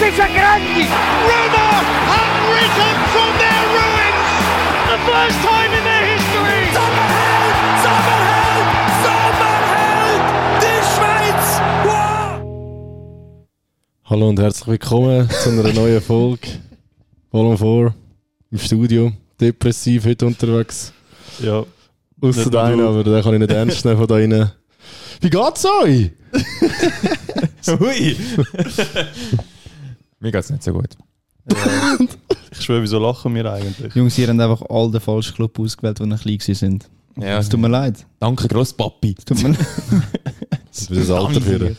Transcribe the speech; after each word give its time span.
ist 0.00 0.20
ein 0.20 0.32
Grandi! 0.34 0.86
Roma 1.28 1.68
have 2.06 2.36
risen 2.54 2.96
from 3.12 3.30
their 3.38 3.62
ruins. 3.74 4.44
The 4.90 4.98
first 5.10 5.38
time 5.42 5.72
in 5.76 5.84
their 5.84 6.04
history! 6.14 6.62
Sommerheld! 6.72 7.54
Sommerheld! 7.84 8.66
Sommerheld! 9.04 10.22
Die 10.62 10.80
Schweiz! 10.94 11.60
Wow! 11.84 12.42
Hallo 14.04 14.28
und 14.28 14.38
herzlich 14.40 14.66
willkommen 14.68 15.28
zu 15.30 15.50
einer 15.50 15.72
neuen 15.72 16.00
Folge. 16.00 16.48
Volume 17.30 17.58
4 17.58 17.94
im 18.52 18.58
Studio. 18.58 19.12
Depressiv 19.40 20.04
heute 20.06 20.26
unterwegs. 20.26 20.92
Ja. 21.40 21.64
Außer 22.20 22.40
Nicht 22.40 22.52
nur 22.52 22.62
einen, 22.62 22.78
du. 22.78 22.88
aber 22.88 23.04
den 23.04 23.22
kann 23.22 23.34
ich 23.34 23.40
nicht 23.40 23.50
ernst 23.52 23.84
nehmen 23.84 23.98
von 23.98 24.06
da 24.06 24.14
rein. 24.14 24.52
Wie 25.20 25.30
geht's 25.30 25.64
euch? 25.64 26.10
Hui! 27.80 28.16
Mir 30.20 30.32
geht's 30.32 30.50
nicht 30.50 30.62
so 30.62 30.72
gut. 30.72 30.90
Ich 32.50 32.62
schwöre, 32.64 32.82
wieso 32.82 32.98
lachen 32.98 33.34
wir 33.34 33.52
eigentlich? 33.52 33.94
Jungs, 33.94 34.16
ihr 34.18 34.26
habt 34.28 34.40
einfach 34.40 34.62
all 34.68 34.90
den 34.90 35.00
falschen 35.00 35.34
Club 35.34 35.58
ausgewählt, 35.58 36.00
als 36.00 36.10
ihr 36.24 36.36
klein 36.38 36.54
sind. 36.54 36.88
Ja, 37.16 37.38
Es 37.38 37.48
tut 37.48 37.60
mir 37.60 37.68
leid. 37.68 38.04
danke, 38.18 38.48
Grosspapi. 38.48 39.14
Es 39.18 39.24
tut 39.24 39.42
mir 39.42 39.50
leid. 39.50 39.58
Das 40.70 40.90
wird 40.90 41.00
das 41.02 41.10
Alter 41.10 41.40
führen. 41.40 41.76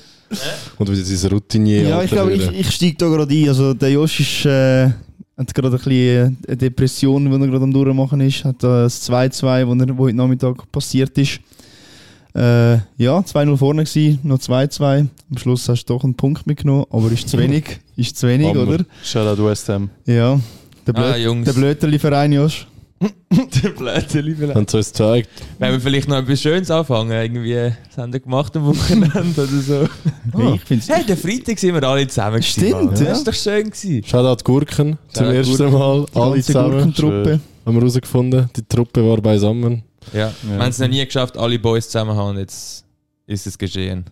Und 0.78 0.90
wieder 0.90 0.98
dieses 1.04 1.32
Routinier 1.32 1.82
ja, 1.88 2.04
ich 2.04 2.12
glaube, 2.12 2.34
ich, 2.34 2.50
ich 2.52 2.72
steige 2.72 2.98
da 2.98 3.08
gerade 3.08 3.34
ein. 3.34 3.48
Also, 3.48 3.74
der 3.74 3.92
Josh 3.92 4.20
ist, 4.20 4.46
äh, 4.46 4.90
hat 5.38 5.54
gerade 5.54 5.70
ein 5.70 5.84
bisschen 5.84 6.38
eine 6.48 6.58
Depression, 6.58 7.26
die 7.26 7.32
er 7.32 7.48
gerade 7.48 7.64
am 7.64 7.72
Durchmachen 7.74 8.20
ist. 8.22 8.44
Hat 8.46 8.62
da 8.62 8.84
das 8.84 9.10
2-2, 9.10 9.66
wo, 9.68 9.74
er- 9.74 9.98
wo 9.98 10.04
heute 10.04 10.18
Nachmittag 10.18 10.70
passiert 10.72 11.18
ist. 11.18 11.40
Äh, 12.36 12.74
ja, 12.98 13.20
2-0 13.20 13.58
vorne 13.58 13.84
gewesen, 13.84 14.20
noch 14.24 14.38
2-2. 14.38 15.08
Am 15.32 15.38
Schluss 15.38 15.68
hast 15.68 15.86
du 15.86 15.94
doch 15.96 16.04
einen 16.04 16.16
Punkt 16.16 16.45
mitgenommen, 16.48 16.86
aber 16.92 17.12
ist 17.12 17.28
zu 17.28 17.38
wenig. 17.40 17.80
ist 17.95 18.17
zu 18.17 18.28
wenig, 18.28 18.48
Hammer. 18.50 18.62
oder? 18.67 18.86
Shoutout 19.03 19.45
West 19.45 19.67
Ham. 19.70 19.90
Ja. 20.06 20.40
Der, 20.86 20.94
Blöd, 20.94 21.06
Ah, 21.06 21.18
Jungs. 21.18 21.45
der 21.45 21.53
Blöterli-Verein, 21.53 22.31
Josh. 22.34 22.68
Der 23.31 23.70
Blöde, 23.70 24.20
liebe 24.20 24.53
Haben 24.53 24.68
sie 24.68 24.76
uns 24.78 24.88
gezeigt. 24.92 25.30
Wenn 25.58 25.72
wir 25.72 25.80
vielleicht 25.80 26.09
noch 26.09 26.18
etwas 26.18 26.42
Schönes 26.42 26.70
anfangen, 26.70 27.12
irgendwie, 27.12 27.72
was 27.88 27.98
haben 27.98 28.12
wir 28.12 28.20
gemacht 28.20 28.58
am 28.58 28.66
Wochenende 28.66 29.14
oder 29.38 29.48
so. 29.62 29.88
Hey, 30.38 30.56
ich 30.56 30.62
finde 30.64 30.86
Hey, 30.90 31.06
der 31.06 31.16
Freitag 31.16 31.58
sind 31.59 31.75
wir 31.75 31.84
alle 31.84 32.06
zusammen. 32.08 32.42
Stimmt, 32.44 33.00
ja. 33.00 33.06
Das 33.06 33.20
ist 33.20 33.28
doch 33.28 33.34
schön 33.34 33.70
gewesen. 33.70 34.03
Shoutout 34.03 34.44
Gurken 34.44 34.98
zum 35.14 35.28
Ja, 35.28 35.31
ersten 35.34 35.56
Gurken. 35.58 35.73
Mal. 35.80 36.06
Alle 36.14 36.42
zusammen. 36.44 36.72
Gurkentruppe. 36.72 37.40
Haben 37.66 37.73
wir 37.75 37.80
herausgefunden. 37.81 38.50
Die 38.58 38.64
Truppe 38.64 39.08
war 39.08 39.18
beisammen. 39.22 39.84
Ja. 40.14 40.31
Wir 40.44 40.58
haben 40.59 40.69
es 40.69 40.80
noch 40.80 40.88
nie 40.88 41.03
geschafft, 41.05 41.38
alle 41.38 41.59
Boys 41.59 41.86
zusammen 41.89 42.16
haben 42.16 42.31
und 42.31 42.38
jetzt 42.38 42.83
ist 43.28 43.47
es 43.47 43.58
geschehen. 43.58 44.06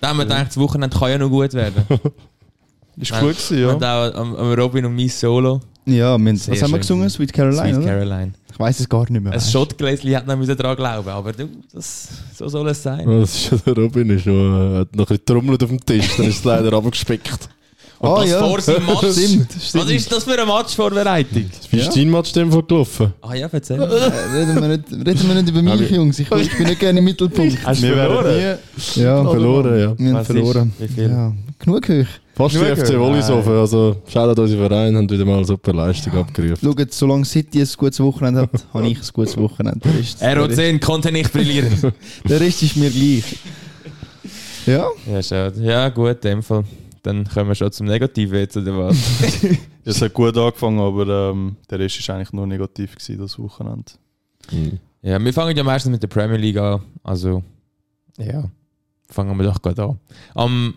Da 0.00 0.08
haben 0.08 0.18
wir 0.18 0.24
gedacht, 0.24 0.48
das 0.48 0.56
Wochenende 0.58 0.96
kann 0.96 1.10
ja 1.10 1.18
noch 1.18 1.30
gut 1.30 1.52
werden. 1.54 1.84
Ist 2.96 3.10
gut 3.10 3.20
gewesen, 3.36 3.58
Ja. 3.58 3.72
Und 3.72 3.84
auch 3.84 4.14
am, 4.14 4.36
am 4.36 4.52
Robin 4.52 4.84
und 4.84 4.94
mein 4.94 5.08
Solo. 5.08 5.60
Ja, 5.84 6.16
wir, 6.16 6.32
was 6.32 6.62
haben 6.62 6.70
wir 6.72 6.78
gesungen? 6.78 7.10
Sweet 7.10 7.32
Caroline, 7.32 7.60
Sweet 7.74 7.76
oder? 7.76 7.86
Caroline. 7.86 8.32
Ich 8.52 8.58
weiß 8.58 8.80
es 8.80 8.88
gar 8.88 9.10
nicht 9.10 9.20
mehr. 9.20 9.32
Ein. 9.32 9.40
Schottgläschen 9.40 10.14
hat 10.14 10.26
noch 10.28 10.36
müssen 10.36 10.56
dran 10.56 10.76
glauben, 10.76 11.08
aber 11.08 11.32
du, 11.32 11.48
das, 11.72 12.08
so 12.36 12.48
soll 12.48 12.68
es 12.68 12.82
sein. 12.82 13.10
Ja, 13.10 13.18
Das 13.20 13.50
ist 13.52 13.66
der 13.66 13.74
Robin. 13.74 14.08
Ist 14.10 14.26
noch, 14.26 14.32
äh, 14.32 14.78
hat 14.78 14.94
noch 14.94 15.04
ein 15.04 15.06
bisschen 15.08 15.24
trommelt 15.26 15.62
auf 15.62 15.68
dem 15.70 15.84
Tisch. 15.84 16.16
Dann 16.16 16.26
ist 16.26 16.38
es 16.38 16.44
leider 16.44 16.72
abgespickt. 16.72 17.48
Ah, 18.06 18.20
das 18.20 18.30
ja. 18.30 18.38
vor 18.40 18.60
seinem 18.60 18.86
Match. 18.86 18.98
Stimmt, 19.12 19.56
Was 19.56 19.68
stimmt. 19.68 19.90
ist 19.90 20.12
das 20.12 20.24
für 20.24 20.32
eine 20.32 20.46
Matchvorbereitung? 20.46 21.44
Wie 21.70 21.76
Ja. 21.76 21.82
ist 21.82 21.96
dein 21.96 22.10
Match 22.10 22.32
dem 22.32 22.50
gelaufen? 22.50 23.12
Ah 23.20 23.34
ja, 23.34 23.48
erzähl. 23.50 23.80
Äh, 23.80 23.84
reden, 23.84 24.60
wir 24.60 24.68
nicht, 24.68 24.84
reden 24.92 25.28
wir 25.28 25.34
nicht 25.42 25.48
über 25.48 25.62
mich, 25.62 25.90
Jungs. 25.90 26.18
Ich, 26.18 26.30
ich 26.30 26.56
bin 26.56 26.66
nicht 26.66 26.80
gerne 26.80 26.98
im 26.98 27.04
Mittelpunkt. 27.04 27.58
Hast 27.64 27.82
Wir 27.82 27.96
werden 27.96 28.58
Nie, 28.96 29.02
ja, 29.02 29.24
Verloren, 29.24 29.78
ja. 29.80 29.98
wir 29.98 30.08
haben 30.08 30.14
Was 30.14 30.26
verloren. 30.26 30.72
ist? 30.78 30.90
Wie 30.90 30.94
viel? 30.94 31.10
Ja, 31.10 31.32
genug 31.58 31.88
hoch. 31.88 32.06
Fast 32.36 32.54
die 32.56 32.58
FC? 32.58 32.98
Wollishofen. 32.98 33.52
Also, 33.52 33.96
Shoutout 34.12 34.42
unsere 34.42 34.66
Verein, 34.68 34.96
haben 34.96 35.08
wieder 35.08 35.24
mal 35.24 35.36
eine 35.36 35.44
super 35.44 35.72
Leistung 35.72 36.12
abgerufen. 36.14 36.56
Schaut, 36.60 36.92
solange 36.92 37.24
City 37.24 37.60
ein 37.60 37.68
gutes 37.76 38.00
Wochenende 38.00 38.40
hat, 38.42 38.50
habe 38.74 38.88
ich 38.88 38.98
ein 38.98 39.04
gutes 39.12 39.36
Wochenende. 39.36 39.78
Der 39.80 39.94
Rest, 39.98 40.20
der, 40.20 40.48
Rest, 40.48 40.58
RO10 40.58 40.80
konnte 40.80 41.12
nicht 41.12 41.32
brillieren. 41.32 41.92
der 42.28 42.40
Rest 42.40 42.62
ist 42.62 42.76
mir 42.76 42.90
gleich. 42.90 43.36
Ja, 44.66 44.88
ja, 45.12 45.22
schade. 45.22 45.62
Ja, 45.62 45.88
gut, 45.90 46.08
in 46.10 46.20
dem 46.22 46.42
Fall. 46.42 46.64
Dann 47.04 47.24
kommen 47.28 47.48
wir 47.50 47.54
schon 47.54 47.70
zum 47.70 47.86
Negativen 47.86 48.38
jetzt, 48.38 48.56
oder 48.56 48.76
was? 48.76 48.96
Es 49.86 50.00
hat 50.00 50.14
gut 50.14 50.36
angefangen, 50.36 50.80
aber 50.80 51.30
ähm, 51.30 51.56
der 51.70 51.78
Rest 51.78 52.08
war 52.08 52.16
eigentlich 52.16 52.32
nur 52.32 52.46
negativ 52.46 52.96
gewesen, 52.96 53.18
das 53.20 53.38
Wochenende. 53.38 53.92
Mhm. 54.50 54.78
ja, 55.02 55.22
wir 55.22 55.32
fangen 55.34 55.56
ja 55.56 55.62
meistens 55.62 55.92
mit 55.92 56.02
der 56.02 56.08
Premier 56.08 56.38
League 56.38 56.56
an. 56.56 56.80
Also, 57.02 57.42
ja, 58.18 58.44
fangen 59.10 59.36
wir 59.38 59.44
doch 59.44 59.60
gerade 59.60 59.82
an. 59.84 60.00
Am 60.34 60.74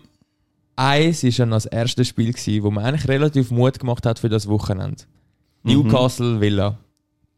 1 0.76 1.24
war 1.24 1.30
dann 1.38 1.50
das 1.52 1.64
erste 1.66 2.04
Spiel, 2.04 2.32
gewesen, 2.32 2.62
wo 2.62 2.70
man 2.70 2.84
eigentlich 2.84 3.08
relativ 3.08 3.50
Mut 3.50 3.78
gemacht 3.78 4.04
hat 4.06 4.18
für 4.18 4.28
das 4.28 4.46
Wochenende. 4.46 5.04
Mhm. 5.62 5.72
Newcastle 5.72 6.40
Villa. 6.40 6.78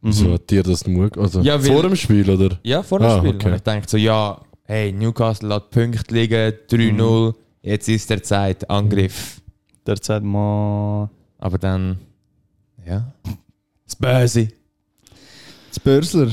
So 0.02 0.28
Mhm. 0.28 0.32
hat 0.34 0.50
dir 0.50 0.62
das 0.64 0.86
Mut. 0.88 1.16
Also, 1.18 1.40
Ja, 1.42 1.62
weil- 1.62 1.72
vor 1.72 1.82
dem 1.82 1.94
Spiel, 1.94 2.28
oder? 2.28 2.58
Ja, 2.64 2.82
vor 2.82 2.98
dem 2.98 3.06
Ah, 3.08 3.18
Spiel. 3.18 3.34
okay. 3.36 3.48
Und 3.48 3.54
ich 3.54 3.62
dachte 3.62 3.88
so, 3.88 3.96
ja, 3.96 4.40
hey, 4.64 4.92
Newcastle 4.92 5.54
hat 5.54 5.70
Punkte 5.70 6.12
liegen, 6.14 6.52
3-0, 6.68 7.34
jetzt 7.62 7.88
ist 7.88 8.10
der 8.10 8.22
Zeit, 8.22 8.68
Angriff. 8.70 9.40
Derzeit 9.86 10.22
mal. 10.22 11.08
Aber 11.38 11.58
dann, 11.58 11.98
ja, 12.86 13.12
das 13.86 13.96
Böse. 13.96 14.48
das 15.68 15.80
Börsler. 15.80 16.30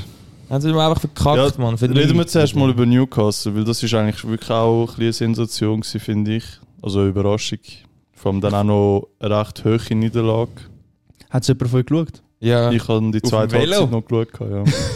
Haben 0.50 0.62
sie 0.62 0.70
einfach 0.70 1.00
verkackt, 1.00 1.58
Ja, 1.58 1.62
Mann. 1.62 1.78
Für 1.78 1.90
Reden 1.90 2.18
wir 2.18 2.28
zuerst 2.28 2.56
mal 2.56 2.70
über 2.70 2.86
Newcastle, 2.86 3.54
weil 3.56 3.64
das 3.66 3.84
ist 3.84 3.94
eigentlich 3.94 4.24
wirklich 4.26 4.50
auch 4.50 4.82
ein 4.84 4.86
bisschen 4.98 5.28
eine 5.28 5.36
Sensation 5.36 5.82
gewesen, 5.82 6.00
finde 6.00 6.36
ich. 6.38 6.46
Also 6.82 7.00
eine 7.00 7.10
Überraschung. 7.10 7.60
Vor 8.14 8.32
allem 8.32 8.42
dann 8.42 8.54
auch 8.54 8.64
noch 8.64 9.08
eine 9.20 9.40
recht 9.40 9.66
hohe 9.66 9.96
Niederlage. 9.96 10.52
Hat 11.30 11.42
es 11.44 11.48
jemand 11.50 11.70
von 11.70 11.80
euch 11.80 11.86
geschaut? 11.86 12.24
Ja, 12.40 12.72
Ich 12.72 12.88
habe 12.88 13.12
die 13.12 13.22
zweite? 13.22 13.58
Halbzeit 13.58 13.92
noch 13.92 14.06
geschaut. 14.06 14.30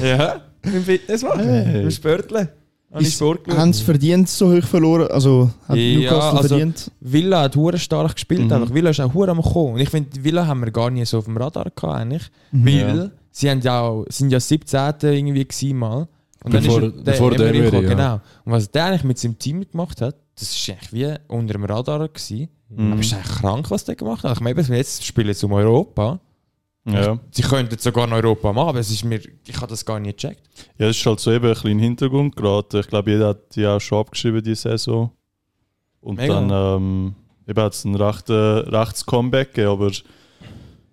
Ja. 0.01 0.07
ja. 0.07 0.41
im 0.63 0.83
Fitness 0.83 1.23
machen, 1.23 1.43
Hey. 1.43 1.83
im 1.83 1.91
Sporteln. 1.91 2.47
Habe 2.91 3.03
ich 3.03 3.09
Ist-. 3.09 3.21
Haben 3.21 3.73
sie 3.73 3.83
verdient 3.83 4.27
so 4.29 4.51
hoch 4.53 4.63
verloren? 4.65 5.07
Also 5.11 5.49
hat 5.67 5.77
Ja, 5.77 5.99
Newcastle 5.99 6.21
also- 6.37 6.47
verdient? 6.49 6.91
Villa 6.99 7.41
hat 7.43 7.55
hure 7.55 7.77
stark 7.77 8.15
gespielt, 8.15 8.41
Mhm. 8.45 8.51
einfach. 8.51 8.73
Villa 8.73 8.89
ist 8.89 8.99
auch 8.99 9.13
hure 9.13 9.31
am 9.31 9.41
kommen. 9.41 9.73
Und 9.75 9.79
ich 9.79 9.89
finde, 9.89 10.09
Villa 10.23 10.45
haben 10.45 10.59
wir 10.63 10.71
gar 10.71 10.89
nicht 10.89 11.07
so 11.07 11.19
auf 11.19 11.25
dem 11.25 11.37
Radar 11.37 11.65
gehabt, 11.73 11.83
eigentlich. 12.01 12.23
Mhm. 12.51 12.65
Weil 12.65 13.11
sie 13.31 13.49
haben 13.49 13.61
ja 13.61 13.79
auch, 13.81 14.05
sind 14.09 14.31
ja 14.31 14.39
17. 14.39 15.13
irgendwie 15.13 15.45
gewesen 15.45 15.77
mal. 15.77 16.07
Und 16.43 16.53
dann 16.53 16.63
Bevor- 16.63 16.81
ist 16.81 16.95
er- 16.97 17.03
bevor 17.03 17.31
der 17.31 17.39
Emery 17.47 17.57
Emery, 17.59 17.71
gekommen, 17.71 17.83
ja. 17.89 17.93
genau. 18.15 18.21
Und 18.45 18.51
was 18.51 18.71
der 18.71 18.85
eigentlich 18.85 19.03
mit 19.03 19.19
seinem 19.19 19.37
Team 19.39 19.63
gemacht 19.69 20.01
hat, 20.01 20.15
das 20.37 20.49
ist 20.51 20.69
eigentlich 20.69 20.91
wie 20.93 21.13
unter 21.27 21.53
dem 21.53 21.63
Radar 21.65 22.07
gewesen. 22.07 22.49
Mhm. 22.69 22.91
Aber 22.93 22.99
es 23.01 23.07
ist 23.07 23.13
eigentlich 23.13 23.37
krank, 23.39 23.69
was 23.71 23.85
der 23.85 23.95
gemacht 23.95 24.23
hat. 24.23 24.33
Ich 24.37 24.41
meine, 24.41 24.59
eben, 24.59 24.73
jetzt 24.73 25.05
spielen 25.05 25.33
sie 25.33 25.45
um 25.45 25.53
Europa. 25.53 26.19
Ja. 26.85 27.19
Sie 27.31 27.41
könnten 27.43 27.77
sogar 27.77 28.07
in 28.07 28.13
Europa 28.13 28.51
machen, 28.53 28.69
aber 28.69 28.79
es 28.79 28.89
ist 28.89 29.03
mir, 29.05 29.19
ich 29.47 29.55
habe 29.57 29.67
das 29.67 29.85
gar 29.85 29.99
nicht 29.99 30.19
gecheckt. 30.19 30.41
Ja, 30.77 30.87
es 30.87 30.97
ist 30.97 31.05
halt 31.05 31.19
so 31.19 31.31
eben 31.31 31.45
ein 31.45 31.53
bisschen 31.53 31.69
in 31.71 31.77
den 31.77 31.83
Hintergrund 31.83 32.35
geraten. 32.35 32.79
Ich 32.79 32.87
glaube, 32.87 33.11
jeder 33.11 33.27
hat 33.29 33.55
die 33.55 33.65
auch 33.67 33.79
schon 33.79 33.99
abgeschrieben, 33.99 34.41
die 34.43 34.55
Saison. 34.55 35.11
Und 35.99 36.17
Mega. 36.17 36.33
dann 36.41 36.49
ähm, 36.81 37.15
eben 37.47 37.61
hat 37.61 37.73
es 37.73 37.85
ein 37.85 37.93
recht, 37.95 38.29
äh, 38.29 38.33
rechtes 38.33 39.05
Comeback 39.05 39.53
gegeben, 39.53 39.71
aber 39.71 39.91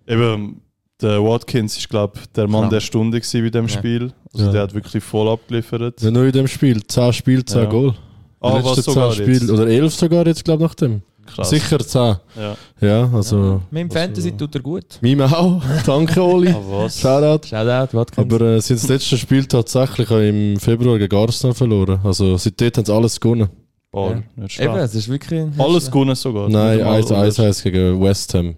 eben 0.07 0.61
der 1.01 1.23
Watkins 1.23 1.77
ist, 1.77 1.89
glaube 1.89 2.19
der 2.35 2.47
Mann 2.47 2.61
Krank. 2.61 2.71
der 2.73 2.79
Stunde 2.81 3.19
gewesen 3.19 3.43
bei 3.43 3.49
dem 3.49 3.65
Ja. 3.67 3.69
Spiel. 3.69 4.13
Also 4.33 4.45
Ja. 4.45 4.51
der 4.51 4.61
hat 4.63 4.73
wirklich 4.73 5.03
voll 5.03 5.27
abgeliefert. 5.29 6.01
Ja, 6.01 6.11
nur 6.11 6.25
in 6.25 6.31
dem 6.31 6.47
Spiel. 6.47 6.85
10 6.85 7.13
Spiele, 7.13 7.43
10 7.45 7.63
Ja. 7.63 7.69
Goal. 7.69 7.95
Ah, 8.41 8.57
Die 8.59 8.63
was 8.65 8.75
letzten 8.77 8.91
sogar 8.93 9.11
10 9.11 9.25
jetzt? 9.25 9.37
Spiele, 9.37 9.53
oder 9.53 9.67
11 9.67 9.95
sogar 9.95 10.27
jetzt, 10.27 10.43
glaube 10.45 10.63
ich, 10.63 10.69
nach 10.69 10.75
dem. 10.75 11.01
Krass. 11.35 11.49
Sicher 11.49 11.79
10. 11.79 11.99
Ja. 12.01 12.55
Ja, 12.81 13.09
also. 13.13 13.61
Mit 13.71 13.83
dem 13.83 13.91
Fantasy 13.91 14.31
tut 14.31 14.55
er 14.55 14.61
gut. 14.61 14.97
Mime 15.01 15.25
auch. 15.25 15.61
Danke, 15.85 16.21
Oli. 16.21 16.49
Ah? 16.49 16.89
Shoutout. 16.89 17.47
Shoutout, 17.47 17.97
Watkins. 17.97 18.33
Aber 18.33 18.41
äh, 18.45 18.61
sie 18.61 18.73
haben 18.73 18.81
das 18.81 18.87
letzte 18.89 19.17
Spiel 19.17 19.45
tatsächlich 19.45 20.09
im 20.11 20.59
Februar 20.59 20.97
gegen 20.97 21.15
Arsenal 21.15 21.53
verloren. 21.53 21.99
Also 22.03 22.37
seitdem 22.37 22.71
haben 22.77 22.85
sie 22.85 22.93
alles 22.93 23.19
gewonnen. 23.19 23.49
Ball. 23.91 24.23
Nicht 24.35 24.53
schlecht. 24.53 24.69
Eben, 24.69 24.79
es 24.79 24.93
ist 24.95 25.09
wirklich... 25.09 25.45
Alles 25.57 25.89
gewonnen 25.89 26.15
sogar. 26.15 26.47
Nein, 26.49 26.77
Nicht 26.77 26.85
einmal 26.85 27.01
1-1 27.01 27.27
unter- 27.29 27.43
heisst 27.43 27.63
gegen 27.63 28.01
West 28.01 28.33
Ham. 28.35 28.55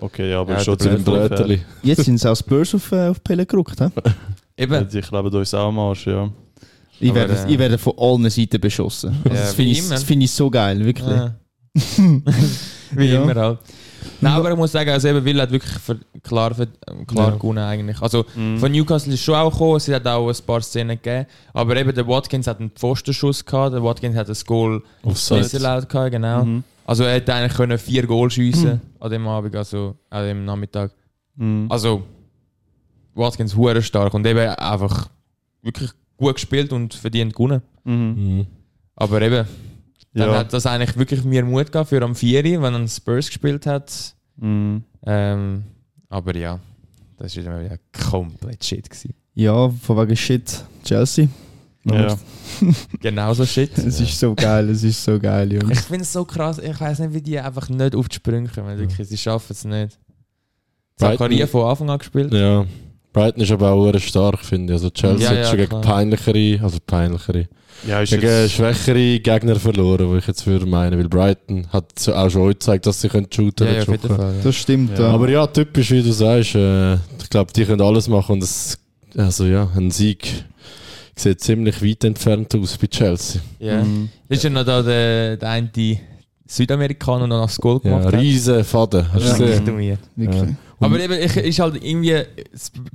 Okay, 0.00 0.30
ja, 0.30 0.40
aber 0.40 0.52
Ja, 0.52 0.60
schon 0.60 0.74
Mit 0.74 0.84
dem. 0.84 1.04
Blätterli. 1.04 1.60
Jetzt 1.82 2.04
sind 2.04 2.18
sie 2.18 2.30
auch 2.30 2.36
Spurs 2.36 2.74
auf, 2.74 2.92
äh, 2.92 3.08
auf 3.08 3.22
Pelle 3.24 3.44
gerückt. 3.46 3.80
He? 3.80 3.86
Eben. 4.62 4.88
Die 4.88 5.00
kleben 5.00 5.28
uns 5.34 5.54
auch 5.54 5.68
am 5.68 5.78
Arsch, 5.78 6.06
ja. 6.06 6.30
Ich, 7.00 7.14
werde, 7.14 7.32
äh, 7.32 7.50
ich 7.52 7.58
werde 7.58 7.78
von 7.78 7.94
allen 7.96 8.28
Seiten 8.28 8.60
beschossen. 8.60 9.10
Also 9.24 9.36
Ja, 9.36 9.40
das 9.42 9.54
finde 9.54 9.72
ich, 9.72 9.82
finde 9.82 10.24
ich 10.24 10.30
so 10.32 10.50
geil, 10.50 10.84
wirklich. 10.84 11.16
Wie 12.92 13.04
Ja. 13.06 13.22
immer 13.22 13.34
halt. 13.34 13.58
Nein, 14.20 14.32
aber 14.32 14.50
ich 14.52 14.56
muss 14.56 14.72
sagen, 14.72 14.90
also 14.90 15.08
eben 15.08 15.24
Villa 15.24 15.42
hat 15.42 15.50
wirklich 15.50 15.72
klar, 16.22 16.52
klar 17.06 17.30
Ja. 17.30 17.36
gewonnen 17.36 17.58
eigentlich. 17.58 18.00
Also 18.00 18.24
Mhm. 18.34 18.58
von 18.58 18.72
Newcastle 18.72 19.12
ist 19.14 19.22
schon 19.22 19.34
auch 19.34 19.50
gekommen, 19.52 19.76
es 19.76 19.88
hat 19.88 20.06
auch 20.06 20.28
ein 20.28 20.36
paar 20.46 20.60
Szenen 20.62 20.96
gegeben. 21.02 21.26
Aber 21.52 21.76
eben 21.76 21.94
der 21.94 22.06
Watkins 22.06 22.46
hat 22.46 22.60
einen 22.60 22.70
Pfostenschuss 22.70 23.44
gehabt, 23.44 23.74
der 23.74 23.82
Watkins 23.82 24.16
hat 24.16 24.28
ein 24.28 24.36
Goal 24.46 24.82
disallowed 25.04 25.88
gehabt, 25.88 26.12
genau. 26.12 26.44
Mhm. 26.44 26.64
Also 26.86 27.04
er 27.04 27.14
hätte 27.14 27.34
eigentlich 27.34 27.54
können 27.56 27.78
vier 27.78 28.06
Goal 28.06 28.30
schiessen 28.30 28.80
an 29.00 29.10
dem 29.10 29.26
Abend, 29.28 29.54
also 29.54 29.96
an 30.10 30.24
dem 30.24 30.44
Nachmittag. 30.44 30.92
Mhm. 31.36 31.66
Also 31.68 32.02
Watkins 33.14 33.54
hure 33.56 33.82
stark 33.82 34.14
und 34.14 34.26
eben 34.26 34.38
einfach 34.54 35.08
wirklich 35.62 35.90
gut 36.16 36.34
gespielt 36.34 36.72
und 36.72 36.94
verdient 36.94 37.34
gewonnen. 37.34 37.62
Mhm. 37.84 38.14
Mhm. 38.38 38.46
Aber 38.96 39.20
eben, 39.22 39.46
Dann 40.14 40.30
Ja. 40.30 40.38
hat 40.38 40.52
das 40.52 40.66
eigentlich 40.66 40.96
wirklich 40.96 41.24
mir 41.24 41.44
Mut 41.44 41.66
gegeben 41.72 41.86
für 41.86 42.02
am 42.02 42.14
4, 42.14 42.42
wenn 42.62 42.74
er 42.74 42.88
Spurs 42.88 43.26
gespielt 43.28 43.66
hat. 43.66 44.14
Mhm. 44.36 44.82
Ähm, 45.06 45.64
aber 46.08 46.34
ja, 46.36 46.58
das 47.18 47.36
war 47.44 47.62
wieder 47.62 47.78
komplett 48.10 48.64
shit. 48.64 48.88
Gewesen. 48.88 49.14
Ja, 49.34 49.68
von 49.68 49.96
wegen 49.98 50.16
Shit. 50.16 50.64
Chelsea. 50.84 51.28
Ja. 51.84 52.16
Genauso 53.00 53.46
shit. 53.46 53.76
Es 53.78 54.00
ist 54.00 54.18
so 54.18 54.34
geil, 54.34 54.68
es 54.70 54.82
ist 54.82 55.02
so 55.04 55.18
geil, 55.18 55.52
Ich 55.52 55.62
Jungs. 55.62 55.80
finde 55.86 56.02
es 56.02 56.12
so 56.12 56.24
krass, 56.24 56.58
ich 56.58 56.78
weiß 56.80 56.98
nicht, 57.00 57.14
wie 57.14 57.22
die 57.22 57.38
einfach 57.38 57.68
nicht 57.68 57.94
auf 57.94 58.08
die 58.08 58.16
Sprünge 58.16 58.48
kommen. 58.48 58.76
Wirklich, 58.78 59.08
sie 59.08 59.16
schaffen 59.16 59.52
es 59.52 59.64
nicht. 59.64 59.98
Zakaria 60.96 61.46
von 61.46 61.70
Anfang 61.70 61.90
an 61.90 61.98
gespielt. 61.98 62.32
Ja. 62.32 62.66
Brighton 63.18 63.42
ist 63.42 63.50
aber 63.52 63.70
auch 63.70 63.98
stark, 63.98 64.38
finde 64.44 64.72
ich. 64.72 64.76
Also 64.78 64.90
Chelsea 64.90 65.28
Ja, 65.30 65.34
ja, 65.34 65.40
hat 65.42 65.48
schon 65.48 65.56
gegen 65.58 65.68
klar. 65.70 65.80
peinlichere, 65.82 66.60
also 66.62 66.78
peinlichere, 66.86 67.48
Ja, 67.86 68.04
gegen 68.04 68.48
schwächere 68.48 69.20
Gegner 69.20 69.56
verloren, 69.56 70.08
wo 70.08 70.16
ich 70.16 70.26
jetzt 70.26 70.46
würde 70.46 70.66
meinen, 70.66 70.98
weil 70.98 71.08
Brighton 71.08 71.66
hat 71.72 72.08
auch 72.08 72.30
schon 72.30 72.42
heute 72.42 72.54
gezeigt, 72.58 72.86
dass 72.86 73.00
sie 73.00 73.08
können 73.08 73.26
shooten 73.32 73.66
Ja, 73.66 73.72
ja, 73.74 73.84
können. 73.84 73.96
auf 73.96 74.02
jeden 74.02 74.16
Fall. 74.16 74.34
Ja. 74.36 74.42
Das 74.44 74.54
stimmt, 74.56 74.98
Ja. 74.98 75.04
ja. 75.06 75.10
Aber 75.12 75.28
ja, 75.28 75.46
typisch, 75.46 75.90
wie 75.90 76.02
du 76.02 76.12
sagst, 76.12 76.54
äh, 76.54 76.94
ich 76.94 77.30
glaube, 77.30 77.52
die 77.52 77.64
können 77.64 77.80
alles 77.80 78.08
machen 78.08 78.32
und 78.32 78.42
es, 78.42 78.78
also 79.16 79.44
ja, 79.46 79.68
ein 79.76 79.90
Sieg 79.90 80.26
sieht 81.16 81.40
ziemlich 81.40 81.82
weit 81.82 82.04
entfernt 82.04 82.54
aus 82.54 82.76
bei 82.78 82.86
Chelsea. 82.86 83.40
Ja. 83.58 83.82
Mhm. 83.82 84.08
Ist 84.28 84.44
ja 84.44 84.50
noch 84.50 84.64
da 84.64 84.82
der, 84.82 85.36
der 85.36 85.48
eine 85.48 85.68
Südamerikaner 86.50 87.26
noch 87.26 87.42
das 87.46 87.56
Goal 87.58 87.80
Ja, 87.84 87.90
gemacht 87.90 88.06
hat. 88.06 88.14
riesen 88.20 88.64
Faden, 88.64 89.12
hast 89.12 89.22
du 89.24 89.28
ist 89.28 89.38
gesehen? 89.38 89.64
dumiert. 89.66 90.00
Wirklich. 90.16 90.56
Aber 90.80 90.98
eben, 91.00 91.12
ich, 91.14 91.36
ist 91.36 91.58
halt 91.58 91.82
irgendwie, 91.84 92.22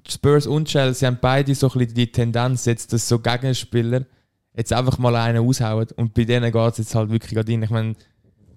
Spurs 0.07 0.47
und 0.47 0.67
Chelsea 0.67 1.07
haben 1.07 1.17
beide 1.21 1.53
so 1.53 1.67
ein 1.69 1.77
bisschen 1.79 1.94
die 1.94 2.11
Tendenz, 2.11 2.65
jetzt, 2.65 2.91
dass 2.94 3.07
so 3.07 3.19
Gegenspieler 3.19 4.05
jetzt 4.55 4.73
einfach 4.73 4.97
mal 4.97 5.15
einen 5.15 5.47
aushauen 5.47 5.88
und 5.97 6.13
bei 6.13 6.23
denen 6.23 6.51
geht 6.51 6.71
es 6.71 6.77
jetzt 6.79 6.95
halt 6.95 7.09
wirklich 7.11 7.33
gerade 7.33 7.51
rein. 7.51 7.63
Ich 7.63 7.69
meine, 7.69 7.95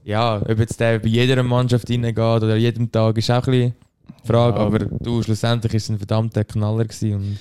ja, 0.04 0.40
ob 0.40 0.58
jetzt 0.58 0.78
der 0.80 0.98
bei 1.00 1.08
jeder 1.08 1.42
Mannschaft 1.42 1.90
reingeht 1.90 2.16
oder 2.18 2.56
jeden 2.56 2.90
Tag, 2.92 3.18
ist 3.18 3.30
auch 3.30 3.46
ein 3.46 3.50
bisschen 3.52 3.74
Frage, 4.24 4.58
Ja. 4.58 4.64
aber 4.66 4.78
du, 4.78 5.22
schlussendlich 5.22 5.74
ist 5.74 5.84
es 5.84 5.90
ein 5.90 5.98
verdammter 5.98 6.44
Knaller 6.44 6.84
gewesen 6.84 7.14
und 7.14 7.38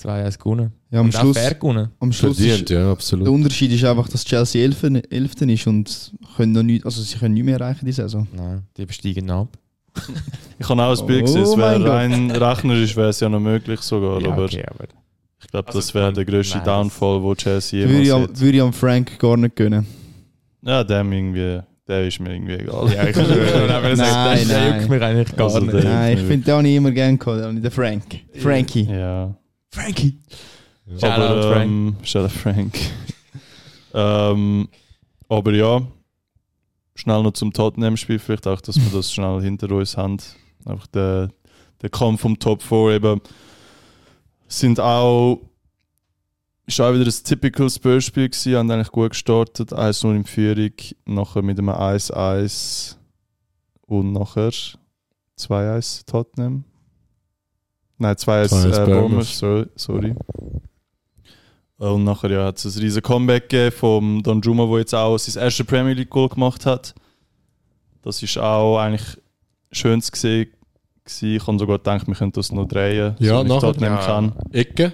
2-1 0.00 0.38
gewonnen. 0.38 0.72
Ja, 0.90 1.00
am 1.00 1.06
und 1.06 1.16
auch 1.16 1.20
Schluss, 1.20 1.38
fair 1.38 1.54
gewonnen. 1.54 1.88
am 2.00 2.12
Schluss 2.12 2.36
Verdient, 2.38 2.62
ist, 2.62 2.70
ja, 2.70 2.78
der 2.80 2.86
absolut. 2.88 3.28
Unterschied 3.28 3.72
ist 3.72 3.84
einfach, 3.84 4.08
dass 4.08 4.24
Chelsea 4.24 4.62
Elften, 4.62 4.96
Elften 5.10 5.48
ist 5.48 5.66
und 5.66 6.12
können 6.36 6.52
noch 6.52 6.62
nicht, 6.62 6.84
also 6.84 7.02
sie 7.02 7.16
können 7.18 7.34
nicht 7.34 7.44
mehr 7.44 7.58
erreichen 7.60 7.84
die 7.86 7.92
Saison. 7.92 8.26
Nein, 8.32 8.62
die 8.76 8.86
besteigen 8.86 9.30
ab. 9.30 9.56
Ich 10.58 10.68
habe 10.68 10.82
auch 10.82 11.00
ein 11.00 11.06
Bild 11.06 11.22
Oh 11.22 11.24
gesehen, 11.24 11.42
es 11.42 11.56
mein 11.56 11.82
wäre 11.82 11.90
rein 11.90 12.30
rechnerisch 12.30 12.94
wäre 12.94 13.08
es 13.08 13.20
ja 13.20 13.30
noch 13.30 13.40
möglich 13.40 13.80
sogar, 13.80 14.16
aber 14.18 14.44
okay, 14.44 14.62
aber 14.68 14.84
ich 15.42 15.48
glaube, 15.50 15.68
Also, 15.68 15.78
das 15.78 15.94
wäre 15.94 16.12
der 16.12 16.24
grösste 16.26 16.58
nein, 16.58 16.66
Downfall, 16.66 17.22
wo 17.22 17.34
Chelsea 17.34 17.88
Würde 17.88 18.00
ich, 18.02 18.06
jemals 18.08 18.24
am, 18.28 18.34
hat. 18.34 18.40
würde 18.40 18.56
ich 18.58 18.62
am 18.62 18.72
Frank 18.74 19.18
gar 19.18 19.36
nicht 19.38 19.56
gönnen. 19.56 19.86
Ja, 20.62 20.84
dem 20.84 21.10
irgendwie, 21.12 21.60
der 21.88 22.06
ist 22.06 22.20
mir 22.20 22.34
irgendwie 22.34 22.52
egal. 22.56 22.92
ja, 22.94 23.04
ich 23.08 23.16
schwöre, 23.16 23.74
aber 23.74 23.88
das, 23.88 23.98
Nein, 24.00 24.38
das, 24.38 24.48
nein. 24.48 24.76
juckt 24.80 24.90
mich 24.90 25.02
eigentlich 25.02 25.34
gar 25.36 25.46
Also 25.46 25.60
nicht. 25.60 25.72
der- 25.72 25.84
Nein, 25.84 26.18
ich 26.18 26.24
finde 26.24 26.44
den 26.44 26.54
habe 26.54 26.68
ich 26.68 26.74
immer 26.76 26.90
gerne 26.90 27.16
gehabt, 27.16 27.42
den 27.42 27.56
ich 27.56 27.62
den 27.62 27.70
Frank. 27.70 28.04
Frankie. 28.38 28.82
ja. 28.84 29.34
Frankie! 29.70 30.18
Shoutout 30.88 31.06
aber, 31.06 31.52
Frank. 31.52 31.70
ähm, 31.70 31.96
Shoutout 32.02 32.28
Frank. 32.28 32.78
ähm, 33.94 34.68
aber 35.28 35.52
ja, 35.52 35.82
schnell 36.94 37.22
noch 37.22 37.32
zum 37.32 37.52
Tottenham-Spiel, 37.52 38.18
vielleicht 38.18 38.46
auch, 38.46 38.60
dass 38.60 38.76
wir 38.76 38.90
das 38.92 39.12
schnell 39.12 39.40
hinter 39.40 39.70
uns 39.70 39.96
haben. 39.96 40.18
Einfach 40.64 40.86
der, 40.88 41.30
der 41.80 41.90
Kampf 41.90 42.24
um 42.24 42.38
Top 42.38 42.62
4 42.62 42.96
eben 42.96 43.20
sind 44.48 44.80
auch 44.80 45.40
ist 46.66 46.80
auch 46.80 46.94
wieder 46.94 47.04
ein 47.04 47.24
typical 47.24 47.68
Spurs-Spiel 47.68 48.28
gewesen, 48.28 48.54
haben 48.56 48.70
eigentlich 48.70 48.92
gut 48.92 49.10
gestartet, 49.10 49.72
1-0 49.72 50.14
in 50.14 50.24
Führung, 50.24 50.72
nachher 51.04 51.42
mit 51.42 51.58
einem 51.58 51.70
1-1 51.70 52.96
und 53.86 54.12
nachher 54.12 54.52
2-1 55.36 56.06
Tottenham. 56.06 56.64
Nein, 58.00 58.14
2-1 58.16 58.48
2-1 58.48 58.82
äh, 58.82 58.86
Bournemouth, 58.86 59.24
sorry. 59.26 59.66
sorry. 59.76 60.14
Und 61.76 62.04
nachher 62.04 62.30
ja, 62.30 62.44
hat 62.46 62.58
es 62.58 62.76
ein 62.76 62.80
riesen 62.82 63.02
Comeback 63.02 63.48
gegeben 63.48 63.76
vom 63.76 64.22
Don 64.22 64.40
Juma, 64.40 64.66
der 64.66 64.78
jetzt 64.80 64.94
auch 64.94 65.16
sein 65.18 65.42
erstes 65.42 65.66
Premier 65.66 65.92
League 65.94 66.10
Goal 66.10 66.28
gemacht 66.28 66.66
hat. 66.66 66.94
Das 68.02 68.22
ist 68.22 68.38
auch 68.38 68.78
eigentlich 68.78 69.18
schön 69.72 70.00
zu 70.02 70.10
sehen. 70.14 70.48
gewesen. 71.04 71.36
Ich 71.36 71.46
habe 71.46 71.58
sogar 71.58 71.78
gedacht, 71.78 72.06
wir 72.06 72.14
könnten 72.14 72.32
das 72.40 72.52
noch 72.52 72.66
drehen, 72.66 73.14
Ja, 73.18 73.38
so 73.38 73.40
wie 73.40 73.42
ich 73.42 73.48
nachher. 73.48 73.60
Tottenham 73.60 73.94
Ja. 73.94 74.06
kann. 74.06 74.32
Ecke? 74.52 74.92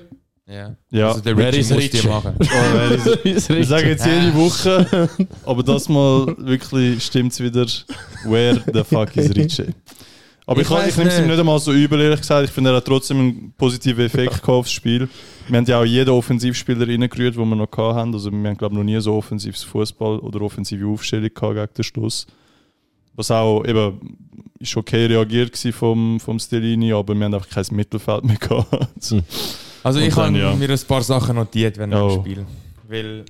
Ja. 0.49 0.77
Ja, 0.91 1.09
Also 1.09 1.21
der 1.23 1.37
Richie 1.37 1.61
ist 1.61 1.73
muss 1.73 1.91
die 1.91 2.07
machen. 2.07 2.35
wir 2.39 3.65
sagen 3.65 3.89
jetzt 3.89 4.07
jede 4.07 4.33
Woche, 4.35 5.09
aber 5.45 5.63
das 5.65 5.89
mal 5.89 6.35
wirklich 6.39 7.05
stimmt 7.05 7.33
es 7.33 7.41
wieder. 7.41 7.67
Where 8.25 8.63
the 8.73 8.85
fuck 8.85 9.17
is 9.17 9.35
Richie? 9.35 9.75
Aber 10.49 10.61
ich, 10.61 10.71
Ich 10.71 10.77
ich, 10.77 10.87
ich 10.89 10.97
nehme 10.97 11.11
es 11.11 11.19
ihm 11.19 11.27
nicht. 11.27 11.39
einmal 11.41 11.59
so 11.59 11.73
übel, 11.73 12.01
ehrlich 12.01 12.21
gesagt. 12.21 12.45
Ich 12.49 12.53
finde, 12.53 12.71
er 12.71 12.77
hat 12.77 12.85
trotzdem 12.85 13.19
einen 13.19 13.53
positiven 13.59 14.05
Effekt 14.07 14.31
gehabt 14.35 14.49
aufs 14.49 14.71
Spiel. 14.71 15.09
Wir 15.49 15.59
haben 15.59 15.65
ja 15.67 15.81
auch 15.81 15.85
jeden 15.85 16.11
Offensivspieler 16.11 16.87
reingerührt, 16.87 17.37
den 17.37 17.49
wir 17.49 17.57
noch 17.57 17.71
haben. 17.77 18.15
Also 18.15 18.31
wir 18.31 18.49
haben, 18.49 18.57
glaube 18.57 18.75
ich, 18.75 18.79
noch 18.79 18.85
nie 18.85 19.01
so 19.01 19.15
offensives 19.15 19.65
Fußball 19.65 20.21
oder 20.21 20.41
offensive 20.43 20.87
Aufstellung 20.87 21.31
gehabt 21.35 21.55
gegen 21.55 21.75
den 21.77 21.85
Schluss. 21.85 22.27
Was 23.15 23.31
auch 23.31 23.65
eben 23.65 24.17
ist 24.61 24.77
okay 24.77 25.07
reagiert 25.07 25.57
vom, 25.73 26.21
vom 26.21 26.39
Stellini, 26.39 26.93
aber 26.93 27.15
wir 27.15 27.25
haben 27.25 27.35
einfach 27.35 27.49
kein 27.49 27.65
Mittelfeld 27.73 28.25
mehr 28.25 28.37
gehabt. 28.37 28.71
Also 29.83 30.01
ich 30.01 30.07
Und 30.07 30.17
dann, 30.17 30.27
habe 30.35 30.39
ja. 30.39 30.55
mir 30.55 30.71
ein 30.71 30.79
paar 30.87 31.03
Sachen 31.03 31.35
notiert 31.37 31.77
während 31.79 31.95
Oh. 31.95 32.09
dem 32.09 32.21
Spiel. 32.21 32.47
Weil 32.89 33.25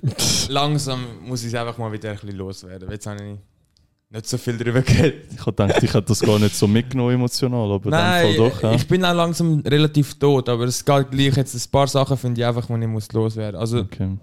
langsam 0.49 0.99
muss 1.25 1.41
ich 1.41 1.47
es 1.47 1.55
einfach 1.55 1.77
mal 1.77 1.91
wieder 1.91 2.11
ein 2.11 2.15
bisschen 2.17 2.37
loswerden. 2.37 2.89
Jetzt 2.91 3.07
habe 3.07 3.17
ich 3.23 3.37
nicht 4.09 4.27
so 4.27 4.37
viel 4.37 4.57
darüber 4.57 4.81
geredet. 4.81 5.25
Ich 5.33 5.39
habe 5.45 5.51
gedacht, 5.51 5.83
ich 5.83 5.93
hätte 5.93 6.07
das 6.07 6.19
gar 6.21 6.39
nicht 6.39 6.55
so 6.55 6.67
mitgenommen 6.67 7.13
emotional, 7.15 7.71
aber 7.71 7.85
in 7.85 7.91
Nein, 7.91 8.35
Fall 8.35 8.49
doch. 8.49 8.63
Ja. 8.63 8.73
ich 8.73 8.87
bin 8.87 9.03
auch 9.03 9.13
langsam 9.13 9.59
relativ 9.65 10.15
tot, 10.17 10.47
aber 10.49 10.63
es 10.65 10.83
geht 10.83 11.11
gleich 11.11 11.35
jetzt 11.35 11.53
ein 11.55 11.71
paar 11.71 11.87
Sachen, 11.87 12.15
finde 12.17 12.41
ich 12.41 12.47
einfach, 12.47 12.65
die 12.67 12.73
ich 12.81 12.87
muss 12.87 13.11
loswerden. 13.11 13.59
Also 13.59 13.79
Okay. 13.79 14.17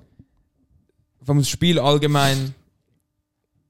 vom 1.23 1.43
Spiel 1.45 1.79
allgemein, 1.79 2.55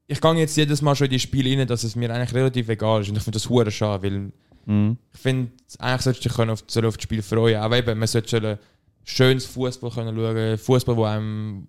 ich 0.06 0.20
gehe 0.20 0.34
jetzt 0.34 0.56
jedes 0.56 0.82
Mal 0.82 0.94
schon 0.94 1.06
in 1.06 1.12
die 1.12 1.18
Spiele 1.20 1.58
rein, 1.58 1.66
dass 1.66 1.82
es 1.82 1.96
mir 1.96 2.12
eigentlich 2.14 2.34
relativ 2.34 2.68
egal 2.68 3.00
ist 3.02 3.08
und 3.08 3.16
ich 3.16 3.22
finde 3.22 3.36
das 3.38 3.48
hure 3.48 3.70
schade, 3.70 4.02
weil 4.04 4.32
Mhm. 4.66 4.96
ich 5.12 5.20
finde, 5.20 5.50
eigentlich 5.78 6.00
solltest 6.02 6.24
du 6.24 6.28
dich 6.30 6.48
auf, 6.50 6.64
soll 6.68 6.86
auf 6.86 6.96
das 6.96 7.02
Spiel 7.02 7.20
freuen. 7.22 7.56
Aber 7.56 7.76
eben, 7.76 7.98
man 7.98 8.08
sollte 8.08 8.58
schönes 9.02 9.44
Fußball 9.44 9.90
können 9.90 10.16
schauen. 10.16 10.56
Fußball, 10.58 10.96
wo 10.96 11.04
einem 11.04 11.66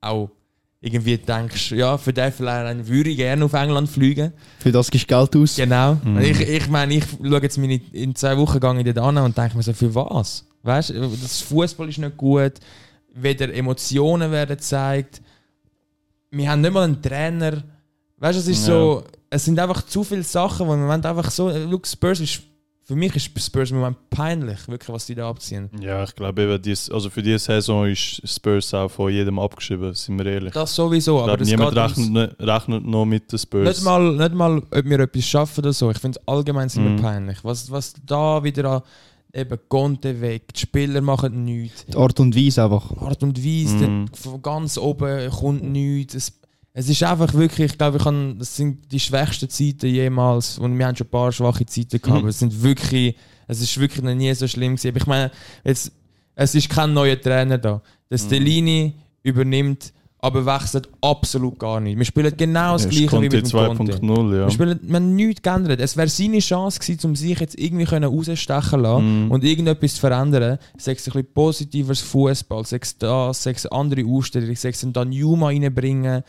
auch 0.00 0.30
irgendwie 0.86 1.18
denkst, 1.18 1.72
ja, 1.72 1.98
für 1.98 2.12
den 2.12 2.30
Verein 2.32 2.86
würde 2.86 3.10
ich 3.10 3.16
gerne 3.16 3.44
auf 3.44 3.52
England 3.52 3.88
fliegen. 3.88 4.32
Für 4.60 4.70
das 4.72 4.90
gibst 4.90 5.10
du 5.10 5.14
Geld 5.16 5.36
aus. 5.36 5.56
Genau. 5.56 5.98
Mhm. 6.02 6.18
Ich, 6.20 6.40
ich 6.40 6.68
meine, 6.68 6.94
ich 6.94 7.04
schaue 7.22 7.42
jetzt 7.42 7.58
meine, 7.58 7.80
in 7.92 8.14
zwei 8.14 8.36
Wochen 8.38 8.60
gehe 8.60 8.78
ich 8.78 8.94
dort 8.94 8.98
an 8.98 9.18
und 9.18 9.36
denke 9.36 9.56
mir 9.56 9.62
so, 9.62 9.72
für 9.72 9.94
was? 9.94 10.44
Weißt 10.62 10.90
du, 10.90 11.08
das 11.20 11.40
Fußball 11.42 11.88
ist 11.88 11.98
nicht 11.98 12.16
gut, 12.16 12.54
weder 13.14 13.52
Emotionen 13.52 14.30
werden 14.30 14.56
gezeigt. 14.56 15.20
Wir 16.30 16.50
haben 16.50 16.60
nicht 16.60 16.72
mal 16.72 16.84
einen 16.84 17.02
Trainer. 17.02 17.62
Weißt 18.18 18.36
du, 18.36 18.40
es 18.40 18.48
ist 18.48 18.66
Ja. 18.66 18.74
so, 18.74 19.04
es 19.30 19.44
sind 19.44 19.58
einfach 19.58 19.82
zu 19.86 20.04
viele 20.04 20.22
Sachen, 20.22 20.66
wo 20.66 20.70
man 20.70 20.80
Moment 20.80 21.04
einfach 21.06 21.30
so, 21.30 21.50
look, 21.50 21.86
Spurs 21.86 22.20
ist, 22.20 22.42
für 22.88 22.94
mich 22.94 23.16
ist 23.16 23.44
Spurs 23.44 23.72
im 23.72 23.78
Moment 23.78 23.96
peinlich, 24.10 24.68
wirklich, 24.68 24.88
was 24.88 25.06
die 25.06 25.16
da 25.16 25.28
abziehen. 25.28 25.68
Ja, 25.80 26.04
ich 26.04 26.14
glaube, 26.14 26.42
eben, 26.42 26.62
dies, 26.62 26.88
also 26.88 27.10
für 27.10 27.20
diese 27.22 27.40
Saison 27.40 27.86
ist 27.86 28.22
Spurs 28.24 28.72
auch 28.74 28.88
von 28.88 29.10
jedem 29.12 29.38
abgeschrieben, 29.40 29.92
sind 29.92 30.16
wir 30.18 30.26
ehrlich. 30.26 30.52
Das 30.52 30.72
sowieso, 30.74 31.16
ich 31.16 31.22
aber 31.24 31.36
glaube, 31.36 31.42
es 31.42 31.48
niemand 31.50 31.76
rechnet, 31.76 32.10
ne- 32.12 32.36
rechnet 32.38 32.86
noch 32.86 33.04
mit 33.04 33.32
den 33.32 33.38
Spurs. 33.40 33.66
Nicht 33.68 33.82
mal, 33.84 34.14
nicht 34.16 34.34
mal, 34.34 34.58
ob 34.58 34.84
wir 34.84 35.00
etwas 35.00 35.24
schaffen 35.24 35.60
oder 35.60 35.72
so. 35.72 35.90
Ich 35.90 35.98
finde 35.98 36.20
allgemein 36.26 36.68
sind 36.68 36.84
Mhm. 36.84 36.96
wir 36.96 37.02
peinlich. 37.02 37.38
Was, 37.42 37.68
was 37.70 37.92
da 38.06 38.42
wieder 38.44 38.70
an 38.70 38.82
eben 39.34 39.58
Conte 39.68 40.20
weg, 40.20 40.54
die 40.54 40.60
Spieler 40.60 41.00
machen 41.00 41.44
nichts. 41.44 41.84
Die 41.86 41.96
Art 41.96 42.18
und 42.20 42.34
Weise 42.36 42.62
einfach. 42.64 42.96
Art 43.02 43.22
und 43.22 43.36
Weise, 43.44 43.88
Mhm. 43.88 44.06
von 44.14 44.40
ganz 44.40 44.78
oben 44.78 45.28
kommt 45.30 45.64
nichts. 45.64 46.14
Es, 46.14 46.32
es 46.78 46.90
ist 46.90 47.02
einfach 47.02 47.32
wirklich, 47.32 47.72
ich 47.72 47.78
glaube, 47.78 47.96
ich 47.96 48.02
kann, 48.04 48.38
das 48.38 48.54
sind 48.54 48.92
die 48.92 49.00
schwächsten 49.00 49.48
Zeiten 49.48 49.86
jemals. 49.86 50.58
Und 50.58 50.78
wir 50.78 50.86
haben 50.86 50.94
schon 50.94 51.06
ein 51.06 51.10
paar 51.10 51.32
schwache 51.32 51.64
Zeiten 51.64 51.98
gehabt, 52.02 52.06
Mhm. 52.08 52.16
aber 52.18 52.28
es 52.28 52.38
sind 52.38 52.62
wirklich, 52.62 53.16
es 53.48 53.62
ist 53.62 53.80
wirklich 53.80 54.02
noch 54.04 54.14
nie 54.14 54.34
so 54.34 54.46
schlimm 54.46 54.76
gewesen. 54.76 54.88
Aber 54.90 54.98
ich 54.98 55.06
meine, 55.06 55.30
jetzt, 55.64 55.90
es 56.34 56.54
ist 56.54 56.68
kein 56.68 56.92
neuer 56.92 57.18
Trainer 57.18 57.56
da. 57.56 57.76
Mhm. 57.76 57.80
Der 58.10 58.18
Stellini 58.18 58.94
übernimmt, 59.22 59.94
aber 60.18 60.44
wechselt 60.44 60.86
absolut 61.00 61.58
gar 61.58 61.80
nicht. 61.80 61.96
Wir 61.96 62.04
spielen 62.04 62.36
genau 62.36 62.74
das 62.74 62.84
Ja, 62.84 62.90
gleiche 62.90 63.12
wie 63.16 63.20
mit 63.20 63.32
dem 63.32 63.50
Conte. 63.50 63.92
2.0, 63.94 64.34
ja. 64.36 64.44
Wir, 64.44 64.50
spielen, 64.50 64.78
wir 64.82 64.96
haben 64.96 65.14
nichts 65.14 65.40
geändert. 65.40 65.80
Es 65.80 65.96
wäre 65.96 66.08
seine 66.08 66.40
Chance 66.40 66.78
gewesen, 66.78 67.06
um 67.06 67.16
sich 67.16 67.40
jetzt 67.40 67.58
irgendwie 67.58 67.86
können 67.86 68.04
rausstechen 68.12 68.80
lassen 68.80 69.24
Mhm. 69.26 69.30
und 69.30 69.44
irgendetwas 69.44 69.94
zu 69.94 70.00
verändern. 70.00 70.58
Sei 70.76 70.92
es 70.92 70.98
ein 71.06 71.12
bisschen 71.12 71.32
positiveres 71.32 72.00
Fußball, 72.02 72.66
sei 72.66 72.80
es 72.82 72.98
das, 72.98 73.42
sei 73.44 73.52
es 73.52 73.64
andere 73.66 74.04
Ausstellung, 74.04 74.54
sei 74.56 74.68
es 74.68 74.86
dann 74.92 75.10
Juma 75.12 75.46
reinbringen. 75.46 76.22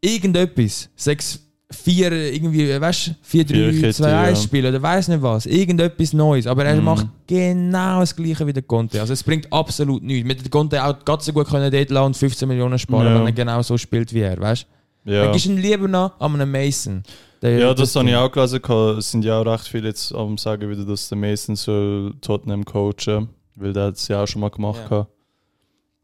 Irgendetwas. 0.00 0.88
Sei 0.96 1.14
es 1.18 1.46
vier, 1.72 2.10
irgendwie, 2.10 2.80
weißt 2.80 3.06
du, 3.08 3.10
4, 3.22 3.44
3, 3.44 3.54
Viererkette, 3.54 3.94
2, 3.94 4.16
1 4.18 4.38
ja. 4.38 4.44
spielen 4.44 4.66
oder 4.74 4.82
weiß 4.82 5.08
nicht 5.08 5.22
was. 5.22 5.46
Irgendetwas 5.46 6.12
Neues. 6.12 6.46
Aber 6.48 6.64
er 6.64 6.74
Mhm. 6.76 6.84
macht 6.84 7.06
genau 7.28 8.00
das 8.00 8.14
Gleiche 8.16 8.44
wie 8.46 8.52
der 8.52 8.62
Conte. 8.64 9.00
Also 9.00 9.12
es 9.12 9.22
bringt 9.22 9.52
absolut 9.52 10.02
nichts. 10.02 10.26
Mit 10.26 10.44
dem 10.44 10.50
Conte 10.50 10.84
auch 10.84 11.04
ganz 11.04 11.26
so 11.26 11.32
gut 11.32 11.46
können 11.48 11.70
dort 11.70 11.90
lassen 11.90 12.06
und 12.06 12.16
15 12.16 12.48
Millionen 12.48 12.78
sparen, 12.78 13.06
Ja. 13.06 13.14
wenn 13.14 13.26
er 13.26 13.32
genau 13.32 13.62
so 13.62 13.78
spielt 13.78 14.12
wie 14.12 14.20
er, 14.20 14.40
weißt 14.40 14.66
du? 15.04 15.12
Ja, 15.12 15.22
Dann 15.24 15.32
gibst 15.32 15.46
ihn 15.46 15.58
lieber 15.58 15.86
noch 15.88 16.18
an 16.20 16.40
einen 16.40 16.50
Mason. 16.50 17.02
Der- 17.40 17.58
ja 17.58 17.72
das 17.72 17.94
habe 17.96 18.08
ich 18.08 18.16
auch 18.16 18.30
gelesen. 18.30 18.60
Es 18.98 19.10
sind 19.12 19.24
ja 19.24 19.40
auch 19.40 19.46
recht 19.46 19.66
viele 19.68 19.88
jetzt 19.88 20.12
am 20.14 20.36
sagen 20.38 20.68
wieder, 20.68 20.84
dass 20.84 21.08
der 21.08 21.16
Mason 21.18 21.56
soll 21.56 22.14
Tottenham 22.20 22.64
coachen, 22.64 23.28
weil 23.54 23.72
der 23.72 23.84
hat 23.84 23.94
es 23.96 24.08
ja 24.08 24.22
auch 24.22 24.26
schon 24.26 24.40
mal 24.40 24.50
gemacht. 24.50 24.80
Ja. 24.82 24.88
gehabt. 24.88 25.10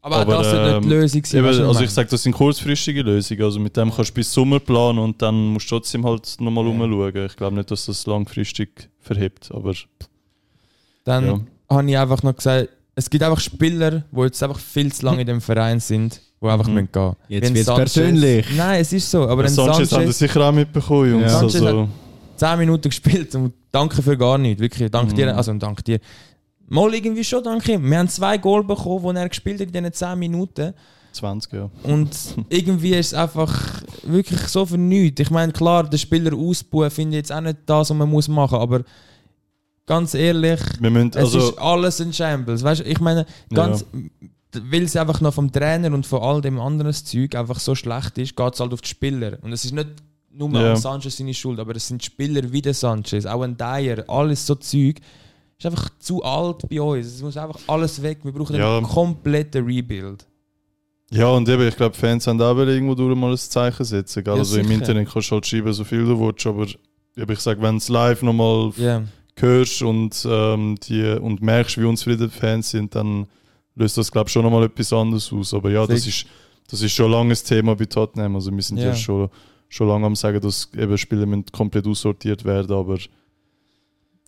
Aber, 0.07 0.33
aber, 0.35 0.43
das 0.43 0.51
wird 0.51 0.63
nicht 0.65 0.75
ähm, 0.75 0.81
die 0.83 0.89
Lösung 0.89 1.25
sein. 1.25 1.39
Eben, 1.45 1.67
also 1.67 1.81
ich 1.81 1.89
sage, 1.91 2.09
das 2.09 2.23
sind 2.23 2.31
kurzfristige 2.33 3.01
Lösungen. 3.01 3.43
Also 3.43 3.59
mit 3.59 3.75
dem 3.77 3.91
kannst 3.93 4.09
du 4.11 4.13
bis 4.15 4.33
Sommer 4.33 4.59
planen 4.59 4.99
und 4.99 5.21
dann 5.21 5.47
musst 5.47 5.69
du 5.71 5.75
trotzdem 5.75 6.05
halt 6.05 6.35
nochmal 6.39 6.65
Ja. 6.65 6.71
umschauen. 6.71 7.25
Ich 7.25 7.35
glaube 7.35 7.55
nicht, 7.55 7.69
dass 7.71 7.85
das 7.85 8.05
langfristig 8.07 8.89
verhebt, 9.01 9.49
aber 9.53 9.73
Dann 11.03 11.25
ja. 11.25 11.39
habe 11.69 11.89
ich 11.89 11.97
einfach 11.97 12.23
noch 12.23 12.35
gesagt, 12.35 12.69
es 12.95 13.09
gibt 13.09 13.23
einfach 13.23 13.39
Spieler, 13.39 14.03
die 14.11 14.21
jetzt 14.21 14.41
einfach 14.41 14.59
viel 14.59 14.91
zu 14.91 15.05
lange 15.05 15.21
in 15.21 15.27
dem 15.27 15.41
Verein 15.41 15.79
sind, 15.79 16.19
die 16.41 16.47
einfach 16.47 16.67
Mhm. 16.67 16.73
müssen 16.73 16.89
gehen 16.91 17.15
Jetzt 17.29 17.47
Sanchez- 17.65 17.75
persönlich. 17.75 18.45
Nein, 18.55 18.81
es 18.81 18.91
ist 18.93 19.09
so. 19.11 19.23
Aber 19.23 19.31
Aber 19.33 19.43
wenn 19.43 19.49
Sanchez, 19.51 19.73
haben 19.73 19.79
das 19.81 19.89
Sanchez 19.89 20.17
sicher 20.19 20.41
auch 20.41 20.51
mitbekommen, 20.51 21.11
Jungs. 21.11 21.31
Ja. 21.31 21.39
Sanchez 21.39 21.61
Also, 21.61 21.89
10 22.37 22.59
Minuten 22.59 22.89
gespielt 22.89 23.33
und 23.35 23.53
danke 23.71 24.01
für 24.01 24.17
gar 24.17 24.37
nichts. 24.37 24.61
Wirklich, 24.61 24.89
danke 24.91 25.11
Mhm. 25.13 25.15
dir. 25.17 25.35
Also 25.37 25.53
danke 25.53 25.83
dir. 25.83 25.99
Mal 26.67 26.93
irgendwie 26.93 27.23
schon, 27.23 27.43
danke. 27.43 27.81
Wir 27.81 27.97
haben 27.97 28.09
zwei 28.09 28.37
Goal 28.37 28.63
bekommen, 28.63 29.15
die 29.15 29.21
er 29.21 29.29
gespielt 29.29 29.61
hat 29.61 29.67
in 29.67 29.73
diesen 29.73 29.93
10 29.93 30.19
Minuten. 30.19 30.73
20, 31.13 31.53
ja. 31.53 31.69
Und 31.83 32.09
irgendwie 32.49 32.93
ist 32.93 33.07
es 33.07 33.13
einfach 33.13 33.81
wirklich 34.03 34.39
so 34.41 34.65
für 34.65 34.77
nichts. 34.77 35.21
Ich 35.21 35.31
meine, 35.31 35.51
klar, 35.51 35.89
den 35.89 35.97
Spieler 35.97 36.35
ausbauen 36.35 36.91
finde 36.91 37.17
ich 37.17 37.21
jetzt 37.21 37.31
auch 37.31 37.41
nicht 37.41 37.57
das, 37.65 37.89
was 37.89 37.97
man 37.97 38.09
muss 38.09 38.27
machen 38.27 38.59
aber 38.59 38.83
ganz 39.87 40.13
ehrlich, 40.13 40.59
müssen, 40.79 41.09
es 41.11 41.15
also, 41.15 41.49
ist 41.49 41.57
alles 41.57 42.01
ein 42.01 42.13
Shambles. 42.13 42.63
Weißt 42.63 42.81
ich 42.81 42.99
meine, 42.99 43.25
ganz, 43.53 43.85
weil 44.53 44.83
es 44.83 44.95
einfach 44.95 45.21
noch 45.21 45.33
vom 45.33 45.51
Trainer 45.51 45.91
und 45.93 46.05
von 46.05 46.21
all 46.21 46.41
dem 46.41 46.59
anderen 46.59 46.93
Zeug 46.93 47.35
einfach 47.35 47.59
so 47.59 47.73
schlecht 47.73 48.17
ist, 48.17 48.35
geht 48.35 48.53
es 48.53 48.59
halt 48.59 48.73
auf 48.73 48.81
die 48.81 48.89
Spieler. 48.89 49.37
Und 49.41 49.53
es 49.53 49.65
ist 49.65 49.73
nicht 49.73 49.87
nur 50.29 50.51
Ja. 50.51 50.71
an 50.71 50.77
Sanchez 50.77 51.17
seine 51.17 51.33
Schuld, 51.33 51.59
aber 51.59 51.75
es 51.75 51.87
sind 51.87 52.03
Spieler 52.03 52.51
wie 52.51 52.61
der 52.61 52.73
Sanchez, 52.73 53.25
auch 53.25 53.41
ein 53.41 53.57
Dyer, 53.57 54.03
alles 54.07 54.45
so 54.45 54.55
Zeug. 54.55 54.97
Ist 55.57 55.65
einfach 55.65 55.89
zu 55.99 56.23
alt 56.23 56.67
bei 56.69 56.81
uns. 56.81 57.05
Es 57.07 57.21
muss 57.21 57.35
einfach 57.37 57.59
alles 57.67 58.01
weg. 58.01 58.19
Wir 58.23 58.31
brauchen 58.31 58.55
Ja. 58.55 58.77
einen 58.77 58.85
kompletten 58.85 59.65
Rebuild. 59.65 60.25
ja, 61.11 61.29
und 61.29 61.47
eben, 61.49 61.67
ich 61.67 61.75
glaube, 61.75 61.95
Fans 61.95 62.27
haben 62.27 62.41
auch 62.41 62.57
irgendwo 62.57 62.93
durch 62.95 63.15
mal 63.17 63.31
ein 63.31 63.37
Zeichen 63.37 63.83
setzen. 63.85 64.23
Gell? 64.23 64.33
Ja, 64.33 64.39
also 64.39 64.57
im 64.57 64.65
sicher. 64.67 64.79
Internet 64.79 65.09
kannst 65.11 65.31
du 65.31 65.35
halt 65.35 65.45
schreiben, 65.47 65.73
so 65.73 65.83
viel 65.83 66.03
du 66.05 66.19
willst, 66.19 66.45
aber 66.45 66.67
eben, 67.15 67.31
ich 67.31 67.39
sage, 67.39 67.61
wenn 67.61 67.75
du 67.75 67.77
es 67.77 67.89
live 67.89 68.21
nochmal 68.23 68.71
Ja. 68.77 69.03
hörst 69.37 69.81
und, 69.81 70.27
ähm, 70.29 70.75
die, 70.87 71.03
und 71.21 71.41
merkst, 71.41 71.77
wie 71.79 71.85
unzufrieden 71.85 72.29
die 72.29 72.37
Fans 72.39 72.69
sind, 72.71 72.93
dann 72.93 73.25
löst 73.75 73.97
das, 73.97 74.11
glaube 74.11 74.27
ich, 74.27 74.33
schon 74.33 74.43
nochmal 74.43 74.63
etwas 74.65 74.91
anderes 74.93 75.31
aus. 75.31 75.53
Aber 75.53 75.69
ja, 75.71 75.85
das 75.87 76.05
ist, 76.05 76.25
das 76.69 76.81
ist 76.81 76.91
schon 76.91 77.09
lange 77.11 77.33
ein 77.33 77.37
Thema 77.43 77.75
bei 77.75 77.85
Tottenham. 77.85 78.35
Also 78.35 78.51
wir 78.51 78.61
sind 78.61 78.77
ja, 78.77 78.87
Ja. 78.87 78.95
schon, 78.95 79.29
schon 79.69 79.87
lange 79.87 80.05
am 80.07 80.15
sagen, 80.15 80.41
dass 80.41 80.69
eben 80.75 80.89
müssen 80.91 81.45
komplett 81.51 81.87
aussortiert 81.87 82.43
werden, 82.43 82.75
aber 82.75 82.97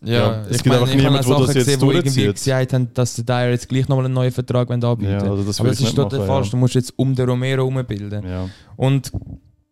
Ja, 0.03 0.41
es 0.43 0.57
ich 0.57 0.63
gibt 0.63 0.67
meine, 0.67 0.81
einfach 0.81 0.95
ich 0.95 1.03
habe 1.05 1.13
niemand, 1.13 1.25
auch 1.25 1.29
der 1.29 1.37
das 1.37 1.47
Sachen 1.47 1.55
jetzt 1.57 1.65
gesehen, 1.65 1.81
wo 1.81 1.91
irgendwie 1.91 2.33
gesagt 2.33 2.73
haben, 2.73 2.93
dass 2.93 3.15
der 3.15 3.25
Dyer 3.25 3.49
jetzt 3.51 3.67
gleich 3.67 3.87
nochmal 3.89 4.05
einen 4.05 4.13
neuen 4.13 4.31
Vertrag 4.31 4.71
anbieten 4.71 5.03
ja, 5.11 5.19
wollen. 5.21 5.31
also 5.31 5.43
das 5.43 5.59
Aber 5.59 5.69
das 5.69 5.79
ist 5.79 5.83
nicht 5.85 5.95
total 5.95 6.19
machen. 6.19 6.27
falsch. 6.27 6.49
Du 6.51 6.57
musst 6.57 6.75
jetzt 6.75 6.93
um 6.97 7.13
den 7.15 7.29
Romero 7.29 7.69
herumbilden. 7.69 8.23
Ja. 8.23 8.29
Ja. 8.43 8.49
Und 8.77 9.11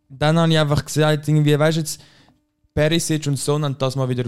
dann 0.09 0.37
habe 0.37 0.51
ich 0.51 0.59
einfach 0.59 0.83
gesagt, 0.83 1.27
irgendwie, 1.27 1.57
weißt 1.57 1.77
du 1.77 1.81
jetzt, 1.81 2.01
Perisic 2.73 3.25
und 3.27 3.37
Son 3.39 3.63
haben 3.63 3.77
das 3.77 3.95
mal 3.95 4.09
wieder 4.09 4.25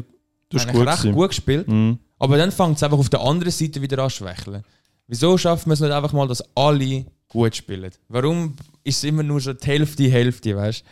Das 0.49 0.65
gut 0.67 0.87
recht 0.87 0.97
gewesen. 0.99 1.11
gut 1.13 1.29
gespielt. 1.29 1.67
Mhm. 1.67 1.99
Aber 2.17 2.37
dann 2.37 2.51
fängt 2.51 2.77
es 2.77 2.83
einfach 2.83 2.97
auf 2.97 3.09
der 3.09 3.21
anderen 3.21 3.51
Seite 3.51 3.81
wieder 3.81 3.99
an 3.99 4.09
zu 4.09 4.17
schwächeln. 4.17 4.63
Wieso 5.07 5.37
schaffen 5.37 5.69
wir 5.69 5.73
es 5.73 5.79
nicht 5.81 5.91
einfach 5.91 6.13
mal, 6.13 6.27
dass 6.27 6.43
alle 6.55 7.05
gut 7.27 7.55
spielen? 7.55 7.91
Warum 8.07 8.55
ist 8.83 8.97
es 8.97 9.03
immer 9.03 9.23
nur 9.23 9.39
so 9.41 9.53
die 9.53 9.65
Hälfte, 9.67 10.03
die 10.03 10.11
Hälfte, 10.11 10.55
weißt 10.55 10.83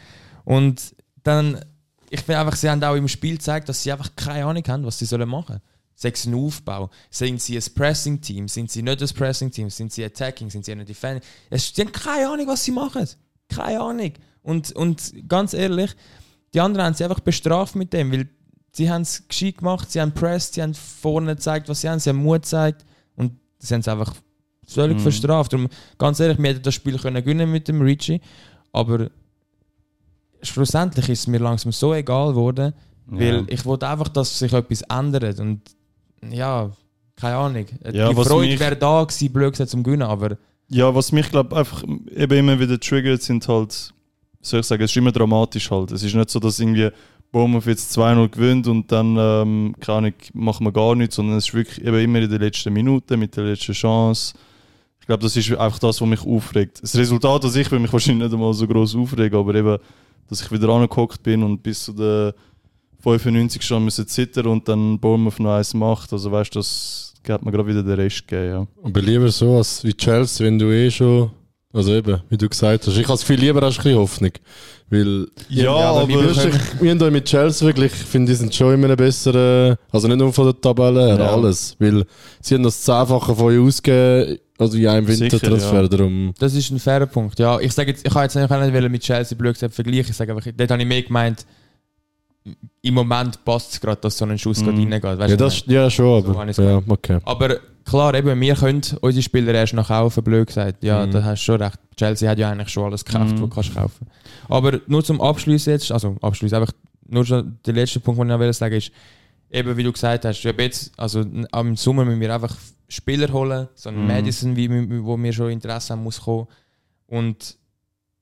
du? 0.46 0.54
Und 0.54 0.96
dann, 1.24 1.60
ich 2.10 2.22
finde 2.22 2.40
einfach, 2.40 2.56
sie 2.56 2.70
haben 2.70 2.84
auch 2.84 2.96
im 2.96 3.08
Spiel 3.08 3.36
gezeigt, 3.38 3.68
dass 3.70 3.84
sie 3.84 3.92
einfach 3.92 4.16
keine 4.16 4.46
Ahnung 4.46 4.64
haben, 4.68 4.86
was 4.86 5.00
sie 5.00 5.06
sollen 5.06 5.28
machen. 5.30 5.60
Es 6.00 6.28
ein 6.28 6.36
Aufbau, 6.36 6.92
sind 7.10 7.42
sie 7.42 7.58
ein 7.58 7.64
Pressing-Team, 7.74 8.48
sind 8.48 8.70
sie 8.70 8.84
nicht 8.84 9.02
ein 9.02 9.10
Pressing-Team, 9.10 9.70
sind 9.72 9.92
sie 9.92 10.06
Attacking, 10.06 10.50
sind 10.52 10.64
sie 10.64 10.72
ein 10.74 10.86
Defending. 10.86 11.24
Es- 11.50 11.74
Sie 11.74 11.82
haben 11.82 11.92
keine 11.92 12.30
Ahnung, 12.30 12.48
was 12.48 12.64
sie 12.64 12.72
machen. 12.72 13.08
Keine 13.50 13.80
Ahnung. 13.82 14.14
Und, 14.44 14.72
und 14.74 15.14
ganz 15.28 15.54
ehrlich, 15.54 15.96
die 16.54 16.62
anderen 16.62 16.86
haben 16.86 16.94
sie 16.94 17.04
einfach 17.04 17.20
bestraft 17.22 17.76
mit 17.76 17.94
dem, 17.94 18.12
weil 18.12 18.30
sie 18.72 18.92
haben 18.92 19.02
es 19.02 19.28
gescheit 19.28 19.58
gemacht, 19.58 19.92
sie 19.92 20.00
haben 20.00 20.14
pressed, 20.14 20.54
sie 20.54 20.62
haben 20.62 20.76
vorne 20.76 21.36
gezeigt, 21.36 21.68
was 21.68 21.82
sie 21.82 21.90
haben, 21.90 22.00
sie 22.00 22.10
haben 22.12 22.18
Mut 22.24 22.44
gezeigt 22.44 22.86
und 23.16 23.34
sie 23.58 23.74
haben 23.74 23.82
es 23.82 23.88
einfach 23.88 24.14
völlig 24.68 24.98
Mhm. 24.98 25.02
verstraft. 25.02 25.52
Darum, 25.54 25.68
ganz 25.98 26.20
ehrlich, 26.20 26.38
wir 26.38 26.50
hätten 26.52 26.62
das 26.62 26.76
Spiel 26.76 27.00
können 27.00 27.24
gewinnen 27.24 27.52
mit 27.52 27.68
dem 27.68 27.82
Richie, 27.82 28.22
aber 28.72 29.10
schlussendlich 30.42 31.10
ist 31.10 31.20
es 31.22 31.28
mir 31.28 31.40
langsam 31.40 31.72
so 31.72 31.94
egal 31.94 32.30
geworden, 32.30 32.74
weil 33.08 33.36
Ja. 33.36 33.44
ich 33.48 33.66
wollte 33.66 33.88
einfach, 33.88 34.08
dass 34.10 34.38
sich 34.40 34.54
etwas 34.54 34.82
ändert 34.84 35.40
und 35.40 35.62
ja, 36.30 36.70
keine 37.16 37.36
Ahnung. 37.36 37.66
Ja, 37.92 38.10
Die 38.10 38.16
Freude 38.16 38.60
wäre 38.60 38.76
da 38.76 39.04
gewesen, 39.04 39.32
blöd 39.34 39.52
gesagt, 39.54 39.70
zum 39.72 39.84
Gewinnen, 39.84 40.04
aber 40.04 40.38
Ja, 40.70 40.94
was 40.94 41.12
mich 41.12 41.30
glaube 41.30 41.56
einfach 41.56 41.84
eben 41.84 42.38
immer 42.38 42.60
wieder 42.60 42.80
triggert, 42.80 43.22
sind 43.22 43.48
halt, 43.48 43.94
soll 44.42 44.60
ich 44.60 44.66
sagen, 44.66 44.84
es 44.84 44.92
ist 44.92 44.98
immer 44.98 45.12
dramatisch 45.12 45.72
halt. 45.72 45.92
Es 45.92 46.04
ist 46.04 46.14
nicht 46.14 46.30
so, 46.30 46.40
dass 46.40 46.60
irgendwie 46.60 46.90
Bournemouth 47.32 47.66
jetzt 47.66 47.98
2-0 47.98 48.30
gewinnt 48.30 48.68
und 48.68 48.92
dann, 48.92 49.16
ähm, 49.18 49.76
keine 49.80 49.98
Ahnung, 49.98 50.14
machen 50.34 50.66
wir 50.66 50.72
gar 50.72 50.96
nichts, 50.96 51.16
sondern 51.16 51.38
es 51.38 51.48
ist 51.48 51.54
wirklich 51.54 51.82
eben 51.86 51.98
immer 52.00 52.20
in 52.20 52.30
den 52.30 52.40
letzten 52.42 52.72
Minuten, 52.74 53.20
mit 53.20 53.36
der 53.36 53.46
letzten 53.46 53.74
Chance. 53.74 54.34
Ich 55.02 55.08
glaube, 55.08 55.24
das 55.24 55.36
ist 55.38 55.50
einfach 55.52 55.80
das, 55.80 56.02
was 56.02 56.08
mich 56.08 56.26
aufregt. 56.26 56.84
Das 56.84 56.96
Resultat 56.96 57.46
an 57.46 57.52
sich 57.52 57.70
will 57.72 57.80
mich 57.80 57.92
wahrscheinlich 57.94 58.26
nicht 58.26 58.34
einmal 58.34 58.54
so 58.54 58.68
groß 58.68 58.96
aufregen, 58.96 59.40
aber 59.40 59.56
eben, 59.56 59.78
dass 60.30 60.42
ich 60.42 60.52
wieder 60.52 60.70
angeguckt 60.70 61.24
bin 61.24 61.44
und 61.44 61.62
bis 61.64 61.86
zu 61.86 61.94
der 61.94 62.34
95 63.02 63.62
schon 63.62 63.84
müssen 63.86 64.08
zittern 64.08 64.48
und 64.48 64.68
dann 64.68 65.00
Bournemouth 65.00 65.40
noch 65.40 65.56
eins 65.56 65.74
macht. 65.74 66.12
Also 66.12 66.32
weißt 66.32 66.56
du, 66.56 66.60
das 66.60 67.14
hat 67.30 67.44
mir 67.44 67.52
gerade 67.52 67.68
wieder 67.70 67.84
den 67.84 67.94
Rest 67.94 68.28
gegeben, 68.28 68.50
ja. 68.52 68.68
Aber 68.84 69.02
lieber 69.02 69.30
so 69.30 69.58
als 69.58 69.84
wie 69.84 69.94
Chelsea, 69.94 70.46
wenn 70.46 70.58
du 70.60 70.72
eh 70.72 70.90
schon. 70.90 71.32
Also 71.74 71.94
eben, 71.94 72.22
wie 72.30 72.38
du 72.38 72.48
gesagt 72.48 72.88
hast. 72.88 72.98
Ich 72.98 73.08
habe 73.08 73.20
Gefühl, 73.20 73.36
lieber 73.40 73.60
du 73.60 73.68
ein 73.68 73.74
bisschen 73.74 73.96
Hoffnung. 73.98 74.32
Weil. 74.90 75.28
Ja, 75.50 75.74
aber. 75.74 76.02
aber- 76.04 76.32
Ich, 76.32 76.82
wir 76.82 76.92
haben 76.92 77.14
mit 77.14 77.26
Chelsea 77.26 77.68
wirklich, 77.68 77.92
ich 77.92 78.08
finde, 78.08 78.32
die 78.32 78.36
sind 78.38 78.56
schon 78.56 78.74
immer 78.74 78.86
eine 78.86 78.96
bessere. 78.96 79.78
Also 79.92 80.08
nicht 80.08 80.18
nur 80.18 80.32
von 80.32 80.46
der 80.46 80.60
Tabelle 80.60 81.06
her, 81.08 81.18
Ja. 81.20 81.34
alles. 81.34 81.76
Weil 81.78 82.06
sie 82.42 82.56
haben 82.56 82.64
das 82.64 82.82
Zehnfache 82.82 83.36
von 83.36 83.46
euch 83.48 83.60
ausgegeben, 83.60 84.40
also 84.58 84.78
in 84.78 84.88
einem 84.88 85.06
Sicher, 85.08 85.22
Wintertransfer. 85.22 85.82
ja. 85.82 85.88
Darum. 85.88 86.34
das 86.40 86.54
ist 86.54 86.70
ein 86.72 86.80
fairer 86.80 87.06
Punkt. 87.06 87.38
Ja, 87.40 87.60
ich 87.60 87.72
sage 87.74 87.92
jetzt, 87.92 88.06
ich 88.08 88.14
habe 88.14 88.24
jetzt 88.24 88.36
eigentlich 88.38 88.52
auch 88.52 88.62
nicht 88.64 88.74
wollen 88.74 88.92
mit 88.92 89.02
Chelsea 89.04 89.38
blöd 89.38 89.54
gesagt 89.54 89.74
vergleichen. 89.74 90.10
Ich 90.12 90.18
sage 90.18 90.34
einfach, 90.36 90.52
dort 90.56 90.72
habe 90.72 90.82
ich 90.82 90.88
mehr 90.88 91.02
gemeint, 91.04 91.46
im 92.82 92.94
Moment 92.94 93.44
passt 93.44 93.74
es 93.74 93.82
gerade, 93.82 94.00
dass 94.02 94.18
so 94.18 94.26
ein 94.26 94.38
Schuss 94.38 94.62
Mhm. 94.62 94.66
gerade 94.66 94.78
reingeht. 94.78 95.04
Weißt 95.20 95.30
Ja, 95.32 95.36
du, 95.36 95.44
das, 95.44 95.64
ja 95.68 95.90
schon, 95.90 96.24
So 96.24 96.32
aber. 96.40 96.52
ja, 96.64 96.82
okay. 96.88 97.20
Aber 97.26 97.58
klar, 97.84 98.14
eben, 98.16 98.40
wir 98.40 98.56
können 98.56 98.82
unsere 99.02 99.22
Spieler 99.24 99.54
erst 99.54 99.74
noch 99.74 99.88
kaufen, 99.90 100.24
blöd 100.24 100.48
gesagt. 100.48 100.84
Ja, 100.84 101.06
Mhm. 101.06 101.12
da 101.12 101.24
hast 101.24 101.42
du 101.42 101.46
schon 101.46 101.62
recht. 101.62 101.80
Chelsea 101.98 102.30
hat 102.30 102.40
ja 102.40 102.50
eigentlich 102.50 102.70
schon 102.70 102.86
alles 102.86 103.04
gekauft, 103.04 103.32
Mhm. 103.32 103.32
was 103.34 103.40
du 103.42 103.48
kannst 103.50 103.76
kaufen 103.76 104.08
Aber 104.48 104.80
nur 104.88 105.04
zum 105.04 105.20
Abschluss 105.20 105.66
jetzt, 105.66 105.92
also 105.92 106.16
Abschluss, 106.22 106.54
einfach 106.54 106.72
nur 107.10 107.26
schon 107.26 107.58
der 107.66 107.74
letzte 107.74 108.00
Punkt, 108.00 108.20
den 108.22 108.28
ich 108.28 108.34
noch 108.34 108.40
will 108.40 108.54
sagen 108.54 108.76
ist, 108.76 108.92
eben 109.52 109.78
wie 109.78 109.84
du 109.84 109.92
gesagt 109.92 110.26
hast, 110.26 110.44
ich 110.44 110.58
jetzt, 110.58 110.92
also 110.98 111.24
am 111.52 111.76
Sommer 111.76 112.06
müssen 112.06 112.20
wir 112.20 112.34
einfach 112.34 112.56
Spieler 112.90 113.32
holen, 113.34 113.68
so 113.76 113.90
einen 113.90 114.02
Mhm. 114.02 114.08
Madison, 114.08 114.56
wie, 114.56 115.04
wo 115.04 115.18
wir 115.18 115.34
schon 115.34 115.52
Interesse 115.52 115.94
haben, 115.94 116.04
muss 116.04 116.22
kommen. 116.22 116.48
Und 117.08 117.58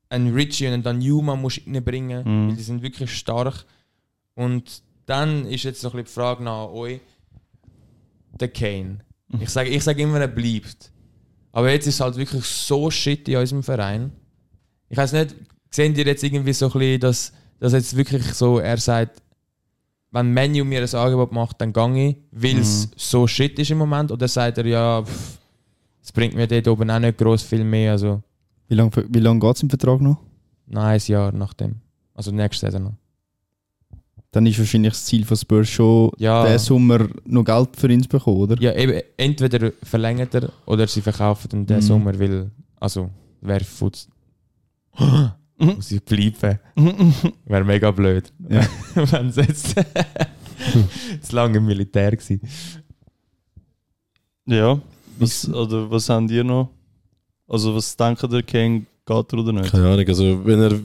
ein 0.09 0.33
Richie 0.33 0.67
und 0.67 0.73
einen 0.73 0.83
Danjuma 0.83 1.35
musst 1.35 1.61
du 1.65 1.71
reinbringen, 1.71 2.23
Mhm. 2.23 2.49
weil 2.49 2.55
die 2.55 2.63
sind 2.63 2.81
wirklich 2.81 3.11
stark. 3.15 3.65
Und 4.35 4.81
dann 5.05 5.45
ist 5.45 5.63
jetzt 5.63 5.83
noch 5.83 5.93
ein 5.93 6.03
bisschen 6.03 6.13
die 6.15 6.19
Frage 6.19 6.43
nach 6.43 6.67
euch, 6.69 6.99
der 8.39 8.47
Kane. 8.49 8.99
Ich 9.39 9.49
sage 9.49 9.69
ich 9.69 9.83
sag 9.83 9.97
immer, 9.97 10.19
er 10.19 10.27
bleibt. 10.27 10.91
Aber 11.51 11.71
jetzt 11.71 11.87
ist 11.87 11.95
es 11.95 12.01
halt 12.01 12.15
wirklich 12.17 12.43
so 12.45 12.89
shit 12.91 13.27
in 13.29 13.37
unserem 13.37 13.63
Verein. 13.63 14.11
Ich 14.89 14.97
weiß 14.97 15.13
nicht, 15.13 15.35
sehen 15.71 15.95
ihr 15.95 16.05
jetzt 16.05 16.23
irgendwie 16.23 16.53
so 16.53 16.67
ein 16.67 16.71
bisschen, 16.73 16.99
dass, 16.99 17.33
dass 17.59 17.73
jetzt 17.73 17.95
wirklich 17.95 18.23
so, 18.33 18.59
er 18.59 18.77
sagt, 18.77 19.21
wenn 20.15 20.31
Menu 20.33 20.63
mir 20.65 20.81
ein 20.81 20.95
Angebot 20.95 21.31
macht, 21.31 21.61
dann 21.61 21.71
gehe 21.73 22.09
ich, 22.09 22.15
weil 22.31 22.57
es 22.59 22.89
so 22.95 23.27
shit 23.27 23.59
ist 23.59 23.69
im 23.71 23.77
Moment? 23.77 24.11
Oder 24.11 24.27
sagt 24.27 24.57
er, 24.57 24.65
ja, 24.65 25.03
es 26.01 26.11
bringt 26.11 26.33
mir 26.35 26.47
dort 26.47 26.67
oben 26.67 26.89
auch 26.89 26.99
nicht 26.99 27.17
groß 27.17 27.43
viel 27.43 27.63
mehr, 27.63 27.91
also 27.91 28.21
Wie 28.67 28.75
lange 28.75 28.91
wie 29.09 29.19
lang 29.19 29.39
geht 29.39 29.55
es 29.55 29.63
im 29.63 29.69
Vertrag 29.69 30.01
noch? 30.01 30.17
nein, 30.67 30.99
ein 30.99 31.01
Jahr 31.07 31.31
nach 31.31 31.53
dem. 31.53 31.75
Also 32.15 32.31
nächste 32.31 32.65
Saison 32.65 32.83
noch. 32.83 32.93
Dann 34.31 34.45
ist 34.47 34.59
wahrscheinlich 34.59 34.93
das 34.93 35.05
Ziel 35.05 35.23
von 35.25 35.37
Spurs 35.37 35.69
schon, 35.69 36.11
Ja. 36.17 36.43
diesen 36.43 36.59
Sommer 36.59 37.07
noch 37.25 37.43
Geld 37.45 37.69
für 37.77 37.89
ihn 37.91 38.01
zu 38.03 38.09
bekommen, 38.09 38.37
oder? 38.37 38.61
Ja, 38.61 38.73
eben, 38.75 39.01
entweder 39.17 39.71
verlängert 39.83 40.33
er 40.33 40.49
oder 40.65 40.87
sie 40.87 41.01
verkaufen 41.01 41.65
den 41.65 41.77
Mhm. 41.77 41.81
Sommer, 41.81 42.19
weil, 42.19 42.51
also, 42.79 43.09
wer 43.41 43.61
Futz. 45.57 45.75
Muss 45.75 45.91
ich 45.91 46.03
bleiben. 46.03 46.59
Wäre 47.45 47.63
mega 47.63 47.91
blöd. 47.91 48.31
Ja. 48.49 48.67
Wenn 48.95 49.27
es 49.27 49.35
jetzt 49.37 49.75
zu 51.21 51.35
lange 51.35 51.57
im 51.57 51.65
Militär 51.65 52.11
gewesen. 52.11 52.41
Ja, 54.45 54.79
was, 55.17 55.49
oder 55.49 55.89
was 55.89 56.09
haben 56.09 56.27
die 56.27 56.43
noch? 56.43 56.69
Also 57.47 57.75
was 57.75 57.95
denken 57.95 58.29
der 58.29 58.43
Kane, 58.43 58.85
geht 59.05 59.33
er 59.33 59.39
oder 59.39 59.53
nicht? 59.53 59.71
Keine 59.71 59.87
Ahnung, 59.87 60.07
also 60.07 60.45
wenn 60.45 60.61
er 60.61 60.79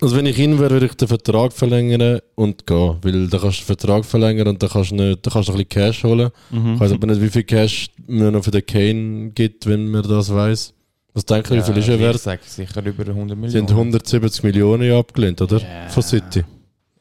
Also 0.00 0.16
wenn 0.16 0.26
ich 0.26 0.38
ihn 0.38 0.58
wäre, 0.58 0.70
würde 0.70 0.86
ich 0.86 0.94
den 0.94 1.08
Vertrag 1.08 1.52
verlängern 1.52 2.20
und 2.34 2.66
gehen. 2.66 2.96
Weil 3.02 3.28
da 3.28 3.38
kannst 3.38 3.58
du 3.58 3.62
den 3.62 3.66
Vertrag 3.66 4.04
verlängern 4.04 4.48
und 4.48 4.62
dann 4.62 4.70
kannst 4.70 4.92
du, 4.92 4.94
nicht, 4.94 5.26
da 5.26 5.30
kannst 5.30 5.48
du 5.48 5.52
ein 5.52 5.58
bisschen 5.58 5.68
Cash 5.68 6.04
holen. 6.04 6.30
Mhm. 6.50 6.74
Ich 6.74 6.80
weiß 6.80 6.92
aber 6.92 7.06
nicht, 7.06 7.20
wie 7.20 7.28
viel 7.28 7.44
Cash 7.44 7.90
man 8.06 8.32
noch 8.32 8.44
für 8.44 8.50
den 8.50 8.64
Kane 8.66 9.30
gibt, 9.30 9.66
wenn 9.66 9.90
man 9.90 10.02
das 10.02 10.32
weiß. 10.32 10.74
Was 11.14 11.26
denke 11.26 11.54
ich, 11.54 11.60
wie 11.60 11.72
viel 11.72 11.76
ist 11.78 11.88
er 11.88 11.94
ich 11.96 12.00
wert? 12.00 12.20
sag 12.20 12.42
sicher 12.44 12.84
über 12.84 13.06
100 13.06 13.36
Sie 13.50 13.58
haben 13.58 13.64
Millionen. 13.64 13.68
170 13.68 14.42
Millionen 14.44 14.82
ja 14.88 14.98
abgelehnt, 14.98 15.40
oder? 15.42 15.60
Von 15.88 16.02
City. 16.02 16.44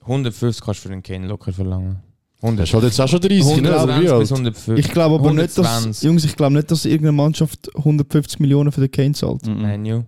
150 0.01 0.63
kannst 0.63 0.79
du 0.83 0.89
für 0.89 0.93
den 0.93 1.03
Kane 1.03 1.27
locker 1.27 1.53
verlangen. 1.53 1.97
Das 2.41 2.43
100. 2.49 2.67
ist 2.67 2.73
halt 2.73 2.83
jetzt 2.85 2.99
auch 3.01 3.07
schon 3.07 3.21
30, 3.21 3.61
ne? 3.61 3.71
Also 3.77 3.87
120 3.87 3.95
wie 3.95 4.19
bis 4.19 4.31
alt? 4.31 4.31
150. 4.31 4.77
Ich 4.79 4.91
glaube 4.91 5.15
aber 5.15 5.31
nicht, 5.31 5.57
dass, 5.57 5.67
120. 5.67 6.03
Jungs, 6.03 6.25
ich 6.25 6.35
glaube 6.35 6.53
nicht, 6.55 6.71
dass 6.71 6.85
irgendeine 6.85 7.11
Mannschaft 7.11 7.69
150 7.75 8.39
Millionen 8.39 8.71
für 8.71 8.81
den 8.81 8.91
Kane 8.91 9.13
zahlt. 9.13 9.45
Mhm. 9.45 9.61
Menu. 9.61 9.95
Wenn 9.95 10.05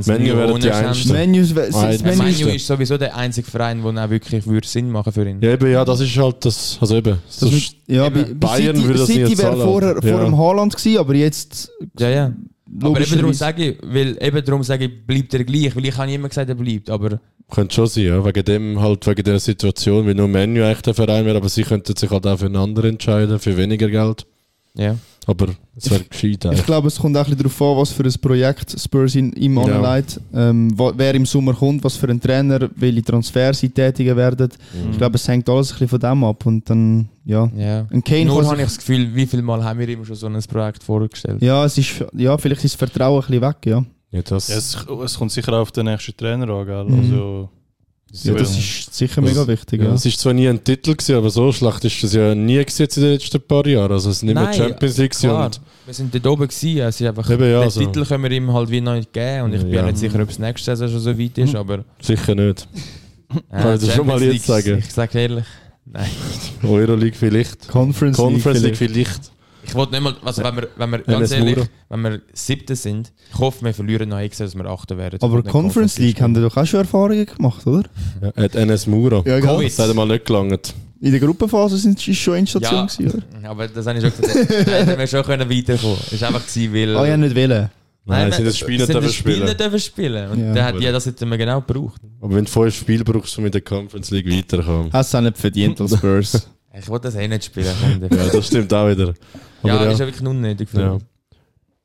sie 0.00 0.10
Menu 0.12 0.24
nie 0.24 0.32
ohne 0.32 0.58
die 0.60 0.66
Ja, 0.68 0.82
Menus, 0.82 1.54
Menu 1.54 2.48
ist 2.50 2.66
sowieso 2.66 2.98
der 2.98 3.16
einzige 3.16 3.50
Verein, 3.50 3.82
der 3.82 4.04
auch 4.04 4.10
wirklich 4.10 4.46
würde 4.46 4.66
Sinn 4.66 4.90
machen 4.90 5.12
für 5.12 5.28
ihn. 5.28 5.38
Ja, 5.40 5.52
eben, 5.52 5.70
ja, 5.70 5.84
das 5.84 6.00
ist 6.00 6.16
halt 6.16 6.44
das. 6.44 6.78
Also 6.80 6.96
eben. 6.96 7.18
Das 7.26 7.38
das 7.38 7.52
ist, 7.52 7.76
ja, 7.86 8.06
Eben, 8.06 8.38
Bayern 8.38 8.76
City, 8.76 8.86
würde 8.88 8.98
das 8.98 9.06
City 9.06 9.20
nie 9.24 9.38
wäre 9.38 9.50
zahlen. 9.52 9.60
vorher 9.60 9.94
vor 10.02 10.10
Ja. 10.10 10.24
dem 10.24 10.38
Haaland 10.38 10.76
gewesen, 10.76 10.98
aber 10.98 11.14
jetzt 11.14 11.70
Ja, 11.98 12.08
ja. 12.10 12.32
Aber 12.82 13.00
eben 13.00 13.16
darum 13.16 13.32
sage 13.32 13.64
ich, 13.70 13.78
weil 13.82 14.18
eben 14.22 14.44
darum 14.44 14.62
sage 14.62 14.84
ich, 14.84 15.06
bleibt 15.06 15.32
er 15.32 15.42
gleich, 15.44 15.74
weil 15.74 15.86
ich 15.86 15.96
habe 15.96 16.12
immer 16.12 16.28
gesagt, 16.28 16.50
er 16.50 16.54
bleibt, 16.54 16.90
aber 16.90 17.18
könnte 17.50 17.74
schon 17.74 17.86
sein, 17.86 18.04
ja. 18.04 18.22
Wegen 18.24 18.44
dem, 18.44 18.80
halt, 18.80 19.06
wegen 19.06 19.22
der 19.24 19.40
Situation, 19.40 20.06
wie 20.06 20.12
nur 20.12 20.28
Menu 20.28 20.62
eigentlich 20.62 20.82
der 20.82 20.92
Verein 20.92 21.24
wäre, 21.24 21.38
aber 21.38 21.48
sie 21.48 21.62
könnten 21.62 21.96
sich 21.96 22.10
halt 22.10 22.26
auch 22.26 22.38
für 22.38 22.44
einen 22.44 22.56
anderen 22.56 22.90
entscheiden, 22.90 23.38
für 23.38 23.56
weniger 23.56 23.88
Geld. 23.88 24.26
ja. 24.74 24.96
Aber 25.28 25.48
es 25.76 25.90
wäre 25.90 26.04
gescheit 26.04 26.42
Ich 26.54 26.64
glaube, 26.64 26.88
es 26.88 26.98
kommt 26.98 27.14
auch 27.14 27.20
ein 27.26 27.36
bisschen 27.36 27.38
darauf 27.58 27.60
an, 27.60 27.76
was 27.82 27.90
für 27.92 28.02
ein 28.02 28.14
Projekt 28.18 28.80
Spurs 28.80 29.14
in, 29.14 29.30
ihm 29.34 29.58
Ja. 29.58 29.78
anlegt. 29.78 30.18
Ähm, 30.32 30.72
wer 30.74 31.14
im 31.14 31.26
Sommer 31.26 31.52
kommt, 31.52 31.84
was 31.84 31.96
für 31.96 32.08
ein 32.08 32.18
Trainer, 32.18 32.70
welche 32.76 33.02
Transfers 33.02 33.58
sie 33.60 33.68
tätigen 33.68 34.16
werden. 34.16 34.48
Mhm. 34.72 34.92
Ich 34.92 34.96
glaube, 34.96 35.16
es 35.16 35.28
hängt 35.28 35.46
alles 35.50 35.68
ein 35.68 35.72
bisschen 35.74 35.88
von 35.88 36.00
dem 36.00 36.24
ab. 36.24 36.46
Und 36.46 36.70
dann, 36.70 37.10
ja. 37.26 37.46
ja. 37.54 37.86
Ein 37.90 38.02
Kane 38.02 38.24
Nur 38.24 38.42
habe 38.46 38.56
ich 38.56 38.62
das 38.62 38.78
Gefühl, 38.78 39.14
wie 39.14 39.26
viel 39.26 39.42
Mal 39.42 39.62
haben 39.62 39.78
wir 39.78 39.88
ihm 39.90 40.02
schon 40.02 40.16
so 40.16 40.26
ein 40.28 40.42
Projekt 40.48 40.82
vorgestellt? 40.82 41.42
ja, 41.42 41.62
es 41.62 41.76
ist, 41.76 42.02
ja, 42.16 42.38
vielleicht 42.38 42.64
ist 42.64 42.80
das 42.80 42.88
Vertrauen 42.90 43.22
ein 43.22 43.26
bisschen 43.26 43.42
weg, 43.42 43.56
ja. 43.66 43.84
Ja, 44.10 44.22
das, 44.22 44.48
Ja, 44.48 44.56
es, 44.56 44.86
es 45.04 45.18
kommt 45.18 45.30
sicher 45.30 45.52
auch 45.52 45.60
auf 45.60 45.72
den 45.72 45.84
nächsten 45.84 46.16
Trainer 46.16 46.48
an, 46.48 46.64
gell? 46.66 46.84
Mhm. 46.84 47.48
Ja 48.10 48.32
das 48.34 48.56
ist 48.56 48.94
sicher 48.94 49.20
mega 49.20 49.46
wichtig, 49.46 49.80
ja. 49.82 49.88
ja. 49.88 49.94
Es 49.94 50.06
ist 50.06 50.18
zwar 50.18 50.32
nie 50.32 50.48
ein 50.48 50.64
Titel 50.64 50.94
gewesen, 50.94 51.16
aber 51.16 51.28
so 51.28 51.52
schlecht 51.52 51.84
ist 51.84 52.02
das 52.02 52.14
ja 52.14 52.34
nie 52.34 52.56
gewesen 52.56 52.82
in 52.96 53.02
den 53.02 53.12
letzten 53.12 53.40
paar 53.40 53.66
Jahren. 53.66 53.92
Also 53.92 54.08
es 54.10 54.16
ist 54.16 54.22
nicht 54.22 54.34
mehr 54.34 54.44
Nein, 54.44 54.54
Champions 54.54 54.96
League 54.96 55.10
gewesen 55.10 55.28
Klar, 55.28 55.44
und 55.46 55.60
wir 55.84 55.94
sind 55.94 56.14
dort 56.14 56.26
oben 56.26 56.48
gewesen, 56.48 56.78
es 56.78 57.00
ist 57.00 57.06
einfach, 57.06 57.28
Eben, 57.30 57.42
ja, 57.42 57.58
den 57.58 57.62
also- 57.64 57.80
Titel 57.80 58.04
können 58.06 58.24
wir 58.24 58.30
ihm 58.30 58.52
halt 58.52 58.70
wie 58.70 58.80
noch 58.80 58.94
nicht 58.94 59.12
geben 59.12 59.42
und 59.44 59.54
ich 59.54 59.62
bin 59.62 59.72
Ja. 59.74 59.82
nicht 59.82 59.98
sicher, 59.98 60.22
ob 60.22 60.30
es 60.30 60.38
nächste 60.38 60.64
Saison 60.74 60.88
schon 60.88 61.00
so 61.00 61.18
weit 61.18 61.36
ist, 61.38 61.54
aber... 61.54 61.84
sicher 62.00 62.34
nicht. 62.34 62.66
Äh, 63.50 63.60
Kann 63.62 63.74
ich 63.74 63.80
dir 63.80 63.90
schon 63.92 64.06
mal 64.06 64.22
jetzt 64.22 64.46
sagen. 64.46 64.78
Ich 64.78 64.90
sage 64.92 65.18
ehrlich, 65.18 65.44
nein. 65.84 66.08
Euroleague 66.62 67.12
vielleicht. 67.14 67.68
Conference, 67.68 68.16
Conference 68.16 68.62
League 68.62 68.80
League 68.80 68.90
vielleicht. 68.90 69.30
Ich 69.68 69.74
wollte 69.74 69.92
nicht 69.92 70.02
mal, 70.02 70.14
also 70.24 70.42
wenn 70.42 70.56
wir, 70.56 70.68
wenn 70.76 70.90
wir 70.90 70.98
ganz 71.00 71.30
ehrlich, 71.30 71.56
Mura. 71.56 71.68
wenn 71.90 72.02
wir 72.02 72.20
siebte 72.32 72.74
sind, 72.74 73.12
ich 73.32 73.38
hoffe, 73.38 73.64
wir 73.64 73.74
verlieren 73.74 74.08
noch 74.08 74.18
extra, 74.18 74.44
dass 74.44 74.54
wir 74.54 74.64
achte 74.66 74.96
werden. 74.96 75.18
Aber 75.22 75.42
Conference 75.42 75.98
League 75.98 76.20
haben 76.20 76.34
die 76.34 76.40
doch 76.40 76.56
auch 76.56 76.66
schon 76.66 76.80
Erfahrungen 76.80 77.26
gemacht, 77.26 77.66
oder? 77.66 77.84
Ja, 78.22 78.42
hat 78.42 78.54
NS 78.54 78.86
Mura. 78.86 79.22
Ja, 79.26 79.40
Covid. 79.40 79.66
Das 79.78 79.88
hat 79.88 79.94
mal 79.94 80.06
nicht 80.06 80.24
gelangt. 80.24 80.74
In 81.00 81.12
der 81.12 81.20
Gruppenphase 81.20 81.76
sind 81.76 82.06
ist 82.08 82.16
schon 82.18 82.34
Endstation 82.36 82.74
Ja. 82.74 82.86
gewesen, 82.86 83.22
oder? 83.40 83.48
Aber 83.50 83.68
das 83.68 83.86
habe 83.86 83.98
ich 83.98 84.04
schon 84.04 84.20
gesagt. 84.20 84.66
Hätten 84.66 84.98
wir 84.98 85.06
schon 85.06 85.22
können 85.22 85.48
weiterkommen. 85.50 85.96
Es 86.10 86.20
war 86.20 86.28
einfach 86.28 86.46
gewesen, 86.46 86.74
weil... 86.74 86.96
Ah, 86.96 87.06
ja, 87.06 87.16
nicht 87.16 87.34
wählen. 87.36 87.70
Nein, 88.04 88.32
sie 88.32 88.42
das 88.42 88.56
Spiel 88.56 88.78
nicht 88.78 88.88
dürfen 88.88 89.02
das 89.04 89.14
Spiel 89.14 89.32
spielen. 89.34 89.46
nicht 89.46 89.60
dürfen 89.60 89.78
spielen. 89.78 90.30
Und 90.30 90.40
Ja. 90.40 90.54
der 90.54 90.64
hat 90.64 90.80
ja 90.80 90.92
das 90.92 91.04
hätten 91.04 91.28
wir 91.28 91.36
genau 91.36 91.60
gebraucht. 91.60 92.00
Aber 92.22 92.34
wenn 92.34 92.46
du 92.46 92.50
fünf 92.50 92.74
Spiele 92.74 93.04
brauchst, 93.04 93.36
um 93.38 93.44
in 93.44 93.52
der 93.52 93.60
Conference 93.60 94.10
League 94.10 94.26
weiterzukommen. 94.30 94.90
Hast 94.92 95.12
du 95.12 95.18
auch 95.18 95.22
nicht 95.22 95.36
verdient 95.36 95.80
als 95.80 95.92
Spurs. 95.94 96.48
Ich 96.80 96.86
wollte 96.88 97.08
das 97.08 97.16
eh 97.16 97.26
nicht 97.26 97.44
spielen. 97.44 97.66
Ja, 98.08 98.26
das 98.28 98.46
stimmt 98.46 98.72
auch 98.72 98.88
wieder. 98.88 99.12
Aber 99.62 99.72
ja, 99.74 99.84
ja, 99.84 99.90
ist 99.90 99.98
ja 100.00 100.06
wirklich 100.06 100.26
unnötig. 100.26 100.68
für 100.68 100.80
ja. 100.80 100.94
mich. 100.94 101.02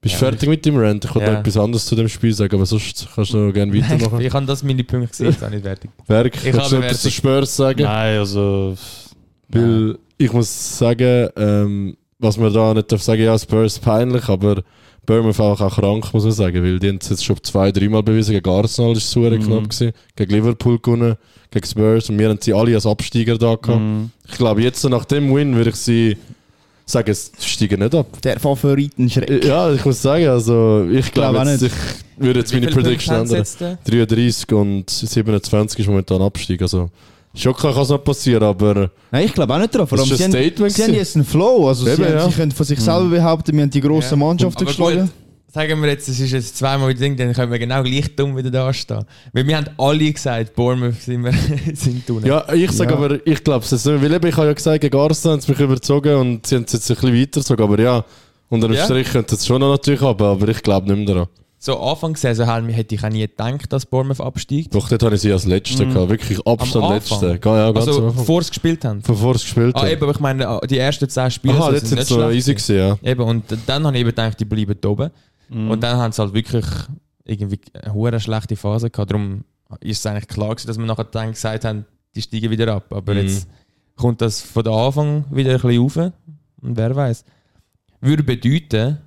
Bist 0.01 0.15
du 0.15 0.25
Ja. 0.25 0.31
fertig 0.31 0.49
mit 0.49 0.65
dem 0.65 0.75
Rant? 0.77 1.05
Ich 1.05 1.15
wollte 1.15 1.27
Ja. 1.27 1.33
noch 1.33 1.39
etwas 1.39 1.57
anderes 1.57 1.85
zu 1.85 1.95
dem 1.95 2.09
Spiel 2.09 2.33
sagen, 2.33 2.53
aber 2.55 2.65
sonst 2.65 3.07
kannst 3.15 3.33
du 3.33 3.37
noch 3.37 3.53
gerne 3.53 3.73
weitermachen. 3.81 4.19
Ich 4.21 4.33
habe 4.33 4.45
das 4.45 4.61
meine 4.63 4.83
Punkte 4.83 5.07
gesehen, 5.07 5.27
jetzt 5.27 5.43
auch 5.43 5.49
nicht 5.49 5.63
fertig. 5.63 5.89
Werk, 6.07 6.33
Ich 6.45 6.53
habe 6.53 6.69
du 6.69 6.75
noch 6.77 6.83
etwas 6.83 7.01
zu. 7.01 7.11
Spurs 7.11 7.55
sagen? 7.55 7.83
nein, 7.83 8.17
also. 8.19 8.75
Weil 9.49 9.97
ich 10.17 10.31
muss 10.33 10.77
sagen, 10.77 11.29
ähm, 11.37 11.97
was 12.19 12.37
man 12.37 12.53
da 12.53 12.73
nicht 12.73 12.91
darf 12.91 13.01
sagen, 13.01 13.21
ja, 13.23 13.37
Spurs 13.37 13.79
peinlich, 13.79 14.27
aber 14.27 14.63
Bournemouth 15.05 15.39
einfach 15.39 15.61
auch 15.61 15.75
krank, 15.75 16.13
muss 16.13 16.23
man 16.23 16.31
sagen, 16.31 16.63
weil 16.63 16.79
die 16.79 16.87
haben 16.89 16.99
es 17.01 17.09
jetzt 17.09 17.25
schon 17.25 17.35
zwei, 17.43 17.71
dreimal 17.71 18.03
bewiesen. 18.03 18.33
Gegen 18.33 18.49
Arsenal 18.49 18.93
ist 18.93 18.99
es 19.03 19.11
super 19.11 19.31
Mhm. 19.31 19.41
knapp 19.43 19.63
gewesen, 19.69 19.91
gegen 20.15 20.31
Liverpool 20.33 20.79
gewonnen, 20.79 21.15
gegen 21.51 21.65
Spurs 21.67 22.09
und 22.09 22.19
wir 22.19 22.29
haben 22.29 22.39
sie 22.41 22.53
alle 22.53 22.73
als 22.75 22.85
Absteiger 22.85 23.37
da 23.37 23.55
gehabt. 23.55 23.81
Mhm. 23.81 24.11
Ich 24.27 24.37
glaube, 24.37 24.61
jetzt 24.63 24.83
nach 24.89 25.05
dem 25.05 25.33
Win 25.35 25.55
würde 25.55 25.71
ich 25.71 25.75
sie 25.75 26.17
sagen, 26.85 27.11
es 27.11 27.31
steigen 27.39 27.79
nicht 27.79 27.95
ab. 27.95 28.07
Der 28.23 28.39
Favoritenschreck. 28.39 29.43
Ja, 29.45 29.71
ich 29.73 29.83
muss 29.85 30.01
sagen, 30.01 30.27
also 30.27 30.85
ich 30.91 31.11
Glaube 31.11 31.37
glaube 31.37 31.41
auch 31.41 31.51
jetzt, 31.51 31.61
nicht. 31.61 31.73
ich 32.17 32.23
würde 32.23 32.39
jetzt 32.39 32.53
Wie 32.53 32.59
meine 32.59 32.71
Prediction 32.71 33.15
ändern. 33.15 33.27
sie 33.27 33.35
jetzt? 33.37 33.61
äh? 33.61 33.77
33 33.89 34.51
und 34.53 34.89
27 34.89 35.79
ist 35.79 35.87
momentan 35.87 36.21
Abstieg, 36.21 36.61
also 36.61 36.89
schon 37.35 37.55
kann 37.55 37.75
es 37.75 37.89
noch 37.89 38.03
passieren, 38.03 38.43
aber 38.43 38.91
Nein, 39.11 39.25
ich 39.25 39.33
glaube 39.33 39.53
auch 39.53 39.59
nicht 39.59 39.73
drauf. 39.73 39.89
Vor 39.89 39.97
allem, 39.99 40.11
ist 40.11 40.17
sie, 40.17 40.23
haben, 40.23 40.31
Statement 40.31 40.71
sie 40.73 40.83
haben 40.83 40.93
jetzt 40.93 41.15
einen 41.15 41.25
Flow. 41.25 41.67
Also 41.67 41.87
Eben, 41.87 41.95
sie, 41.95 42.03
haben, 42.05 42.13
ja. 42.13 42.29
sie 42.29 42.35
können 42.35 42.51
von 42.51 42.65
sich 42.65 42.79
selber 42.79 43.09
behaupten, 43.09 43.55
wir 43.55 43.63
haben 43.63 43.69
die 43.71 43.81
grossen 43.81 44.19
Ja. 44.19 44.25
Mannschaften 44.27 44.57
Aber 44.61 44.65
geschlagen. 44.65 44.99
gut, 45.01 45.09
sagen 45.53 45.81
wir 45.81 45.89
jetzt, 45.89 46.07
es 46.09 46.19
ist 46.19 46.31
jetzt 46.31 46.57
zweimal 46.57 46.89
wieder 46.89 46.99
Ding, 47.01 47.15
dann 47.15 47.31
können 47.33 47.51
wir 47.51 47.59
genau 47.59 47.83
gleich 47.83 48.15
dumm 48.15 48.35
wieder 48.35 48.49
da 48.51 48.73
stehen. 48.73 49.05
Weil 49.33 49.47
wir 49.47 49.57
haben 49.57 49.67
alle 49.77 50.11
gesagt, 50.11 50.55
Bournemouth 50.55 50.99
sind 51.01 51.23
wir 51.23 51.33
sind 51.75 52.09
unten. 52.09 52.25
Ja, 52.27 52.51
ich 52.53 52.71
sage 52.71 52.91
Ja. 52.91 52.97
aber, 52.97 53.25
ich 53.27 53.43
glaube 53.43 53.63
es 53.63 53.71
nicht. 53.71 53.85
Weil 53.85 54.13
eben, 54.13 54.27
ich 54.27 54.35
habe 54.37 54.47
ja 54.47 54.53
gesagt, 54.53 54.81
gegen 54.81 54.97
Arsenal 54.97 55.35
haben 55.37 55.41
sie 55.41 55.51
mich 55.51 55.59
überzogen 55.59 56.15
und 56.15 56.45
sie 56.47 56.55
haben 56.55 56.63
es 56.65 56.73
jetzt 56.73 56.89
ein 56.89 56.95
bisschen 56.95 57.13
weitergezogen. 57.21 57.63
Aber 57.63 57.79
ja, 57.79 58.03
unter 58.49 58.67
dem 58.67 58.75
Ja. 58.75 58.85
Strich 58.85 59.11
könnte 59.11 59.35
es 59.35 59.45
schon 59.45 59.59
noch 59.61 59.69
natürlich 59.71 60.01
haben, 60.01 60.23
aber 60.23 60.47
ich 60.47 60.61
glaube 60.63 60.87
nicht 60.93 61.05
mehr 61.05 61.15
daran. 61.15 61.29
So 61.59 61.79
Anfang 61.79 62.11
der 62.21 62.35
Saison 62.35 62.67
hätte 62.67 62.93
ich 62.95 63.01
auch 63.05 63.09
nie 63.09 63.21
gedacht, 63.21 63.71
dass 63.71 63.85
Bournemouth 63.85 64.19
absteigt. 64.19 64.75
Doch, 64.75 64.89
dort 64.89 65.01
habe 65.03 65.15
ich 65.15 65.21
sie 65.21 65.31
als 65.31 65.45
Letzte 65.45 65.87
gehabt. 65.87 66.09
Wirklich 66.09 66.45
Abstand 66.45 66.83
Am 66.83 66.93
Letzte. 66.93 67.13
Anfang? 67.15 67.39
Ja, 67.45 67.57
ja, 67.67 67.71
ganz 67.71 67.87
Also 67.87 68.01
bevor 68.11 68.41
sie 68.43 68.49
gespielt 68.49 68.83
haben. 68.83 69.01
Bevor 69.01 69.35
es 69.35 69.43
gespielt 69.43 69.73
Ah, 69.77 69.83
haben. 69.83 69.87
eben, 69.91 70.03
aber 70.03 70.11
ich 70.11 70.19
meine, 70.19 70.45
ah, 70.45 70.59
die 70.69 70.77
ersten 70.77 71.07
10 71.07 71.31
Spiele 71.31 71.53
Aha, 71.53 71.67
so 71.67 71.71
jetzt 71.71 71.79
sind 71.87 71.89
sind 71.89 71.97
nicht 71.99 72.07
sie 72.09 72.13
schlecht 72.15 72.35
easy 72.35 72.53
gewesen. 72.55 72.75
gewesen, 72.75 72.97
ja. 73.05 73.11
Eben, 73.11 73.21
und 73.23 73.43
dann 73.65 73.85
habe 73.85 73.95
ich 73.95 74.01
eben 74.01 74.09
gedacht, 74.09 74.37
die 74.41 74.43
bleiben 74.45 74.75
da 74.81 74.89
oben. 74.89 75.09
Mhm. 75.49 75.71
Und 75.71 75.81
dann 75.83 75.97
haben 75.97 76.11
sie 76.11 76.21
halt 76.21 76.33
wirklich 76.33 76.65
irgendwie 77.25 77.59
eine 77.83 78.19
schlechte 78.19 78.55
Phase 78.55 78.89
gehabt. 78.89 79.11
Darum 79.11 79.43
ist 79.81 79.99
es 79.99 80.05
eigentlich 80.05 80.27
klar 80.27 80.49
gewesen, 80.55 80.67
dass 80.67 80.77
wir 80.77 80.85
nachher 80.85 81.05
dann 81.05 81.31
gesagt 81.31 81.65
haben, 81.65 81.85
die 82.15 82.21
steigen 82.21 82.49
wieder 82.51 82.73
ab. 82.73 82.93
Aber 82.93 83.13
Mhm. 83.13 83.19
jetzt 83.21 83.47
kommt 83.95 84.21
das 84.21 84.41
von 84.41 84.63
der 84.63 84.73
Anfang 84.73 85.25
wieder 85.31 85.51
ein 85.51 85.61
bisschen 85.61 85.81
rauf. 85.81 85.97
Und 86.61 86.77
wer 86.77 86.95
weiß. 86.95 87.23
Würde 88.01 88.23
bedeuten, 88.23 88.97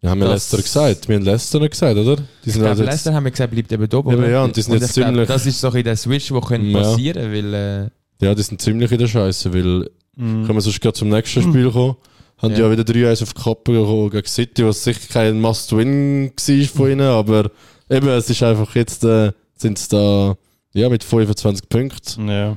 Ja, 0.00 0.10
haben 0.10 0.20
wir 0.20 0.28
Leicester 0.28 0.58
gesagt. 0.58 1.08
Wir 1.08 1.16
haben 1.16 1.24
Leicester 1.24 1.58
nicht 1.58 1.70
gesagt, 1.72 1.96
oder? 1.98 2.16
Die 2.16 2.22
ich 2.44 2.52
sind 2.52 2.62
glaube, 2.62 2.68
also 2.70 2.84
Leicester 2.84 3.12
haben 3.14 3.24
wir 3.24 3.30
gesagt, 3.32 3.50
bleibt 3.52 3.72
eben 3.72 3.92
oben. 3.92 4.12
Eben, 4.12 4.30
ja, 4.30 4.44
und 4.44 4.56
die 4.56 4.62
sind 4.62 4.74
Und 4.74 4.80
jetzt 4.80 4.90
ich 4.90 4.94
glaube, 4.94 5.10
ziemlich- 5.10 5.28
Das 5.28 5.44
ist 5.46 5.60
so 5.60 5.66
ein 5.66 5.72
bisschen 5.72 5.84
der 5.84 5.96
Switch, 5.96 6.28
der 6.28 6.40
könnte 6.40 6.66
Ja. 6.68 6.78
passieren 6.82 7.32
weil 7.32 7.54
äh, 7.54 8.24
ja, 8.24 8.34
die 8.34 8.42
sind 8.42 8.62
ziemlich 8.62 8.92
in 8.92 8.98
der 8.98 9.08
Scheiße, 9.08 9.52
weil 9.52 9.90
Mhm. 10.14 10.44
können 10.46 10.54
wir 10.54 10.60
sonst 10.60 10.80
gerade 10.80 10.92
zum 10.94 11.08
nächsten 11.08 11.42
Spiel 11.42 11.70
kommen. 11.72 11.96
Haben 12.38 12.52
Ja. 12.54 12.60
ja, 12.60 12.70
wieder 12.70 12.82
3-1 12.84 13.22
auf 13.22 13.34
die 13.34 13.42
Kappe 13.42 13.72
gekommen 13.72 14.10
gegen 14.10 14.26
City, 14.26 14.64
was 14.64 14.84
sicher 14.84 15.00
kein 15.12 15.40
Must-Win 15.40 16.30
war 16.36 16.68
von 16.68 16.90
ihnen, 16.90 17.00
aber 17.00 17.50
eben, 17.90 18.08
es 18.08 18.30
ist 18.30 18.42
einfach 18.42 18.74
jetzt, 18.76 19.04
äh, 19.04 19.32
sind 19.56 19.78
sie 19.78 19.88
da, 19.88 20.36
ja, 20.72 20.88
mit 20.88 21.02
25 21.02 21.68
Punkten. 21.68 22.28
Ja. 22.28 22.56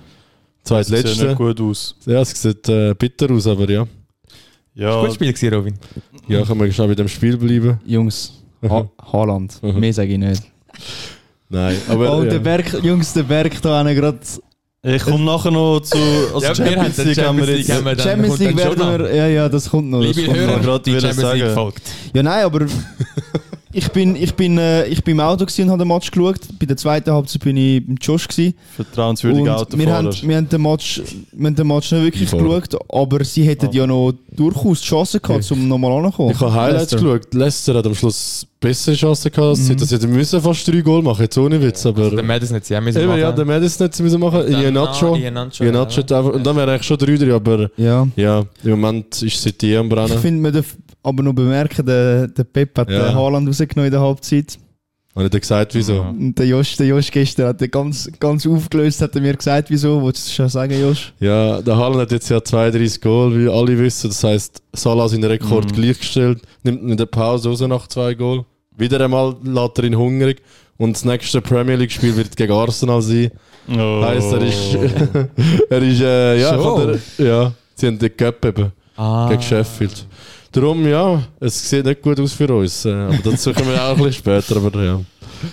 Zweit 0.64 0.82
Das 0.82 0.88
sieht 0.88 1.06
letzte. 1.06 1.26
nicht 1.26 1.38
gut 1.38 1.60
aus. 1.60 1.96
Ja, 2.06 2.22
es 2.22 2.30
sieht 2.40 2.70
äh, 2.70 2.94
bitter 2.94 3.32
aus, 3.32 3.48
aber 3.48 3.68
ja. 3.70 3.88
Ja, 4.76 5.00
gutes 5.02 5.16
Spiel 5.16 5.34
gewesen, 5.34 5.54
Robin. 5.54 5.74
Ja, 6.28 6.44
können 6.46 6.62
wir 6.62 6.72
schnell 6.72 6.88
bei 6.88 6.96
dem 6.96 7.08
Spiel 7.08 7.36
bleiben. 7.36 7.80
Jungs, 7.86 8.34
ha 8.70 8.88
Haaland. 9.12 9.62
Mhm. 9.64 9.80
Mehr 9.80 9.94
sage 9.94 10.14
ich 10.14 10.20
nicht. 10.20 10.44
Nein, 11.50 11.76
aber. 11.90 12.16
oh, 12.18 12.24
ja. 12.24 12.30
der 12.30 12.40
Berg, 12.40 12.82
Jungs, 12.84 13.12
der 13.14 13.24
Berg 13.24 13.62
da 13.62 13.80
haben 13.80 13.94
gerade. 13.96 14.20
Ich 14.84 15.04
komme 15.04 15.24
nachher 15.26 15.52
noch 15.52 15.80
zu. 15.82 15.98
Also 16.34 16.40
Ja, 16.46 16.56
Champions 16.56 16.98
League 16.98 17.18
haben 17.20 17.38
wir 17.38 17.46
Champions 17.46 17.48
League 17.48 17.68
jetzt. 17.68 17.72
haben 17.78 17.86
wir 17.86 17.96
dann, 17.96 18.08
Champions 18.08 18.40
League 18.40 18.58
werden 18.58 19.00
wir. 19.00 19.16
Ja, 19.16 19.28
ja, 19.28 19.50
das 19.50 19.70
kommt 19.70 19.90
noch. 19.92 20.04
Das 20.04 20.16
Liebe 20.16 20.28
kommt 20.28 20.40
Hörer, 20.40 20.58
noch. 20.62 20.80
die 20.80 20.92
Champions 20.94 21.18
League 21.18 21.42
sagen. 21.44 21.54
folgt. 21.54 21.84
Ja, 22.14 22.24
nein, 22.24 22.44
aber 22.46 22.60
ich 23.74 23.90
bin, 23.92 24.16
ich 24.16 24.34
bin, 24.36 24.58
äh, 24.58 24.86
ich 24.88 25.04
bin 25.04 25.14
im 25.14 25.20
Auto 25.22 25.44
und 25.46 25.70
habe 25.70 25.78
den 25.80 25.88
Match 25.88 26.12
geschaut. 26.12 26.40
Bei 26.60 26.66
der 26.66 26.78
zweiten 26.78 27.12
Halbzeit 27.12 27.42
bin 27.44 27.58
ich 27.58 27.86
beim 27.86 27.96
Josh 28.02 28.28
gewesen. 28.28 28.54
Vertrauenswürdige 28.76 29.42
Und 29.42 29.46
wir 29.78 29.94
haben, 29.94 30.08
Autofahrer. 30.08 30.28
wir, 30.30 30.36
haben 30.38 30.50
den 30.50 30.62
Match, 30.62 31.02
wir 31.32 31.48
haben 31.48 31.56
den 31.56 31.68
Match 31.68 31.92
nicht 31.92 32.04
wirklich 32.04 32.30
Voll. 32.30 32.62
geschaut, 32.62 32.80
aber 32.94 33.24
sie 33.24 33.44
hätten 33.44 33.68
Oh. 33.68 33.74
ja 33.74 33.88
noch 33.88 34.14
durchaus 34.36 34.82
die 34.82 34.88
Chance 34.88 35.20
gehabt, 35.20 35.52
um 35.52 35.68
nochmal 35.68 35.92
anzukommen. 36.04 36.32
Ich 36.32 36.40
habe 36.40 36.54
Highlights 36.54 36.92
Leicester. 36.92 36.98
geschaut. 37.18 37.34
Leicester 37.34 37.74
hat 37.76 37.86
am 37.86 37.96
Schluss 37.96 38.48
bessere 38.60 38.96
Chancen 38.96 39.32
gehabt. 39.32 39.58
Mhm. 39.58 39.78
Sie 39.80 39.96
hätten 39.96 40.12
müssen 40.12 40.42
fast 40.42 40.68
drei 40.68 40.82
Goal 40.82 41.02
machen, 41.02 41.22
jetzt 41.24 41.38
ohne 41.38 41.62
Witz. 41.62 41.86
Aber 41.86 42.04
Also, 42.04 42.16
der 42.16 42.26
Madison 42.26 42.56
hat 42.58 42.66
sie 42.66 42.78
auch 42.78 42.82
müssen 42.82 43.02
eben, 43.02 43.18
ja, 43.18 43.26
machen. 43.26 43.36
der 43.38 43.46
Madison 43.46 43.86
hätte 43.86 43.98
sie 43.98 44.04
müssen 44.04 44.20
machen. 44.20 44.52
Ja. 44.52 44.58
hat 44.58 46.12
einfach, 46.12 46.34
und 46.34 46.46
dann 46.46 46.56
wäre 46.56 46.72
eigentlich 46.72 46.88
schon 46.88 46.98
3-3, 46.98 47.34
aber 47.34 47.70
Ja. 47.78 48.08
ja, 48.16 48.44
im 48.64 48.70
Moment 48.72 49.22
ist 49.22 49.42
City 49.42 49.76
am 49.78 49.88
Ich 49.88 49.94
Brennen. 49.94 50.20
finde, 50.20 50.42
man 50.42 50.54
darf 50.54 50.76
aber 51.04 51.24
noch 51.24 51.34
bemerken, 51.34 51.86
der, 51.86 52.28
der 52.28 52.44
Pep 52.44 52.78
hat 52.78 52.90
Ja. 52.90 53.08
den 53.08 53.16
Haaland 53.16 53.48
rausgenommen 53.48 53.86
in 53.88 53.92
der 53.92 54.02
Halbzeit. 54.02 54.58
Habe 55.14 55.26
ich 55.26 55.32
dir 55.32 55.40
gesagt, 55.42 55.76
wieso? 55.76 55.96
Ja. 55.96 56.10
Und 56.10 56.36
der 56.40 56.46
Josh, 56.48 56.78
der 56.78 56.88
Josh 56.88 57.12
gestern 57.12 57.48
hat 57.48 57.62
er 57.62 57.68
ganz, 57.68 58.10
ganz 58.18 58.48
aufgelöst, 58.48 59.02
hat 59.02 59.14
er 59.14 59.22
mir 59.22 59.36
gesagt, 59.36 59.70
wieso. 59.70 60.02
Wolltest 60.02 60.30
du 60.30 60.34
schon 60.34 60.48
sagen, 60.48 60.80
Josh? 60.80 61.12
Ja, 61.20 61.62
der 61.62 61.76
Haaland 61.76 62.02
hat 62.04 62.12
jetzt 62.14 62.30
ja 62.30 62.42
32 62.42 63.02
Goal, 63.02 63.38
wie 63.38 63.50
alle 63.50 63.78
wissen. 63.78 64.10
Das 64.10 64.24
heisst, 64.24 64.62
Salah 64.72 65.10
seinen 65.10 65.26
Rekord 65.26 65.66
Mhm. 65.66 65.82
gleichgestellt, 65.82 66.42
nimmt 66.64 66.84
in 66.90 66.96
der 66.96 67.08
Pause 67.08 67.50
raus 67.50 67.60
nach 67.62 67.88
zwei 67.88 68.14
Goal. 68.14 68.46
Wieder 68.78 69.02
einmal 69.04 69.36
lässt 69.44 69.78
er 69.80 69.84
ihn 69.84 69.98
hungrig. 69.98 70.42
Und 70.78 70.94
das 70.96 71.04
nächste 71.04 71.42
Premier 71.42 71.76
League-Spiel 71.76 72.16
wird 72.16 72.36
gegen 72.38 72.54
Arsenal 72.54 73.02
sein. 73.02 73.32
Oh. 73.70 74.02
Heisst, 74.04 74.32
er 74.32 74.42
ist, 74.42 74.76
er 75.70 75.82
ist, 75.82 76.02
äh, 76.02 76.40
ja, 76.42 76.56
der, 76.86 77.00
ja, 77.28 77.54
sie 77.76 77.88
haben 77.88 78.00
den 78.00 78.16
Cup 78.16 78.46
eben 78.46 78.72
Ah. 78.96 79.28
gegen 79.30 79.42
Sheffield. 79.42 80.06
Darum, 80.52 80.86
ja, 80.88 81.24
es 81.40 81.70
sieht 81.70 81.86
nicht 81.86 82.02
gut 82.02 82.20
aus 82.20 82.34
für 82.34 82.54
uns. 82.54 82.86
äh, 82.86 82.92
Aber 82.92 83.18
dazu 83.24 83.54
kommen 83.54 83.70
wir 83.70 83.82
auch 83.84 83.92
ein 83.92 83.98
bisschen 83.98 84.14
später. 84.14 84.58
Aber 84.58 84.84
ja. 84.84 85.02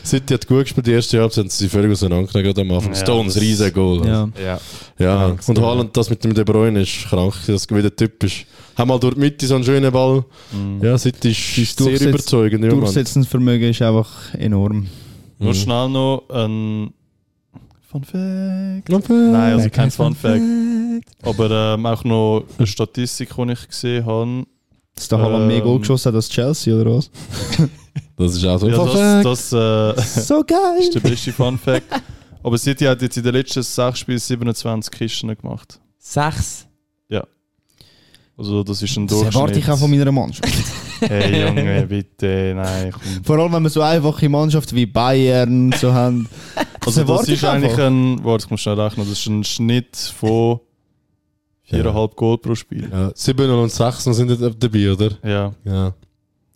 City 0.04 0.34
hat 0.34 0.46
gut 0.46 0.64
gespielt, 0.64 0.86
die 0.86 0.92
erste 0.92 1.20
Halbzeit 1.20 1.44
sind 1.44 1.52
sie 1.52 1.68
völlig 1.68 1.92
auseinandergegangen 1.92 2.44
gerade 2.52 2.60
am 2.62 2.70
Anfang. 2.72 2.92
Ja, 2.92 2.98
Stones, 3.00 3.34
das- 3.34 3.42
riesen 3.42 3.72
Goal. 3.72 4.06
Ja. 4.06 4.28
Ja. 4.42 4.60
Ja, 4.98 5.26
und 5.46 5.56
ja. 5.58 5.64
Haaland, 5.64 5.96
das 5.96 6.10
mit 6.10 6.22
dem 6.24 6.34
De 6.34 6.44
Bruyne 6.44 6.82
ist 6.82 7.06
krank, 7.08 7.32
das 7.46 7.68
wieder 7.70 7.94
typisch. 7.94 8.44
Haben 8.76 8.88
mal 8.88 8.98
durch 8.98 9.14
die 9.14 9.20
Mitte 9.20 9.46
so 9.46 9.54
einen 9.54 9.64
schönen 9.64 9.90
Ball. 9.92 10.24
Mhm. 10.52 10.84
Ja, 10.84 10.98
City 10.98 11.30
ist, 11.30 11.38
Das 11.38 11.58
ist 11.58 11.78
sehr 11.78 11.86
Durchsetz- 11.86 12.08
überzeugend. 12.08 12.60
Mann. 12.62 12.80
Durchsetzungsvermögen 12.80 13.70
ist 13.70 13.80
einfach 13.82 14.34
enorm. 14.34 14.86
Nur 15.38 15.50
Mhm. 15.50 15.54
schnell 15.54 15.88
noch 15.88 16.24
ein 16.30 16.92
Fun 17.90 18.04
Fact. 18.04 18.92
Okay. 18.92 19.12
Nein, 19.32 19.52
also 19.54 19.70
kein 19.70 19.90
Fun 19.90 20.14
Fact. 20.14 20.42
Aber 21.22 21.74
ähm, 21.74 21.86
auch 21.86 22.04
noch 22.04 22.44
eine 22.58 22.66
Statistik, 22.66 23.30
die 23.34 23.52
ich 23.52 23.68
gesehen 23.68 24.04
habe. 24.04 24.44
Dass 24.98 25.08
der 25.08 25.18
Haaland 25.18 25.42
Ähm, 25.42 25.48
mehr 25.48 25.60
Goal 25.60 25.78
geschossen 25.78 26.08
hat 26.08 26.14
als 26.16 26.28
Chelsea, 26.28 26.74
oder 26.74 26.96
was? 26.96 27.10
Das 28.16 28.34
ist 28.34 28.44
auch 28.44 28.58
so 28.58 28.66
ein 28.66 28.72
Ja, 28.72 29.22
das, 29.22 29.50
das 29.50 29.52
äh, 30.16 30.20
So 30.22 30.42
geil! 30.44 30.80
ist 30.80 30.94
der 30.94 31.00
beste 31.00 31.32
Fun 31.32 31.58
Fact. 31.58 31.84
Aber 32.42 32.58
City 32.58 32.84
hat 32.84 33.00
jetzt 33.02 33.16
in 33.16 33.22
den 33.22 33.32
letzten 33.34 33.62
sechs 33.62 34.00
Spielen 34.00 34.18
27 34.18 34.90
Kisten 34.92 35.36
gemacht. 35.36 35.80
Sechs. 35.98 36.64
Also 38.40 38.62
das 38.62 38.80
ist 38.82 38.96
ein 38.96 39.08
Das 39.08 39.16
Durchschnitt. 39.18 39.34
erwarte 39.34 39.58
ich 39.58 39.68
auch 39.68 39.78
von 39.78 39.90
meiner 39.90 40.12
Mannschaft. 40.12 40.48
Hey 41.00 41.42
Junge, 41.44 41.86
bitte, 41.88 42.52
nein. 42.56 42.92
Komm. 42.92 43.24
Vor 43.24 43.38
allem, 43.38 43.52
wenn 43.52 43.62
wir 43.64 43.70
so 43.70 43.82
einfache 43.82 44.28
Mannschaften 44.28 44.74
wie 44.76 44.86
Bayern 44.86 45.72
so 45.72 45.92
haben. 45.92 46.28
Also 46.86 47.02
das 47.04 47.22
ist 47.22 47.28
ich 47.28 47.44
eigentlich 47.44 47.72
einfach. 47.72 47.86
ein, 47.86 48.24
warte, 48.24 48.44
ich 48.46 48.50
muss 48.50 48.60
schnell 48.60 48.80
rechnen, 48.80 49.08
das 49.08 49.18
ist 49.18 49.26
ein 49.26 49.42
Schnitt 49.44 49.96
von 49.96 50.60
4,5 51.70 52.14
Goal 52.14 52.38
pro 52.38 52.54
Spiel. 52.54 52.88
Ja, 52.90 53.10
7 53.14 53.50
und 53.50 53.70
6 53.72 54.04
sind 54.04 54.28
nicht 54.28 54.42
dabei, 54.62 54.92
oder? 54.92 55.10
Ja. 55.22 55.52
Ja. 55.64 55.94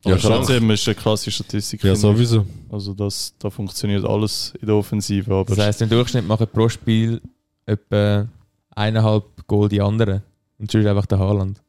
Ja, 0.05 0.11
Ja, 0.12 0.16
trotzdem 0.16 0.68
ist 0.70 0.88
eine 0.88 0.94
klasse 0.96 1.31
Statistik. 1.31 1.85
Ja, 1.85 1.94
sowieso. 1.94 2.44
Also 2.70 2.92
das, 2.92 3.35
da 3.38 3.51
funktioniert 3.51 4.05
alles 4.05 4.53
in 4.61 4.66
der 4.66 4.75
Offensive. 4.75 5.33
Aber 5.33 5.44
Das 5.55 5.64
heisst, 5.64 5.83
im 5.83 5.88
Durchschnitt 5.88 6.27
machen 6.27 6.46
pro 6.53 6.68
Spiel 6.68 7.20
etwa 7.66 8.27
eineinhalb 8.75 9.25
Goal 9.46 9.68
die 9.68 9.81
anderen. 9.81 10.22
Und 10.59 10.70
sonst 10.70 10.87
einfach 10.87 11.07
der 11.07 11.18
Haaland. 11.18 11.61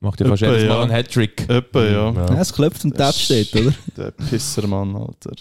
Macht 0.00 0.20
ja 0.20 0.28
fast 0.28 0.42
jedes 0.42 0.62
Mal 0.62 0.68
ja. 0.68 0.82
einen 0.82 0.90
Hattrick. 0.92 1.48
Etwa, 1.48 1.84
ja. 1.84 2.12
Ja, 2.12 2.40
es 2.40 2.52
klopft 2.52 2.84
und 2.84 2.92
das 2.98 3.16
Das- 3.16 3.22
steht, 3.24 3.56
oder? 3.56 3.74
Der 3.96 4.10
Pissermann, 4.12 4.94
Alter. 4.94 5.32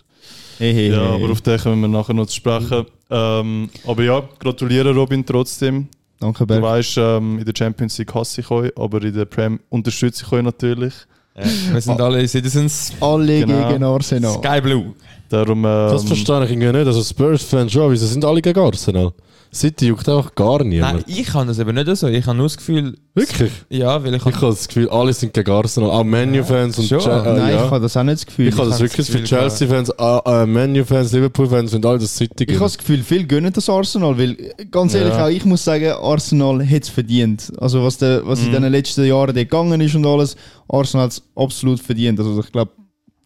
Hey, 0.58 0.74
hey, 0.74 0.90
Ja, 0.90 0.98
hey. 1.14 1.24
aber 1.24 1.32
auf 1.32 1.42
den 1.42 1.60
kommen 1.60 1.82
wir 1.82 1.88
nachher 1.88 2.16
noch 2.16 2.26
zu 2.26 2.36
sprechen. 2.38 2.86
Ähm, 3.12 3.70
aber 3.86 4.04
ja, 4.04 4.28
gratuliere 4.40 4.92
Robin 4.96 5.24
trotzdem. 5.24 5.88
Danke, 6.20 6.40
Du 6.40 6.46
Berg. 6.48 6.62
weißt, 6.64 6.98
ähm, 6.98 7.40
in 7.40 7.46
der 7.46 7.54
Champions 7.56 7.98
League 7.98 8.14
hasse 8.14 8.42
ich 8.42 8.50
euch, 8.50 8.72
aber 8.78 9.02
in 9.04 9.14
der 9.14 9.26
Prem 9.26 9.60
unterstütze 9.70 10.24
ich 10.26 10.32
euch 10.32 10.44
natürlich. 10.44 10.94
Wir 11.36 11.80
sind 11.82 12.02
alle 12.02 12.28
Citizens. 12.28 12.94
Alle 13.00 13.42
Genau. 13.42 13.70
gegen 13.70 13.84
Arsenal. 13.84 14.34
Sky 14.34 14.60
Blue. 14.60 14.94
Darum, 15.30 15.60
ähm, 15.60 15.64
Das 15.64 16.04
verstehe 16.04 16.44
ich 16.46 16.50
irgendwie 16.52 16.72
nicht. 16.72 16.88
Also 16.88 17.04
Spurs-Fans 17.04 17.72
schon, 17.72 17.92
wieso 17.92 18.08
sind 18.08 18.26
alle 18.26 18.42
gegen 18.42 18.60
Arsenal? 18.60 19.12
City 19.54 19.88
juckt 19.88 20.08
einfach 20.10 20.36
gar 20.36 20.60
Nein, 20.60 20.70
niemand. 20.70 21.04
ich 21.08 21.34
habe 21.34 21.46
das 21.48 21.58
eben 21.60 21.74
nicht 21.74 21.96
so. 21.98 22.08
Ich 22.08 22.26
habe 22.26 22.38
nur 22.38 22.46
das 22.46 22.58
Gefühl, 22.58 22.96
Wirklich? 23.16 23.52
ja, 23.70 24.04
weil 24.04 24.14
ich, 24.16 24.26
Ich 24.26 24.36
habe 24.36 24.48
das 24.48 24.68
Gefühl, 24.68 24.90
alle 24.90 25.14
sind 25.14 25.34
gegen 25.34 25.50
Arsenal. 25.52 25.90
Auch 25.90 26.04
Manu-Fans 26.04 26.78
und 26.80 26.86
Schon. 26.88 27.00
Chel- 27.00 27.12
äh, 27.26 27.38
Nein, 27.38 27.54
ja. 27.54 27.66
ich 27.66 27.72
habe 27.72 27.80
das 27.82 27.98
auch 27.98 28.04
nicht 28.04 28.16
das 28.20 28.26
Gefühl. 28.26 28.48
Ich 28.50 28.56
habe 28.58 28.66
das 28.66 28.74
habe 28.76 28.84
wirklich 28.84 29.08
das 29.08 29.16
für 29.16 29.24
Chelsea-Fans, 29.24 29.90
äh, 29.90 30.20
äh, 30.44 30.46
Manu-Fans, 30.46 31.12
Liverpool-Fans 31.14 31.72
sind 31.72 31.86
alle 31.86 32.00
das 32.00 32.16
City 32.16 32.44
Ich 32.44 32.56
habe 32.56 32.66
das 32.66 32.78
Gefühl, 32.78 33.02
viel 33.04 33.26
gönnen 33.26 33.52
das 33.54 33.70
Arsenal, 33.70 34.18
weil 34.18 34.36
ganz 34.70 34.94
ehrlich, 34.94 35.14
Ja. 35.14 35.26
auch 35.26 35.30
ich 35.30 35.46
muss 35.46 35.64
sagen, 35.64 35.92
Arsenal 35.92 36.68
hat 36.68 36.84
es 36.84 36.90
verdient. 36.90 37.52
Also 37.60 37.84
was, 37.84 37.98
der, 37.98 38.26
was 38.28 38.40
in 38.42 38.50
Mhm. 38.50 38.54
den 38.64 38.72
letzten 38.72 39.06
Jahren 39.06 39.34
gegangen 39.34 39.82
ist 39.82 39.96
und 39.96 40.06
alles, 40.06 40.36
Arsenal 40.68 41.06
hat 41.06 41.14
es 41.14 41.24
absolut 41.36 41.80
verdient. 41.80 42.20
Also 42.20 42.40
ich 42.40 42.52
glaube, 42.52 42.72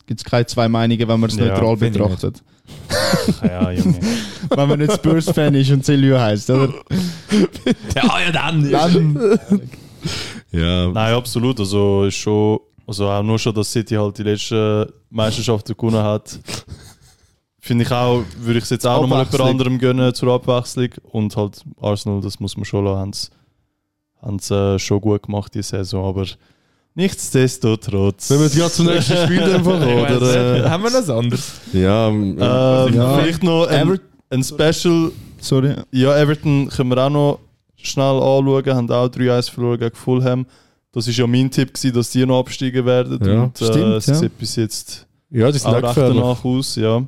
gibt 0.08 0.20
es 0.20 0.24
keine 0.26 0.46
zwei 0.46 0.68
Meinungen, 0.68 1.08
wenn 1.08 1.20
man 1.20 1.30
es 1.30 1.36
Ja, 1.36 1.46
neutral 1.46 1.74
ich 1.74 1.80
betrachtet. 1.80 2.42
Ja, 3.44 3.72
Junge. 3.72 4.00
wenn 4.50 4.70
man 4.70 4.80
nicht 4.80 4.94
Spurs-Fan 4.94 5.56
ist 5.56 5.72
und 5.72 5.86
Silvio 5.86 6.20
heißt, 6.20 6.50
oder? 6.50 6.74
ja, 7.96 8.20
ja, 8.20 8.32
dann. 8.32 8.72
Dann, 8.72 9.40
Ja, 10.52 10.90
Nein, 10.90 11.14
absolut. 11.14 11.60
Also 11.60 12.06
ist 12.06 12.16
schon, 12.16 12.60
also 12.86 13.10
auch 13.10 13.24
nur 13.24 13.40
schon, 13.40 13.54
dass 13.54 13.72
City 13.72 13.96
halt 13.96 14.18
die 14.18 14.24
letzte 14.24 14.94
Meisterschaft 15.10 15.68
gewonnen 15.68 16.04
hat. 16.04 16.40
Finde 17.60 17.86
ich 17.86 17.92
auch, 17.92 18.24
würde 18.40 18.58
ich 18.58 18.66
es 18.66 18.72
jetzt 18.72 18.88
auch 18.88 19.02
nochmal 19.02 19.26
jemand 19.32 19.50
anderem 19.50 19.78
gönnen 19.78 20.14
zur 20.14 20.34
Abwechslung. 20.34 20.90
Und 21.04 21.36
halt 21.38 21.64
Arsenal, 21.80 22.22
das 22.22 22.40
muss 22.40 22.58
man 22.58 22.66
schon 22.66 22.86
lassen, 22.86 23.30
haben 24.22 24.40
sie 24.40 24.76
äh, 24.76 24.80
schon 24.80 25.00
gut 25.00 25.24
gemacht 25.24 25.54
die 25.54 25.62
Saison. 25.62 26.06
Aber 26.06 26.26
nichtsdestotrotz. 26.96 28.30
Wenn 28.30 28.40
wir 28.40 28.46
jetzt 28.46 28.56
gerade 28.58 28.72
zum 28.72 28.86
nächsten 28.88 29.18
Spiel 29.18 29.42
weiss 29.42 29.80
nicht. 30.10 30.22
oder? 30.22 30.70
Haben 30.70 30.84
wir 30.84 30.90
noch 30.92 31.00
was 31.00 31.10
anderes? 31.10 31.52
Äh, 31.74 31.82
ja, 31.84 32.08
ähm, 32.08 32.38
Ähm, 32.40 32.94
Ja. 32.94 33.18
Vielleicht 33.20 33.44
noch 33.44 33.68
ein, 33.68 34.00
ein 34.30 34.44
Special. 34.44 35.12
sorry. 35.40 35.76
Ja, 35.92 36.18
Everton 36.18 36.70
können 36.70 36.90
wir 36.90 36.98
auch 36.98 37.10
noch 37.10 37.40
schnell 37.78 38.06
anschauen. 38.06 38.66
Haben 38.76 38.92
auch 38.92 39.08
3-1 39.08 39.52
verloren 39.52 39.80
gegen 39.80 39.96
Fulham. 39.96 40.46
Das 40.94 41.08
war 41.08 41.14
ja 41.14 41.26
mein 41.28 41.50
Tipp, 41.50 41.74
gewesen, 41.74 41.94
dass 41.96 42.10
die 42.12 42.26
noch 42.26 42.40
absteigen 42.40 42.86
werden. 42.86 43.20
Ja, 43.26 43.44
und 43.44 43.62
äh, 43.62 43.66
stimmt, 43.66 43.94
es 43.96 44.06
ja. 44.08 44.14
sieht 44.16 44.38
bis 44.38 44.56
jetzt 44.58 45.08
ja, 45.30 45.50
sind 45.52 45.66
auch 45.66 45.82
recht 45.82 45.98
danach 45.98 46.44
aus. 46.44 46.76
Ja. 46.76 47.02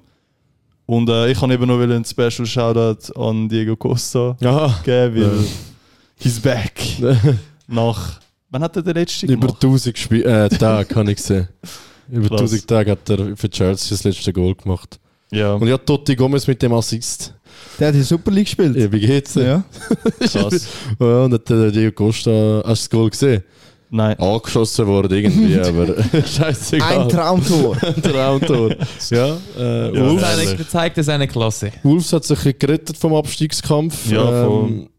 Und 0.86 1.10
äh, 1.10 1.32
ich 1.32 1.42
habe 1.42 1.54
eben 1.54 1.66
noch 1.68 1.80
einen 1.82 2.06
Special 2.06 2.46
Shoutout 2.46 3.14
an 3.20 3.50
Diego 3.50 3.76
Costa 3.76 4.38
Ja, 4.40 4.80
geben, 4.84 5.16
weil 5.16 5.22
Ja. 5.24 5.44
he's 6.18 6.40
back. 6.40 6.82
Nach, 7.68 8.20
wann 8.54 8.64
hat 8.64 8.76
er 8.76 8.84
den 8.84 8.94
letzten 8.94 9.26
über 9.30 9.48
gemacht? 9.48 9.64
1000 9.64 9.98
Spiel 9.98 10.24
äh, 10.26 10.48
Tage 10.58 10.96
habe 10.96 11.12
ich 11.12 11.18
gesehen. 11.18 11.48
Über 12.10 12.28
Krass. 12.30 12.42
1000 12.42 12.68
Tage 12.68 12.92
hat 12.92 13.10
er 13.10 13.36
für 13.36 13.50
Chelsea 13.50 13.90
das 13.90 14.04
letzte 14.04 14.32
Goal 14.32 14.56
gemacht. 14.56 15.00
Ja, 15.32 15.54
Und 15.56 15.68
ja, 15.68 15.78
Totti 15.78 16.16
Gomez 16.16 16.46
mit 16.48 16.62
dem 16.62 16.74
Assist. 16.74 17.34
Der 17.80 17.88
hat 17.88 17.96
die 17.96 18.04
Super 18.04 18.30
League 18.32 18.46
gespielt. 18.46 18.76
Ja, 18.76 18.92
wie 18.92 19.00
geht's? 19.00 19.34
Ja. 19.36 19.64
krass. 20.20 20.68
Ja, 21.00 21.24
und 21.24 21.34
hat 21.34 21.50
der 21.50 21.72
Diego 21.72 21.92
Costa, 21.92 22.32
hast 22.32 22.64
du 22.66 22.70
das 22.70 22.90
Goal 22.90 23.10
gesehen? 23.10 23.44
Nein, 23.90 24.18
Angeschossen 24.18 24.88
worden 24.88 25.12
irgendwie, 25.14 25.60
aber 25.60 25.96
scheißegal. 26.26 27.02
Ein 27.02 27.10
Traumtor. 27.10 27.78
Ein 27.82 28.02
Traumtor. 28.02 28.76
ja, 29.12 29.38
äh, 29.58 29.96
Ja, 29.96 30.20
ehrlich. 30.20 30.20
Seine, 30.50 30.68
zeigt 30.68 30.98
er 30.98 31.04
seine 31.04 31.28
Klasse. 31.28 31.72
Wolves 31.84 32.12
hat 32.12 32.24
sich 32.24 32.58
gerettet 32.58 32.98
vom 32.98 33.14
Abstiegskampf. 33.14 34.10
Ja, 34.10 34.46
ähm, 34.48 34.90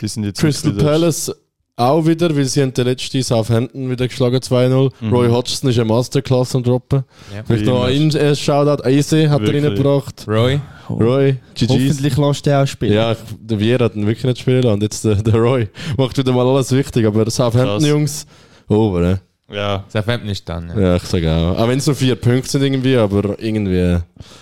die 0.00 0.08
sind 0.08 0.24
jetzt 0.24 0.40
Crystal 0.40 0.72
Palace 0.72 1.30
auch 1.76 2.06
wieder, 2.06 2.34
weil 2.34 2.44
sie 2.46 2.62
haben 2.62 2.72
den 2.72 2.86
letzten 2.86 3.22
Southampton 3.22 3.90
wieder 3.90 4.08
geschlagen 4.08 4.36
2-0. 4.36 4.90
Mhm. 5.00 5.12
Roy 5.12 5.28
Hodgson 5.28 5.68
ist 5.70 5.78
eine 5.78 5.84
Masterclass 5.84 6.54
am 6.56 6.62
Droppen. 6.62 7.04
Ja. 7.34 7.42
Vielleicht 7.44 7.66
noch 7.66 7.84
ein 7.84 8.10
äh, 8.14 8.34
Shoutout. 8.34 8.82
Eise 8.84 9.28
hat 9.28 9.40
er 9.42 9.46
Wirklich. 9.46 9.64
reingebracht. 9.64 10.24
Roy. 10.26 10.60
Roy, 10.88 11.36
GG's. 11.54 11.68
Hoffentlich 11.68 12.16
lässt 12.16 12.46
er 12.46 12.62
auch 12.62 12.66
spielen. 12.66 12.92
Ja, 12.92 13.16
der 13.40 13.58
Vier 13.58 13.78
hat 13.78 13.94
ihn 13.94 14.06
wirklich 14.06 14.24
nicht 14.24 14.38
spielen 14.40 14.62
lassen. 14.62 14.74
Und 14.74 14.82
jetzt 14.84 15.04
der, 15.04 15.16
der 15.16 15.34
Roy 15.34 15.68
macht 15.98 16.16
wieder 16.16 16.32
mal 16.32 16.46
alles 16.46 16.72
wichtig. 16.72 17.04
Aber 17.06 17.28
Southampton. 17.30 17.84
Jungs, 17.84 18.26
over, 18.68 19.00
ne? 19.00 19.20
Ja, 19.52 19.84
Southampton 19.88 20.30
ist 20.30 20.48
dann. 20.48 20.68
Ja. 20.70 20.80
Ja, 20.80 20.96
ich 20.96 21.02
sage 21.02 21.30
auch. 21.30 21.58
Auch 21.58 21.68
wenn 21.68 21.78
es 21.78 21.86
nur 21.86 21.94
vier 21.94 22.16
Punkte 22.16 22.48
sind 22.48 22.62
irgendwie, 22.62 22.96
aber 22.96 23.36
irgendwie, 23.38 23.98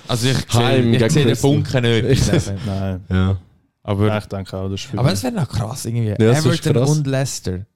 Also 0.06 0.28
ich 0.28 0.36
Heim 0.54 0.82
sehe, 0.84 0.92
ich 0.92 0.98
gegen 0.98 1.10
sehe 1.10 1.26
den. 1.26 1.36
Funken 1.36 1.82
nicht. 1.82 2.32
nein. 2.66 3.00
ja. 3.10 3.36
Aber, 3.84 4.16
Ich 4.18 4.24
denke 4.26 4.56
auch, 4.56 4.68
das 4.70 4.84
ist 4.84 4.88
aber 4.98 5.10
das 5.10 5.22
wäre 5.22 5.34
noch 5.34 5.48
krass 5.48 5.84
irgendwie. 5.84 6.14
das 6.18 6.38
ist 6.38 6.46
Everton 6.46 6.72
krass. 6.72 6.90
und 6.90 7.06
Leicester. 7.06 7.66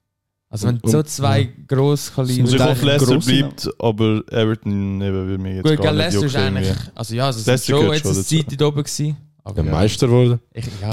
Also 0.49 0.67
wenn 0.67 0.77
Und- 0.77 0.89
so 0.89 1.03
zwei 1.03 1.47
gross 1.67 2.11
Also 2.15 2.31
ich 2.33 2.59
hoffe, 2.59 2.85
Leicester 2.85 3.19
bleibt, 3.19 3.69
aber 3.79 4.23
Everton 4.31 4.99
eben 5.01 5.13
würde 5.13 5.37
mich 5.37 5.55
jetzt 5.57 5.63
Gut, 5.67 5.77
gar 5.77 5.93
gell, 5.93 5.95
nicht 5.95 6.05
Leicester 6.05 6.25
ist 6.25 6.33
jucken 6.33 6.47
eigentlich... 6.47 6.67
irgendwie. 6.69 6.91
Also 6.95 7.15
ja, 7.15 7.29
es 7.29 7.37
ist 7.37 7.45
Leicester 7.47 7.71
schon 7.71 7.79
gehört 7.81 7.95
jetzt 7.95 8.01
schon 8.03 8.11
eine 8.11 8.23
dazu. 8.23 8.49
Zeit 8.49 8.61
da 8.61 8.65
oben 8.65 8.83
gewesen. 8.83 9.17
Aber 9.43 9.53
Der 9.63 9.71
Meister 9.71 10.07
geworden. 10.07 10.39
Ich, 10.53 10.65
ja, 10.81 10.89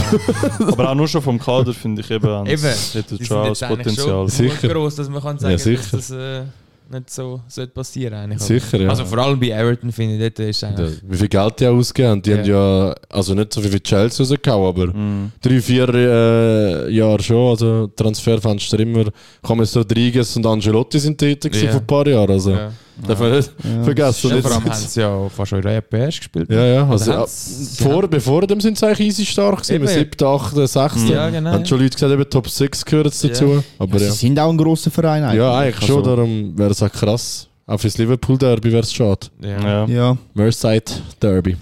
Aber 0.69 0.91
auch 0.91 0.95
nur 0.95 1.09
schon 1.09 1.23
vom 1.23 1.39
Kader 1.39 1.73
finde 1.75 2.03
ich 2.03 2.11
eben, 2.11 2.47
Eben. 2.47 2.63
hätten 2.63 3.17
die 3.19 3.25
schon 3.25 3.37
auch 3.39 3.45
sind 3.45 3.51
das 3.51 3.61
jetzt 3.61 3.63
eigentlich 3.65 3.97
Potenzial. 3.97 4.09
schon 4.09 4.29
Sicher. 4.29 4.69
gross, 4.69 4.95
dass 4.97 5.09
man 5.09 5.23
kann 5.23 5.39
sagen, 5.39 5.51
Ja, 5.51 5.57
dass 5.57 5.65
sicher. 5.65 5.83
das 5.97 6.11
äh, 6.11 6.43
nicht 6.91 7.11
so 7.11 7.41
sollte 7.49 7.73
passieren 7.73 8.15
eigentlich. 8.15 8.41
Sicher, 8.41 8.81
ja. 8.81 8.89
Also 8.89 9.05
vor 9.05 9.19
allem 9.19 9.39
bei 9.41 9.49
Everton 9.51 9.91
finde 9.93 10.15
ich, 10.15 10.21
dort 10.35 10.49
ist 10.49 10.63
eigentlich... 10.65 11.01
wie 11.03 11.17
viel 11.17 11.29
Geld 11.29 11.61
die 11.61 11.67
auch 11.67 11.75
ausgegeben 11.77 12.11
haben. 12.11 12.23
Die 12.23 12.31
Ja. 12.31 12.37
haben 12.39 12.45
ja, 12.47 12.95
also 13.11 13.35
nicht 13.35 13.53
so 13.53 13.61
viel 13.61 13.73
wie 13.73 13.81
Chelsea 13.81 14.25
rausgehauen, 14.27 14.69
aber 14.69 14.87
Mhm. 14.95 15.33
drei, 15.43 15.61
vier 15.61 15.89
äh, 15.95 16.91
Jahre 16.93 17.23
schon. 17.23 17.51
Also 17.51 17.87
Transferfenster 17.89 18.79
immer. 18.81 19.05
James 19.47 19.77
Rodriguez 19.77 20.37
und 20.37 20.47
Angelotti 20.47 20.99
sind 20.99 21.19
tätig 21.19 21.55
Ja. 21.63 21.71
vor 21.73 21.81
ein 21.81 21.87
paar 21.87 22.07
Jahren. 22.07 22.31
Also 22.31 22.51
Ja. 22.53 22.73
Darf 23.07 23.21
man 23.21 23.33
nicht 23.33 23.51
Ja. 23.63 23.83
vergessen. 23.85 24.31
Ja, 24.31 24.41
vor 24.43 24.53
allem 24.53 24.65
haben 24.65 24.73
sie 24.75 25.01
ja 25.01 25.29
fast 25.29 25.53
europäisch 25.53 26.19
gespielt. 26.19 26.51
ja, 26.51 26.65
ja. 26.65 26.89
Also, 26.89 27.11
ja, 27.11 27.27
vor, 27.27 28.09
bevor 28.09 28.47
dem 28.47 28.61
sind 28.61 28.79
sie 28.79 28.87
eigentlich 28.87 29.09
easy 29.09 29.27
stark 29.27 29.57
gewesen. 29.63 29.75
Im 29.77 29.83
Eben. 29.83 29.93
7., 29.93 30.27
8., 30.27 30.69
6. 30.69 31.09
Ja, 31.11 31.29
genau. 31.31 31.51
Haben 31.53 31.67
schon 31.67 31.79
Leute 31.81 31.95
gesagt, 31.95 32.13
eben 32.13 32.31
Top 32.31 32.49
6 32.49 32.85
gehört 32.85 33.07
dazu. 33.07 33.63
Aber 33.79 33.99
Sie 33.99 34.05
ja. 34.07 34.11
sind 34.13 34.39
auch 34.41 34.49
ein 34.51 34.57
grosser 34.57 34.91
Verein 34.91 35.23
eigentlich. 35.25 35.39
Ja, 35.39 35.59
eigentlich 35.59 35.87
schon. 35.87 35.99
Also, 35.99 36.17
Darum 36.17 36.57
wäre 36.59 36.71
es 36.71 36.83
auch 36.83 36.91
krass. 36.93 37.49
Auch 37.67 37.79
fürs 37.81 37.99
Liverpool-Derby 37.99 38.71
wäre 38.73 38.83
es 38.83 38.93
schade. 38.95 39.27
Ja. 39.43 39.61
Ja. 39.61 39.87
Ja, 39.87 40.17
Merseyside-Derby. 40.35 41.57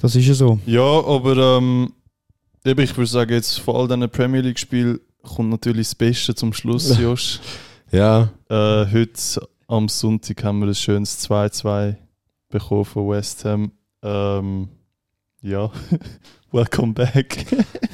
das 0.00 0.14
ist 0.16 0.26
ja 0.26 0.34
so. 0.34 0.58
Ja, 0.66 0.82
aber 0.82 1.36
ähm, 1.58 1.92
eben, 2.64 2.80
ich 2.82 2.96
würde 2.96 3.10
sagen, 3.10 3.32
jetzt 3.32 3.60
von 3.60 3.76
all 3.76 3.86
diesen 3.88 4.08
Premier 4.10 4.40
League-Spielen 4.40 4.98
kommt 5.22 5.50
natürlich 5.50 5.86
das 5.88 5.94
Beste 5.94 6.34
zum 6.34 6.52
Schluss, 6.52 6.96
Josh. 7.00 7.40
Ja, 7.92 8.28
Äh, 8.48 8.86
heute 8.92 9.12
am 9.70 9.88
Sonntag 9.88 10.42
haben 10.44 10.60
wir 10.60 10.66
ein 10.68 10.74
schönes 10.74 11.28
2-2 11.30 11.94
bekommen 12.48 12.84
von 12.84 13.08
West 13.08 13.44
Ham. 13.44 13.70
Ähm, 14.02 14.68
ja, 15.42 15.70
welcome 16.52 16.92
back. 16.92 17.46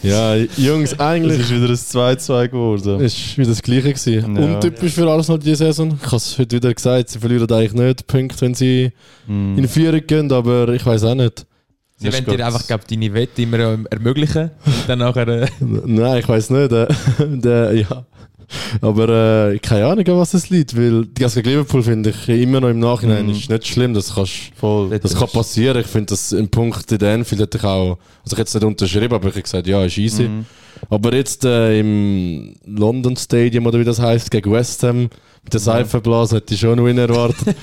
ja, 0.03 0.35
Jungs, 0.37 0.93
Es 0.95 1.01
eigentlich 1.01 1.41
ist 1.41 1.51
wieder 1.51 1.69
ein 1.69 1.75
2-2 2.17 2.49
geworden. 2.49 3.01
ist 3.01 3.37
wieder 3.37 3.51
das 3.51 3.62
Gleiche 3.62 3.93
gewesen. 3.93 4.37
Ja. 4.37 4.55
Untypisch 4.55 4.93
für 4.93 5.09
Arsenal 5.09 5.39
diese 5.39 5.57
Saison. 5.57 5.99
Ich 6.01 6.07
habe 6.07 6.17
es 6.17 6.39
heute 6.39 6.57
wieder 6.57 6.73
gesagt, 6.73 7.11
sie 7.11 7.19
verlieren 7.19 7.51
eigentlich 7.53 7.75
nicht 7.75 8.07
Punkte, 8.07 8.41
wenn 8.41 8.55
sie 8.55 8.93
Mm. 9.27 9.59
in 9.59 9.69
Führung 9.69 10.01
gehen, 10.07 10.33
aber 10.33 10.69
ich 10.69 10.85
weiß 10.87 11.05
auch 11.05 11.15
nicht. 11.15 11.47
Sie 11.99 12.05
wollen 12.12 12.25
ist 12.25 12.31
dir 12.31 12.47
einfach 12.47 12.67
glaub, 12.67 12.87
deine 12.87 13.12
Wette 13.12 13.43
immer 13.43 13.59
ähm, 13.59 13.87
ermöglichen 13.91 14.51
und 14.65 14.75
dann 14.89 15.01
nachher... 15.01 15.27
Äh, 15.29 15.49
Nein, 15.61 16.19
ich 16.21 16.29
weiß 16.29 16.51
nicht. 16.51 16.73
Äh, 16.73 16.87
der, 17.19 17.73
ja. 17.75 18.07
Aber 18.81 19.51
äh, 19.53 19.59
keine 19.59 19.87
Ahnung, 19.87 20.07
an 20.07 20.19
was 20.19 20.35
es 20.35 20.51
liegt, 20.51 20.77
weil 20.77 21.07
die 21.07 21.21
ganze 21.21 21.41
Liverpool 21.41 21.83
finde 21.83 22.11
ich 22.11 22.29
immer 22.29 22.61
noch 22.61 22.69
im 22.71 22.79
Nachhinein 22.79 23.27
Mhm. 23.27 23.33
ist 23.33 23.51
nicht 23.51 23.67
schlimm. 23.67 23.95
Das, 23.95 24.15
kannst, 24.15 24.33
Voll. 24.57 24.99
das 24.99 25.15
kann 25.15 25.29
passieren. 25.29 25.79
Ich 25.81 25.87
finde, 25.87 26.07
dass 26.07 26.33
ein 26.33 26.49
Punkt 26.49 26.91
in 26.93 26.99
der 26.99 27.15
Anfield 27.15 27.41
hätte 27.41 27.59
ich 27.59 27.65
auch, 27.65 27.99
also 28.25 28.33
ich 28.35 28.39
hätte 28.39 28.43
es 28.49 28.55
nicht 28.55 28.65
unterschrieben, 28.65 29.15
aber 29.15 29.29
ich 29.29 29.35
habe 29.35 29.43
gesagt, 29.43 29.67
ja, 29.67 29.85
ist 29.85 29.99
easy. 29.99 30.25
Mhm. 30.29 30.47
Aber 30.91 31.15
jetzt 31.15 31.45
äh, 31.45 31.81
im 31.81 32.55
London 32.67 33.17
Stadium 33.17 33.67
oder 33.67 33.81
wie 33.81 33.85
das 33.85 33.99
heißt 33.99 34.31
gegen 34.31 34.53
West 34.53 34.83
Ham 34.83 35.09
der 35.53 35.61
Seifenblase 35.61 36.37
hätte 36.37 36.55
ich 36.55 36.61
schon 36.61 36.85
Win 36.85 36.99
erwartet. 36.99 37.55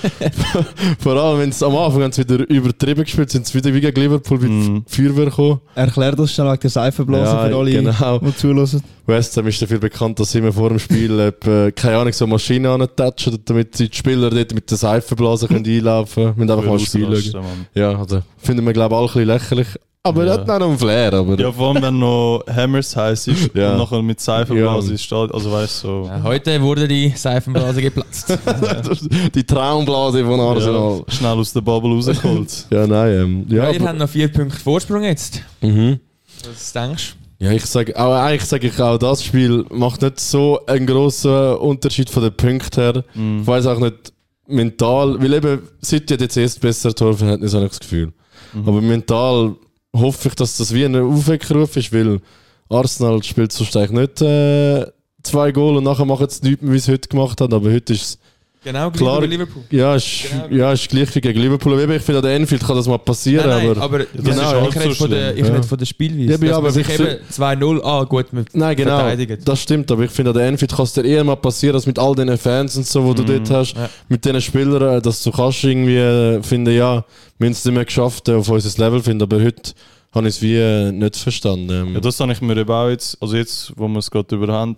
Vor 0.98 1.16
allem, 1.16 1.40
wenn 1.40 1.48
es 1.50 1.62
am 1.62 1.76
Anfang 1.76 2.10
sie 2.12 2.22
wieder 2.28 2.48
übertrieben 2.48 3.04
gespielt, 3.04 3.30
sind 3.30 3.46
sie 3.46 3.54
wieder 3.54 3.72
wie 3.74 3.80
gegen 3.80 4.00
Liverpool 4.00 4.38
mit 4.38 4.50
Mhm. 4.50 4.84
Feuerwehr 4.86 5.26
gekommen. 5.26 5.60
Erklär 5.74 6.12
das 6.12 6.32
schnell 6.32 6.48
wegen 6.48 6.60
der 6.60 6.70
Seifenblase 6.70 7.32
Ja, 7.32 7.48
für 7.48 7.56
alle, 7.56 7.70
genau. 7.72 8.18
die 8.18 8.36
zuhören. 8.36 8.82
West 9.06 9.36
Ham 9.36 9.46
ist 9.46 9.60
dafür 9.60 9.78
bekannt, 9.78 10.18
dass 10.18 10.32
sie 10.32 10.38
immer 10.38 10.52
vor 10.52 10.70
dem 10.70 10.78
Spiel 10.78 11.18
etwa, 11.20 11.70
keine 11.72 11.98
Ahnung, 11.98 12.12
so 12.12 12.26
Maschinen 12.26 12.66
antatschen, 12.80 13.38
damit 13.44 13.78
die 13.78 13.88
Spieler 13.92 14.30
dort 14.30 14.54
mit 14.54 14.70
der 14.70 14.78
Seifenblase 14.78 15.46
können 15.48 15.66
einlaufen 15.66 16.24
können. 16.24 16.36
Wir 16.36 16.44
müssen 16.44 16.58
einfach 16.58 16.70
mal 16.70 16.78
spielen. 16.78 17.44
Ja, 17.74 17.98
also 17.98 18.22
finden 18.38 18.64
wir 18.64 18.72
glaube 18.72 18.94
ich 18.94 18.98
alle 18.98 19.06
ein 19.08 19.12
bisschen 19.12 19.26
lächerlich. 19.26 19.66
Aber 20.06 20.26
Ja. 20.26 20.34
er 20.34 20.40
hat 20.46 20.60
noch 20.60 20.68
einen 20.68 20.78
Flair. 20.78 21.14
Aber 21.14 21.40
Ja, 21.40 21.50
vor 21.50 21.70
allem 21.74 21.82
wenn 21.82 21.98
noch 21.98 22.44
Hammers 22.54 22.94
heiß 22.94 23.26
ist 23.28 23.50
Ja. 23.54 23.72
und 23.72 23.78
nachher 23.78 24.02
mit 24.02 24.20
Seifenblase 24.20 24.88
Ja. 24.88 24.94
ist, 24.96 25.10
also 25.10 25.50
weißt 25.50 25.82
du, 25.84 25.88
so. 25.88 26.04
ja, 26.08 26.22
heute 26.22 26.60
wurde 26.60 26.86
die 26.86 27.08
Seifenblase 27.16 27.80
geplatzt. 27.80 28.28
die 29.34 29.44
Traumblase 29.44 30.22
von 30.22 30.38
Arsenal. 30.40 31.04
Ja, 31.08 31.14
schnell 31.14 31.30
aus 31.38 31.54
der 31.54 31.62
Bubble 31.62 31.94
rausgeholt. 31.94 32.66
Ja, 32.70 32.86
nein. 32.86 33.12
Ähm, 33.14 33.46
ja, 33.48 33.56
Ja, 33.64 33.70
ihr 33.70 33.80
aber- 33.80 33.88
habt 33.88 33.98
noch 33.98 34.08
vier 34.10 34.28
Punkte 34.30 34.58
Vorsprung 34.60 35.04
jetzt. 35.04 35.40
mhm. 35.62 35.98
Was 36.46 36.72
denkst 36.74 37.16
Ja, 37.38 37.52
ich 37.52 37.64
sage, 37.64 37.96
aber 37.96 38.20
eigentlich 38.24 38.44
sage 38.44 38.66
ich 38.66 38.78
auch, 38.78 38.98
das 38.98 39.24
Spiel 39.24 39.64
macht 39.70 40.02
nicht 40.02 40.20
so 40.20 40.60
einen 40.66 40.86
grossen 40.86 41.54
Unterschied 41.56 42.10
von 42.10 42.22
den 42.22 42.36
Punkten 42.36 42.78
her. 42.78 43.04
Mhm. 43.14 43.40
Ich 43.40 43.46
weiß 43.46 43.66
auch 43.68 43.78
nicht 43.78 44.12
mental, 44.48 45.16
weil 45.22 45.32
eben 45.32 45.60
City 45.82 46.12
hat 46.12 46.20
jetzt 46.20 46.36
erst 46.36 46.60
besser 46.60 46.94
Torverhältnis, 46.94 47.54
habe 47.54 47.64
ich 47.64 47.70
das 47.70 47.80
Gefühl. 47.80 48.12
Mhm. 48.52 48.68
Aber 48.68 48.80
mental 48.82 49.54
hoffe 49.94 50.28
ich, 50.28 50.34
dass 50.34 50.56
das 50.56 50.74
wie 50.74 50.84
ein 50.84 50.96
Aufweckruf 50.96 51.76
ist, 51.76 51.92
weil 51.92 52.20
Arsenal 52.68 53.22
spielt 53.22 53.52
sonst 53.52 53.76
eigentlich 53.76 53.90
nicht 53.90 54.22
äh, 54.22 54.86
zwei 55.22 55.52
Goal 55.52 55.76
und 55.76 55.84
nachher 55.84 56.04
machen 56.04 56.28
sie 56.28 56.48
nichts 56.48 56.62
mehr, 56.62 56.72
wie 56.74 56.78
sie 56.78 56.92
heute 56.92 57.08
gemacht 57.08 57.40
haben. 57.40 57.54
Aber 57.54 57.70
heute 57.70 57.92
ist 57.92 58.02
es? 58.02 58.18
Genau, 58.64 58.90
gleich 58.90 58.98
Klar. 59.02 59.22
wie 59.22 59.26
Liverpool. 59.26 59.62
ja, 59.70 59.94
ist, 59.94 60.24
Genau. 60.30 60.46
ja, 60.56 60.72
ist 60.72 60.88
gleich 60.88 61.14
wie 61.14 61.20
gegen 61.20 61.38
Liverpool. 61.40 61.74
Aber 61.82 61.94
Ich 61.94 62.02
finde, 62.02 62.18
an 62.20 62.24
der 62.24 62.34
Enfield 62.36 62.64
kann 62.66 62.76
das 62.76 62.88
mal 62.88 62.98
passieren. 62.98 63.46
Nein, 63.48 63.66
nein, 63.68 63.70
aber, 63.76 63.80
aber, 63.82 63.98
das 63.98 64.08
genau, 64.12 64.66
ist 64.68 64.76
ich 64.76 64.82
rede 64.82 64.94
von 64.94 65.10
der, 65.10 65.36
ich 65.36 65.46
Ja. 65.46 65.52
rede 65.52 65.62
von 65.62 65.78
der 65.78 65.84
Spielweise. 65.86 66.28
Ja, 66.30 66.34
aber- 66.36 66.46
dass 66.46 66.56
aber 66.56 66.70
sich 66.72 66.88
ich 66.88 67.00
eben 67.00 67.18
2-0, 67.30 67.82
ah 67.84 68.04
gut, 68.04 68.26
wir 68.32 68.44
Nein, 68.54 68.76
genau. 68.76 68.98
verteidigen. 68.98 69.38
Das 69.44 69.60
stimmt, 69.60 69.90
aber 69.92 70.04
ich 70.04 70.10
finde, 70.10 70.30
an 70.30 70.36
der 70.38 70.46
Enfield 70.46 70.72
kann 70.74 70.84
es 70.84 70.92
dir 70.94 71.04
eher 71.04 71.22
mal 71.24 71.36
passieren, 71.36 71.74
dass 71.74 71.86
mit 71.86 71.98
all 71.98 72.14
den 72.14 72.36
Fans 72.38 72.76
und 72.76 72.86
so, 72.86 73.04
wo 73.04 73.12
du 73.14 73.22
dort 73.22 73.50
hast, 73.50 73.76
Ja. 73.76 73.90
mit 74.08 74.24
den 74.24 74.40
Spielern, 74.40 74.96
äh, 74.98 75.02
dass 75.02 75.22
du 75.22 75.30
kannst 75.30 75.62
irgendwie 75.62 75.96
äh, 75.96 76.42
finden, 76.42 76.74
ja, 76.74 77.04
wir 77.38 77.46
haben 77.46 77.52
es 77.52 77.64
nicht 77.64 77.74
mehr 77.74 77.84
geschafft, 77.84 78.28
äh, 78.28 78.34
auf 78.34 78.48
unser 78.48 78.82
Level 78.82 79.00
zu 79.00 79.04
finden, 79.10 79.22
aber 79.24 79.42
heute 79.42 79.72
habe 80.14 80.28
ich 80.28 80.36
es 80.36 80.42
wie 80.42 80.56
äh, 80.56 80.90
nicht 80.90 81.16
verstanden. 81.16 81.70
Ähm, 81.88 81.94
Ja, 81.94 82.00
das 82.00 82.18
habe 82.20 82.32
ich 82.32 82.40
mir 82.40 82.56
eben 82.56 82.70
auch 82.70 82.88
jetzt, 82.88 83.18
also 83.20 83.36
jetzt, 83.36 83.72
wo 83.76 83.88
wir 83.88 83.98
es 83.98 84.10
gerade 84.10 84.34
über 84.34 84.50
haben, 84.52 84.74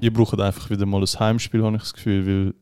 ihr 0.00 0.12
braucht 0.12 0.40
einfach 0.40 0.68
wieder 0.70 0.86
mal 0.86 1.00
ein 1.02 1.20
Heimspiel, 1.20 1.62
habe 1.62 1.76
ich 1.76 1.82
das 1.82 1.92
Gefühl, 1.94 2.26
weil 2.26 2.54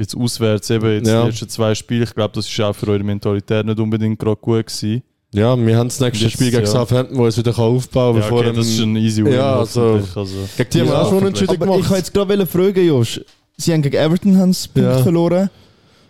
jetzt 0.00 0.16
auswärts 0.16 0.70
eben 0.70 0.92
jetzt 0.94 1.08
Ja. 1.08 1.22
die 1.22 1.28
ersten 1.28 1.48
zwei 1.48 1.74
Spiele, 1.74 2.04
ich 2.04 2.14
glaube, 2.14 2.32
das 2.34 2.48
ist 2.48 2.60
auch 2.60 2.74
für 2.74 2.88
eure 2.88 3.04
Mentalität 3.04 3.64
nicht 3.66 3.78
unbedingt 3.78 4.18
gerade 4.18 4.36
gut 4.40 4.66
gewesen. 4.66 5.02
ja, 5.32 5.56
wir 5.56 5.76
haben 5.78 5.88
das 5.88 6.00
nächste 6.00 6.24
Jetzt, 6.24 6.32
Spiel 6.34 6.50
gegen 6.50 6.64
ja. 6.64 6.66
Southampton, 6.70 7.16
wo 7.16 7.26
es 7.26 7.36
wieder 7.38 7.52
kann 7.52 7.64
aufbauen 7.64 8.14
kann, 8.14 8.22
Ja, 8.22 8.28
bevor 8.28 8.40
okay, 8.46 8.56
das 8.56 8.66
ist 8.66 8.80
ein 8.80 8.96
easy 8.96 9.24
win. 9.24 9.32
Ja, 9.34 9.58
also- 9.60 10.00
also, 10.14 10.34
gegen 10.56 10.70
die 10.70 10.80
haben 10.80 10.88
wir 10.88 11.02
auch 11.02 11.08
schon 11.10 11.26
entschieden 11.26 11.50
Aber 11.54 11.64
ich 11.64 11.68
wollte 11.70 11.82
gemacht. 11.84 11.98
jetzt 11.98 12.14
gerade 12.14 12.46
fragen, 12.46 12.86
Josh. 12.86 13.20
Sie 13.56 13.72
haben 13.72 13.82
gegen 13.82 13.96
Everton 13.96 14.38
haben 14.38 14.52
Punkte 14.52 14.80
Ja. 14.82 14.98
verloren. 15.02 15.50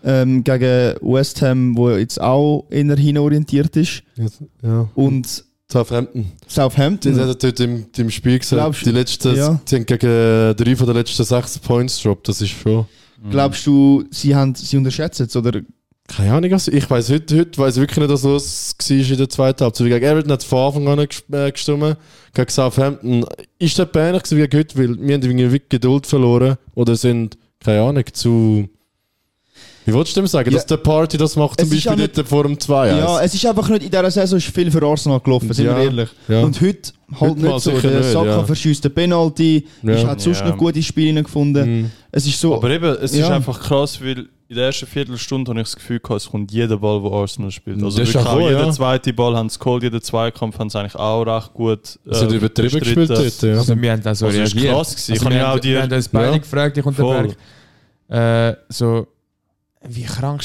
Ähm, 0.02 0.42
gegen 0.42 0.94
West 1.02 1.42
Ham, 1.42 1.76
wo 1.76 1.90
jetzt 1.90 2.18
auch 2.20 2.64
eher 2.70 2.96
hinorientiert 2.96 3.76
ist. 3.76 4.02
Ja. 4.62 4.88
Und 4.94 5.44
Southampton. 5.70 6.22
Die 6.48 6.52
Southampton. 6.52 7.20
haben 7.20 7.36
dort 7.38 7.60
im, 7.60 7.84
im 7.96 8.10
Spiel 8.10 8.38
gesagt, 8.38 8.60
Glaubst 8.62 8.86
die 8.86 8.90
letzten, 8.92 9.36
Ja. 9.36 9.60
die 9.68 9.76
haben 9.76 9.84
gegen 9.86 10.56
drei 10.56 10.74
von 10.76 10.86
den 10.86 10.96
letzten 10.96 11.22
sechs 11.24 11.58
Points 11.58 11.98
gedroppt, 12.02 12.28
das 12.28 12.40
ist 12.40 12.50
schon... 12.50 12.86
Glaubst 13.28 13.66
du, 13.66 14.04
sie, 14.10 14.34
haben, 14.34 14.54
sie 14.54 14.76
unterschätzen 14.76 15.26
es? 15.26 15.36
Oder 15.36 15.60
Keine 16.08 16.32
Ahnung, 16.32 16.52
also 16.52 16.72
ich 16.72 16.88
weiß 16.88 17.10
heute, 17.10 17.38
heute 17.38 17.58
weiß 17.58 17.76
wirklich 17.76 17.98
nicht, 17.98 18.10
was 18.10 18.22
los 18.22 18.74
war 18.78 18.96
in 18.96 19.16
der 19.18 19.28
zweiten 19.28 19.64
Halbzeit. 19.64 19.86
Gegen 19.88 20.04
Everton 20.04 20.32
hat 20.32 20.40
es 20.40 20.46
von 20.46 20.58
Anfang 20.66 20.88
an 20.88 20.98
nicht 21.00 21.24
äh, 21.32 21.52
gestimmt. 21.52 21.96
Gegen 22.34 22.50
Southampton 22.50 23.24
ist 23.58 23.78
das 23.78 23.88
ähnlich 23.94 24.22
wie 24.30 24.36
gegen 24.36 24.58
heute, 24.58 24.78
weil 24.78 24.88
wir 25.00 25.14
haben 25.14 25.22
irgendwie 25.22 25.52
wirklich 25.52 25.68
Geduld 25.68 26.06
verloren 26.06 26.56
oder 26.74 26.96
sind, 26.96 27.36
keine 27.62 27.82
Ahnung, 27.82 28.04
zu... 28.12 28.68
Wie 29.86 29.94
wolltest 29.94 30.16
du 30.16 30.20
dem 30.20 30.26
sagen, 30.26 30.50
Ja. 30.50 30.56
dass 30.56 30.66
der 30.66 30.76
Party 30.76 31.16
das 31.16 31.36
macht, 31.36 31.58
zum 31.60 31.68
Es 31.72 31.84
Beispiel 31.84 32.08
dort 32.08 32.28
vor 32.28 32.44
dem 32.44 32.58
2 32.60 32.88
Ja, 32.88 33.20
es 33.22 33.34
ist 33.34 33.44
einfach 33.46 33.68
nicht, 33.70 33.82
in 33.84 33.90
dieser 33.90 34.10
Saison 34.10 34.36
ist 34.38 34.46
viel 34.54 34.70
für 34.70 34.82
Arsenal 34.86 35.20
gelaufen, 35.20 35.52
sind 35.52 35.64
Ja. 35.66 35.76
wir 35.76 35.84
ehrlich. 35.84 36.08
Ja. 36.28 36.42
Und 36.42 36.60
heute 36.60 36.92
halt 37.12 37.20
Heute 37.20 37.40
nicht 37.40 37.60
so. 37.60 37.70
sicher 37.76 37.90
Der 37.90 38.02
Saka 38.02 38.26
ja. 38.26 38.44
verschießt 38.44 38.84
den 38.84 38.94
Penalty, 38.94 39.66
Ja. 39.82 39.92
ist 39.94 40.06
hat 40.06 40.20
sonst 40.20 40.40
Ja. 40.40 40.48
noch 40.48 40.56
gute 40.56 40.82
Spiele 40.82 41.22
gefunden. 41.22 41.80
Mhm. 41.82 41.90
Es 42.12 42.26
ist 42.26 42.40
so, 42.40 42.54
Aber 42.54 42.70
eben, 42.70 42.96
es 43.02 43.12
ist 43.12 43.18
Ja. 43.18 43.30
einfach 43.30 43.58
krass, 43.60 44.00
weil 44.02 44.28
in 44.48 44.56
der 44.56 44.66
ersten 44.66 44.86
Viertelstunde 44.86 45.48
habe 45.50 45.60
ich 45.60 45.66
das 45.66 45.76
Gefühl 45.76 46.00
gehabt, 46.00 46.22
es 46.22 46.28
kommt 46.28 46.50
jeder 46.50 46.76
Ball, 46.76 47.00
wo 47.00 47.14
Arsenal 47.20 47.52
spielt. 47.52 47.80
Also 47.82 47.98
Das 47.98 48.08
ist 48.08 48.14
wirklich 48.14 48.26
auch 48.28 48.32
auch 48.34 48.40
so, 48.40 48.48
jeder 48.48 48.66
ja. 48.66 48.72
zweite 48.72 49.12
Ball 49.12 49.36
haben 49.36 49.48
sie 49.48 49.58
geholt, 49.60 49.82
jeder 49.84 50.00
Zweikampf 50.00 50.58
haben 50.58 50.68
sie 50.70 50.78
eigentlich 50.80 50.96
auch 50.96 51.22
recht 51.22 51.54
gut 51.54 51.98
äh, 52.08 52.14
sind 52.14 52.32
übertrieben 52.32 52.80
gespielt 52.80 53.10
dort, 53.10 53.42
ja. 53.42 53.52
Also 53.58 53.80
wir 53.80 53.92
haben 53.92 54.02
da 54.02 54.12
so 54.14 54.26
Also 54.26 54.40
ist 54.40 54.54
reagiert. 54.56 54.74
krass 54.74 54.90
gewesen. 54.90 55.12
Also 55.12 55.24
Ich 55.24 55.30
wir, 55.30 55.38
habe 55.38 55.46
haben, 55.50 55.56
auch 55.56 55.60
die- 55.60 55.68
wir 55.70 55.82
haben 55.82 55.92
uns 55.92 56.08
beide 56.08 56.32
Ja. 56.32 56.38
gefragt, 56.38 56.76
ich 56.78 56.84
und 56.84 56.98
der 56.98 57.04
Voll. 57.04 57.34
Berg. 58.08 58.56
Äh, 58.56 58.56
so, 58.68 59.06
wie 59.88 60.02
krank, 60.02 60.42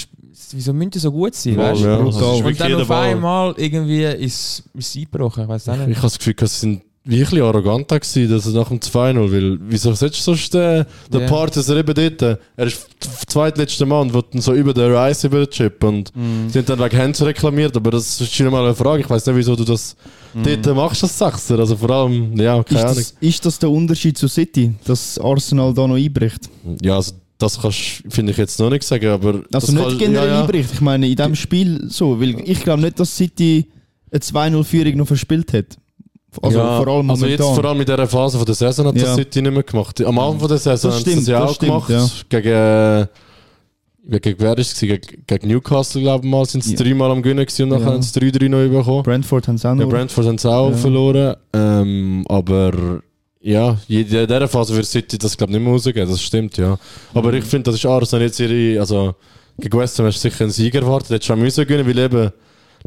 wieso 0.52 0.74
müssen 0.74 0.92
die 0.92 1.00
so 1.00 1.12
gut 1.12 1.36
sein? 1.36 1.58
Weißt 1.58 1.82
du? 1.82 1.86
ja. 1.88 2.08
Es 2.08 2.16
ist 2.16 2.22
Und 2.22 2.60
dann 2.60 2.74
auf 2.76 2.92
einmal 2.92 3.54
irgendwie 3.58 4.04
ist 4.04 4.64
ist 4.74 4.90
es 4.90 4.96
eingebrochen, 4.96 5.44
ich 5.44 5.50
weiß 5.50 5.70
auch 5.70 5.76
Ich, 5.76 5.88
ich 5.90 5.98
habe 5.98 6.02
das 6.08 6.18
Gefühl, 6.18 6.36
sie 6.40 6.48
sind 6.48 6.82
wirklich 7.08 7.42
arrogant 7.44 7.88
gewesen, 7.88 8.32
dass 8.32 8.48
er 8.48 8.54
nach 8.54 8.70
dem 8.70 8.80
2-0 8.80 9.32
will. 9.32 9.60
Wieso 9.68 9.94
sollst 9.94 10.18
du 10.18 10.24
sonst 10.24 10.52
den, 10.54 10.86
der 11.14 11.22
Ja. 11.22 11.28
Part, 11.28 11.56
dass 11.56 11.70
er 11.70 11.78
eben 11.78 11.94
dort, 11.94 12.40
er 12.58 12.66
ist 12.66 12.88
der 13.04 13.12
zweitletzte 13.28 13.86
Mann, 13.86 14.12
der 14.12 14.24
dann 14.24 14.42
so 14.42 14.54
über 14.54 14.74
den 14.74 14.92
Rice 14.92 15.24
über 15.26 15.46
den 15.46 15.50
Chip 15.52 15.84
und 15.84 16.12
sie 16.50 16.58
haben 16.60 16.66
dann 16.66 16.80
wegen 16.80 16.98
Hands 16.98 17.22
reklamiert, 17.22 17.78
aber 17.78 17.92
das 17.92 18.20
ist 18.20 18.34
schon 18.34 18.50
mal 18.50 18.64
eine 18.64 18.74
Frage. 18.74 19.04
Ich 19.04 19.10
weiß 19.10 19.24
nicht, 19.28 19.36
wieso 19.36 19.56
du 19.56 19.64
das 19.64 19.96
dort 20.34 20.76
machst, 20.76 21.04
das 21.04 21.18
Sechser. 21.18 21.60
Also 21.60 21.78
vor 21.78 21.92
allem, 21.92 22.36
ja, 22.38 22.58
ist, 22.60 22.70
keine 22.70 22.82
Ahnung. 22.82 22.96
das, 22.96 23.16
ist 23.20 23.46
das 23.46 23.60
der 23.60 23.70
Unterschied 23.70 24.18
zu 24.18 24.28
City, 24.28 24.74
dass 24.86 25.20
Arsenal 25.20 25.74
da 25.76 25.88
noch 25.88 25.96
einbricht? 25.98 26.50
Ja, 26.82 26.96
also 26.96 27.14
das 27.46 27.62
kannst 27.62 28.04
finde 28.10 28.32
ich 28.32 28.38
jetzt 28.38 28.60
noch 28.60 28.70
nicht 28.70 28.84
sagen, 28.84 29.08
aber. 29.08 29.42
Also 29.54 29.72
nicht 29.72 29.88
kann- 29.88 29.98
generell 29.98 30.28
ja, 30.28 30.34
ja. 30.36 30.42
einbricht. 30.42 30.70
Ich 30.74 30.82
meine, 30.82 31.08
in 31.08 31.16
diesem 31.16 31.36
Spiel 31.36 31.86
so, 31.90 32.20
weil 32.20 32.42
ich 32.50 32.62
glaube 32.64 32.82
nicht, 32.82 33.00
dass 33.00 33.16
City 33.16 33.68
eine 34.12 34.20
2-0-Führung 34.20 34.96
noch 34.98 35.08
verspielt 35.08 35.54
hat. 35.54 35.78
Also 36.42 36.58
ja, 36.58 36.78
vor 36.84 36.88
allem 36.94 37.10
also 37.10 37.26
jetzt 37.28 37.42
vor 37.42 37.64
allem 37.64 37.80
in 37.80 37.86
dieser 37.86 38.08
Phase 38.08 38.38
von 38.38 38.46
der 38.46 38.56
Saison 38.56 38.88
hat 38.88 38.96
Ja. 38.98 39.04
das 39.06 39.16
City 39.16 39.42
nicht 39.42 39.54
mehr 39.54 39.64
gemacht. 39.64 40.02
Am 40.04 40.20
Anfang 40.20 40.40
von 40.40 40.48
der 40.50 40.58
Saison 40.58 40.92
Das 40.92 41.00
haben 41.00 41.10
sie 41.10 41.16
das 41.16 41.28
ja 41.28 41.44
auch 41.46 41.54
stimmt, 41.56 41.88
gemacht. 41.88 41.90
ja. 41.90 42.08
Gegen, 42.28 43.08
äh, 44.12 44.20
gegen 44.20 44.36
wer 44.40 44.58
ist 44.58 44.74
es? 44.74 44.80
Gegen, 44.82 45.00
gegen 45.26 45.48
Newcastle, 45.48 46.02
glaube 46.02 46.26
ich 46.26 46.32
mal, 46.32 46.46
sind 46.46 46.64
sie 46.64 46.76
dreimal 46.76 47.10
am 47.12 47.22
Gewinnen 47.22 47.46
gewesen 47.46 47.64
und 47.64 47.70
nachher 47.80 47.94
haben 47.94 48.02
sie 48.02 48.20
3-3 48.20 48.50
noch 48.50 48.78
bekommen. 48.80 49.04
Brentford 49.04 49.48
haben 49.48 49.56
es 49.56 49.66
auch 49.66 49.76
Ja. 49.80 49.86
Brentford 49.86 50.26
haben 50.28 50.38
sie 50.38 50.52
auch 50.52 50.74
verloren. 50.74 51.36
Ähm, 51.54 52.26
aber 52.28 53.02
ja, 53.48 53.78
in 53.88 54.08
dieser 54.08 54.48
Phase 54.48 54.76
wird 54.76 54.86
City 54.86 55.18
das 55.18 55.38
glaube 55.38 55.52
ich 55.54 55.58
nicht 55.60 55.66
mehr 55.66 55.74
rausgeben, 55.74 56.10
das 56.10 56.22
stimmt, 56.22 56.58
ja. 56.58 56.78
Aber 57.14 57.32
Mhm. 57.32 57.38
ich 57.38 57.44
finde, 57.46 57.64
das 57.72 57.76
ist 57.76 57.86
Arsenal 57.86 58.26
jetzt 58.26 58.40
ihre, 58.40 58.80
also 58.80 59.16
gegen 59.60 59.78
West 59.78 59.98
Ham 60.00 60.06
hast 60.08 60.24
du 60.24 60.30
sicher 60.30 60.44
einen 60.44 60.52
Sieger 60.52 60.82
erwartet, 60.82 61.12
hättest 61.12 61.28
schon 61.28 61.40
müssen 61.40 61.66
gewinnen, 61.66 61.88
weil 61.88 62.00
eben 62.00 62.32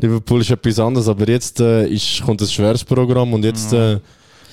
Liverpool 0.01 0.41
ist 0.41 0.51
etwas 0.51 0.79
anderes, 0.79 1.09
aber 1.09 1.29
jetzt 1.29 1.61
äh, 1.61 1.87
ist, 1.89 2.23
kommt 2.25 2.41
ein 2.41 2.49
schweres 2.49 2.85
Programm 2.85 3.33
und 3.35 3.45
jetzt 3.45 3.73
äh, 3.73 3.99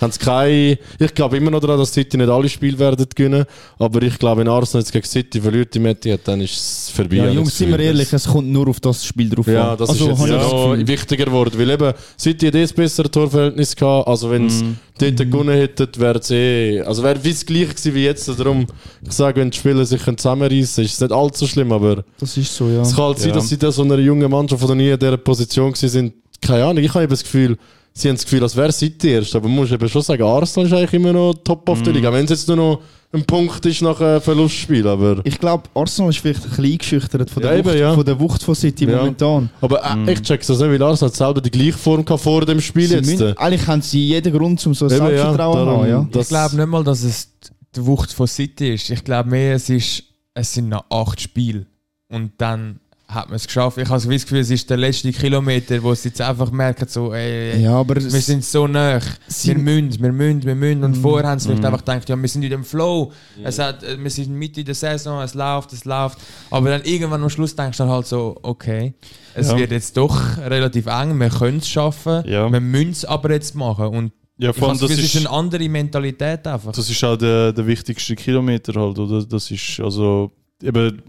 haben 0.06 0.12
sie 0.12 0.20
keine, 0.20 0.78
ich 1.00 1.14
glaube 1.14 1.38
immer 1.38 1.52
noch 1.52 1.60
daran, 1.60 1.78
dass 1.80 1.92
City 1.94 2.18
nicht 2.18 2.30
alle 2.30 2.48
Spiele 2.48 2.80
werden 2.80 3.06
gewinnen, 3.16 3.46
aber 3.78 4.02
ich 4.04 4.18
glaube, 4.18 4.42
wenn 4.42 4.48
Arsenal 4.48 4.82
jetzt 4.84 4.92
gegen 4.94 5.06
City 5.06 5.42
verliert 5.42 5.74
die 5.74 5.80
Mette, 5.80 6.18
dann 6.24 6.40
ist 6.42 6.54
es 6.56 6.90
vorbei. 6.96 7.18
Ja, 7.18 7.30
Jungs, 7.30 7.58
sind 7.58 7.72
wir 7.72 7.80
ehrlich, 7.80 8.12
es 8.14 8.28
kommt 8.28 8.48
nur 8.48 8.68
auf 8.70 8.80
das 8.80 9.04
Spiel 9.06 9.30
drauf 9.30 9.48
Ja, 9.48 9.72
an. 9.74 9.78
das 9.78 9.90
also, 9.90 10.12
ist 10.12 10.20
jetzt 10.20 10.30
ja 10.30 10.38
Gefühl. 10.50 10.88
wichtiger 10.88 11.26
geworden, 11.26 11.54
weil 11.58 11.70
eben 11.70 11.94
City 12.18 12.48
hat 12.48 12.56
eh 12.56 12.62
ein 12.64 12.70
besseres 12.76 13.12
Torverhältnis 13.12 13.76
gehabt, 13.76 14.08
also 14.08 14.32
wenn 14.32 14.50
sie 14.50 14.64
Mhm. 14.64 14.78
dort 15.00 15.18
gewonnen 15.18 15.56
hätten, 15.58 15.88
wäre 15.98 16.20
es 16.20 16.32
eh, 16.32 16.82
also 16.82 17.04
wäre 17.04 17.22
wie 17.24 17.32
das 17.32 17.46
gleiche 17.46 17.68
gewesen 17.68 17.96
wie 17.96 18.04
jetzt, 18.06 18.30
darum, 18.40 18.66
ich 19.06 19.12
sage, 19.12 19.42
wenn 19.42 19.50
die 19.52 19.58
Spieler 19.58 19.86
sich 19.86 20.02
zusammenreißen, 20.04 20.84
ist 20.84 20.94
es 20.94 21.02
nicht 21.02 21.12
allzu 21.12 21.48
schlimm, 21.48 21.72
aber 21.72 22.04
Das 22.20 22.38
ist 22.38 22.56
so, 22.56 22.70
ja. 22.70 22.82
es 22.82 22.96
kann 22.96 23.06
halt 23.06 23.20
sein, 23.20 23.30
Ja. 23.30 23.36
dass 23.36 23.50
sie 23.50 23.58
da 23.58 23.72
so 23.72 23.82
einer 23.84 23.98
jungen 23.98 24.30
Mannschaft, 24.32 24.62
die 24.64 24.68
noch 24.68 24.76
nie 24.76 24.90
in 24.92 25.00
dieser 25.00 25.18
Position 25.18 25.72
gewesen 25.74 25.90
sind, 25.90 26.14
keine 26.42 26.64
Ahnung, 26.66 26.84
ich 26.84 26.94
habe 26.94 27.04
eben 27.04 27.10
das 27.12 27.24
Gefühl, 27.24 27.58
sie 27.98 28.10
haben 28.10 28.16
das 28.18 28.26
Gefühl, 28.26 28.44
als 28.44 28.56
wäre 28.56 28.72
City 28.72 29.10
erst, 29.10 29.36
aber 29.36 29.48
man 29.48 29.56
muss 29.58 29.72
eben 29.72 29.88
schon 29.90 30.02
sagen, 30.02 30.22
Arsenal 30.24 30.68
ist 30.68 30.74
eigentlich 30.74 30.94
immer 30.94 31.14
noch 31.14 31.34
top 31.44 31.68
of 31.70 31.80
the 31.84 31.90
Mhm. 31.90 31.96
Liga, 31.96 32.12
wenn 32.14 32.26
es 32.26 32.32
jetzt 32.32 32.48
nur 32.50 32.58
noch 32.58 32.82
ein 33.14 33.24
Punkt 33.26 33.66
ist 33.66 33.82
nach 33.82 34.02
einem 34.02 34.20
Verlustspiel, 34.20 34.86
aber... 34.86 35.22
Ich 35.24 35.40
glaube, 35.40 35.64
Arsenal 35.74 36.10
ist 36.10 36.20
vielleicht 36.20 36.44
ein 36.44 36.50
bisschen 36.50 36.66
eingeschüchtert 36.66 37.30
von 37.30 37.42
der, 37.42 37.54
Ja, 37.54 37.60
eben, 37.60 37.70
Wucht, 37.70 37.80
ja. 37.80 37.94
von 37.94 38.06
der 38.06 38.20
Wucht 38.20 38.44
von 38.44 38.56
City 38.56 38.86
Ja. 38.86 38.98
momentan. 38.98 39.50
Aber 39.62 39.82
äh, 40.06 40.12
ich 40.14 40.22
check's 40.22 40.48
das 40.48 40.60
nicht, 40.60 40.68
weil 40.70 40.84
Arsenal 40.84 41.10
hat 41.10 41.16
selber 41.16 41.40
die 41.40 41.52
gleiche 41.52 41.74
Form 41.78 42.04
gehabt 42.04 42.22
vor 42.24 42.46
dem 42.46 42.60
Spiel 42.60 42.88
Sie 42.90 42.96
jetzt. 42.96 43.10
müssen, 43.10 43.38
eigentlich 43.38 43.66
haben 43.68 43.82
sie 43.82 44.06
jeden 44.08 44.34
Grund, 44.38 44.66
um 44.68 44.74
so 44.74 44.88
Eben, 44.88 44.98
Selbstvertrauen 44.98 45.60
zu 45.60 45.66
darum- 45.66 45.88
haben. 45.88 46.10
Ich 46.20 46.28
glaube 46.28 46.56
nicht 46.58 46.68
mal, 46.68 46.84
dass 46.84 47.04
es 47.04 47.30
die 47.74 47.86
Wucht 47.86 48.12
von 48.12 48.28
City 48.28 48.74
ist. 48.74 48.90
Ich 48.90 49.04
glaube 49.06 49.30
mehr, 49.30 49.56
es, 49.56 49.70
ist, 49.70 50.04
es 50.34 50.54
sind 50.54 50.68
noch 50.68 50.84
acht 50.90 51.22
Spiele. 51.22 51.66
Und 52.10 52.34
dann 52.40 52.82
hat 53.08 53.28
man 53.30 53.36
es 53.36 53.46
geschafft. 53.46 53.78
Ich 53.78 53.88
habe 53.88 54.00
so 54.00 54.10
das 54.10 54.24
Gefühl, 54.24 54.40
es 54.40 54.50
ist 54.50 54.68
der 54.70 54.78
letzte 54.78 55.12
Kilometer, 55.12 55.82
wo 55.84 55.94
sie 55.94 56.10
jetzt 56.10 56.20
einfach 56.22 56.50
merken, 56.52 56.88
so, 56.88 57.14
ey, 57.14 57.62
ja, 57.62 57.74
aber 57.78 57.96
wir 57.96 58.02
sind 58.22 58.44
so 58.44 58.66
nah. 58.68 59.00
Wir 59.44 59.58
müssen, 59.58 60.02
wir 60.02 60.12
müssen, 60.12 60.44
wir 60.44 60.56
müssen. 60.56 60.84
Und 60.84 60.96
vorher 60.96 61.30
haben 61.30 61.40
sie 61.40 61.46
vielleicht 61.50 61.62
Mhm. 61.62 61.66
einfach 61.68 61.80
gedacht, 61.86 62.10
ja, 62.10 62.16
wir 62.20 62.28
sind 62.28 62.44
in 62.44 62.50
dem 62.50 62.64
Flow. 62.64 63.12
Es 63.44 63.60
hat, 63.60 63.84
äh, 63.84 63.98
wir 64.02 64.10
sind 64.10 64.32
Mitte 64.34 64.64
der 64.64 64.74
Saison, 64.76 65.22
es 65.22 65.36
läuft, 65.36 65.72
es 65.74 65.86
läuft. 65.86 66.18
Aber 66.50 66.70
dann 66.70 66.82
irgendwann 66.84 67.22
am 67.22 67.30
Schluss 67.30 67.56
denkst 67.56 67.78
du 67.78 67.84
dann 67.84 67.92
halt 67.92 68.08
so, 68.08 68.38
okay, 68.42 68.94
es 69.36 69.50
Ja. 69.52 69.58
wird 69.58 69.72
jetzt 69.72 69.96
doch 69.98 70.38
relativ 70.38 70.88
eng, 70.88 71.20
wir 71.20 71.30
können 71.30 71.60
es 71.60 71.70
schaffen, 71.70 72.24
Ja. 72.28 72.52
wir 72.52 72.60
müssen 72.60 72.90
es 72.92 73.06
aber 73.06 73.32
jetzt 73.32 73.54
machen. 73.56 73.86
Und 73.88 74.12
Ja, 74.38 74.50
ich 74.50 74.56
vor 74.58 74.70
allem, 74.70 74.78
habe 74.80 74.88
das 74.88 74.98
das 74.98 75.06
ist 75.06 75.14
ist, 75.16 75.26
eine 75.28 75.30
andere 75.36 75.70
Mentalität 75.70 76.46
einfach. 76.48 76.72
das 76.72 76.90
ist 76.90 77.04
auch 77.04 77.16
der, 77.18 77.54
der 77.54 77.68
wichtigste 77.68 78.16
Kilometer 78.16 78.74
halt, 78.82 78.98
oder? 78.98 79.24
Das 79.26 79.52
ist, 79.52 79.80
also, 79.80 80.32
eben, 80.64 81.02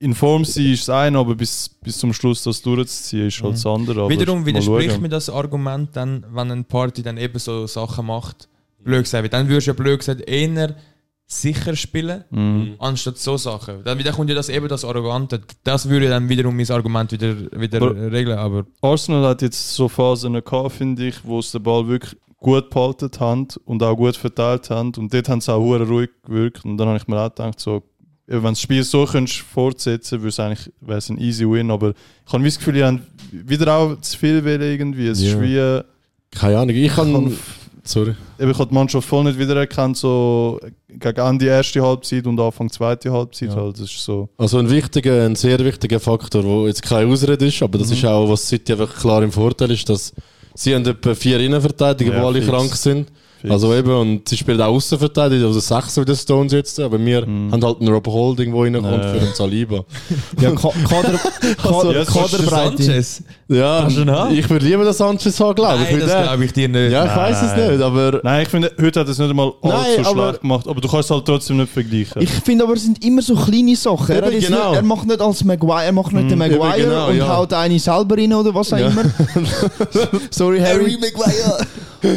in 0.00 0.14
Form 0.14 0.44
sein 0.44 0.66
ist 0.72 0.88
das 0.88 0.94
eine, 0.94 1.18
aber 1.18 1.34
bis, 1.34 1.68
bis 1.68 1.98
zum 1.98 2.12
Schluss 2.12 2.42
das 2.42 2.60
durchzuziehen 2.62 3.28
ist 3.28 3.42
halt 3.42 3.54
das 3.54 3.66
andere. 3.66 4.00
Aber 4.02 4.10
Wiederum 4.10 4.44
widerspricht 4.46 5.00
mir 5.00 5.08
das 5.08 5.30
Argument 5.30 5.90
dann, 5.94 6.24
wenn 6.32 6.50
eine 6.50 6.64
Party 6.64 7.02
dann 7.02 7.16
eben 7.16 7.38
so 7.38 7.66
Sachen 7.66 8.06
macht. 8.06 8.48
Blöd 8.82 9.04
gesagt, 9.04 9.32
dann 9.32 9.48
würdest 9.48 9.66
du 9.66 9.70
ja 9.70 9.74
blöd 9.74 9.98
gesagt 10.00 10.20
eher 10.28 10.74
sicher 11.26 11.74
spielen, 11.74 12.24
Mhm. 12.30 12.74
anstatt 12.78 13.16
so 13.18 13.36
Sachen. 13.38 13.82
Dann 13.82 13.98
wieder 13.98 14.12
kommt 14.12 14.28
ja 14.28 14.34
das 14.36 14.50
eben 14.50 14.68
das 14.68 14.84
Arrogante. 14.84 15.40
Das 15.64 15.88
würde 15.88 16.08
dann 16.08 16.28
wiederum 16.28 16.54
mein 16.56 16.70
Argument 16.70 17.10
wieder, 17.12 17.34
wieder 17.58 17.80
Aber- 17.80 18.12
regeln, 18.12 18.38
aber 18.38 18.66
Arsenal 18.82 19.24
hat 19.28 19.40
jetzt 19.42 19.74
so 19.74 19.88
Phasen 19.88 20.34
gehabt, 20.34 20.72
finde 20.72 21.06
ich, 21.08 21.24
wo 21.24 21.40
sie 21.40 21.52
den 21.58 21.62
Ball 21.62 21.88
wirklich 21.88 22.14
gut 22.36 22.68
behalten 22.68 23.10
haben 23.20 23.48
und 23.64 23.82
auch 23.82 23.96
gut 23.96 24.16
verteilt 24.16 24.68
haben. 24.68 24.92
Und 24.98 25.14
dort 25.14 25.28
haben 25.30 25.40
sie 25.40 25.50
auch 25.50 25.60
ruhig 25.62 26.10
gewirkt. 26.26 26.62
Und 26.66 26.76
dann 26.76 26.88
habe 26.88 26.98
ich 26.98 27.08
mir 27.08 27.18
auch 27.18 27.30
gedacht, 27.30 27.58
so, 27.58 27.82
wenn 28.26 28.42
du 28.42 28.48
das 28.50 28.60
Spiel 28.60 28.82
so 28.84 29.04
könntest 29.04 29.38
fortsetzen 29.40 30.20
könntest, 30.20 30.70
wäre 30.80 30.98
es 30.98 31.08
ein 31.10 31.18
easy 31.18 31.44
win. 31.48 31.70
Aber 31.70 31.94
ich 32.26 32.32
habe 32.32 32.44
das 32.44 32.58
Gefühl, 32.58 32.74
die 32.74 32.84
haben 32.84 33.02
wieder 33.32 33.74
auch 33.76 34.00
zu 34.00 34.16
viel 34.18 34.44
wollen 34.44 34.62
irgendwie. 34.62 35.08
Es 35.08 35.20
Ja. 35.22 35.30
ist 35.34 35.40
wie, 35.40 35.56
äh, 35.56 35.82
Keine 36.30 36.58
Ahnung, 36.58 36.74
ich 36.76 36.92
kann... 36.92 37.36
Sorry. 37.86 38.14
ich 38.38 38.46
habe 38.46 38.66
die 38.66 38.74
Mannschaft 38.74 39.06
voll 39.06 39.24
nicht 39.24 39.38
wiedererkannt, 39.38 39.98
so 39.98 40.58
gegen 40.88 41.20
Ende 41.20 41.44
erste 41.44 41.82
Halbzeit 41.82 42.26
und 42.26 42.40
Anfang 42.40 42.70
zweite 42.70 43.12
Halbzeit. 43.12 43.50
Ja. 43.50 43.56
Halt. 43.56 43.74
Das 43.74 43.82
ist 43.90 44.02
so. 44.02 44.30
Also 44.38 44.56
ein 44.58 44.70
wichtiger, 44.70 45.26
ein 45.26 45.34
sehr 45.36 45.58
wichtiger 45.62 46.00
Faktor, 46.00 46.42
der 46.42 46.68
jetzt 46.68 46.82
keine 46.82 47.12
Ausrede 47.12 47.44
ist, 47.46 47.62
aber 47.62 47.76
das 47.76 47.88
Mhm. 47.88 47.94
ist 47.94 48.04
auch, 48.06 48.26
was 48.30 48.48
City 48.48 48.72
einfach 48.72 48.94
klar 48.96 49.22
im 49.22 49.30
Vorteil 49.30 49.70
ist, 49.70 49.86
dass 49.90 50.14
sie 50.54 50.74
haben 50.74 50.86
etwa 50.86 51.14
vier 51.14 51.38
Innenverteidiger, 51.40 52.14
Ja, 52.14 52.20
die 52.20 52.24
alle 52.26 52.40
fix. 52.40 52.48
krank 52.50 52.74
sind. 52.74 53.08
Also 53.48 53.74
eben, 53.74 53.90
und 53.90 54.28
sie 54.28 54.36
spielen 54.36 54.60
auch 54.60 54.68
Außenverteidiger, 54.74 55.46
also 55.46 55.60
sechs 55.60 55.96
wie 55.98 56.04
die 56.04 56.16
Stones 56.16 56.52
jetzt, 56.52 56.80
aber 56.80 56.98
wir 56.98 57.26
Mhm. 57.26 57.52
haben 57.52 57.64
halt 57.64 57.80
einen 57.80 57.88
Rob 57.92 58.06
Holding, 58.06 58.52
der 58.52 58.62
reinkommt 58.62 59.04
Ja. 59.04 59.12
für 59.12 59.18
den 59.18 59.34
Saliba. 59.34 59.84
Ja, 60.40 60.50
Ka 60.52 60.70
Kader, 60.88 61.18
Kader, 61.62 61.92
Ja, 61.98 62.04
Kaderbreite. 62.04 62.82
Sanchez? 62.82 63.22
Ja, 63.48 63.86
ich 64.30 64.48
würde 64.48 64.64
lieber 64.64 64.84
den 64.84 64.92
Sanchez 64.94 65.38
haben, 65.38 65.54
glaube 65.54 65.82
ich. 65.84 65.90
Nein, 65.90 66.00
das 66.00 66.10
der- 66.10 66.22
glaube 66.22 66.44
ich 66.46 66.52
dir 66.52 66.68
nicht. 66.68 66.92
Ja, 66.92 67.04
ich 67.04 67.16
weiß 67.16 67.42
es 67.42 67.56
nicht, 67.70 67.82
aber 67.82 68.20
Nein, 68.22 68.42
ich 68.42 68.48
finde, 68.48 68.72
heute 68.80 69.00
hat 69.00 69.08
es 69.08 69.18
nicht 69.18 69.28
einmal 69.30 69.52
Nein, 69.62 69.72
allzu 69.72 70.10
aber- 70.10 70.28
schlecht 70.28 70.40
gemacht, 70.40 70.66
aber 70.68 70.80
du 70.80 70.88
kannst 70.88 71.10
es 71.10 71.14
halt 71.14 71.24
trotzdem 71.26 71.56
nicht 71.58 71.72
vergleichen. 71.72 72.22
Ich 72.22 72.30
finde 72.30 72.64
aber, 72.64 72.72
es 72.74 72.82
sind 72.84 73.04
immer 73.04 73.20
so 73.22 73.34
kleine 73.34 73.76
Sachen. 73.76 74.10
Er, 74.10 74.22
Eben, 74.24 74.32
jetzt 74.32 74.46
genau. 74.48 74.70
nicht, 74.70 74.76
er 74.76 74.82
macht 74.82 75.06
nicht 75.06 75.20
als 75.20 75.44
Maguire, 75.44 75.84
er 75.84 75.92
macht 75.92 76.12
nicht 76.12 76.30
den 76.30 76.40
eben 76.40 76.58
Maguire 76.58 76.76
genau, 76.82 77.08
und 77.08 77.16
ja. 77.18 77.36
haut 77.36 77.52
eine 77.52 77.78
selber 77.78 78.16
rein 78.16 78.32
oder 78.32 78.54
was 78.54 78.72
auch 78.72 78.78
Ja. 78.78 78.88
immer. 78.88 79.04
Sorry, 80.30 80.60
Harry. 80.60 80.96
Maguire. 80.98 81.66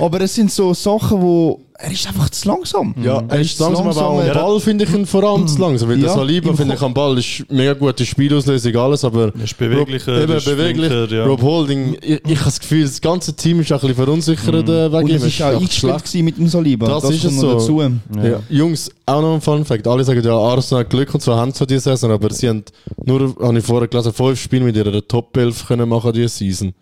aber 0.01 0.21
es 0.21 0.33
sind 0.35 0.51
so 0.51 0.73
Sachen, 0.73 1.16
wo 1.21 1.62
er 1.80 1.91
ist 1.91 2.08
einfach 2.08 2.30
zu 2.32 2.47
langsam. 2.47 2.95
Ja, 3.03 3.21
er 3.27 3.39
ist 3.39 3.60
langsam, 3.60 3.88
aber 3.88 4.08
auch 4.08 4.19
am. 4.19 4.34
Ball 4.34 4.60
finde 4.60 4.86
ich 4.86 4.93
ihn 4.95 5.06
vor 5.06 5.23
allem 5.23 5.47
zu 5.47 5.60
langsam. 5.60 5.89
Weil 5.89 5.99
Ja, 5.99 6.08
der 6.08 6.15
Saliba 6.15 6.53
finde 6.53 6.73
ich 6.73 6.82
am 6.82 6.93
Ball 6.93 7.15
ist 7.19 7.45
mega 7.51 7.73
gute 7.73 8.03
Spielauslösung, 8.03 8.75
alles, 8.75 9.06
aber 9.06 9.32
Er 9.38 9.43
ist 9.43 9.56
beweglicher, 9.58 10.13
Rob, 10.13 10.23
eben, 10.23 10.38
ist 10.38 10.45
beweglich. 10.45 10.88
flinker, 10.88 11.13
ja. 11.15 11.25
Rob 11.25 11.41
Holding, 11.41 11.95
ich, 12.01 12.19
ich 12.25 12.36
habe 12.38 12.45
das 12.45 12.60
Gefühl, 12.60 12.82
das 12.82 12.99
ganze 12.99 13.36
Team 13.36 13.60
ist 13.60 13.71
auch 13.71 13.75
ein 13.84 13.89
bisschen 13.89 13.95
verunsichert 14.06 14.67
äh, 14.67 14.91
wegen 14.91 15.03
Und 15.03 15.10
ihm. 15.10 15.15
es 15.17 15.23
ist 15.25 15.41
auch 15.43 15.53
eingespielt 15.53 16.23
mit 16.25 16.38
dem 16.39 16.47
Saliba. 16.47 16.88
Das 16.88 17.03
ist 17.12 17.21
kommt 17.21 17.34
es 17.34 17.39
so. 17.39 17.53
dazu. 17.53 17.82
Ja. 17.82 18.39
Jungs, 18.49 18.89
auch 19.06 19.21
noch 19.21 19.36
ein 19.36 19.41
Fun 19.41 19.63
Fact. 19.63 19.88
Alle 19.88 20.03
sagen 20.03 20.23
ja, 20.23 20.36
Arsenal 20.36 20.84
hat 20.84 20.89
Glück 20.89 21.13
und 21.13 21.21
zwar 21.21 21.38
haben 21.38 21.51
sie 21.51 21.67
diese 21.67 21.82
Saison, 21.82 22.10
aber 22.12 22.34
sie 22.34 22.49
haben 22.49 22.63
nur, 23.06 23.36
habe 23.39 23.60
ich 23.60 23.63
vorher 23.63 23.88
gelesen, 23.88 24.13
fünf 24.13 24.41
Spiele 24.41 24.65
mit 24.65 24.75
ihrer 24.75 25.08
Top 25.08 25.38
11 25.38 25.67
können 25.67 25.88
machen 25.88 26.12
diese 26.12 26.30
Season. 26.30 26.73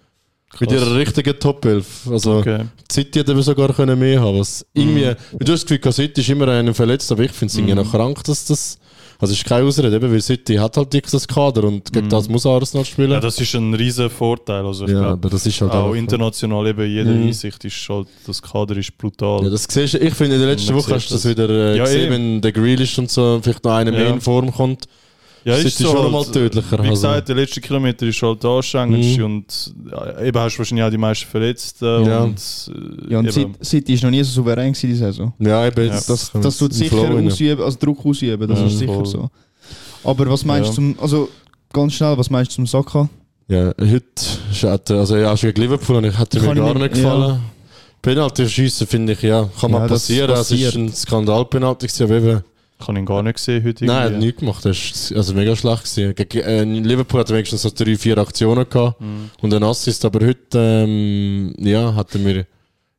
Mit 0.59 0.69
Krass. 0.69 0.81
ihrer 0.81 0.95
richtigen 0.95 1.39
Top 1.39 1.65
11. 1.65 2.07
Also, 2.09 2.37
Okay. 2.37 2.65
City 2.91 3.19
hätte 3.19 3.31
eben 3.31 3.41
sogar 3.41 3.73
können 3.73 3.97
mehr 3.99 4.21
haben 4.21 4.39
was 4.39 4.65
irgendwie, 4.73 5.11
Du 5.39 5.51
hast 5.51 5.69
das 5.69 5.79
Gefühl, 5.79 5.91
City 5.91 6.21
ist 6.21 6.29
immer 6.29 6.47
einer 6.47 6.73
verletzt, 6.73 7.11
aber 7.11 7.23
ich 7.23 7.31
finde 7.31 7.51
es 7.51 7.57
irgendwie 7.57 7.75
noch 7.75 7.91
krank, 7.91 8.23
dass 8.23 8.45
das. 8.45 8.77
Also, 9.17 9.33
ist 9.33 9.45
keine 9.45 9.65
Ausrede, 9.65 9.95
eben, 9.95 10.11
weil 10.11 10.21
City 10.21 10.55
hat 10.55 10.75
halt 10.75 10.91
dieses 10.91 11.25
Kader 11.25 11.63
und 11.63 11.91
gegen 11.93 12.09
das 12.09 12.27
muss 12.27 12.45
Arsenal 12.45 12.83
spielen. 12.83 13.11
Ja, 13.11 13.21
das 13.21 13.39
ist 13.39 13.53
ein 13.55 13.73
riesen 13.73 14.09
Vorteil. 14.09 14.65
Also 14.65 14.83
ich 14.85 14.91
Ja, 14.91 14.97
glaube, 14.99 15.13
aber 15.13 15.29
das 15.29 15.45
ist 15.45 15.61
halt 15.61 15.71
auch 15.71 15.93
international 15.93 16.67
eben 16.67 16.81
in 16.85 16.91
jeder 16.91 17.11
Mhm. 17.11 17.23
Hinsicht 17.23 17.63
ist 17.63 17.87
halt, 17.89 18.07
das 18.27 18.41
Kader 18.41 18.75
ist 18.75 18.97
brutal. 18.97 19.43
Ja, 19.43 19.49
das 19.49 19.67
siehst 19.69 19.93
ich 19.95 20.13
finde, 20.13 20.35
in 20.35 20.41
der 20.41 20.49
letzten 20.51 20.75
Woche 20.75 20.93
hast 20.95 21.09
du 21.09 21.13
das 21.15 21.25
wieder 21.25 21.49
äh, 21.49 21.77
Ja, 21.77 21.85
gesehen, 21.85 22.07
eh. 22.07 22.11
wenn 22.11 22.41
der 22.41 22.51
Grealish 22.51 22.99
und 22.99 23.09
so 23.09 23.39
vielleicht 23.41 23.63
noch 23.63 23.71
einer 23.71 23.91
mehr 23.91 24.03
Ja. 24.07 24.09
in 24.13 24.19
Form 24.21 24.51
kommt. 24.53 24.85
Ja, 25.45 25.55
City 25.55 25.67
ist 25.67 25.81
schon 25.83 25.93
noch 25.93 26.11
mal 26.11 26.25
tödlicher, 26.25 26.71
Wie 26.79 26.89
also. 26.89 26.91
gesagt, 26.91 27.29
der 27.29 27.35
letzte 27.35 27.61
Kilometer 27.61 28.05
ist 28.07 28.21
halt 28.21 28.43
der 28.43 28.49
anstrengendste 28.49 29.19
Mhm. 29.19 29.25
und 29.25 29.73
ja, 29.91 30.21
eben 30.21 30.39
hast 30.39 30.55
du 30.55 30.59
wahrscheinlich 30.59 30.85
auch 30.85 30.89
die 30.89 30.97
meisten 30.97 31.25
Verletzten. 31.27 32.05
Ja. 32.05 32.19
Und, 32.23 32.37
äh, 33.07 33.13
Ja, 33.13 33.19
und 33.19 33.31
City- 33.63 33.93
ist 33.93 34.03
noch 34.03 34.09
nie 34.11 34.23
so 34.23 34.31
souverän 34.31 34.73
gewesen, 34.73 34.87
die 34.89 34.95
Saison. 34.95 35.33
Ja, 35.39 35.65
eben, 35.67 35.87
Ja. 35.87 35.93
Das, 36.07 36.31
kommt 36.31 36.43
das 36.43 36.57
tut 36.57 36.73
sicher 36.73 36.97
Flow 36.97 37.25
ausüben, 37.27 37.63
also 37.63 37.77
Druck 37.79 38.05
ausüben, 38.05 38.47
das 38.47 38.59
Ja, 38.59 38.65
ist 38.65 38.77
sicher 38.79 38.93
voll. 38.93 39.05
so. 39.05 39.29
Aber 40.03 40.29
was 40.29 40.43
meinst 40.43 40.65
Ja. 40.69 40.69
du 40.71 40.75
zum, 40.75 40.95
also 41.01 41.29
ganz 41.71 41.93
schnell, 41.93 42.17
was 42.17 42.29
meinst 42.29 42.51
du 42.51 42.55
zum 42.55 42.67
Saka? 42.67 43.07
Ja, 43.47 43.71
heute 43.79 44.03
hat 44.71 44.89
er, 44.89 44.97
also 44.97 45.17
ja, 45.17 45.37
schon 45.37 45.49
gegen 45.53 45.61
Liverpool 45.61 45.97
und 45.97 46.05
ich 46.05 46.17
hatte 46.17 46.39
mir 46.39 46.55
gar 46.55 46.73
nicht- 46.73 46.93
gefallen. 46.95 47.39
Penalty 48.01 48.47
schießen 48.47 48.85
finde 48.87 49.13
ich, 49.13 49.21
ja, 49.23 49.49
kann 49.59 49.71
mal 49.71 49.79
Ja, 49.81 49.87
das 49.87 50.01
passieren. 50.03 50.31
Es 50.31 50.51
ist 50.51 50.75
ein 50.75 50.93
Skandal-Penalty 50.93 52.03
aber 52.03 52.15
eben, 52.15 52.41
Ich 52.79 52.87
habe 52.87 52.99
ihn 52.99 53.05
gar 53.05 53.23
nicht 53.23 53.35
gesehen 53.35 53.63
heute. 53.63 53.85
nein, 53.85 53.97
er 53.97 54.03
hat 54.13 54.19
nichts 54.19 54.39
gemacht. 54.41 54.65
Das 54.65 54.77
ist 54.77 55.13
also 55.15 55.33
mega 55.33 55.55
schlecht 55.55 55.83
gewesen. 55.85 56.13
Gegen, 56.15 56.39
äh, 56.43 56.61
in 56.63 56.83
Liverpool 56.83 57.21
hat 57.21 57.29
er 57.29 57.35
wenigstens 57.35 57.61
so 57.61 57.71
drei, 57.73 57.95
vier 57.95 58.17
Aktionen 58.17 58.67
gehabt 58.69 58.99
Mhm. 58.99 59.29
und 59.41 59.53
einen 59.53 59.63
Assist, 59.63 60.03
aber 60.05 60.25
heute, 60.25 60.57
ähm, 60.85 61.53
ja, 61.57 61.95
hat 61.95 62.13
er 62.15 62.19
mir 62.21 62.45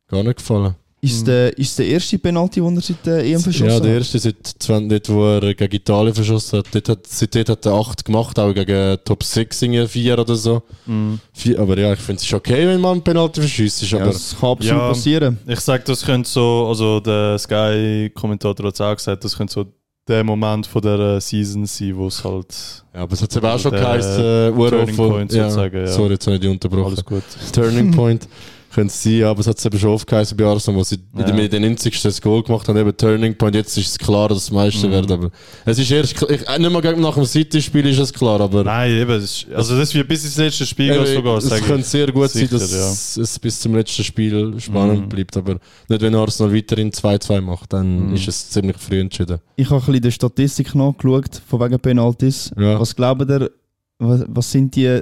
gar 0.09 0.23
nicht 0.23 0.37
gefallen. 0.39 0.75
Ist, 1.03 1.27
der, 1.27 1.57
ist 1.57 1.79
der 1.79 1.87
erste 1.87 2.19
Penalty, 2.19 2.61
den 2.61 2.75
er 2.75 2.81
seit 2.83 3.05
der 3.07 3.23
EM 3.25 3.39
verschossen 3.39 3.69
Ja, 3.69 3.79
der 3.79 3.91
hat? 3.93 3.99
erste 3.99 4.19
seit 4.19 4.37
20, 4.59 4.89
dort, 5.05 5.09
wo 5.17 5.25
er 5.27 5.55
gegen 5.55 5.75
Italien 5.77 6.15
verschossen 6.15 6.59
hat. 6.59 6.67
Dort 6.73 6.89
hat 6.89 7.07
seitdem 7.07 7.45
hat 7.47 7.65
er 7.67 7.73
8 7.75 8.05
gemacht, 8.05 8.39
auch 8.39 8.53
gegen 8.53 8.97
Top 9.05 9.23
6 9.23 9.63
irgendwie 9.63 9.87
4 9.87 10.19
oder 10.19 10.35
so. 10.35 10.63
Mhm. 10.87 11.21
Vier, 11.33 11.61
aber 11.61 11.79
ja, 11.79 11.93
ich 11.93 12.01
finde 12.01 12.23
es 12.25 12.33
okay, 12.33 12.67
wenn 12.67 12.81
man 12.81 12.93
einen 12.93 13.03
Penalty 13.03 13.41
verschießt. 13.41 13.83
Ja, 13.91 13.99
Aber 13.99 14.07
das 14.13 14.35
kann 14.41 14.51
absolut 14.51 14.81
Ja. 14.83 14.89
passieren. 14.89 15.39
Ich 15.47 15.61
sage, 15.61 15.85
das 15.87 16.05
könnte 16.05 16.29
so, 16.29 16.67
also 16.69 16.99
der 17.01 17.39
Sky-Kommentator 17.39 18.67
hat 18.67 18.75
es 18.75 18.81
auch 18.81 18.97
gesagt, 18.97 19.23
das 19.25 19.37
könnte 19.37 19.53
so 19.53 19.67
der 20.09 20.25
Moment 20.25 20.67
von 20.67 20.83
der 20.83 21.21
Season 21.21 21.67
sein, 21.67 21.97
wo 21.97 22.07
es 22.07 22.25
halt 22.25 22.55
Ja, 22.95 23.03
aber 23.03 23.13
es 23.13 23.23
hat 23.23 23.37
eben 23.37 23.47
auch 23.47 23.59
schon 23.59 23.73
geheißen, 23.73 24.25
äh, 24.25 24.51
Turning 24.71 24.97
Point 24.97 25.33
sozusagen, 25.33 25.77
ja. 25.79 25.87
Sorry, 25.89 26.13
jetzt 26.13 26.27
habe 26.27 26.37
ich 26.37 26.41
dich 26.43 26.51
unterbrochen. 26.51 26.87
alles 26.87 27.05
gut. 27.05 27.23
Turning 27.53 27.91
Point. 27.91 28.27
Könnte 28.77 28.93
es 28.93 29.03
sein, 29.03 29.23
aber 29.25 29.41
es 29.41 29.47
hat 29.47 29.57
es 29.57 29.65
eben 29.65 29.79
schon 29.79 29.89
oft 29.91 30.07
geheißen 30.07 30.37
bei 30.37 30.45
Arsenal, 30.45 30.79
wo 30.81 30.85
sie 30.85 30.99
Ja. 31.17 31.25
in 31.27 31.51
der 31.51 31.61
90. 31.61 32.03
das 32.03 32.21
Goal 32.21 32.43
gemacht 32.43 32.69
haben, 32.69 32.77
eben 32.77 32.95
Turning 32.95 33.35
Point. 33.35 33.55
Jetzt 33.55 33.75
ist 33.79 33.89
es 33.93 33.99
klar, 33.99 34.29
dass 34.29 34.39
es 34.43 34.51
Meister 34.51 34.87
Mhm. 34.89 34.93
wird, 34.93 35.11
aber 35.11 35.31
es 35.65 35.79
ist 35.79 35.91
erst, 35.91 36.13
ich, 36.13 36.47
äh, 36.47 36.59
nicht 36.59 36.71
mal 36.71 36.83
gegen- 36.83 37.01
nach 37.01 37.15
dem 37.15 37.25
City-Spiel 37.25 37.87
ist 37.87 37.99
es 37.99 38.13
klar, 38.13 38.39
aber 38.39 38.65
Nein, 38.65 38.91
eben. 38.93 39.09
Das 39.11 39.25
ist, 39.25 39.47
also 39.55 39.79
das 39.79 39.95
wird 39.95 40.07
bis 40.07 40.25
ins 40.27 40.37
letzte 40.37 40.67
Spiel 40.67 40.93
Eben, 40.93 41.07
sogar, 41.07 41.39
es 41.39 41.49
könnte 41.49 41.85
sehr 41.85 42.13
gut 42.13 42.29
Sicher, 42.31 42.59
sein, 42.59 42.79
dass 42.79 43.17
es 43.17 43.39
bis 43.39 43.61
zum 43.61 43.75
letzten 43.75 44.05
Spiel 44.05 44.55
spannend 44.61 45.05
Mhm. 45.05 45.09
bleibt, 45.09 45.37
aber 45.39 45.59
nicht, 45.89 46.03
wenn 46.03 46.15
Arsenal 46.15 46.55
weiterhin 46.55 46.93
2-2 46.93 47.41
macht, 47.41 47.73
dann 47.73 48.09
Mhm. 48.09 48.15
ist 48.15 48.29
es 48.29 48.51
ziemlich 48.51 48.77
früh 48.77 49.01
entschieden. 49.01 49.39
Ich 49.57 49.71
habe 49.71 49.77
ein 49.81 49.87
bisschen 49.87 50.03
die 50.03 50.13
Statistik 50.13 50.75
nachgeschaut, 50.75 51.41
von 51.49 51.61
wegen 51.61 51.81
Penalties. 51.81 52.51
Ja. 52.59 52.79
Was 52.79 52.95
glaubt 52.95 53.23
ihr, 53.31 53.51
was, 53.99 54.25
was 54.29 54.53
sind 54.53 54.77
die, 54.77 55.01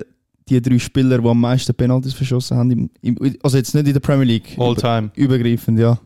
die 0.49 0.61
drei 0.61 0.79
Spieler, 0.79 1.19
die 1.19 1.29
am 1.29 1.41
meisten 1.41 1.75
Penalties 1.75 2.15
verschossen 2.15 2.57
haben? 2.57 2.71
Im, 2.71 2.91
im, 3.03 3.37
also 3.43 3.57
jetzt 3.57 3.75
nicht 3.75 3.87
in 3.87 3.93
der 3.93 4.01
Premier 4.01 4.27
League. 4.27 4.57
All 4.59 4.73
über, 4.73 4.81
time. 4.81 5.11
übergreifend, 5.15 5.79
ja. 5.79 5.99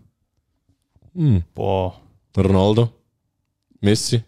Hm. 1.14 1.42
Boah. 1.54 2.00
Ronaldo, 2.36 2.90
Messi, 3.80 4.22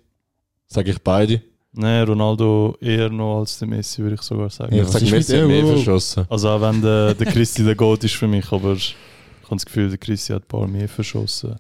sage 0.67 0.91
ich 0.91 0.99
beide. 0.99 1.43
Nein, 1.73 2.05
Ronaldo 2.05 2.77
eher 2.81 3.09
noch 3.11 3.41
als 3.41 3.59
der 3.59 3.69
Messi, 3.69 4.03
würde 4.03 4.17
ich 4.17 4.23
sogar 4.23 4.51
sagen. 4.51 4.75
ich 4.75 4.83
was 4.83 4.93
sage 4.93 5.11
Messi 5.11 5.37
hat 5.37 5.47
mehr 5.47 5.63
dem? 5.63 5.69
verschossen. 5.69 6.25
Also 6.29 6.49
auch 6.49 6.61
wenn 6.61 6.83
der, 6.83 7.15
der 7.15 7.27
Christi 7.29 7.63
der 7.63 7.77
Goat 7.77 8.03
ist 8.03 8.15
für 8.15 8.27
mich, 8.27 8.51
aber 8.51 8.73
ich 8.73 8.97
habe 9.45 9.57
das 9.57 9.65
Gefühl, 9.65 9.89
der 9.89 9.99
Christi 9.99 10.33
hat 10.33 10.43
ein 10.43 10.49
paar 10.49 10.67
mehr 10.67 10.89
verschossen. 10.89 11.57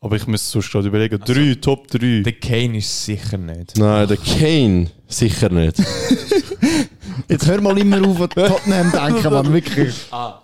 Aber 0.00 0.16
ich 0.16 0.26
müsste 0.26 0.50
sonst 0.52 0.70
gerade 0.70 0.88
überlegen. 0.88 1.18
Drei, 1.24 1.54
Top 1.60 1.88
3. 1.88 2.22
Der 2.22 2.32
Kane 2.34 2.78
ist 2.78 3.04
sicher 3.04 3.36
nicht. 3.36 3.76
Nein, 3.76 4.06
der 4.06 4.16
Kane 4.16 4.90
sicher 5.08 5.48
nicht. 5.48 5.78
Jetzt 7.28 7.46
hör 7.46 7.60
mal 7.60 7.76
immer 7.78 8.06
auf 8.06 8.20
an 8.20 8.30
Tottenham 8.30 8.92
denken, 8.92 9.32
Mann, 9.32 9.52
wirklich. 9.52 9.94
Ah. 10.12 10.40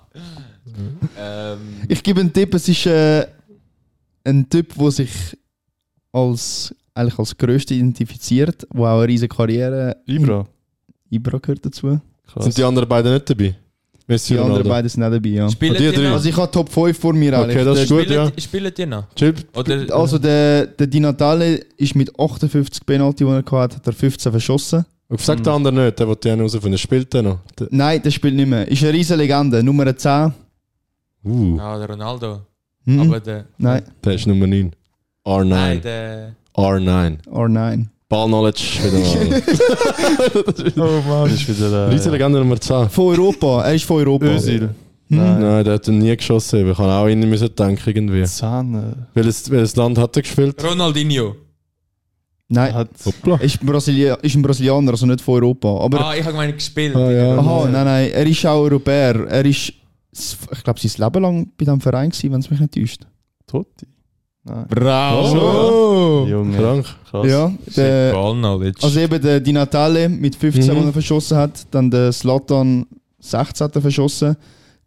ähm, 1.16 1.58
Ich 1.88 2.02
gebe 2.02 2.20
einen 2.20 2.32
Tipp, 2.32 2.52
es 2.54 2.68
ist 2.68 2.86
äh, 2.86 3.26
ein 4.24 4.48
Typ, 4.50 4.74
der 4.74 4.90
sich 4.90 5.10
als, 6.12 6.74
eigentlich 6.92 7.18
als 7.18 7.36
Größte 7.36 7.74
identifiziert, 7.74 8.66
der 8.72 8.80
auch 8.80 8.98
eine 8.98 9.08
riesige 9.08 9.34
Karriere... 9.34 9.96
Ibra. 10.06 10.46
Ibra 11.10 11.38
gehört 11.38 11.64
dazu. 11.64 12.00
Krass. 12.26 12.44
Sind 12.44 12.58
die 12.58 12.64
anderen 12.64 12.88
beiden 12.88 13.12
nicht 13.12 13.30
dabei? 13.30 13.54
Messi 14.06 14.34
Die 14.34 14.38
und 14.38 14.44
anderen 14.44 14.62
Ronaldo. 14.62 14.68
beiden 14.70 14.88
sind 14.90 15.00
nicht 15.00 15.14
dabei, 15.14 15.28
ja. 15.30 15.48
spielen 15.50 15.70
Und 15.72 15.80
die 15.80 15.90
drei? 15.92 16.02
noch? 16.02 16.12
Also 16.12 16.28
ich 16.28 16.36
habe 16.36 16.50
Top 16.50 16.68
5 16.68 16.98
vor 16.98 17.12
mir 17.14 17.38
eigentlich. 17.38 17.56
Okay, 17.56 17.64
das 17.64 17.78
ist 17.80 17.90
Der- 17.90 17.96
gut, 17.98 18.10
ja. 18.10 18.26
Spielen, 18.26 18.40
spielen 18.40 18.72
die 18.76 18.86
noch? 18.86 19.04
Chip, 19.14 19.46
Oder, 19.56 19.94
Also 19.96 20.18
der, 20.18 20.66
der 20.66 20.86
Di 20.86 21.00
Natale 21.00 21.54
ist 21.78 21.94
mit 21.94 22.10
58 22.18 22.84
Penalty, 22.84 23.24
die 23.24 23.30
er 23.30 23.36
hatte, 23.36 23.76
hat 23.76 23.86
er 23.86 23.92
15 23.94 24.30
verschossen. 24.32 24.84
sag 25.18 25.42
den 25.42 25.52
anderen 25.52 25.76
nicht, 25.84 25.98
der 25.98 26.06
will 26.08 26.16
die 26.22 26.28
herausfinden. 26.28 26.76
Spielt 26.78 27.12
der 27.14 27.22
noch? 27.22 27.38
Der, 27.58 27.68
Nein, 27.70 28.02
der 28.02 28.10
spielt 28.10 28.34
nicht 28.34 28.48
mehr. 28.48 28.68
Ist 28.68 28.82
eine 28.82 28.92
riesige 28.92 29.16
Legende. 29.16 29.62
Nummer 29.62 29.96
10. 29.96 30.32
uh, 31.24 31.58
ah, 31.60 31.78
der 31.78 31.88
Ronaldo. 31.88 32.40
Hm? 32.84 33.00
Aber 33.00 33.20
der. 33.20 33.46
Nein, 33.56 33.82
der 34.04 34.12
ist 34.14 34.26
Nummer 34.26 34.46
9. 34.46 34.70
R9. 35.26 35.44
Nein, 35.44 35.80
der. 35.80 36.34
R9. 36.54 37.18
R9. 37.26 37.54
Ball 37.56 37.86
Knowledge 38.26 38.62
wieder 38.82 38.98
mal. 38.98 39.42
Oh 41.04 41.08
Mann. 41.08 41.30
Das 41.30 41.32
ist 41.34 41.48
wieder. 41.48 41.86
Äh, 41.88 41.90
Riesenlegende 41.90 42.38
Nummer 42.38 42.60
10. 42.60 42.88
Von 42.90 43.04
Europa. 43.18 43.64
Er 43.64 43.74
ist 43.74 43.84
von 43.84 43.96
Europa. 43.98 44.26
Özil. 44.26 44.60
Hm? 44.62 44.70
Nein. 45.08 45.40
Nein, 45.40 45.64
der 45.64 45.74
hat 45.74 45.88
ihn 45.88 45.98
nie 45.98 46.16
geschossen. 46.16 46.60
eben. 46.60 46.70
Ich 46.70 46.76
kann 46.76 46.88
auch 46.90 47.06
ihn 47.08 47.20
müssen 47.28 47.54
denken 47.54 47.82
irgendwie. 47.90 48.24
Zahn. 48.24 49.06
Welches, 49.14 49.50
welches 49.50 49.76
Land 49.76 49.98
hat 49.98 50.16
er 50.16 50.22
gespielt? 50.22 50.62
Ronaldinho. 50.64 51.36
Nein, 52.48 52.74
Hat, 52.74 52.90
Hoppla. 53.04 53.36
ist, 53.36 53.58
Brasilia 53.64 54.14
ist 54.16 54.34
ein 54.36 54.42
Brasilianer, 54.42 54.90
also 54.92 55.06
nicht 55.06 55.20
von 55.22 55.34
Europa. 55.36 55.78
Aber, 55.80 56.06
ah, 56.06 56.14
ich 56.14 56.22
habe 56.22 56.32
gemeint 56.32 56.54
gespielt. 56.54 56.94
Ah, 56.94 57.10
ja. 57.10 57.38
aha, 57.38 57.68
nein, 57.70 57.84
nein, 57.84 58.10
er 58.12 58.26
ist 58.26 58.44
auch 58.46 58.60
Europäer. 58.60 59.26
Er 59.28 59.44
ist, 59.46 59.72
ich 60.12 60.62
glaube, 60.62 60.78
sein 60.78 60.92
Leben 61.04 61.22
lang 61.22 61.46
bei 61.56 61.64
diesem 61.64 61.80
Verein 61.80 62.10
gewesen, 62.10 62.32
wenn 62.32 62.40
es 62.40 62.50
mich 62.50 62.60
nicht 62.60 62.74
täuscht. 62.74 63.06
Totti. 63.46 63.86
Nein. 64.46 64.66
Bravo! 64.68 66.26
Junge. 66.28 66.56
Krank. 66.58 66.86
Krass. 67.10 67.26
Ja, 67.26 67.52
der, 67.76 68.12
Ball 68.12 68.34
Knowledge. 68.34 68.78
also 68.82 69.00
eben 69.00 69.20
der 69.22 69.40
Di 69.40 69.52
Natale 69.52 70.08
mit 70.08 70.36
15, 70.36 70.74
Mhm. 70.78 70.86
er 70.88 70.92
verschossen 70.92 71.36
hat. 71.38 71.66
Dann 71.70 71.90
der 71.90 72.12
Slatan 72.12 72.86
16 73.20 73.64
hat 73.64 73.74
er 73.76 73.82
verschossen. 73.82 74.36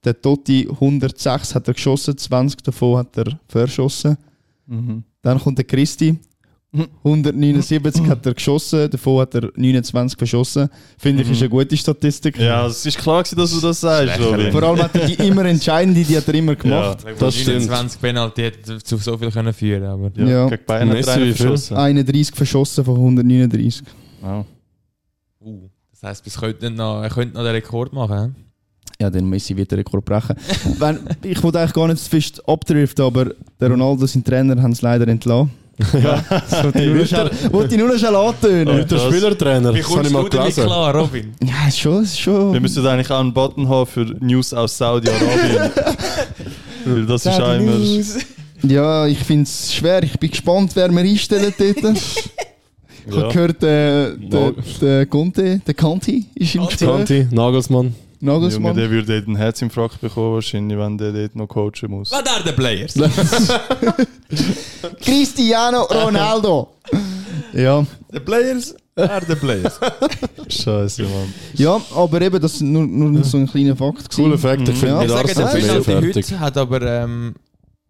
Der 0.04 0.20
Totti 0.22 0.68
106 0.80 1.56
hat 1.56 1.68
er 1.68 1.74
geschossen, 1.74 2.16
20 2.18 2.64
davon 2.64 2.98
hat 3.00 3.18
er 3.18 3.40
verschossen. 3.48 4.16
Mhm. 4.68 5.04
Dann 5.24 5.40
kommt 5.40 5.58
der 5.58 5.66
Christi. 5.66 6.18
179 6.74 8.08
hat 8.08 8.26
er 8.26 8.34
geschossen, 8.34 8.90
davon 8.90 9.22
hat 9.22 9.34
er 9.36 9.50
29 9.56 10.18
verschossen. 10.18 10.70
Finde 10.98 11.24
ich, 11.24 11.32
ist 11.32 11.40
eine 11.40 11.50
gute 11.50 11.78
Statistik. 11.78 12.38
Ja, 12.38 12.68
es 12.68 12.86
ist 12.86 12.98
klar, 12.98 13.24
gewesen, 13.24 13.38
dass 13.38 13.52
du 13.52 13.62
das 13.62 13.80
sagst, 13.80 14.20
Robin. 14.20 14.52
Vor 14.52 14.64
allem 14.64 14.84
hat 14.84 14.94
er 14.96 15.08
die 15.08 15.14
immer 15.28 15.46
entscheidende, 15.46 16.04
die 16.04 16.18
hat 16.18 16.28
er 16.28 16.34
immer 16.34 16.56
gemacht. 16.56 17.06
Wegen 17.06 17.18
das 17.18 17.36
stimmt. 17.36 17.68
29 17.68 18.02
Penalty 18.02 18.42
hätte 18.42 18.84
zu 18.84 18.98
so 18.98 19.18
viel 19.18 19.32
können 19.32 19.54
führen 19.54 19.86
aber. 19.86 20.12
Ja, 20.16 20.28
Ja. 20.28 20.50
Gegen 20.50 20.66
Bayern 20.66 20.90
hat 20.90 21.08
er 21.08 21.36
verschossen. 21.36 21.78
31 21.78 22.36
verschossen 22.36 22.84
von 22.84 22.96
139. 22.96 23.84
Wow. 24.22 24.46
Uh, 25.40 25.70
das 25.92 26.04
heisst, 26.04 26.24
bis 26.26 26.38
könnte 26.38 26.70
noch, 26.70 27.02
er 27.02 27.10
könnte 27.10 27.34
noch 27.36 27.44
den 27.44 27.54
Rekord 27.54 27.94
machen. 27.94 28.36
Ja, 29.00 29.10
den 29.10 29.30
Messi 29.30 29.56
wird 29.56 29.72
den 29.72 29.78
Rekord 29.78 30.04
brechen. 30.04 30.36
Wenn, 30.80 31.00
ich 31.24 31.42
wollte 31.44 31.60
eigentlich 31.60 31.74
gar 31.74 31.88
nicht 31.88 32.02
fest 32.02 32.42
abdriften, 32.48 33.06
aber 33.06 33.32
der 33.60 33.70
Ronaldo, 33.70 34.06
sein 34.06 34.24
Trainer, 34.24 34.62
haben 34.62 34.72
es 34.72 34.82
leider 34.82 35.08
entlassen. 35.08 35.52
Ja. 35.94 36.24
Das 36.30 36.64
wollte 36.64 36.80
ich 36.82 36.88
nur 36.88 36.96
noch 36.98 37.06
schnell- 37.08 37.32
wollte 37.52 37.76
ich 37.76 37.80
nur 37.82 37.88
noch 37.90 37.98
schnell 38.00 38.16
antönen. 38.16 38.78
Mit 38.78 38.92
der 38.92 38.98
Krass. 38.98 39.08
Spielertrainer. 39.14 39.74
Wie 39.74 39.78
Das 39.80 39.86
habe 39.88 39.96
kommst 39.96 40.08
ich 40.10 40.14
mal 40.14 40.24
du 40.24 40.30
damit 40.30 40.56
gelesen. 40.56 40.66
klar, 40.66 40.96
Robin? 40.96 41.34
Ja, 41.44 41.68
ist 41.68 41.80
schon, 41.80 42.04
ist 42.04 42.20
schon. 42.20 42.54
Wir 42.54 42.62
müssen 42.62 42.86
eigentlich 42.88 43.12
auch 43.12 43.20
einen 43.20 43.34
Button 43.34 43.70
haben 43.70 43.86
für 43.86 44.06
News 44.20 44.54
aus 44.54 44.78
Saudi-Arabien. 44.78 45.72
Weil 46.86 47.06
das 47.06 47.26
ist 47.26 47.40
auch 47.42 47.54
immer. 47.54 47.78
Ja, 48.64 49.06
ich 49.06 49.20
finde 49.20 49.44
es 49.44 49.74
schwer. 49.74 50.02
Ich 50.04 50.18
bin 50.18 50.32
gespannt, 50.32 50.72
wer 50.74 50.90
wir 50.90 51.02
einstellen 51.02 51.54
dort. 51.58 51.98
Ich 53.10 53.14
habe 53.14 53.22
Ja. 53.22 53.32
gehört, 53.32 53.64
äh, 53.64 54.18
der, 54.18 54.54
der 54.82 55.06
Conte, 55.06 55.62
der 55.66 55.74
Conti 55.76 56.26
ist 56.36 56.56
im 56.56 56.66
Gespräch. 56.66 56.90
Conti, 56.90 57.28
Nagelsmann. 57.32 57.96
Junge, 58.20 58.34
Nagelsmann. 58.40 58.76
der 58.76 58.90
würde 58.90 59.14
dort 59.16 59.28
einen 59.28 59.36
Herzinfarkt 59.36 60.02
bekommen, 60.02 60.34
wahrscheinlich, 60.36 60.78
wenn 60.78 60.98
der 60.98 61.12
dort 61.12 61.36
noch 61.36 61.48
coachen 61.48 61.90
muss. 61.92 62.12
Was 62.12 62.26
are 62.26 62.42
the 62.46 62.52
players? 62.52 62.94
Cristiano 65.02 65.84
Ronaldo. 65.84 66.70
ja. 67.54 67.86
the 68.12 68.20
players 68.20 68.76
are 68.96 69.22
the 69.28 69.36
players. 69.36 69.80
Scheiße, 70.50 71.04
Mann. 71.04 71.34
ja, 71.56 71.80
aber 71.96 72.22
eben, 72.22 72.42
das 72.42 72.56
ist 72.56 72.62
nur, 72.62 72.86
nur 72.86 73.24
so 73.24 73.38
ein 73.38 73.48
kleiner 73.48 73.76
Fakt. 73.76 74.14
Cooler 74.16 74.38
Fakt. 74.38 74.68
Ich 74.68 74.70
Mhm. 74.70 74.76
finde 74.80 74.96
Ja, 74.96 75.04
Ich 75.04 75.10
sage, 75.34 75.62
der 75.62 75.84
fertig. 75.84 76.16
heute 76.16 76.40
hat 76.40 76.58
aber 76.58 76.82
ähm, 76.82 77.36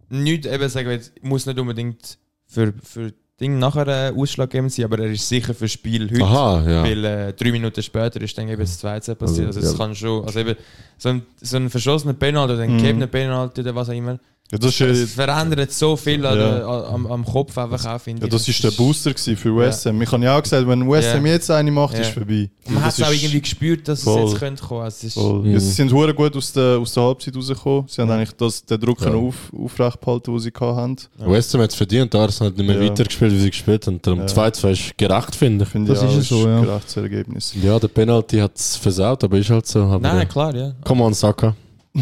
nicht, 0.10 0.46
eben 0.46 0.70
sagen 0.70 0.88
wir 0.90 0.96
jetzt, 0.96 1.12
muss 1.24 1.46
nicht 1.46 1.60
unbedingt 1.60 2.18
für, 2.46 2.74
für 2.84 3.14
Ding 3.40 3.60
nachher 3.60 3.88
äh, 3.88 4.12
ausschlaggebend 4.20 4.72
sein, 4.74 4.86
aber 4.86 4.98
er 5.00 5.12
ist 5.12 5.30
sicher 5.30 5.54
für 5.54 5.66
das 5.66 5.72
Spiel 5.74 6.10
heute. 6.10 6.24
Aha, 6.24 6.64
ja. 6.68 6.84
Weil 6.84 7.06
äh, 7.06 7.34
drei 7.34 7.52
Minuten 7.52 7.84
später 7.84 8.20
ist 8.22 8.36
dann 8.38 8.50
eben 8.50 8.60
das 8.60 8.80
2 8.80 9.00
passiert. 9.00 9.22
Also, 9.22 9.44
Also, 9.46 9.60
es 9.60 9.72
ja. 9.74 9.78
kann 9.78 9.96
schon, 9.96 10.26
also 10.26 10.40
eben 10.40 10.56
so 10.98 11.10
ein, 11.10 11.22
so 11.42 11.58
ein 11.58 11.70
verschossener 11.70 12.14
Penalty 12.14 12.54
oder 12.54 12.64
ein 12.64 12.74
Mhm. 12.74 12.78
gegebener 12.82 13.08
Penalty 13.08 13.62
oder 13.62 13.76
was 13.76 13.90
auch 13.90 13.94
immer. 13.94 14.18
Ja, 14.50 14.58
das, 14.58 14.80
Es 14.80 14.98
ist, 15.00 15.14
verändert 15.16 15.74
so 15.74 15.98
viel 15.98 16.26
an 16.26 16.39
Ja. 16.39 16.58
der, 16.60 16.66
am, 16.68 17.06
am 17.08 17.26
Kopf 17.26 17.58
einfach 17.58 17.86
auch, 17.86 18.00
finde 18.00 18.22
ja, 18.22 18.28
ich. 18.28 18.32
das 18.32 18.48
ist 18.48 18.64
der 18.64 18.72
Booster 18.72 19.12
für 19.18 19.54
West 19.58 19.86
Ham. 19.86 20.02
Ich 20.02 20.10
habe 20.10 20.24
ja 20.24 20.38
auch 20.38 20.41
gesagt, 20.41 20.66
wenn 20.66 20.89
West 20.89 21.14
Ham 21.14 21.26
Ja. 21.26 21.34
jetzt 21.34 21.52
eine 21.52 21.70
macht, 21.70 21.95
Ja. 21.95 22.00
ist 22.00 22.12
vorbei. 22.12 22.50
Und 22.66 22.76
man 22.76 22.84
hat 22.86 22.93
Das 22.93 23.00
es 23.00 23.06
auch 23.06 23.12
irgendwie 23.12 23.41
gespürt, 23.41 23.86
dass 23.89 24.04
voll. 24.04 24.24
es 24.24 24.32
jetzt 24.32 24.39
könnte 24.39 24.64
kommen. 24.64 24.86
Es 24.88 25.04
ist. 25.04 25.18
Mhm. 25.18 25.52
Ja, 25.52 25.60
sie 25.60 25.72
sind 25.72 25.91
hure 25.91 26.14
gut 26.14 26.34
aus 26.38 26.54
der, 26.54 26.78
aus 26.78 26.93
der 26.93 27.04
Halbzeit 27.04 27.36
rausgekommen. 27.36 27.84
Sie 27.89 28.02
haben 28.02 28.08
Ja. 28.08 28.16
eigentlich 28.16 28.32
das, 28.38 28.64
den 28.64 28.80
Druck 28.80 29.02
Ja. 29.02 29.14
auf, 29.14 29.36
aufrecht 29.54 30.00
behalten, 30.00 30.32
den 30.32 30.39
sie 30.39 30.52
hatten. 30.58 30.95
West 31.26 31.54
Ham 31.54 31.62
hat 31.62 31.70
es 31.72 31.76
verdient, 31.76 32.16
Arsenal 32.16 32.52
hat 32.52 32.58
nicht 32.58 32.68
mehr 32.68 32.82
Ja. 32.82 32.89
weitergespielt, 32.89 33.34
wie 33.34 33.39
sie 33.39 33.50
gespielt 33.50 33.86
haben. 33.86 34.02
Darum 34.02 34.20
Ja. 34.22 34.28
2-2 34.28 34.72
ist 34.72 34.98
gerecht, 34.98 35.36
finde 35.36 35.66
ich. 35.66 35.70
Finde 35.70 35.93
Das 35.93 36.02
ist 36.04 36.16
es 36.16 36.30
so, 36.30 36.48
ja. 36.48 36.60
ein 36.60 36.64
gerechtes 36.66 36.95
Ergebnis. 36.95 37.54
Ja, 37.62 37.78
der 37.80 37.89
Penalty 37.89 38.38
hat 38.38 38.56
es 38.56 38.78
versaut, 38.78 39.22
aber 39.26 39.38
ist 39.39 39.50
halt 39.50 39.68
so. 39.68 39.82
Aber 39.84 40.00
Nein, 40.00 40.26
klar, 40.30 40.56
ja. 40.56 40.72
Come 40.86 41.04
on, 41.04 41.14
Saka. 41.14 41.54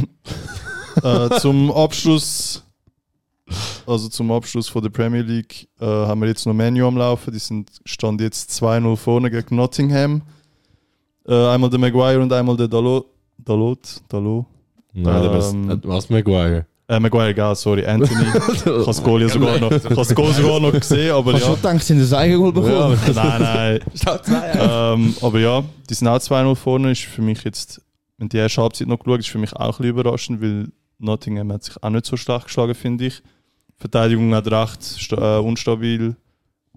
äh, 1.03 1.29
zum 1.39 1.71
Abschluss, 1.71 2.63
also 3.85 4.09
zum 4.09 4.31
Abschluss 4.31 4.67
von 4.67 4.81
der 4.81 4.89
Premier 4.89 5.21
League, 5.21 5.67
äh, 5.79 5.85
haben 5.85 6.21
wir 6.21 6.27
jetzt 6.27 6.45
noch 6.45 6.53
Menu 6.53 6.87
am 6.87 6.97
Laufen. 6.97 7.31
Die 7.33 7.39
sind 7.39 7.69
stand 7.85 8.21
jetzt 8.21 8.51
2-0 8.61 8.95
vorne 8.95 9.29
gegen 9.29 9.55
Nottingham. 9.55 10.21
Äh, 11.27 11.33
einmal 11.47 11.69
der 11.69 11.79
Maguire 11.79 12.21
und 12.21 12.31
einmal 12.31 12.55
der 12.57 12.67
Dalot. 12.67 13.05
Dalot? 13.37 13.79
Dalot? 14.09 14.45
Nein, 14.93 15.23
Ähm, 15.23 15.29
aber 15.29 15.37
es- 15.37 15.53
was 15.83 16.09
Maguire? 16.09 16.65
Äh, 16.87 16.99
Maguire, 16.99 17.29
egal, 17.29 17.55
sorry, 17.55 17.83
Anthony. 17.85 18.25
ich 18.53 18.65
habe 18.65 18.83
das 18.85 19.01
Goal 19.03 19.21
ja 19.23 19.27
sogar 19.29 19.57
noch, 19.59 19.69
das 19.71 20.13
Goal 20.13 20.31
sogar 20.33 20.59
noch 20.59 20.71
gesehen, 20.71 21.11
aber 21.15 21.33
Hast 21.33 21.41
du 21.41 21.47
ja. 21.47 21.53
schon 21.53 21.61
gedacht, 21.63 21.83
sie 21.83 21.99
das 21.99 22.13
Eigengoal 22.13 22.51
bekommen? 22.51 22.99
nein, 23.15 23.41
nein. 23.41 23.79
ähm, 24.59 25.15
aber 25.19 25.39
ja, 25.39 25.63
die 25.89 25.93
sind 25.95 26.07
auch 26.07 26.17
2-0 26.19 26.55
vorne. 26.55 26.91
Ist 26.91 27.01
für 27.01 27.23
mich 27.23 27.43
jetzt, 27.43 27.81
wenn 28.19 28.29
die 28.29 28.37
erste 28.37 28.61
Halbzeit 28.61 28.87
noch 28.87 28.99
geschaut 28.99 29.19
ist 29.19 29.29
für 29.29 29.39
mich 29.39 29.51
auch 29.53 29.59
ein 29.63 29.67
bisschen 29.69 29.85
überraschend, 29.85 30.41
weil 30.43 30.67
Nottingham 30.99 31.51
hat 31.51 31.63
sich 31.63 31.81
auch 31.81 31.89
nicht 31.89 32.05
so 32.05 32.17
stark 32.17 32.45
geschlagen, 32.45 32.73
finde 32.75 33.05
ich. 33.05 33.21
Die 33.21 33.81
Verteidigung 33.81 34.33
hat 34.33 34.47
recht 34.49 34.83
sta- 34.83 35.37
äh, 35.37 35.41
unstabil 35.41 36.15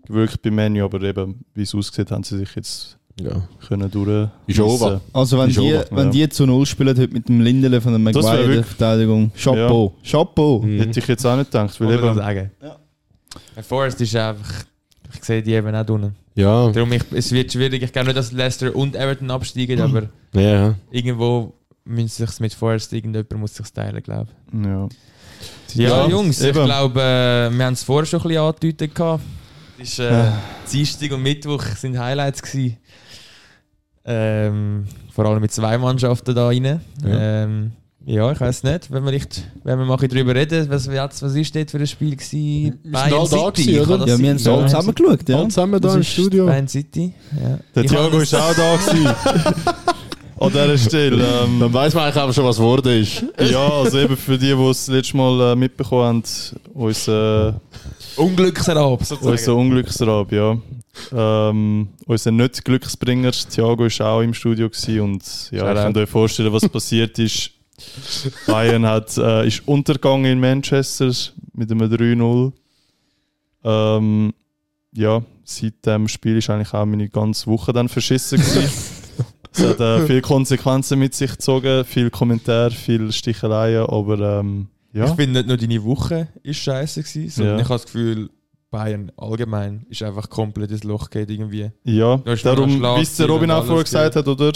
gewirkt 0.07 0.43
bei 0.43 0.51
Menu, 0.51 0.85
aber 0.85 1.03
eben, 1.03 1.45
wie 1.55 1.63
es 1.63 1.75
aussieht, 1.75 2.11
haben 2.11 2.25
sie 2.25 2.39
sich 2.39 2.55
jetzt 2.57 2.97
Ja. 3.21 3.47
können 3.67 3.91
durch. 3.91 4.29
Ist 4.47 4.61
over. 4.61 5.01
Also 5.13 5.39
wenn 5.39 5.51
Ist 5.51 5.59
die, 5.59 5.73
over, 5.75 5.85
wenn 5.91 6.07
ja. 6.07 6.11
die 6.11 6.29
zu 6.29 6.47
Null 6.47 6.67
spielen 6.67 6.97
heute 6.99 7.13
mit 7.13 7.29
dem 7.29 7.41
Lindele 7.41 7.81
von 7.81 7.93
der 7.93 7.99
Maguire 7.99 8.43
in 8.45 8.51
der 8.53 8.65
Verteidigung. 8.65 9.31
Chapeau. 9.37 9.95
Chapeau. 10.05 10.61
Mhm. 10.63 10.79
Hätte 10.81 10.99
ich 11.01 11.07
jetzt 11.09 11.25
auch 11.27 11.37
nicht 11.37 11.51
gedacht, 11.51 11.81
weil 11.81 11.93
eben, 11.93 12.15
sagen. 12.15 12.51
Ja. 12.63 12.77
Forest 13.63 14.01
ist 14.01 14.15
einfach. 14.17 14.65
Ich 15.15 15.25
sehe 15.25 15.43
die 15.43 15.53
eben 15.53 15.75
auch 15.75 15.89
unten. 15.89 16.15
Ja. 16.35 16.71
Darum, 16.71 16.93
ich, 16.93 17.03
es 17.13 17.33
wird 17.33 17.53
schwierig. 17.53 17.83
Ich 17.83 17.93
glaube 17.93 18.07
nicht, 18.09 18.17
dass 18.19 18.31
Leicester 18.31 18.75
und 18.75 18.95
Everton 18.95 19.31
absteigen, 19.31 19.81
aber 19.81 20.05
Ja, 20.35 20.41
ja. 20.41 20.75
irgendwo 20.93 21.55
müssen 21.89 22.27
sich 22.27 22.41
mit 22.41 22.55
Forest 22.55 22.93
irgendjemand 22.93 23.33
muss 23.39 23.55
sich 23.55 23.71
teilen, 23.73 24.03
glaube 24.03 24.31
ja. 24.53 24.87
ich. 25.69 25.75
Ja, 25.75 26.07
Jungs, 26.07 26.41
eben. 26.41 26.59
ich 26.59 26.65
glaube, 26.65 27.01
äh, 27.01 27.51
wir 27.51 27.65
haben 27.67 27.73
es 27.75 27.83
vorher 27.83 28.07
schon 28.07 28.21
ein 28.21 28.29
bisschen 28.29 28.43
angedeutet. 28.43 28.95
gehabt. 28.95 29.23
Es 29.81 29.91
ist, 29.91 29.99
äh, 30.01 30.31
Dienstag 30.73 31.13
und 31.13 31.23
Mittwoch 31.23 31.63
sind 31.63 31.99
Highlights 31.99 32.43
gewesen. 32.43 32.79
Ähm, 34.05 34.87
vor 35.13 35.27
allem 35.27 35.41
mit 35.41 35.53
zwei 35.53 35.77
Mannschaften 35.79 36.35
da 36.35 36.47
rein. 36.47 36.65
Ja, 36.65 36.81
ähm, 37.05 37.73
ja 38.05 38.33
ich 38.33 38.41
weiß 38.41 38.65
nicht, 38.65 38.91
wenn 38.91 39.05
wir, 39.05 39.13
nicht, 39.13 39.43
wenn 39.65 39.79
wir 39.79 39.85
mal 39.85 39.97
drüber 39.97 40.35
reden, 40.35 40.69
was, 40.71 40.91
was, 40.91 41.23
was 41.23 41.35
ist 41.35 41.55
dort 41.55 41.71
für 41.71 41.79
ein 41.79 41.87
Spiel 41.87 42.17
gewesen? 42.17 42.81
sind 42.83 42.97
alle 42.97 43.29
da 43.29 43.51
gewesen, 43.51 43.81
oder? 43.81 43.99
das 43.99 44.09
Ja, 44.09 44.19
wir 44.19 44.29
haben 44.31 44.37
es 44.37 44.47
alle 44.49 44.67
zusammen 44.67 44.95
geschaut. 44.95 45.29
Ja. 45.29 45.37
Alle 45.37 45.49
zusammen 45.49 45.73
da 45.73 45.79
Das 45.81 45.95
im 45.95 46.01
ist- 46.01 46.09
Studio. 46.09 46.47
Bayern 46.47 46.69
City. 46.69 47.15
Ja. 47.41 47.59
Der 47.75 47.85
Ich 47.85 47.91
Thiago 47.91 48.13
habe 48.13 48.23
ist 48.23 48.35
auch 48.35 48.55
da 48.55 48.77
gewesen. 48.77 49.15
An 50.41 50.51
dieser 50.51 50.79
Stelle. 50.79 51.17
Dann 51.19 51.61
Ähm, 51.61 51.73
weiß 51.73 51.95
man 51.95 52.05
eigentlich 52.05 52.23
aber 52.23 52.33
schon, 52.33 52.45
was 52.45 52.57
geworden 52.57 53.03
ist. 53.03 53.25
ja, 53.51 53.69
also 53.69 53.99
eben 53.99 54.17
für 54.17 54.39
die, 54.39 54.55
die 54.55 54.71
es 54.71 54.87
letztes 54.89 55.15
Mal 55.15 55.53
äh, 55.53 55.57
mitbekommen 55.57 56.05
haben, 56.05 56.23
unser, 56.75 57.61
Unglücksrab, 58.17 59.05
sozusagen. 59.05 59.33
unser 59.33 59.55
Unglücksrab, 59.57 60.33
ja. 60.33 60.59
Ähm, 61.13 61.89
unser 62.07 62.31
nicht 62.31 62.65
Glücksbringer, 62.65 63.31
Thiago, 63.33 63.85
ist 63.85 64.01
auch 64.01 64.21
im 64.21 64.35
Studio 64.35 64.69
gewesen 64.69 65.01
und 65.01 65.51
ja, 65.51 65.73
ich 65.73 65.79
könnt 65.79 65.97
euch 65.97 66.09
vorstellen, 66.09 66.53
was 66.53 66.69
passiert 66.69 67.19
ist. 67.19 67.51
Bayern 68.47 68.85
hat, 68.85 69.17
äh, 69.19 69.47
ist 69.47 69.67
untergegangen 69.67 70.33
in 70.33 70.41
Manchester 70.41 71.13
mit 71.53 71.71
einem 71.71 71.83
3-0. 71.83 72.53
Ähm, 73.65 74.33
ja, 74.93 75.23
seit 75.45 75.87
dem 75.87 76.09
Spiel 76.09 76.39
ist 76.39 76.51
eigentlich 76.51 76.75
auch 76.75 76.85
meine 76.85 77.09
ganze 77.09 77.47
Woche 77.47 77.73
dann 77.73 77.89
verschissen 77.89 78.39
gewesen. 78.41 78.71
es 79.53 79.65
hat 79.65 79.81
äh, 79.81 80.07
viele 80.07 80.21
Konsequenzen 80.23 80.99
mit 80.99 81.15
sich 81.15 81.31
gezogen, 81.33 81.85
viel 81.85 82.11
Kommentar, 82.11 82.71
viel 82.71 83.11
Sticheleien, 83.13 83.87
aber 83.87 84.41
ähm, 84.41 84.69
Ich 84.93 85.01
ja. 85.01 85.15
finde 85.15 85.41
nicht 85.41 85.49
nur 85.49 85.57
deine 85.57 85.85
Woche 85.85 86.29
ist 86.43 86.59
scheiße 86.59 87.03
gewesen, 87.03 87.31
sondern 87.31 87.57
Ja. 87.57 87.63
ich 87.63 87.69
habe 87.69 87.75
das 87.75 87.85
Gefühl, 87.85 88.31
Bayern 88.71 89.11
allgemein 89.17 89.87
ist 89.89 90.03
einfach 90.03 90.29
komplett 90.29 90.71
ins 90.71 90.85
Loch 90.85 91.09
geht 91.09 91.31
irgendwie. 91.31 91.71
Ja, 91.85 92.17
Da 92.19 92.35
darum, 92.35 92.83
wie 92.83 93.01
es 93.03 93.17
der 93.17 93.27
Robin 93.27 93.51
auch 93.51 93.65
vorher 93.65 93.85
gesagt 93.85 94.17
hat, 94.17 94.29
oder? 94.29 94.53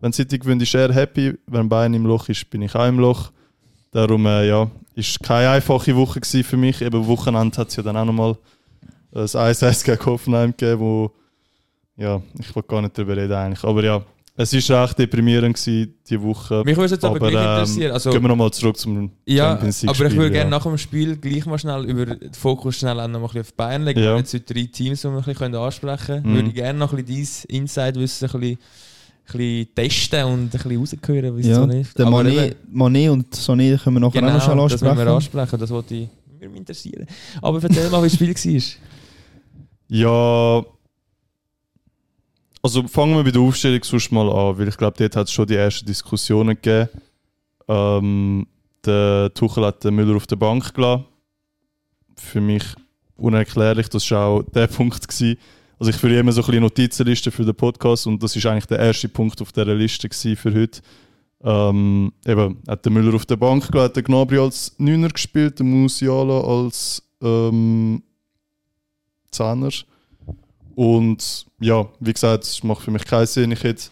Wenn 0.00 0.12
City 0.12 0.38
gewinnt, 0.38 0.62
ist 0.62 0.74
er 0.74 0.92
happy. 0.94 1.34
Wenn 1.46 1.68
Bayern 1.68 1.92
im 1.94 2.06
Loch 2.06 2.28
ist, 2.28 2.48
bin 2.50 2.62
ich 2.62 2.72
auch 2.76 2.86
im 2.86 3.00
Loch. 3.00 3.32
Darum, 3.90 4.26
äh, 4.26 4.46
ja, 4.46 4.70
ist 4.94 5.20
keine 5.22 5.50
einfache 5.50 5.96
Woche 5.96 6.20
gewesen 6.20 6.44
für 6.44 6.56
mich. 6.56 6.82
Eben 6.82 7.04
Wochenende 7.08 7.56
hat 7.56 7.68
es 7.68 7.76
ja 7.76 7.82
dann 7.82 7.96
auch 7.96 8.04
nochmal 8.04 8.36
ein 9.12 9.22
1-1 9.24 9.84
gegen 9.84 10.06
Hoffenheim 10.06 10.50
gegeben, 10.56 10.80
wo, 10.80 11.10
ja, 11.96 12.22
ich 12.38 12.54
will 12.54 12.62
gar 12.62 12.80
nicht 12.82 12.96
drüber 12.96 13.16
reden 13.16 13.32
eigentlich. 13.32 13.64
Aber 13.64 13.82
ja, 13.82 14.02
es 14.38 14.68
war 14.70 14.84
recht 14.84 14.98
deprimierend 14.98 15.56
gewesen, 15.56 15.94
die 16.08 16.22
Woche. 16.22 16.62
Mich 16.64 16.76
würde 16.76 16.84
es 16.86 16.90
jetzt 16.92 17.04
aber, 17.04 17.18
gleich 17.18 17.32
interessieren. 17.34 17.92
Also, 17.92 18.10
gehen 18.10 18.22
wir 18.22 18.28
nochmal 18.28 18.52
zurück 18.52 18.76
zum 18.76 19.10
ja, 19.26 19.50
Champions 19.50 19.82
League 19.82 19.90
aber 19.90 19.94
ich 19.94 20.00
würde 20.00 20.14
Spiel, 20.14 20.30
gerne 20.30 20.50
ja. 20.50 20.56
nach 20.58 20.62
dem 20.62 20.78
Spiel 20.78 21.16
gleich 21.16 21.46
mal 21.46 21.58
schnell 21.58 21.84
über 21.84 22.06
den 22.06 22.32
Fokus 22.34 22.76
schnell 22.76 23.00
auch 23.00 23.08
noch 23.08 23.18
mal 23.18 23.18
ein 23.18 23.22
bisschen 23.26 23.40
auf 23.40 23.54
Bayern 23.54 23.84
legen. 23.84 23.98
Ja. 23.98 24.04
Wir 24.06 24.10
haben 24.12 24.18
jetzt 24.18 24.34
heute 24.34 24.54
drei 24.54 24.68
Teams, 24.72 25.00
die 25.02 25.08
wir 25.08 25.18
ein 25.18 25.24
bisschen 25.24 25.54
ansprechen 25.56 26.06
können. 26.06 26.30
Mhm. 26.30 26.34
Würde 26.36 26.48
ich 26.50 26.54
gerne 26.54 26.78
noch 26.78 26.92
ein 26.92 27.04
bisschen 27.04 27.28
dein 27.48 27.56
Inside-Wissen 27.62 28.28
ein 28.32 28.40
bisschen, 28.40 28.58
ein 28.58 29.38
bisschen 29.38 29.74
testen 29.74 30.24
und 30.24 30.40
ein 30.40 30.48
bisschen 30.50 30.78
raushören, 30.78 31.36
wie 31.36 31.40
es 31.40 31.46
Ja, 31.46 31.54
so 31.56 31.68
ist. 31.68 31.98
der 31.98 32.06
Aber 32.06 32.20
Mané, 32.20 33.10
und 33.10 33.34
Sané 33.34 33.76
können 33.82 33.96
wir 33.96 34.00
nachher 34.00 34.22
auch 34.22 34.54
noch 34.54 34.68
schnell 34.70 34.78
Genau, 34.78 34.78
das 34.78 34.86
wir 34.86 34.92
ansprechen. 34.92 35.08
ansprechen. 35.08 35.60
Das 35.60 35.70
wollte 35.70 35.94
ich 35.94 36.08
mich 36.40 36.56
interessieren. 36.56 37.06
Aber 37.42 37.60
erzähl 37.60 37.90
mal, 37.90 38.02
wie 38.04 38.06
das 38.06 38.14
Spiel 38.14 38.34
war. 38.34 38.62
Ja. 39.88 40.64
Also 42.68 42.86
fangen 42.86 43.16
wir 43.16 43.24
bei 43.24 43.30
der 43.30 43.40
Aufstellung 43.40 43.82
sonst 43.82 44.12
mal 44.12 44.28
an, 44.28 44.58
weil 44.58 44.68
ich 44.68 44.76
glaube, 44.76 44.94
dort 44.98 45.16
hat 45.16 45.26
es 45.26 45.32
schon 45.32 45.46
die 45.46 45.54
ersten 45.54 45.86
Diskussionen 45.86 46.54
gegeben. 46.54 46.90
Ähm, 47.66 48.46
der 48.84 49.32
Tuchel 49.32 49.64
hat 49.64 49.82
den 49.84 49.94
Müller 49.94 50.16
auf 50.16 50.26
der 50.26 50.36
Bank 50.36 50.74
gelassen. 50.74 51.06
Für 52.16 52.42
mich 52.42 52.64
unerklärlich, 53.16 53.88
das 53.88 54.10
war 54.10 54.26
auch 54.26 54.42
der 54.42 54.66
Punkt. 54.76 55.08
Gewesen. 55.08 55.38
Also 55.78 55.88
ich 55.88 55.96
führe 55.96 56.18
immer 56.18 56.30
so 56.30 56.42
ein 56.42 56.46
bisschen 56.46 56.60
Notizenliste 56.60 57.30
für 57.30 57.46
den 57.46 57.54
Podcast 57.54 58.06
und 58.06 58.22
das 58.22 58.36
ist 58.36 58.44
eigentlich 58.44 58.66
der 58.66 58.80
erste 58.80 59.08
Punkt 59.08 59.40
auf 59.40 59.50
dieser 59.50 59.74
Liste 59.74 60.10
für 60.36 60.52
heute. 60.52 60.82
Ähm, 61.42 62.12
eben, 62.26 62.62
hat 62.68 62.84
der 62.84 62.92
Müller 62.92 63.14
auf 63.14 63.24
der 63.24 63.36
Bank 63.36 63.66
gelassen, 63.72 63.84
hat 63.86 63.96
der 63.96 64.02
Gnabry 64.02 64.40
als 64.40 64.74
Neuner 64.76 65.08
gespielt, 65.08 65.58
der 65.58 65.64
Musiala 65.64 66.38
als 66.42 67.02
ähm, 67.22 68.02
Zehner. 69.30 69.70
Und 70.78 71.44
ja, 71.58 71.88
wie 71.98 72.12
gesagt, 72.12 72.44
es 72.44 72.62
macht 72.62 72.82
für 72.82 72.92
mich 72.92 73.04
keinen 73.04 73.26
Sinn. 73.26 73.50
Ich 73.50 73.64
hätte, 73.64 73.90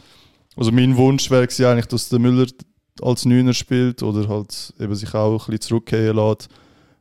also 0.54 0.70
mein 0.70 0.96
Wunsch 0.96 1.28
wäre 1.32 1.44
gewesen 1.44 1.66
eigentlich, 1.66 1.86
dass 1.86 2.10
der 2.10 2.20
Müller 2.20 2.46
als 3.02 3.24
Neuner 3.24 3.54
spielt 3.54 4.04
oder 4.04 4.28
halt 4.28 4.72
eben 4.78 4.94
sich 4.94 5.12
auch 5.12 5.32
ein 5.32 5.36
bisschen 5.38 5.60
zurückgehen 5.62 6.14
lässt. 6.14 6.48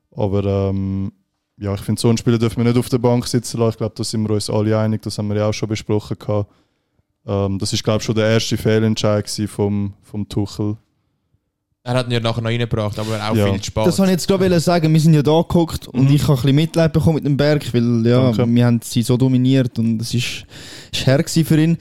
Aber 0.09 0.43
ähm, 0.43 1.11
ja, 1.57 1.75
ich 1.75 1.81
finde, 1.81 2.01
so 2.01 2.07
einen 2.07 2.17
Spieler 2.17 2.39
dürfen 2.39 2.57
wir 2.57 2.63
nicht 2.63 2.79
auf 2.79 2.89
der 2.89 2.97
Bank 2.97 3.27
sitzen 3.27 3.59
lassen. 3.59 3.73
Ich 3.73 3.77
glaube, 3.77 3.93
da 3.95 4.03
sind 4.03 4.27
wir 4.27 4.33
uns 4.33 4.49
alle 4.49 4.75
einig. 4.75 5.03
Das 5.03 5.19
haben 5.19 5.27
wir 5.27 5.35
ja 5.35 5.49
auch 5.49 5.53
schon 5.53 5.69
besprochen. 5.69 6.17
Ähm, 7.27 7.59
das 7.59 7.71
ist, 7.71 7.83
glaube 7.83 7.99
ich, 7.99 8.05
schon 8.05 8.15
der 8.15 8.27
erste 8.27 8.57
Fehlentscheid 8.57 9.29
vom, 9.45 9.93
vom 10.01 10.27
Tuchel. 10.27 10.77
Er 11.87 11.93
hat 11.93 12.07
ihn 12.07 12.13
ja 12.13 12.19
nachher 12.19 12.41
noch 12.41 12.49
reingebracht, 12.49 12.97
aber 12.97 13.15
auch 13.29 13.35
Ja. 13.35 13.51
viel 13.53 13.63
Spaß. 13.63 13.85
Das 13.85 13.99
wollte 13.99 14.11
ich 14.11 14.15
jetzt 14.15 14.27
gerade 14.27 14.59
sagen. 14.59 14.91
Wir 14.91 14.99
sind 14.99 15.13
ja 15.13 15.21
da 15.21 15.39
geguckt 15.41 15.87
und 15.87 16.09
Mhm. 16.09 16.15
ich 16.15 16.23
habe 16.23 16.33
ein 16.33 16.35
bisschen 16.37 16.55
Mitleid 16.55 16.91
bekommen 16.91 17.15
mit 17.15 17.25
dem 17.25 17.37
Berg, 17.37 17.71
weil 17.73 18.03
ja, 18.07 18.31
Danke. 18.31 18.55
wir 18.55 18.65
haben 18.65 18.79
sie 18.83 19.03
so 19.03 19.15
dominiert 19.17 19.77
und 19.77 20.01
es 20.01 20.11
ist, 20.15 20.45
ist 20.91 21.05
her 21.05 21.23
für 21.27 21.61
ihn. 21.61 21.77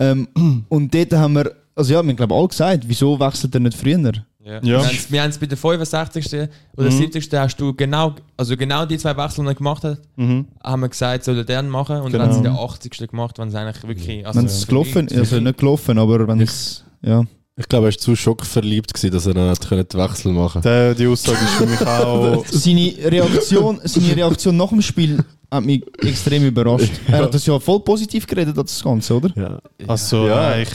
Ähm, 0.00 0.26
und 0.68 0.92
dort 0.92 1.12
haben 1.12 1.34
wir, 1.36 1.52
also 1.76 1.94
ja, 1.94 2.02
wir 2.02 2.08
haben 2.08 2.16
glaube 2.16 2.34
alle 2.34 2.48
gesagt, 2.48 2.82
wieso 2.88 3.18
wechselt 3.20 3.54
er 3.54 3.60
nicht 3.60 3.78
früher? 3.78 4.12
Ja. 4.44 4.60
Ja. 4.62 4.82
Wir 5.08 5.22
haben 5.22 5.30
es 5.30 5.38
bei 5.38 5.46
der 5.46 5.56
65. 5.56 6.48
oder 6.76 6.90
Mhm. 6.90 6.98
70. 6.98 7.32
hast 7.38 7.56
du 7.56 7.72
genau, 7.74 8.14
also 8.36 8.56
genau 8.56 8.84
die 8.84 8.98
zwei 8.98 9.16
Wechsel, 9.16 9.44
die 9.44 9.50
er 9.52 9.54
gemacht 9.54 9.84
hat, 9.84 10.00
Mhm. 10.16 10.46
haben 10.64 10.80
wir 10.82 10.88
gesagt, 10.88 11.22
soll 11.24 11.38
er 11.38 11.44
den 11.44 11.68
machen 11.68 11.98
und 12.00 12.10
Genau. 12.10 12.24
dann 12.24 12.32
haben 12.34 12.36
sie 12.38 12.42
den 12.42 12.52
80. 12.56 13.06
gemacht, 13.08 13.38
wenn 13.38 13.48
es 13.48 13.54
eigentlich 13.54 13.86
wirklich. 13.86 14.26
Also 14.26 14.38
wenn 14.40 14.46
es 14.46 14.66
gelaufen 14.66 15.08
also 15.16 15.38
nicht 15.40 15.58
gelaufen, 15.58 15.96
aber 15.96 16.26
wenn 16.26 16.40
es, 16.40 16.84
ja. 17.02 17.22
Ich 17.56 17.68
glaube, 17.68 17.86
er 17.86 17.92
war 17.92 17.98
zu 17.98 18.16
schockverliebt, 18.16 18.92
gewesen, 18.92 19.12
dass 19.12 19.26
er 19.26 19.34
dann 19.34 19.48
nicht 19.50 19.68
können 19.68 19.86
den 19.86 20.00
Wechsel 20.00 20.32
machen 20.32 20.54
konnte. 20.62 20.68
Der, 20.68 20.94
die 20.94 21.06
Aussage 21.06 21.38
ist 21.38 21.52
für 21.54 21.66
mich 21.66 21.80
auch. 21.86 22.44
Seine 22.50 22.92
Reaktion, 23.04 23.80
seine 23.84 24.16
Reaktion 24.16 24.56
nach 24.56 24.70
dem 24.70 24.82
Spiel 24.82 25.24
hat 25.50 25.64
mich 25.64 25.84
extrem 26.02 26.44
überrascht. 26.44 26.90
Er 27.06 27.22
hat 27.24 27.34
das 27.34 27.46
ja 27.46 27.60
voll 27.60 27.78
positiv 27.80 28.26
geredet, 28.26 28.58
das 28.58 28.82
Ganze, 28.82 29.14
oder? 29.14 29.30
Ja. 29.36 29.58
Also, 29.86 30.26
Ja. 30.26 30.56
ich. 30.58 30.68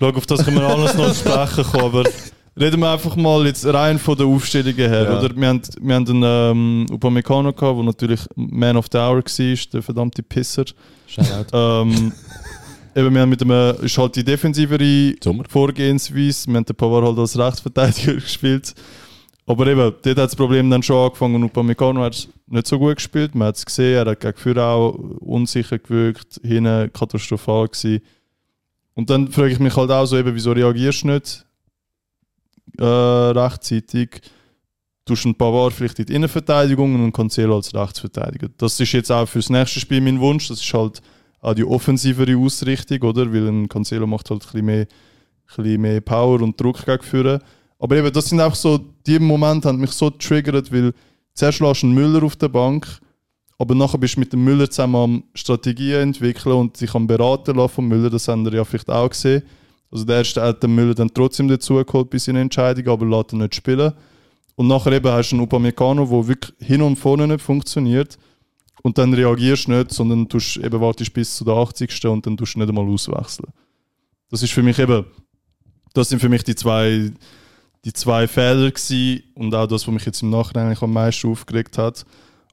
Schau, 0.00 0.08
auf 0.08 0.26
das 0.26 0.44
können 0.44 0.56
wir 0.56 0.66
alles 0.66 0.94
noch 0.94 1.14
sprechen 1.14 1.64
kommen, 1.64 1.84
aber 1.84 2.04
reden 2.58 2.80
wir 2.80 2.90
einfach 2.90 3.14
mal 3.14 3.46
jetzt 3.46 3.64
rein 3.64 3.98
von 4.00 4.16
den 4.18 4.26
Aufstellungen 4.26 4.76
her. 4.76 5.04
Ja. 5.04 5.18
Oder? 5.20 5.36
Wir 5.36 5.48
haben, 5.48 5.62
wir 5.80 5.94
haben 5.94 6.08
einen 6.08 6.22
ähm, 6.24 6.86
Upamecano 6.90 7.52
gehabt, 7.52 7.76
der 7.78 7.84
natürlich 7.84 8.20
Man 8.34 8.76
of 8.76 8.86
the 8.90 8.98
Hour 8.98 9.22
war, 9.22 9.56
der 9.72 9.82
verdammte 9.82 10.22
Pisser. 10.24 10.64
Shoutout. 11.06 11.46
Ähm, 11.56 12.12
eben, 12.96 13.14
wir 13.14 13.20
haben 13.20 13.28
mit 13.28 13.42
einem, 13.42 13.76
ist 13.82 13.98
halt 13.98 14.16
die 14.16 14.24
defensivere 14.24 15.14
Sommer. 15.22 15.44
Vorgehensweise. 15.48 16.48
Wir 16.48 16.56
haben 16.56 16.64
den 16.64 16.76
Pavard 16.76 17.04
halt 17.04 17.18
als 17.18 17.38
Rechtsverteidiger 17.38 18.14
gespielt. 18.14 18.74
Aber 19.46 19.66
eben, 19.66 19.78
dort 19.78 20.06
hat 20.06 20.16
das 20.16 20.34
Problem 20.34 20.68
dann 20.70 20.82
schon 20.82 21.04
angefangen 21.04 21.36
und 21.36 21.44
Upamecano 21.44 22.02
hat 22.02 22.28
nicht 22.48 22.66
so 22.66 22.78
gut 22.78 22.96
gespielt. 22.96 23.34
Man 23.34 23.48
hat 23.48 23.56
es 23.56 23.66
gesehen, 23.66 23.94
er 23.94 24.10
hat 24.10 24.20
gegen 24.20 24.36
Führer 24.36 24.68
auch 24.70 24.94
unsicher 25.20 25.78
gewirkt, 25.78 26.40
hinten 26.42 26.92
katastrophal 26.92 27.68
gewesen. 27.68 28.00
Und 28.94 29.10
dann 29.10 29.30
frage 29.30 29.52
ich 29.52 29.60
mich 29.60 29.76
halt 29.76 29.90
auch 29.90 30.06
so 30.06 30.16
eben, 30.16 30.34
wieso 30.34 30.52
reagierst 30.52 31.04
du 31.04 31.08
nicht 31.08 31.46
äh, 32.78 32.84
rechtzeitig? 32.84 34.22
Du 35.04 35.14
einen 35.24 35.36
Pavard 35.36 35.72
vielleicht 35.72 36.00
in 36.00 36.06
die 36.06 36.14
Innenverteidigung 36.14 36.96
und 36.96 37.12
Cancelo 37.12 37.54
als 37.54 37.72
Rechtsverteidiger. 37.72 38.48
Das 38.58 38.80
ist 38.80 38.90
jetzt 38.90 39.12
auch 39.12 39.28
fürs 39.28 39.50
nächste 39.50 39.78
Spiel 39.78 40.00
mein 40.00 40.18
Wunsch. 40.18 40.48
Das 40.48 40.60
ist 40.60 40.74
halt 40.74 41.00
auch 41.40 41.54
die 41.54 41.64
offensivere 41.64 42.36
Ausrichtung, 42.36 43.02
oder? 43.02 43.32
Weil 43.32 43.48
ein 43.48 43.68
Cancelo 43.68 44.06
macht 44.06 44.30
halt 44.30 44.42
ein 44.42 44.46
bisschen 44.46 44.64
mehr, 44.64 44.80
ein 44.82 44.86
bisschen 45.46 45.80
mehr 45.80 46.00
Power 46.00 46.40
und 46.42 46.60
Druck 46.60 46.84
gegen 46.84 47.02
Führer. 47.02 47.40
Aber 47.78 47.96
eben, 47.96 48.12
das 48.12 48.28
sind 48.28 48.40
auch 48.40 48.54
so, 48.54 48.78
die 49.06 49.18
Momente 49.18 49.68
haben 49.68 49.78
mich 49.78 49.92
so 49.92 50.10
getriggert, 50.10 50.72
weil 50.72 50.92
zuerst 51.34 51.60
lässt 51.60 51.82
du 51.82 51.86
einen 51.86 51.94
Müller 51.94 52.22
auf 52.22 52.36
der 52.36 52.48
Bank, 52.48 53.00
aber 53.58 53.74
nachher 53.74 53.98
bist 53.98 54.16
du 54.16 54.20
mit 54.20 54.32
dem 54.32 54.44
Müller 54.44 54.68
zusammen 54.70 54.96
am 54.96 55.24
Strategien 55.34 56.00
entwickeln 56.00 56.54
und 56.54 56.76
sich 56.76 56.94
am 56.94 57.06
beraten 57.06 57.56
lassen 57.56 57.74
vom 57.74 57.88
Müller, 57.88 58.10
das 58.10 58.28
haben 58.28 58.44
wir 58.44 58.52
ja 58.52 58.64
vielleicht 58.64 58.90
auch 58.90 59.08
gesehen. 59.08 59.42
Also 59.90 60.04
der 60.04 60.18
erste 60.18 60.42
hat 60.42 60.62
den 60.62 60.74
Müller 60.74 60.94
dann 60.94 61.12
trotzdem 61.12 61.48
dazu 61.48 61.74
geholt 61.84 62.10
bei 62.10 62.18
seiner 62.18 62.40
Entscheidung, 62.40 62.88
aber 62.88 63.06
lässt 63.06 63.32
ihn 63.32 63.38
nicht 63.38 63.54
spielen. 63.54 63.92
Und 64.56 64.68
nachher 64.68 64.92
eben 64.92 65.10
hast 65.10 65.30
du 65.30 65.36
einen 65.36 65.44
Upamecano, 65.44 66.06
der 66.06 66.28
wirklich 66.28 66.54
hin 66.60 66.82
und 66.82 66.96
vorne 66.96 67.26
nicht 67.26 67.42
funktioniert. 67.42 68.18
Und 68.82 68.98
dann 68.98 69.12
reagierst 69.14 69.66
du 69.66 69.72
nicht, 69.72 69.92
sondern 69.92 70.28
tust 70.28 70.56
eben 70.56 70.80
wartest 70.80 71.12
bis 71.12 71.36
zu 71.36 71.44
der 71.44 71.54
80. 71.54 72.04
und 72.06 72.26
dann 72.26 72.36
tust 72.36 72.54
du 72.54 72.58
nicht 72.58 72.68
einmal 72.68 72.86
auswechseln. 72.86 73.48
Das 74.30 74.42
ist 74.42 74.52
für 74.52 74.62
mich 74.62 74.78
eben, 74.78 75.04
das 75.94 76.08
sind 76.08 76.20
für 76.20 76.28
mich 76.28 76.44
die 76.44 76.54
zwei, 76.54 77.10
die 77.84 77.92
zwei 77.92 78.26
Fehler 78.26 78.70
gewesen 78.70 79.22
und 79.34 79.54
auch 79.54 79.66
das, 79.66 79.86
was 79.86 79.94
mich 79.94 80.04
jetzt 80.04 80.22
im 80.22 80.30
Nachhinein 80.30 80.76
am 80.78 80.92
meisten 80.92 81.30
aufgeregt 81.30 81.78
hat. 81.78 82.04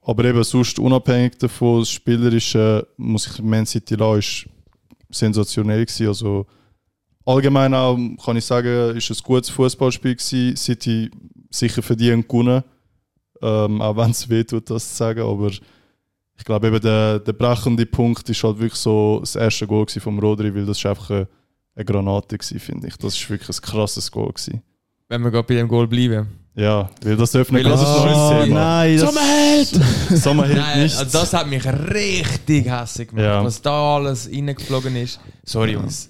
Aber 0.01 0.25
eben 0.25 0.43
sonst 0.43 0.79
unabhängig 0.79 1.37
davon, 1.37 1.79
das 1.79 1.89
Spielerische, 1.89 2.87
muss 2.97 3.27
ich 3.27 3.41
Man 3.41 3.65
City 3.65 3.95
lassen, 3.95 4.19
ist 4.19 4.49
sensationell 5.09 5.85
gewesen. 5.85 6.07
Also 6.07 6.45
allgemein 7.25 7.73
auch, 7.73 7.97
kann 8.23 8.37
ich 8.37 8.45
sagen, 8.45 8.95
ist 8.97 9.09
ein 9.09 9.17
gutes 9.23 9.49
Fußballspiel 9.49 10.15
gewesen. 10.15 10.57
City 10.57 11.09
sicher 11.49 11.81
verdient 11.81 12.27
gewonnen. 12.27 12.63
Ähm, 13.41 13.81
auch 13.81 13.95
wenn 13.97 14.11
es 14.11 14.29
weh 14.29 14.43
tut, 14.43 14.69
das 14.69 14.89
zu 14.89 14.95
sagen, 14.95 15.21
aber 15.21 15.51
ich 16.43 16.45
glaube 16.45 16.67
eben 16.67 16.81
der, 16.81 17.19
der 17.19 17.31
brechende 17.31 17.85
Punkt 17.85 18.29
ist 18.29 18.43
halt 18.43 18.59
wirklich 18.59 18.77
so 18.77 19.21
das 19.21 19.37
erste 19.37 19.65
Goal 19.65 19.85
vom 19.87 20.19
Rodri, 20.19 20.53
weil 20.53 20.65
das 20.65 20.77
ist 20.77 20.85
einfach 20.85 21.09
eine, 21.09 21.27
eine 21.73 21.85
Granate 21.85 22.37
gewesen, 22.37 22.59
finde 22.59 22.87
ich. 22.89 22.97
Das 22.97 23.15
ist 23.15 23.29
wirklich 23.29 23.57
ein 23.57 23.61
krasses 23.61 24.11
Goal 24.11 24.33
gewesen. 24.33 24.61
Wenn 25.07 25.21
wir 25.21 25.31
gerade 25.31 25.47
bei 25.47 25.53
dem 25.55 25.69
Goal 25.69 25.87
bleiben. 25.87 26.27
Ja, 26.53 26.89
weil 27.01 27.15
das 27.15 27.33
öffnet 27.33 27.63
Weil 27.63 27.71
ganz 27.71 27.79
das 27.81 27.89
ein 27.89 27.95
ist- 27.95 28.03
neues 28.03 28.17
Oh, 28.17 28.43
Thema. 28.43 28.59
nein, 28.59 28.97
das, 28.97 29.09
Sommerheld! 29.13 29.67
Sommerheld 30.21 30.57
Nein, 30.57 30.83
nicht. 30.83 30.97
also 30.97 31.17
das 31.17 31.33
hat 31.33 31.47
mich 31.47 31.65
richtig 31.65 32.69
hässlich 32.69 33.07
gemacht. 33.07 33.23
Ja. 33.25 33.41
Was 33.45 33.61
da 33.61 33.95
alles 33.95 34.29
reingeflogen 34.29 34.95
ist. 34.97 35.21
Sorry, 35.45 35.71
Jungs. 35.71 36.09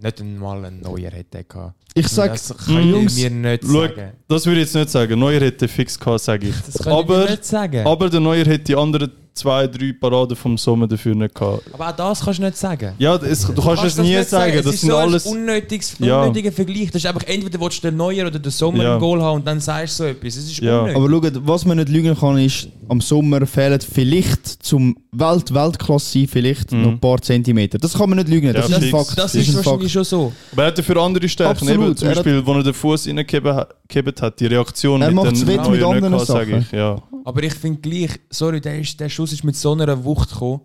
Nicht 0.00 0.20
einmal 0.20 0.64
ein 0.66 0.80
neuer 0.82 1.10
hätte 1.10 1.42
gehabt. 1.42 1.74
ich 1.94 2.06
sag, 2.06 2.30
das 2.32 2.56
kann 2.56 2.78
ich 2.78 2.90
Jungs, 2.90 3.16
mir 3.16 3.30
nicht 3.30 3.64
Schau, 3.64 3.80
sagen. 3.88 4.12
das 4.28 4.46
würde 4.46 4.60
ich 4.60 4.66
jetzt 4.66 4.74
nicht 4.76 4.90
sagen. 4.90 5.18
Neuer 5.18 5.40
hätte 5.40 5.66
fix 5.66 5.98
gehabt, 5.98 6.20
sage 6.20 6.46
ich. 6.46 6.54
Das 6.64 6.74
kann 6.78 6.92
ich 7.00 7.08
mir 7.08 7.14
aber, 7.16 7.30
nicht 7.32 7.44
sagen. 7.44 7.84
aber 7.88 8.08
der 8.08 8.20
Neuer 8.20 8.44
hätte 8.44 8.64
die 8.64 8.76
anderen 8.76 9.10
zwei, 9.34 9.66
drei 9.66 9.92
Paraden 9.92 10.36
vom 10.36 10.56
Sommer 10.56 10.86
dafür 10.86 11.14
nicht 11.14 11.34
gehabt. 11.34 11.62
Aber 11.72 11.88
auch 11.88 11.96
das 11.96 12.20
kannst 12.24 12.38
du 12.38 12.44
nicht 12.44 12.56
sagen. 12.56 12.92
Ja, 12.98 13.16
es, 13.16 13.46
du 13.46 13.60
kannst 13.60 13.84
es 13.84 13.96
das 13.96 14.06
nie 14.06 14.22
sagen. 14.22 14.52
Es 14.54 14.64
Das 14.64 14.74
ist 14.74 14.80
sind 14.82 14.90
so 14.90 14.96
alles. 14.96 15.26
ein 15.26 15.32
unnötiges, 15.38 15.96
Ja. 15.98 16.22
unnötiger 16.22 16.52
Vergleich. 16.52 16.90
Das 16.92 17.02
ist 17.02 17.06
einfach 17.06 17.24
entweder 17.26 17.60
willst 17.60 17.82
du 17.82 17.88
den 17.88 17.96
Neuer 17.96 18.26
oder 18.28 18.38
den 18.38 18.50
Sommer 18.52 18.82
Ja. 18.84 18.94
im 18.94 19.00
Goal 19.00 19.20
haben 19.20 19.36
und 19.40 19.46
dann 19.46 19.60
sagst 19.60 19.98
du 19.98 20.04
so 20.04 20.08
etwas. 20.08 20.36
Es 20.36 20.44
ist 20.50 20.60
Ja. 20.60 20.80
unnötig. 20.82 20.96
aber 20.96 21.10
schaut, 21.10 21.46
was 21.46 21.64
man 21.64 21.76
nicht 21.78 21.88
lügen 21.88 22.16
kann, 22.16 22.38
ist, 22.38 22.68
am 22.88 23.00
Sommer 23.00 23.44
fehlen 23.46 23.80
vielleicht 23.80 24.46
zum 24.46 24.96
Welt 25.12 25.52
Weltklasse 25.52 26.26
vielleicht 26.28 26.70
Mhm. 26.72 26.82
noch 26.82 26.88
ein 26.90 27.00
paar 27.00 27.20
Zentimeter. 27.20 27.78
Das 27.78 27.94
kann 27.94 28.08
man 28.10 28.18
nicht 28.18 28.28
lügen, 28.28 28.52
das 28.52 28.68
Ja, 28.68 28.76
ist 28.76 28.84
ein. 28.84 28.90
Fakt. 28.90 29.08
das 29.18 29.32
Das 29.32 29.34
ist 29.34 29.48
ein 29.48 29.56
wahrscheinlich 29.56 29.92
schon 29.92 30.04
so. 30.04 30.32
Aber 30.52 30.62
er 30.62 30.68
hat 30.68 30.78
dafür 30.78 30.96
andere 30.98 31.28
Stärken. 31.28 31.52
Absolut. 31.68 31.86
Eben, 31.86 31.96
zum 31.96 32.08
Beispiel, 32.08 32.46
wo 32.46 32.52
er 32.52 32.62
den 32.62 32.74
Fuß 32.74 33.08
reingekippt 33.08 34.22
hat, 34.22 34.38
die 34.40 34.46
Reaktion 34.46 35.02
Er 35.02 35.10
mit 35.10 35.24
den 35.24 35.46
wett 35.46 35.56
mit 35.68 35.80
Neuer 35.80 35.94
nicht 35.94 36.04
anderen 36.04 36.18
sage 36.24 36.50
Sachen. 36.50 36.60
ich. 36.60 36.72
Ja. 36.72 37.02
Aber 37.26 37.42
ich 37.42 37.54
finde 37.54 37.80
gleich, 37.80 38.10
sorry, 38.28 38.60
der, 38.60 38.78
ist, 38.80 39.00
der 39.00 39.08
Schuss 39.08 39.23
ist 39.32 39.44
mit 39.44 39.56
so 39.56 39.72
einer 39.72 40.04
Wucht 40.04 40.30
gekommen. 40.30 40.60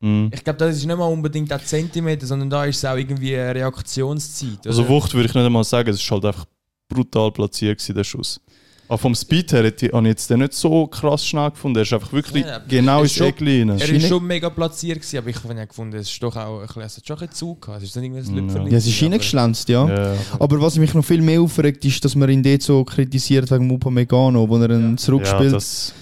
Mhm. 0.00 0.30
Ich 0.32 0.42
glaube, 0.42 0.58
das 0.58 0.76
ist 0.76 0.86
nicht 0.86 0.96
mal 0.96 1.04
unbedingt 1.06 1.52
ein 1.52 1.60
Zentimeter, 1.60 2.26
sondern 2.26 2.48
da 2.48 2.64
ist 2.64 2.78
es 2.78 2.84
auch 2.84 2.96
irgendwie 2.96 3.36
eine 3.36 3.54
Reaktionszeit. 3.54 4.66
Also 4.66 4.82
oder? 4.82 4.90
Wucht 4.90 5.14
würde 5.14 5.28
ich 5.28 5.34
nicht 5.34 5.44
einmal 5.44 5.64
sagen, 5.64 5.90
es 5.90 6.00
ist 6.00 6.10
halt 6.10 6.24
einfach 6.24 6.46
brutal 6.88 7.30
platziert 7.32 7.78
gewesen, 7.78 7.94
der 7.94 8.04
Schuss. 8.04 8.40
Aber 8.88 8.98
vom 8.98 9.14
Speed 9.14 9.52
her 9.52 9.62
hätte 9.62 9.86
ich 9.86 9.92
habe 9.92 10.02
ich 10.08 10.10
jetzt 10.10 10.28
den 10.30 10.40
nicht 10.40 10.52
so 10.52 10.84
krass 10.88 11.24
schnell 11.24 11.50
gefunden. 11.52 11.76
Er 11.76 11.82
ist 11.82 11.92
einfach 11.92 12.12
wirklich 12.12 12.44
Ja, 12.44 12.58
genau 12.58 13.02
ins 13.02 13.20
Eck 13.20 13.40
rein. 13.40 13.68
Er 13.68 13.88
ist 13.88 14.08
schon 14.08 14.26
mega 14.26 14.50
platziert, 14.50 14.98
gewesen, 14.98 15.18
aber 15.18 15.28
ich 15.28 15.44
habe 15.44 15.54
ja 15.54 15.64
gefunden, 15.64 15.96
es 15.96 16.10
ist 16.10 16.20
doch 16.20 16.34
auch 16.34 16.58
ein 16.60 16.66
bisschen, 16.66 16.82
es 16.82 16.96
hat 16.96 17.06
schon 17.06 17.18
ein 17.20 17.30
Zug 17.30 17.62
gehabt. 17.62 17.82
Es 17.84 17.90
ist 17.90 17.94
nicht 17.94 18.06
irgendwie 18.06 18.28
ein 18.28 18.36
Ja. 18.36 18.42
Lüpferli. 18.42 18.70
Ja, 18.72 18.78
es 18.78 18.86
ist 18.88 19.00
reingeschlänzt, 19.00 19.68
ja. 19.68 19.86
Ja. 19.88 20.16
Aber 20.40 20.60
was 20.60 20.76
mich 20.76 20.92
noch 20.92 21.04
viel 21.04 21.22
mehr 21.22 21.40
aufregt, 21.40 21.84
ist, 21.84 22.04
dass 22.04 22.16
man 22.16 22.30
ihn 22.30 22.42
dort 22.42 22.62
so 22.62 22.82
kritisiert 22.82 23.48
wegen 23.52 23.68
dem 23.68 23.70
Upamecano, 23.76 24.48
wo 24.48 24.56
er 24.56 24.70
ihn 24.70 24.90
Ja, 24.90 24.96
zurückspielt. 24.96 25.92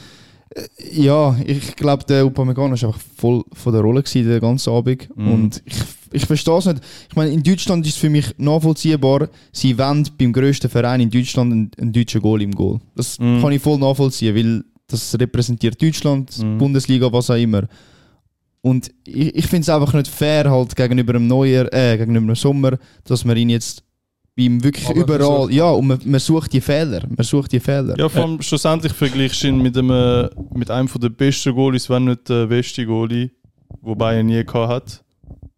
Ja, 0.93 1.37
ich 1.45 1.77
glaube, 1.77 2.05
der 2.05 2.25
Upamecano 2.27 2.71
war 2.71 2.89
einfach 2.89 3.01
voll 3.17 3.45
von 3.53 3.73
der 3.73 3.83
Rolle 3.83 4.03
gewesen, 4.03 4.29
den 4.29 4.41
ganzen 4.41 4.71
Abend. 4.73 5.09
Mhm. 5.17 5.33
Und 5.33 5.63
ich, 5.67 5.77
ich 6.13 6.25
verstehe 6.27 6.57
es 6.57 6.65
nicht. 6.67 6.81
Ich 7.11 7.17
meine, 7.17 7.31
in 7.31 7.43
Deutschland 7.43 7.87
ist 7.87 7.95
es 7.95 7.99
für 7.99 8.09
mich 8.11 8.27
nachvollziehbar, 8.39 9.29
sie 9.53 9.77
wollen 9.79 10.09
beim 10.19 10.33
grössten 10.33 10.69
Verein 10.71 11.01
in 11.01 11.11
Deutschland 11.11 11.53
einen, 11.53 11.71
einen 11.79 11.93
deutschen 11.93 12.23
Goal 12.23 12.43
im 12.43 12.53
Goal. 12.53 12.79
Das 12.97 13.19
Mhm. 13.19 13.43
kann 13.43 13.53
ich 13.53 13.63
voll 13.63 13.79
nachvollziehen, 13.79 14.35
weil 14.35 14.65
das 14.87 15.19
repräsentiert 15.19 15.81
Deutschland, 15.81 16.37
Mhm. 16.39 16.59
Bundesliga, 16.59 17.13
was 17.13 17.31
auch 17.31 17.35
immer. 17.37 17.69
Und 18.63 18.91
ich, 19.05 19.35
ich 19.37 19.47
finde 19.47 19.63
es 19.63 19.69
einfach 19.69 19.93
nicht 19.95 20.09
fair 20.09 20.51
halt 20.51 20.75
gegenüber 20.75 21.15
einem 21.15 21.27
Neuer, 21.27 21.73
äh, 21.73 21.97
gegenüber 21.99 22.25
einem 22.25 22.35
Sommer, 22.35 22.79
dass 23.05 23.25
man 23.25 23.37
ihn 23.37 23.51
jetzt 23.51 23.83
beim 24.39 24.63
wirklich 24.63 24.87
Aber 24.87 25.01
überall, 25.01 25.53
ja, 25.53 25.69
und 25.71 25.89
man, 25.89 26.01
man 26.05 26.21
sucht 26.21 26.53
die 26.53 26.61
Fehler, 26.61 27.03
man 27.09 27.25
sucht 27.25 27.51
die 27.51 27.59
Fehler. 27.59 27.99
ja, 27.99 28.09
vor 28.09 28.23
allem 28.23 28.41
schlussendlich 28.41 28.93
vergleichst 28.93 29.43
du 29.43 29.49
ihn 29.49 29.61
mit 29.61 29.77
einem, 29.77 30.31
mit 30.55 30.71
einem 30.71 30.87
von 30.87 31.01
der 31.01 31.09
besten 31.09 31.53
Goalies, 31.55 31.91
wenn 31.91 32.05
nicht 32.05 32.29
der 32.29 32.47
beste 32.47 32.87
Goalie, 32.87 33.33
wobei 33.83 34.17
er 34.17 34.23
nie 34.23 34.45
gehabt 34.45 34.71
hat. 34.71 35.05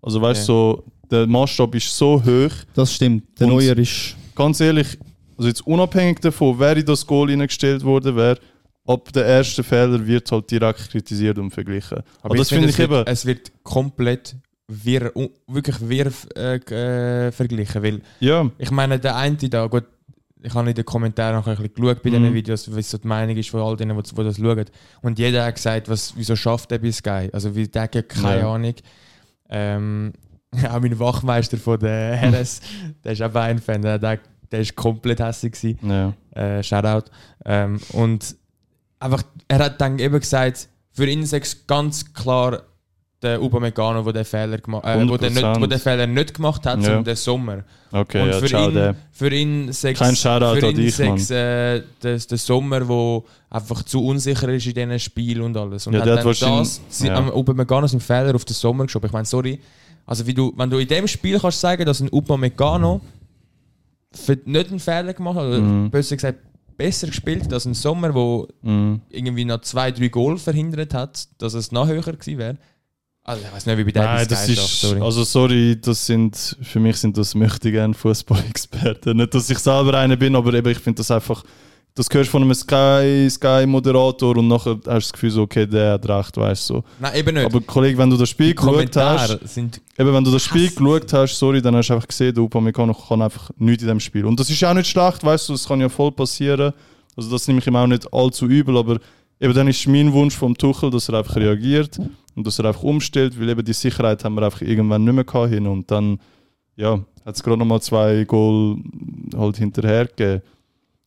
Also 0.01 0.23
weißt 0.23 0.49
du, 0.49 0.53
so, 0.53 0.85
der 1.11 1.27
Maßstab 1.27 1.75
ist 1.75 1.95
so 1.95 2.23
hoch. 2.25 2.53
Das 2.75 2.95
stimmt. 2.95 3.39
Der 3.39 3.47
Neuer 3.47 3.77
ist 3.77 4.17
Ganz 4.35 4.59
ehrlich, 4.61 4.99
also 5.37 5.49
jetzt 5.49 5.67
unabhängig 5.67 6.21
davon, 6.21 6.59
wer 6.59 6.75
in 6.75 6.87
das 6.87 7.07
Goal 7.07 7.29
hineingestellt 7.29 7.85
worden 7.85 8.17
wäre, 8.17 8.39
ab 8.87 9.13
der 9.13 9.27
ersten 9.27 9.63
Fehler 9.63 10.07
wird 10.07 10.33
halt 10.33 10.51
direkt 10.51 10.91
kritisiert 10.91 11.39
und 11.39 11.51
verglichen. 11.51 11.99
Aber, 12.23 12.37
das 12.37 12.49
finde 12.49 12.71
ich 12.71 12.79
wird, 12.79 12.91
eben. 12.91 13.07
Es 13.07 13.27
wird 13.27 13.53
komplett 13.63 14.37
wirr, 14.71 15.13
wirklich 15.47 15.77
wirr 15.81 16.11
äh, 16.37 16.57
äh, 16.57 17.33
verglichen, 17.33 17.83
weil 17.83 18.01
Ja, 18.21 18.51
ich 18.59 18.71
meine, 18.71 18.99
der 18.99 19.17
eine 19.17 19.37
da, 19.37 19.67
gut, 19.67 19.85
ich 20.43 20.55
habe 20.55 20.71
in 20.71 20.75
den 20.75 20.85
Kommentaren 20.87 21.37
noch 21.37 21.47
ein 21.47 21.57
bisschen 21.57 21.75
geschaut 21.75 22.03
bei 22.03 22.11
Mhm. 22.11 22.15
diesen 22.15 22.35
Videos, 22.35 22.75
wie 22.77 22.83
so 22.83 22.97
die 22.99 23.07
Meinung 23.07 23.37
ist 23.37 23.51
von 23.51 23.61
all 23.61 23.77
denen, 23.77 24.01
die, 24.03 24.15
die 24.15 24.25
das 24.25 24.37
schauen. 24.37 24.65
Und 25.03 25.19
jeder 25.19 25.45
hat 25.45 25.57
gesagt, 25.57 25.89
was, 25.89 26.15
wieso 26.17 26.35
schafft 26.35 26.73
er 26.73 26.79
bei 26.79 26.91
Sky? 26.93 27.29
Also, 27.33 27.55
wie 27.55 27.69
der 27.69 27.83
hat 27.83 28.09
keine 28.09 28.41
Ja. 28.41 28.55
Ahnung. 28.55 28.75
Ähm, 29.51 30.13
auch 30.69 30.81
mein 30.81 30.99
Wachmeister 30.99 31.59
von 31.59 31.79
der 31.79 32.23
RS, 32.33 32.61
der 33.05 33.13
ist 33.13 33.23
auch 33.23 33.31
Bayern-Fan, 33.31 33.83
der, 33.83 33.99
der, 33.99 34.19
der 34.51 34.61
ist 34.61 34.75
komplett 34.75 35.21
hässlich 35.21 35.77
ja. 35.83 36.15
äh, 36.35 36.63
Shoutout. 36.63 37.11
Ähm, 37.45 37.79
und 37.93 38.35
einfach, 38.99 39.23
er 39.49 39.59
hat 39.59 39.81
dann 39.81 39.99
eben 39.99 40.19
gesagt, 40.19 40.69
für 40.93 41.07
ihn 41.07 41.23
ist 41.23 41.33
es 41.35 41.67
ganz 41.67 42.13
klar 42.15 42.63
der 43.23 43.43
Upamecano, 43.43 44.03
der 44.03 44.13
den 44.15 44.25
Fehler 44.25 44.59
gemacht 44.59 44.85
äh, 44.87 44.97
wo 45.07 45.17
nicht, 45.17 45.25
100%. 45.37 45.61
wo 45.61 45.67
den 45.67 45.79
Fehler 45.79 46.07
nicht 46.07 46.35
gemacht 46.35 46.65
hat, 46.67 46.79
Ja. 46.79 46.85
sondern 46.85 47.05
der 47.05 47.17
Sommer. 47.17 47.65
Okay, 47.93 48.23
und 48.23 48.29
ja, 48.31 48.39
für, 48.39 48.47
ciao, 48.47 48.69
ihn, 48.69 48.75
der. 48.75 48.95
für 49.13 49.31
ihn 49.35 49.73
sechs, 49.73 49.99
Kein 49.99 50.17
Shoutout 50.17 50.61
für 50.61 50.69
ihn 50.71 50.77
dich, 50.77 50.95
sechs, 50.95 51.31
äh, 51.31 51.83
das, 52.01 52.27
der 52.27 52.39
Sommer, 52.39 52.87
wo 52.89 53.25
einfach 53.51 53.83
zu 53.83 54.05
unsicher 54.07 54.49
ist 54.49 54.67
in 54.67 54.75
diesen 54.75 54.99
Spiel 54.99 55.43
und 55.43 55.57
alles. 55.57 55.87
Und 55.87 55.93
Ja, 55.95 56.01
hat 56.01 56.07
der 56.07 56.17
dann 56.17 56.25
hat 56.27 56.41
das, 56.43 56.81
sie, 56.89 57.07
ja. 57.09 57.15
am 57.17 57.29
Upamecano 57.31 57.87
sind 57.87 58.03
Fehler 58.03 58.35
auf 58.35 58.45
den 58.45 58.55
Sommer 58.55 58.85
geschoben. 58.87 59.07
Ich 59.07 59.13
meine, 59.13 59.27
sorry, 59.27 59.61
also 60.07 60.27
wie 60.27 60.35
du, 60.35 60.53
wenn 60.57 60.71
du 60.71 60.79
in 60.79 60.89
dem 60.89 61.07
Spiel 61.07 61.39
kannst 61.39 61.61
sagen, 61.61 61.85
dass 61.85 62.01
ein 62.01 62.09
Upamecano 62.11 63.01
nicht 64.45 64.71
einen 64.71 64.81
Fehler 64.81 65.15
gemacht 65.15 65.37
hat, 65.37 65.45
oder 65.47 65.61
Mhm. 65.61 65.91
besser 65.91 66.17
gesagt 66.17 66.39
besser 66.77 67.09
gespielt 67.09 67.45
hat 67.45 67.53
als 67.53 67.67
ein 67.67 67.75
Sommer, 67.75 68.15
wo 68.15 68.49
Mhm. 68.63 69.03
irgendwie 69.11 69.45
noch 69.45 69.61
zwei, 69.61 69.91
drei 69.91 70.09
Goal 70.09 70.39
verhindert 70.39 70.95
hat, 70.95 71.29
dass 71.39 71.53
es 71.53 71.73
noch 71.73 71.87
höher 71.87 72.01
gewesen 72.03 72.39
wäre. 72.39 72.57
Also 73.23 73.43
ich 73.47 73.53
weiß 73.53 73.67
nicht, 73.67 73.79
wie 73.79 73.85
bei 73.85 74.01
Nein, 74.01 74.27
das 74.29 74.49
ist, 74.49 74.85
also 74.85 75.25
sorry, 75.25 75.79
das 75.81 76.07
sind, 76.07 76.57
für 76.63 76.81
mich 76.81 76.97
sind 76.97 77.19
das 77.19 77.35
möchte 77.35 77.71
gerne 77.71 77.95
Fußballexperten. 77.95 79.17
Nicht, 79.17 79.35
dass 79.35 79.51
ich 79.51 79.59
selber 79.59 79.99
einer 79.99 80.17
bin, 80.17 80.35
aber 80.35 80.55
eben, 80.55 80.71
ich 80.71 80.79
finde 80.79 80.99
das 80.99 81.11
einfach, 81.11 81.45
das 81.95 82.07
hörst 82.11 82.31
von 82.31 82.43
einem 82.43 82.55
Sky, 82.55 83.29
Sky 83.29 83.67
Moderator 83.67 84.37
und 84.37 84.49
nachher 84.49 84.77
hast 84.77 84.85
du 84.85 84.91
das 84.91 85.13
Gefühl 85.13 85.31
so, 85.31 85.43
okay, 85.43 85.67
der 85.67 85.93
hat 85.93 86.09
recht, 86.09 86.37
weißt 86.37 86.71
du. 86.71 86.75
So. 86.75 86.85
Nein, 86.99 87.15
eben 87.17 87.35
nicht. 87.35 87.45
Aber 87.45 87.61
Kollege, 87.61 87.99
wenn 87.99 88.11
du 88.11 88.17
das 88.17 88.31
Spiel 88.31 88.55
geschaut 88.55 88.97
hast, 88.97 89.39
sind 89.49 89.81
eben 89.99 90.15
wenn 90.15 90.25
du 90.25 90.31
das 90.31 90.43
Spiel 90.43 90.71
geschaut 90.71 91.13
hast, 91.13 91.39
sorry, 91.39 91.61
dann 91.61 91.77
hast 91.77 91.89
du 91.91 91.95
einfach 91.95 92.09
gesehen, 92.09 92.35
der 92.35 92.43
Upamecano 92.43 92.95
kann 92.95 93.21
einfach 93.21 93.51
nichts 93.59 93.83
in 93.83 93.89
dem 93.89 94.01
Spiel. 94.01 94.25
Und 94.25 94.41
das 94.41 94.49
ist 94.49 94.61
ja 94.61 94.71
auch 94.71 94.75
nicht 94.75 94.89
schlecht, 94.89 95.23
weißt 95.23 95.49
du, 95.49 95.53
das 95.53 95.69
kann 95.69 95.81
ja 95.81 95.89
voll 95.89 96.13
passieren. 96.13 96.73
Also 97.17 97.31
das 97.31 97.47
nehme 97.49 97.61
ich 97.61 97.67
ihm 97.67 97.77
auch 97.77 97.87
nicht 97.87 98.11
allzu 98.13 98.47
übel, 98.47 98.79
aber 98.79 98.99
eben 99.41 99.55
dann 99.55 99.69
ist 99.69 99.87
mein 99.89 100.13
Wunsch 100.13 100.35
vom 100.37 100.57
Tuchel, 100.57 100.91
dass 100.91 101.09
er 101.09 101.19
einfach 101.19 101.37
reagiert 101.37 101.99
und 102.35 102.47
dass 102.47 102.59
er 102.59 102.67
einfach 102.67 102.83
umstellt, 102.83 103.39
weil 103.41 103.49
eben 103.49 103.65
die 103.65 103.73
Sicherheit 103.73 104.25
haben 104.25 104.35
wir 104.35 104.43
einfach 104.43 104.61
irgendwann 104.63 105.05
nicht 105.05 105.15
mehr 105.15 105.25
gehabt 105.25 105.53
hin 105.53 105.67
und 105.67 105.91
dann, 105.91 106.19
ja, 106.77 107.01
hat 107.25 107.35
es 107.37 107.43
gerade 107.43 107.59
nochmal 107.59 107.81
zwei 107.83 108.25
Goal 108.25 108.77
halt 109.37 109.57
hinterher 109.57 110.07
gegeben. 110.07 110.43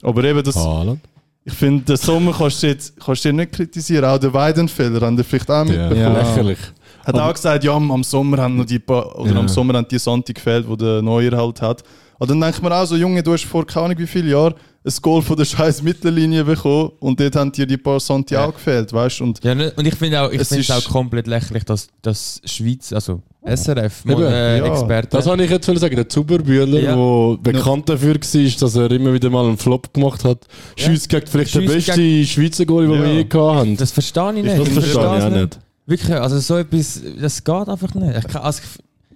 Aber 0.02 0.24
eben 0.24 0.44
das, 0.44 0.56
Haaland. 0.56 1.00
ich 1.46 1.54
finde, 1.54 1.84
den 1.86 1.98
Sommer 1.98 2.34
kannst 2.34 2.62
du 2.64 2.68
jetzt 2.68 3.00
kannst 3.00 3.24
du 3.26 3.32
nicht 3.34 3.52
kritisieren, 3.54 4.06
auch 4.06 4.18
den 4.18 4.34
Weidenfeller 4.34 5.02
haben 5.06 5.16
die 5.18 5.24
vielleicht 5.24 5.50
auch 5.50 5.66
Ja, 5.66 5.88
mitbekommen. 5.90 6.14
lächerlich. 6.16 6.60
Hat 7.06 7.16
auch 7.20 7.34
gesagt, 7.34 7.64
ja, 7.66 7.74
am 7.74 8.04
Sommer 8.04 8.38
haben 8.38 8.56
noch 8.56 8.66
die 8.66 8.80
paar, 8.80 9.18
oder 9.20 9.32
Ja. 9.34 9.40
am 9.40 9.48
Sommer 9.50 9.74
haben 9.76 9.88
die 9.90 9.98
Santi 10.00 10.34
gefehlt, 10.34 10.68
wo 10.68 10.76
der 10.76 11.02
Neuer 11.02 11.36
halt 11.38 11.62
hat. 11.62 11.84
Aber 12.24 12.28
dann 12.32 12.40
denkt 12.40 12.62
man 12.64 12.72
auch 12.72 12.86
so, 12.86 12.96
Junge, 12.96 13.22
du 13.22 13.34
hast 13.34 13.44
vor 13.44 13.66
keine 13.68 13.88
Ahnung 13.88 13.98
wie 14.00 14.08
viele 14.08 14.32
Jahren 14.32 14.54
ein 14.86 14.94
Goal 15.02 15.22
von 15.22 15.36
der 15.36 15.44
scheiß 15.44 15.82
Mittellinie 15.84 16.46
bekommen 16.46 16.92
und 17.02 17.20
dort 17.20 17.36
haben 17.36 17.52
dir 17.52 17.66
die 17.66 17.76
paar 17.76 18.00
Santi 18.00 18.34
Ja. 18.34 18.46
auch 18.46 18.54
gefehlt, 18.54 18.94
weißt 18.94 19.20
du? 19.20 19.24
Und 19.26 19.44
Ja, 19.44 19.54
ne- 19.54 19.74
und 19.76 19.86
ich 19.86 19.96
finde 19.96 20.22
auch, 20.22 20.32
ich 20.32 20.40
Es 20.40 20.48
finde 20.48 20.62
es 20.62 20.70
ist- 20.70 20.88
auch 20.88 20.90
komplett 20.90 21.28
lächerlich, 21.28 21.66
dass, 21.66 21.88
dass 22.02 22.40
Schweiz, 22.46 22.94
also 22.94 23.22
SRF, 23.46 24.06
Eben, 24.06 24.24
äh, 24.24 24.60
ja. 24.60 24.66
Experte. 24.68 25.10
Das 25.18 25.26
wollte 25.26 25.44
ich 25.44 25.50
jetzt 25.52 25.66
sagen. 25.66 25.96
Der 25.98 26.08
Zuberbühler, 26.08 26.80
Ja. 26.80 26.96
der 26.96 27.38
bekannt 27.42 27.90
dafür 27.90 28.16
war, 28.16 28.52
dass 28.60 28.76
er 28.78 28.92
immer 28.92 29.12
wieder 29.14 29.30
mal 29.30 29.46
einen 29.46 29.58
Flop 29.58 29.94
gemacht 29.94 30.24
hat. 30.24 30.48
Ja. 30.78 30.88
Gegen 30.88 31.28
vielleicht 31.28 31.56
den 31.56 31.62
Schiesst 31.70 31.88
besten 31.88 32.26
Schweizer 32.26 32.66
Goalie, 32.66 32.88
den 32.90 33.02
wir 33.02 33.08
Ja. 33.10 33.14
je 33.16 33.24
gehabt 33.26 33.56
haben. 33.58 33.76
das 33.76 33.92
verstehe 33.92 34.30
ich 34.38 34.44
nicht. 34.44 34.58
das 34.58 34.68
Ich 34.70 34.74
verstehe 34.74 34.92
ich 34.94 34.98
auch 34.98 35.18
es 35.28 35.34
nicht. 35.34 35.60
Wirklich, 35.86 36.16
also 36.16 36.40
so 36.40 36.56
etwas, 36.58 37.02
das 37.20 37.44
geht 37.44 37.68
einfach 37.68 37.94
nicht. 37.96 38.18
Ich 38.18 38.28
kann, 38.28 38.42
also, 38.44 38.62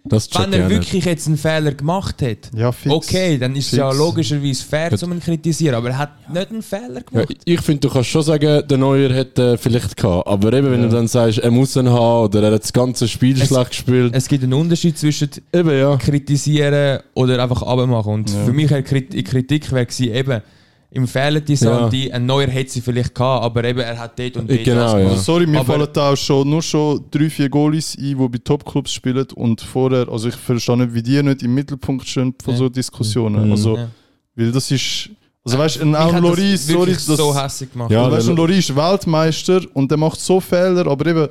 Das 0.10 0.30
wenn 0.36 0.54
er 0.54 0.68
nicht. 0.68 0.78
wirklich 0.80 1.06
jetzt 1.06 1.28
einen 1.28 1.38
Fehler 1.38 1.72
gemacht 1.74 2.22
hat, 2.22 2.52
Ja, 2.56 2.72
fix. 2.72 2.94
okay, 2.94 3.38
dann 3.38 3.56
ist 3.56 3.74
es 3.74 3.78
ja 3.78 3.92
logischerweise 3.92 4.64
fair, 4.64 4.90
Ja. 4.92 4.98
zu 4.98 5.06
ihn 5.06 5.20
kritisieren, 5.20 5.76
aber 5.76 5.90
er 5.90 5.98
hat 5.98 6.30
nicht 6.34 6.50
einen 6.50 6.62
Fehler 6.62 6.96
Ja, 6.96 7.24
gemacht. 7.24 7.36
ich 7.46 7.62
finde, 7.62 7.82
du 7.88 7.90
kannst 7.94 8.10
schon 8.10 8.24
sagen, 8.24 8.64
der 8.68 8.78
Neuer 8.78 9.14
hätte 9.14 9.58
vielleicht 9.58 9.98
gehabt. 9.98 10.28
Aber 10.28 10.54
eben, 10.54 10.72
wenn 10.72 10.82
Ja. 10.84 10.88
du 10.90 10.96
dann 10.96 11.08
sagst, 11.08 11.40
er 11.40 11.52
muss 11.52 11.76
ihn 11.76 11.90
haben 11.90 12.26
oder 12.26 12.44
er 12.44 12.54
hat 12.54 12.64
das 12.64 12.74
ganze 12.74 13.08
Spiel 13.08 13.42
Es- 13.42 13.48
schlecht 13.48 13.70
gespielt. 13.72 14.14
Es 14.16 14.28
gibt 14.28 14.44
einen 14.44 14.54
Unterschied 14.54 14.98
zwischen 14.98 15.30
eben, 15.54 15.70
ja. 15.78 15.96
kritisieren 15.98 17.00
oder 17.14 17.42
einfach 17.42 17.62
abmachen. 17.64 18.14
Und 18.14 18.30
Ja. 18.30 18.46
für 18.46 18.54
mich 18.54 18.74
eine 18.74 18.84
Kritik 18.84 19.72
wäre 19.72 19.86
gewesen, 19.86 20.14
eben, 20.14 20.42
im 20.90 21.06
Fehler 21.08 21.42
die 21.42 21.56
Santi, 21.56 22.10
ein 22.12 22.26
neuer 22.26 22.48
hätte 22.48 22.72
sie 22.72 22.82
vielleicht 22.82 23.14
gehabt, 23.14 23.44
aber 23.44 23.64
eben, 23.66 23.80
er 23.80 24.00
hat 24.00 24.18
dort 24.18 24.38
und 24.38 24.50
dort 24.50 24.64
Genau, 24.64 24.94
was 24.94 25.02
ja. 25.02 25.18
sorry, 25.18 25.46
mir 25.46 25.60
Aber- 25.60 25.74
fallen 25.74 25.88
da 25.92 26.12
auch 26.12 26.16
schon, 26.16 26.50
nur 26.50 26.62
schon 26.62 27.04
drei, 27.12 27.30
vier 27.30 27.50
Goalies 27.50 27.96
ein, 27.98 28.04
die 28.04 28.16
bei 28.16 28.38
Topclubs 28.44 28.94
spielen 28.94 29.28
und 29.36 29.60
vorher, 29.62 30.08
also 30.10 30.30
ich 30.30 30.36
verstehe 30.36 30.78
nicht, 30.78 30.94
wie 30.94 31.04
die 31.04 31.22
nicht 31.22 31.44
im 31.44 31.54
Mittelpunkt 31.54 32.08
stehen 32.08 32.34
von 32.42 32.54
Ja. 32.54 32.58
so 32.60 32.70
Diskussionen. 32.70 33.46
Mhm. 33.48 33.52
Also, 33.52 33.76
Ja. 33.76 33.90
weil 34.36 34.52
das 34.52 34.72
ist, 34.72 35.10
also 35.46 35.58
weißt 35.58 35.82
du, 35.82 35.94
auch 35.96 36.14
hat 36.14 36.22
Loris, 36.22 36.66
das 36.66 36.76
sorry, 36.76 36.94
das, 36.94 37.06
so 37.06 37.38
hässlich 37.44 37.72
gemacht. 37.72 37.92
Ja, 37.92 38.10
weißt, 38.10 38.28
du, 38.30 38.34
Loris 38.34 38.70
ist 38.70 38.76
Weltmeister 38.76 39.62
und 39.74 39.92
der 39.92 39.98
macht 39.98 40.20
so 40.22 40.40
Fehler, 40.40 40.88
aber 40.88 41.06
eben, 41.06 41.28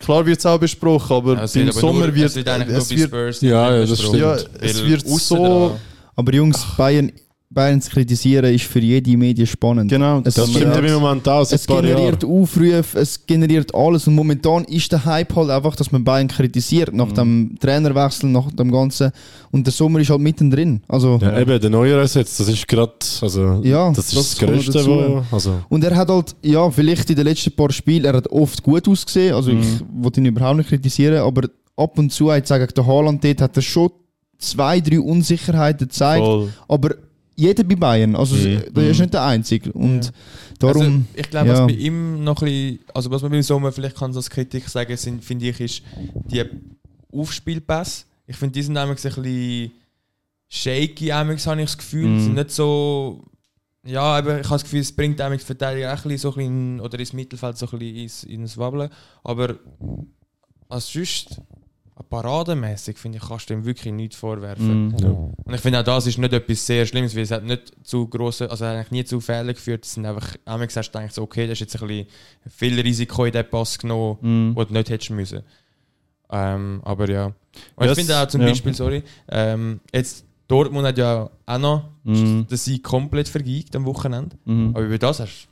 klar 0.00 0.26
wird 0.26 0.38
es 0.40 0.46
auch 0.46 0.58
besprochen, 0.58 1.16
aber 1.16 1.34
Ja, 1.36 1.60
im 1.62 1.70
Sommer 1.72 2.06
nur, 2.06 2.14
wird, 2.16 2.26
es 2.30 2.36
wird 2.36 2.48
es 2.48 2.90
wird, 2.90 3.42
Ja, 3.42 3.74
ja, 3.74 3.80
das 3.80 3.90
besprochen. 3.90 4.18
ja, 4.18 4.38
stimmt. 4.38 4.58
es 4.60 4.84
wird 4.84 5.08
so, 5.08 5.76
Aber 6.16 6.34
Jungs, 6.34 6.66
Bayern, 6.76 7.06
Bayern 7.06 7.12
zu 7.54 7.90
kritisieren 7.90 8.54
ist 8.54 8.64
für 8.64 8.78
jede 8.78 9.16
Medien 9.16 9.46
spannend. 9.46 9.90
genau, 9.90 10.18
Es 10.24 10.34
Das 10.34 10.48
ist 10.48 10.56
stimmt 10.56 10.74
ja- 10.76 10.80
im 10.80 11.00
Moment 11.00 11.26
auch 11.28 11.50
Es 11.50 11.66
generiert 11.66 12.22
Jahren. 12.22 12.42
Aufrufe, 12.42 12.98
es 12.98 13.26
generiert 13.26 13.74
alles 13.74 14.06
und 14.06 14.14
momentan 14.14 14.64
ist 14.64 14.92
der 14.92 15.04
Hype 15.04 15.34
halt 15.34 15.48
einfach, 15.50 15.74
dass 15.74 15.90
man 15.90 16.04
Bayern 16.04 16.28
kritisiert 16.28 16.92
nach 16.94 17.10
dem 17.12 17.56
Trainerwechsel, 17.58 18.28
nach 18.28 18.52
dem 18.52 18.70
Ganzen 18.70 19.10
und 19.50 19.66
der 19.66 19.72
Sommer 19.72 19.98
ist 20.00 20.10
halt 20.10 20.20
mittendrin. 20.20 20.82
Also 20.88 21.18
Ja, 21.22 21.38
eben, 21.40 21.58
der 21.58 21.70
Neuer 21.70 21.98
ersetzt, 21.98 22.38
das 22.38 22.48
ist 22.48 22.68
gerade, 22.68 22.92
also, 23.22 23.60
Ja, 23.64 23.88
das 23.92 24.08
ist 24.12 24.16
das 24.16 24.30
das, 24.36 24.38
Größte, 24.38 24.86
wo, 24.86 25.24
also, 25.34 25.54
und 25.70 25.82
er 25.84 25.96
hat 25.96 26.08
halt, 26.10 26.36
ja, 26.42 26.70
vielleicht 26.70 27.08
in 27.10 27.16
den 27.16 27.24
letzten 27.24 27.52
paar 27.52 27.72
Spielen, 27.72 28.04
er 28.04 28.12
hat 28.14 28.28
oft 28.30 28.62
gut 28.62 28.86
ausgesehen, 28.86 29.34
also 29.34 29.50
ich 29.50 29.66
wollte 29.94 30.20
ihn 30.20 30.26
überhaupt 30.26 30.58
nicht 30.58 30.68
kritisieren, 30.68 31.16
aber 31.18 31.48
ab 31.76 31.98
und 31.98 32.12
zu, 32.12 32.30
ich 32.30 32.46
sage, 32.46 32.66
der 32.66 32.86
Haaland 32.86 33.24
dort 33.24 33.40
hat 33.40 33.56
er 33.56 33.62
schon 33.62 33.90
zwei, 34.38 34.80
drei 34.80 35.00
Unsicherheiten 35.00 35.88
gezeigt, 35.88 36.24
voll. 36.24 36.48
aber 36.68 36.94
jeder 37.38 37.62
bei 37.62 37.76
Bayern, 37.76 38.16
also 38.16 38.34
Mhm. 38.34 38.64
der 38.74 38.90
ist 38.90 38.98
nicht 38.98 39.14
der 39.14 39.24
Einzige 39.24 39.72
und 39.72 40.12
darum, 40.58 40.82
Also, 40.82 41.02
ich 41.14 41.30
glaube, 41.30 41.48
ja. 41.48 41.52
was 41.54 41.66
bei 41.68 41.72
ihm 41.78 42.24
noch 42.24 42.42
ein 42.42 42.46
bisschen, 42.46 42.78
also 42.92 43.10
was 43.12 43.22
man 43.22 43.30
beim 43.30 43.42
Sommer 43.42 43.70
vielleicht 43.70 43.96
kann 43.96 44.14
als 44.14 44.28
Kritik 44.28 44.68
sagen, 44.68 44.96
sind, 44.96 45.24
finde 45.24 45.48
ich, 45.48 45.60
ist 45.60 45.82
die 46.30 46.42
Aufspielpässe. 47.12 48.04
Ich 48.26 48.36
finde, 48.36 48.54
die 48.54 48.62
sind 48.62 48.74
nämlich 48.74 48.98
ein 49.04 49.14
bisschen 49.14 49.70
shaky, 50.48 51.06
habe 51.08 51.34
ich 51.34 51.42
das 51.44 51.78
Gefühl. 51.78 52.08
Mhm. 52.08 52.20
Sind 52.24 52.34
nicht 52.34 52.50
so, 52.50 53.22
ja, 53.86 54.18
eben, 54.18 54.28
ich 54.40 54.44
habe 54.44 54.54
das 54.54 54.64
Gefühl, 54.64 54.80
es 54.80 54.92
bringt 54.92 55.20
amigs 55.20 55.44
die 55.44 55.46
Verteidiger 55.46 55.94
auch 55.94 55.96
ein 55.96 56.02
bisschen 56.10 56.18
so 56.18 56.30
ein 56.32 56.36
bisschen, 56.38 56.80
oder 56.80 56.98
ins 56.98 57.12
Mittelfeld 57.12 57.56
so 57.56 57.66
ein 57.70 57.78
bisschen 57.78 57.96
ins, 57.96 58.24
ins 58.24 58.58
Wabbeln. 58.58 58.90
Aber 59.22 59.54
als 60.68 60.92
sonst, 60.92 61.40
parademäßig 62.08 62.98
finde 62.98 63.18
ich, 63.18 63.24
kannst 63.28 63.48
du 63.50 63.54
ihm 63.54 63.64
wirklich 63.64 63.92
nichts 63.92 64.16
vorwerfen. 64.16 64.88
Mhm. 64.88 65.34
Und 65.44 65.54
ich 65.54 65.60
finde 65.60 65.80
auch 65.80 65.84
das 65.84 66.06
ist 66.06 66.18
nicht 66.18 66.32
etwas 66.32 66.64
sehr 66.66 66.86
Schlimmes, 66.86 67.14
weil 67.14 67.22
es 67.22 67.30
hat 67.30 67.44
nicht 67.44 67.72
zu 67.82 68.06
grosse, 68.08 68.50
also 68.50 68.64
eigentlich 68.64 68.90
nie 68.90 69.04
zu 69.04 69.20
Fehlern 69.20 69.48
geführt. 69.54 69.84
Es 69.84 69.94
sind 69.94 70.06
einfach, 70.06 70.36
einmal 70.44 70.66
gesagt, 70.66 70.94
du 70.94 70.98
denkst 70.98 71.14
so, 71.14 71.22
okay, 71.22 71.46
das 71.46 71.54
ist 71.54 71.60
jetzt 71.72 71.82
ein 71.82 71.88
bisschen 71.88 72.06
viel 72.48 72.80
Risiko 72.80 73.24
in 73.24 73.32
den 73.32 73.48
Pass 73.48 73.78
genommen, 73.78 74.18
Mhm. 74.20 74.56
wo 74.56 74.64
du 74.64 74.72
nicht 74.72 74.90
hättest 74.90 75.10
müssen. 75.10 75.42
Ähm, 76.30 76.80
aber 76.84 77.08
ja. 77.08 77.26
Und 77.76 77.86
Ja, 77.86 77.92
ich 77.92 77.98
finde 77.98 78.16
auch 78.18 78.26
zum 78.28 78.42
ja. 78.42 78.48
Beispiel, 78.48 78.74
sorry, 78.74 79.02
ähm, 79.28 79.80
jetzt 79.92 80.24
Dortmund 80.46 80.86
hat 80.86 80.98
ja 80.98 81.28
auch 81.46 81.58
noch 81.58 81.84
Mhm. 82.04 82.46
den 82.46 82.56
Sieg 82.58 82.82
komplett 82.82 83.28
vergeigt 83.28 83.74
am 83.76 83.84
Wochenende. 83.86 84.36
Mhm. 84.44 84.70
Aber 84.74 84.84
über 84.84 84.98
das 84.98 85.20
hast 85.20 85.48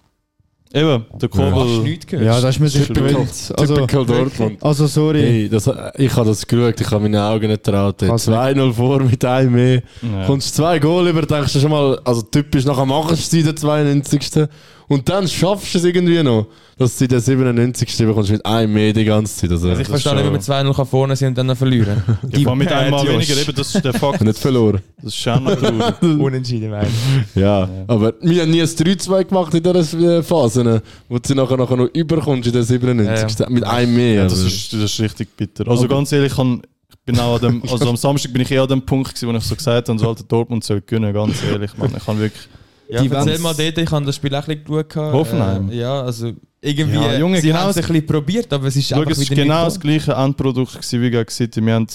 Eben, 0.76 1.06
der 1.14 1.28
Kobel. 1.30 1.96
ja, 2.22 2.38
das 2.40 2.58
ist 2.58 2.60
mir 2.60 2.94
gewöhnt. 2.94 3.52
Also, 3.56 3.74
typical 3.76 4.04
Dortmund. 4.04 4.62
also 4.62 4.86
sorry. 4.86 5.20
Hey, 5.22 5.48
das, 5.48 5.70
ich 5.96 6.14
habe 6.14 6.28
das 6.28 6.46
geschaut, 6.46 6.78
ich 6.78 6.90
habe 6.90 7.00
meine 7.02 7.22
Augen 7.24 7.48
nicht 7.48 7.64
getraut. 7.64 7.96
Hey, 8.02 8.10
Also- 8.10 8.32
2-0 8.32 8.72
vor 8.74 9.00
mit 9.02 9.24
einem 9.24 9.52
mehr. 9.52 9.82
Ja. 10.02 10.26
Kommst 10.26 10.54
zwei 10.54 10.78
Goal 10.78 11.08
über, 11.08 11.22
denkst 11.22 11.54
du 11.54 11.60
schon 11.60 11.70
mal, 11.70 11.98
also 12.04 12.20
typisch 12.22 12.66
nachher 12.66 12.84
machst 12.84 13.32
du 13.32 13.42
der 13.42 13.56
92. 13.56 14.48
Und 14.88 15.08
dann 15.08 15.26
schaffst 15.26 15.74
du 15.74 15.78
es 15.78 15.84
irgendwie 15.84 16.22
noch, 16.22 16.46
dass 16.78 16.96
du 16.98 17.04
in 17.04 17.10
der 17.10 17.20
97. 17.20 18.06
bekommst 18.06 18.30
mit 18.30 18.44
einem 18.44 18.72
mehr 18.72 18.92
die 18.92 19.04
ganze 19.04 19.34
Zeit. 19.34 19.50
Also, 19.50 19.68
also 19.70 19.80
ich 19.80 19.88
verstehe 19.88 20.14
nicht, 20.14 20.26
wie 20.26 20.30
man 20.30 20.40
2-0 20.40 20.74
kann 20.76 20.86
vorne 20.86 21.16
sind 21.16 21.28
und 21.28 21.38
dann 21.38 21.46
noch 21.46 21.56
verlieren. 21.56 22.02
Ja, 22.30 22.40
vor 22.40 22.54
mit 22.56 22.70
einmal 22.70 23.06
weniger, 23.06 23.36
eben, 23.36 23.54
das 23.54 23.74
ist 23.74 23.84
der 23.84 23.94
Fakt. 23.94 24.20
nicht 24.24 24.38
verloren. 24.38 24.80
Das 24.98 25.06
ist 25.06 25.16
schon 25.16 25.42
noch 25.42 25.56
traurig. 25.56 25.94
Unentschieden, 26.02 26.70
meine 26.70 26.88
ich. 26.88 27.40
Ja, 27.40 27.68
aber 27.86 28.14
wir 28.20 28.42
haben 28.42 28.50
nie 28.50 28.60
ein 28.60 28.68
3-2 28.68 29.24
gemacht 29.24 29.54
in 29.54 29.62
dieser 29.62 30.22
Phase, 30.22 30.62
ne, 30.62 30.82
wo 31.08 31.18
du 31.18 31.34
nachher, 31.34 31.56
nachher 31.56 31.76
noch 31.76 31.88
überkommst 31.94 32.46
in 32.46 32.52
der 32.52 32.62
97. 32.62 33.48
Mit 33.48 33.64
einem 33.64 33.94
mehr. 33.94 34.14
Ja, 34.14 34.24
das, 34.24 34.38
aber- 34.40 34.46
ist, 34.48 34.72
das 34.72 34.80
ist 34.82 35.00
richtig 35.00 35.36
bitter. 35.36 35.66
Also 35.68 35.88
ganz 35.88 36.12
ehrlich, 36.12 36.32
ich, 36.32 36.36
kann, 36.36 36.62
bin 37.06 37.18
auch 37.18 37.36
an 37.36 37.40
dem, 37.40 37.62
also 37.70 37.88
am 37.88 37.96
Samstag 37.96 38.32
bin 38.32 38.42
ich 38.42 38.50
eh 38.50 38.58
an 38.58 38.68
dem 38.68 38.82
Punkt 38.82 39.14
gewesen, 39.14 39.28
wo 39.32 39.36
ich 39.36 39.44
so 39.44 39.54
gesagt 39.54 39.88
habe, 39.88 39.98
so 39.98 40.08
alter 40.08 40.24
Dortmund 40.24 40.64
soll 40.64 40.80
gewinnen, 40.82 41.12
ganz 41.14 41.42
ehrlich, 41.44 41.76
man. 41.78 41.94
Ich 41.96 42.04
kann 42.04 42.18
wirklich, 42.18 42.48
Ja, 42.88 43.02
Die 43.02 43.10
erzähl 43.10 43.38
mal 43.38 43.54
dort, 43.54 43.78
ich 43.78 43.90
habe 43.90 44.06
das 44.06 44.16
Spiel 44.16 44.34
auch 44.34 44.46
ein 44.46 44.62
bisschen 44.62 44.88
geschaut. 44.88 45.12
Hoffenheim. 45.12 45.70
Äh, 45.70 45.76
ja, 45.78 46.02
also 46.02 46.32
irgendwie, 46.60 46.96
Ja, 46.96 47.18
Junge, 47.18 47.40
sie 47.40 47.48
genau 47.48 47.60
haben 47.60 47.70
es 47.70 47.76
ein 47.76 47.82
bisschen 47.82 48.06
probiert, 48.06 48.52
aber 48.52 48.66
es 48.66 48.76
ist 48.76 48.88
schau, 48.88 48.96
einfach 49.00 49.10
es 49.10 49.18
ist 49.18 49.30
wieder 49.30 49.42
genau 49.42 49.64
nicht 49.64 49.66
das 49.66 49.80
gleiche 49.80 50.12
Endprodukt 50.12 50.72
gewesen 50.72 51.02
wie 51.02 51.10
gegen 51.10 51.30
City. 51.30 51.64
Wir 51.64 51.74
haben 51.74 51.86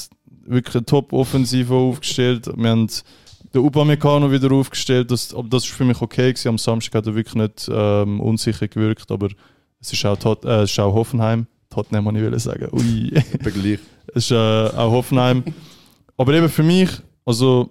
wirklich 0.46 0.76
eine 0.76 0.86
Top-Offensive 0.86 1.74
aufgestellt, 1.74 2.50
wir 2.56 2.70
haben 2.70 2.88
den 3.54 3.62
Upamecano 3.62 4.32
wieder 4.32 4.52
aufgestellt, 4.52 5.12
das, 5.12 5.34
aber 5.34 5.48
das 5.50 5.64
ist 5.66 5.72
für 5.72 5.86
mich 5.86 6.02
okay 6.02 6.32
gewesen. 6.32 6.50
Am 6.50 6.58
Samstag 6.58 6.96
hat 6.96 7.08
er 7.08 7.16
wirklich 7.16 7.36
nicht 7.36 7.70
ähm, 7.72 8.20
unsicher 8.20 8.68
gewirkt, 8.68 9.12
aber 9.12 9.30
es 9.80 9.92
ist 9.92 10.06
auch, 10.06 10.18
Tot, 10.18 10.46
äh, 10.46 10.62
es 10.64 10.72
ist 10.72 10.80
auch 10.80 10.94
Hoffenheim. 10.94 11.48
Tottenham, 11.70 12.06
wollte 12.06 12.20
ich 12.20 12.26
wollte 12.26 12.39
sagen. 12.39 12.68
Ui. 12.74 13.12
Vergleich. 13.42 13.80
Es 14.14 14.26
ist 14.26 14.32
äh, 14.32 14.36
auch 14.36 14.92
Hoffenheim. 14.92 15.42
Aber 16.18 16.34
eben 16.34 16.50
für 16.50 16.64
mich, 16.64 16.89
also 17.26 17.70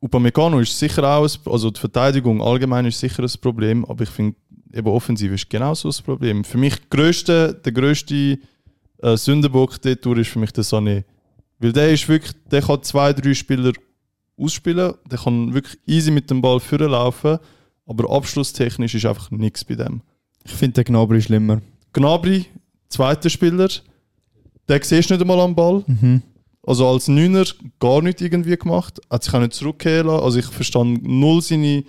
Upamecano 0.00 0.60
ist 0.60 0.78
sicher 0.78 1.04
auch, 1.04 1.24
ein, 1.24 1.52
also 1.52 1.70
die 1.70 1.78
Verteidigung 1.78 2.42
allgemein 2.42 2.86
ist 2.86 2.98
sicher 2.98 3.22
ein 3.22 3.40
Problem, 3.40 3.84
aber 3.84 4.04
ich 4.04 4.10
finde, 4.10 4.36
eben 4.72 4.88
offensiv 4.88 5.32
ist 5.32 5.50
genauso 5.50 5.88
ein 5.88 6.04
Problem. 6.04 6.44
Für 6.44 6.58
mich 6.58 6.88
grösste, 6.88 7.54
der 7.54 7.72
grösste 7.72 8.38
äh, 9.02 9.16
Sündenbock 9.16 9.80
dort 9.82 10.06
ist 10.18 10.30
für 10.30 10.38
mich 10.38 10.52
der 10.52 10.64
Sané. 10.64 11.04
Weil 11.58 11.72
der 11.72 11.92
ist 11.92 12.08
wirklich, 12.08 12.32
der 12.50 12.62
kann 12.62 12.82
zwei, 12.82 13.12
drei 13.12 13.34
Spieler 13.34 13.72
ausspielen, 14.38 14.94
der 15.10 15.18
kann 15.18 15.52
wirklich 15.52 15.78
easy 15.86 16.10
mit 16.10 16.30
dem 16.30 16.40
Ball 16.40 16.60
vorlaufen, 16.60 17.38
aber 17.86 18.10
abschlusstechnisch 18.10 18.94
ist 18.94 19.04
einfach 19.04 19.30
nichts 19.30 19.64
bei 19.64 19.74
dem. 19.74 20.00
Ich 20.44 20.52
finde 20.52 20.82
den 20.82 20.94
Gnabry 20.94 21.20
schlimmer. 21.20 21.60
Gnabry, 21.92 22.46
zweiter 22.88 23.28
Spieler, 23.28 23.68
den 24.68 24.82
siehst 24.82 25.10
du 25.10 25.14
nicht 25.14 25.20
einmal 25.20 25.40
am 25.40 25.54
Ball. 25.54 25.84
Mhm. 25.86 26.22
Also 26.62 26.86
als 26.86 27.08
Neuner 27.08 27.44
gar 27.78 28.02
nicht 28.02 28.20
irgendwie 28.20 28.56
gemacht, 28.56 29.00
hat 29.10 29.24
sich 29.24 29.32
auch 29.32 29.40
nicht 29.40 29.54
zurückkehren 29.54 30.08
lassen. 30.08 30.24
Also 30.24 30.38
ich 30.38 30.46
verstand 30.46 31.02
null 31.02 31.40
seine, 31.40 31.84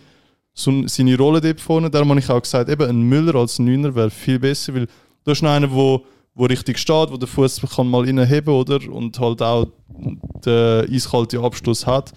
so, 0.54 0.88
seine 0.88 1.18
Rolle 1.18 1.42
dort 1.42 1.60
vorne. 1.60 1.90
Darum 1.90 2.10
habe 2.10 2.20
ich 2.20 2.30
auch 2.30 2.42
gesagt, 2.42 2.70
eben 2.70 2.90
ein 2.90 3.02
Müller 3.02 3.36
als 3.36 3.60
Neuner 3.60 3.94
wäre 3.94 4.10
viel 4.10 4.40
besser, 4.40 4.74
weil 4.74 4.88
da 5.24 5.34
ist 5.34 5.44
einer, 5.44 5.72
wo, 5.72 6.06
wo 6.34 6.46
richtig 6.46 6.80
steht, 6.80 7.12
wo 7.12 7.18
der 7.18 7.28
Fuß 7.28 7.62
kann 7.76 7.90
mal 7.90 8.06
reinheben 8.06 8.54
oder 8.54 8.80
und 8.90 9.20
halt 9.20 9.42
auch 9.42 9.68
den 10.46 10.94
eiskalte 10.94 11.40
Abschluss 11.40 11.86
hat. 11.86 12.14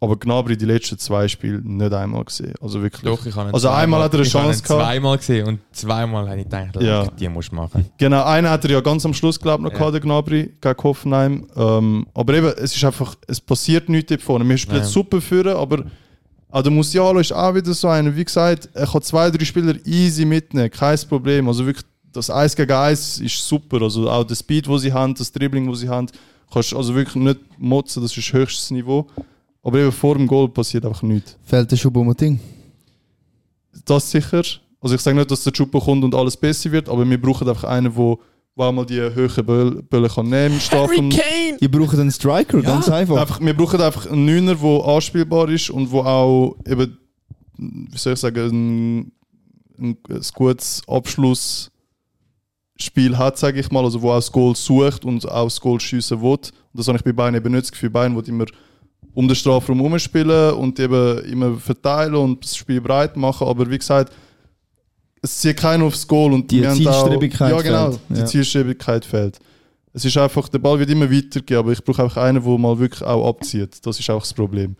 Aber 0.00 0.16
Gnabry 0.16 0.56
die 0.56 0.64
letzten 0.64 0.96
zwei 0.98 1.26
Spiele 1.26 1.60
nicht 1.60 1.92
einmal 1.92 2.24
gesehen. 2.24 2.54
Also 2.60 2.80
wirklich. 2.80 3.02
Doch, 3.02 3.26
ich 3.26 3.34
habe 3.34 3.52
Also 3.52 3.68
einmal 3.68 4.02
hat 4.02 4.12
er 4.14 4.20
eine 4.20 4.26
ich 4.28 4.34
habe 4.34 4.44
ihn 4.46 4.50
Chance 4.52 4.62
gehabt. 4.62 4.80
zweimal 4.82 5.16
gesehen 5.18 5.46
und 5.48 5.58
zweimal 5.72 6.28
habe 6.28 6.38
ich 6.38 6.44
gedacht, 6.44 6.80
Ja. 6.80 7.06
die 7.08 7.28
musst 7.28 7.50
du 7.50 7.56
machen. 7.56 7.84
Genau, 7.98 8.22
einen 8.24 8.48
hat 8.48 8.64
er 8.64 8.70
ja 8.70 8.80
ganz 8.80 9.04
am 9.04 9.12
Schluss, 9.12 9.40
glaube 9.40 9.62
ich, 9.62 9.64
noch 9.64 9.72
Ja. 9.72 9.78
gehabt, 9.78 9.94
der 9.94 10.00
Gnabry 10.00 10.52
gegen 10.60 10.82
Hoffenheim. 10.84 11.46
Ähm, 11.56 12.06
aber 12.14 12.34
eben, 12.34 12.46
es 12.58 12.76
ist 12.76 12.84
einfach, 12.84 13.16
es 13.26 13.40
passiert 13.40 13.88
nichts 13.88 14.10
dort 14.10 14.22
vorne. 14.22 14.48
Wir 14.48 14.56
spielen 14.56 14.78
Ja. 14.78 14.84
super 14.84 15.20
führen, 15.20 15.56
aber 15.56 15.84
auch 16.50 16.62
der 16.62 16.70
Musialo 16.72 17.18
ist 17.18 17.32
auch 17.32 17.54
wieder 17.54 17.74
so 17.74 17.88
einer. 17.88 18.14
Wie 18.14 18.24
gesagt, 18.24 18.68
er 18.74 18.86
kann 18.86 19.02
zwei, 19.02 19.30
drei 19.30 19.44
Spieler 19.44 19.74
easy 19.84 20.24
mitnehmen, 20.24 20.70
kein 20.70 20.96
Problem. 21.08 21.48
Also 21.48 21.66
wirklich, 21.66 21.84
das 22.12 22.30
1 22.30 22.54
gegen 22.54 22.70
1 22.72 23.18
ist 23.18 23.46
super. 23.46 23.82
Also 23.82 24.08
auch 24.08 24.22
der 24.24 24.36
Speed, 24.36 24.68
wo 24.68 24.78
sie 24.78 24.92
haben, 24.92 25.14
das 25.14 25.30
Dribbling, 25.32 25.68
wo 25.68 25.74
sie 25.74 25.88
haben, 25.88 26.06
kannst 26.52 26.70
du 26.72 26.76
also 26.78 26.94
wirklich 26.94 27.16
nicht 27.16 27.40
motzen, 27.58 28.00
das 28.02 28.16
ist 28.16 28.32
höchstes 28.32 28.70
Niveau. 28.70 29.06
Aber 29.68 29.78
eben 29.80 29.92
vor 29.92 30.14
dem 30.14 30.26
Goal 30.26 30.48
passiert 30.48 30.86
einfach 30.86 31.02
nichts. 31.02 31.36
Fehlt 31.44 31.70
der 31.70 31.76
Schubomotting? 31.76 32.40
Das 33.84 34.10
sicher. 34.10 34.42
Also 34.80 34.94
ich 34.94 35.00
sage 35.02 35.14
nicht, 35.14 35.30
dass 35.30 35.44
der 35.44 35.52
Chupo 35.52 35.78
kommt 35.78 36.04
und 36.04 36.14
alles 36.14 36.38
besser 36.38 36.72
wird, 36.72 36.88
aber 36.88 37.06
wir 37.06 37.20
brauchen 37.20 37.46
einfach 37.46 37.64
einen, 37.64 37.94
wo, 37.94 38.18
der 38.56 38.64
auch 38.64 38.72
mal 38.72 38.86
die 38.86 38.98
höheren 38.98 39.44
Bälle, 39.44 39.82
Bälle 39.82 40.08
kann 40.08 40.30
nehmen 40.30 40.58
Strafraum. 40.58 41.10
Ihr 41.60 41.70
braucht 41.70 41.98
einen 41.98 42.10
Striker, 42.10 42.62
ganz 42.62 42.88
einfach. 42.88 43.20
Einfach, 43.20 43.42
wir 43.42 43.54
brauchen 43.54 43.82
einfach 43.82 44.10
einen 44.10 44.24
Neuner, 44.24 44.54
der 44.54 44.86
anspielbar 44.86 45.50
ist 45.50 45.68
und 45.68 45.90
wo 45.90 46.00
auch 46.00 46.56
eben, 46.66 46.96
wie 47.58 47.98
soll 47.98 48.14
ich 48.14 48.20
sagen, 48.20 48.48
ein, 48.48 49.12
ein, 49.78 49.98
ein 50.08 50.22
gutes 50.32 50.80
Abschlussspiel 50.88 51.68
hat, 53.18 53.36
sage 53.36 53.60
ich 53.60 53.70
mal, 53.70 53.84
also 53.84 54.00
wo 54.00 54.12
auch 54.12 54.16
das 54.16 54.32
Goal 54.32 54.56
sucht 54.56 55.04
und 55.04 55.30
auch 55.30 55.44
das 55.44 55.60
Goal 55.60 55.78
schiessen 55.78 56.22
will. 56.22 56.30
Und 56.30 56.52
das 56.72 56.88
habe 56.88 56.96
ich 56.96 57.04
bei 57.04 57.12
Bayern 57.12 57.34
eben 57.34 57.52
nicht 57.52 57.64
das 57.64 57.72
Gefühl. 57.72 57.90
Bayern 57.90 58.16
will 58.16 58.26
immer 58.26 58.46
um 59.18 59.26
den 59.26 59.34
Strafraum 59.34 59.78
herumspielen 59.80 60.52
und 60.54 60.78
eben 60.78 61.18
immer 61.24 61.56
verteilen 61.58 62.14
und 62.14 62.44
das 62.44 62.56
Spiel 62.56 62.80
breit 62.80 63.16
machen, 63.16 63.48
aber 63.48 63.68
wie 63.68 63.78
gesagt, 63.78 64.12
es 65.20 65.38
zieht 65.40 65.56
keiner 65.56 65.84
aufs 65.86 66.06
Goal 66.06 66.32
und 66.34 66.48
Die 66.50 66.60
wir 66.60 66.70
haben 66.70 66.86
auch- 66.86 66.92
Zielstrebigkeit 67.02 67.50
Ja, 67.50 67.60
genau, 67.62 67.90
fehlt. 67.90 68.00
die 68.10 68.20
Ja. 68.20 68.26
Zielstrebigkeit 68.26 69.04
fehlt. 69.04 69.38
Es 69.92 70.04
ist 70.04 70.16
einfach, 70.16 70.48
der 70.48 70.60
Ball 70.60 70.78
wird 70.78 70.90
immer 70.90 71.10
weitergehen, 71.10 71.58
aber 71.58 71.72
ich 71.72 71.82
brauche 71.82 72.04
einfach 72.04 72.22
einen, 72.22 72.40
der 72.44 72.58
mal 72.58 72.78
wirklich 72.78 73.02
auch 73.02 73.28
abzieht. 73.28 73.84
Das 73.84 73.98
ist 73.98 74.08
auch 74.08 74.20
das 74.20 74.32
Problem. 74.32 74.76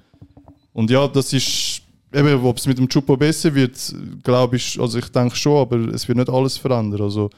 Und 0.72 0.88
ja, 0.88 1.08
das 1.08 1.32
ist, 1.32 1.82
eben, 2.14 2.44
ob 2.44 2.58
es 2.58 2.66
mit 2.68 2.78
dem 2.78 2.88
Chupo 2.88 3.16
besser 3.16 3.52
wird, 3.52 3.76
glaube 4.22 4.54
ich, 4.56 4.78
also 4.80 4.98
ich 4.98 5.08
denke 5.08 5.34
schon, 5.34 5.56
aber 5.56 5.76
es 5.92 6.06
wird 6.06 6.16
nicht 6.18 6.30
alles 6.30 6.56
verändern. 6.56 7.02
Also, 7.02 7.28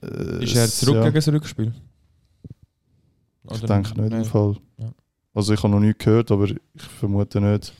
äh, 0.00 0.44
Ist 0.44 0.54
er 0.54 0.64
es- 0.66 0.78
zurück 0.78 0.94
ja, 0.96 1.02
gegen 1.06 1.14
das 1.16 1.26
Rückspiel? 1.28 1.72
Ich 3.50 3.62
Oder- 3.64 3.66
denke 3.74 4.00
nicht 4.00 4.12
im. 4.12 4.24
Fall. 4.24 4.54
Ja. 4.78 4.90
Also 5.38 5.54
ich 5.54 5.62
habe 5.62 5.72
noch 5.72 5.78
nie 5.80 5.94
gehört, 5.96 6.32
aber 6.32 6.46
ich 6.46 6.56
vermute 6.98 7.40
nicht. 7.40 7.72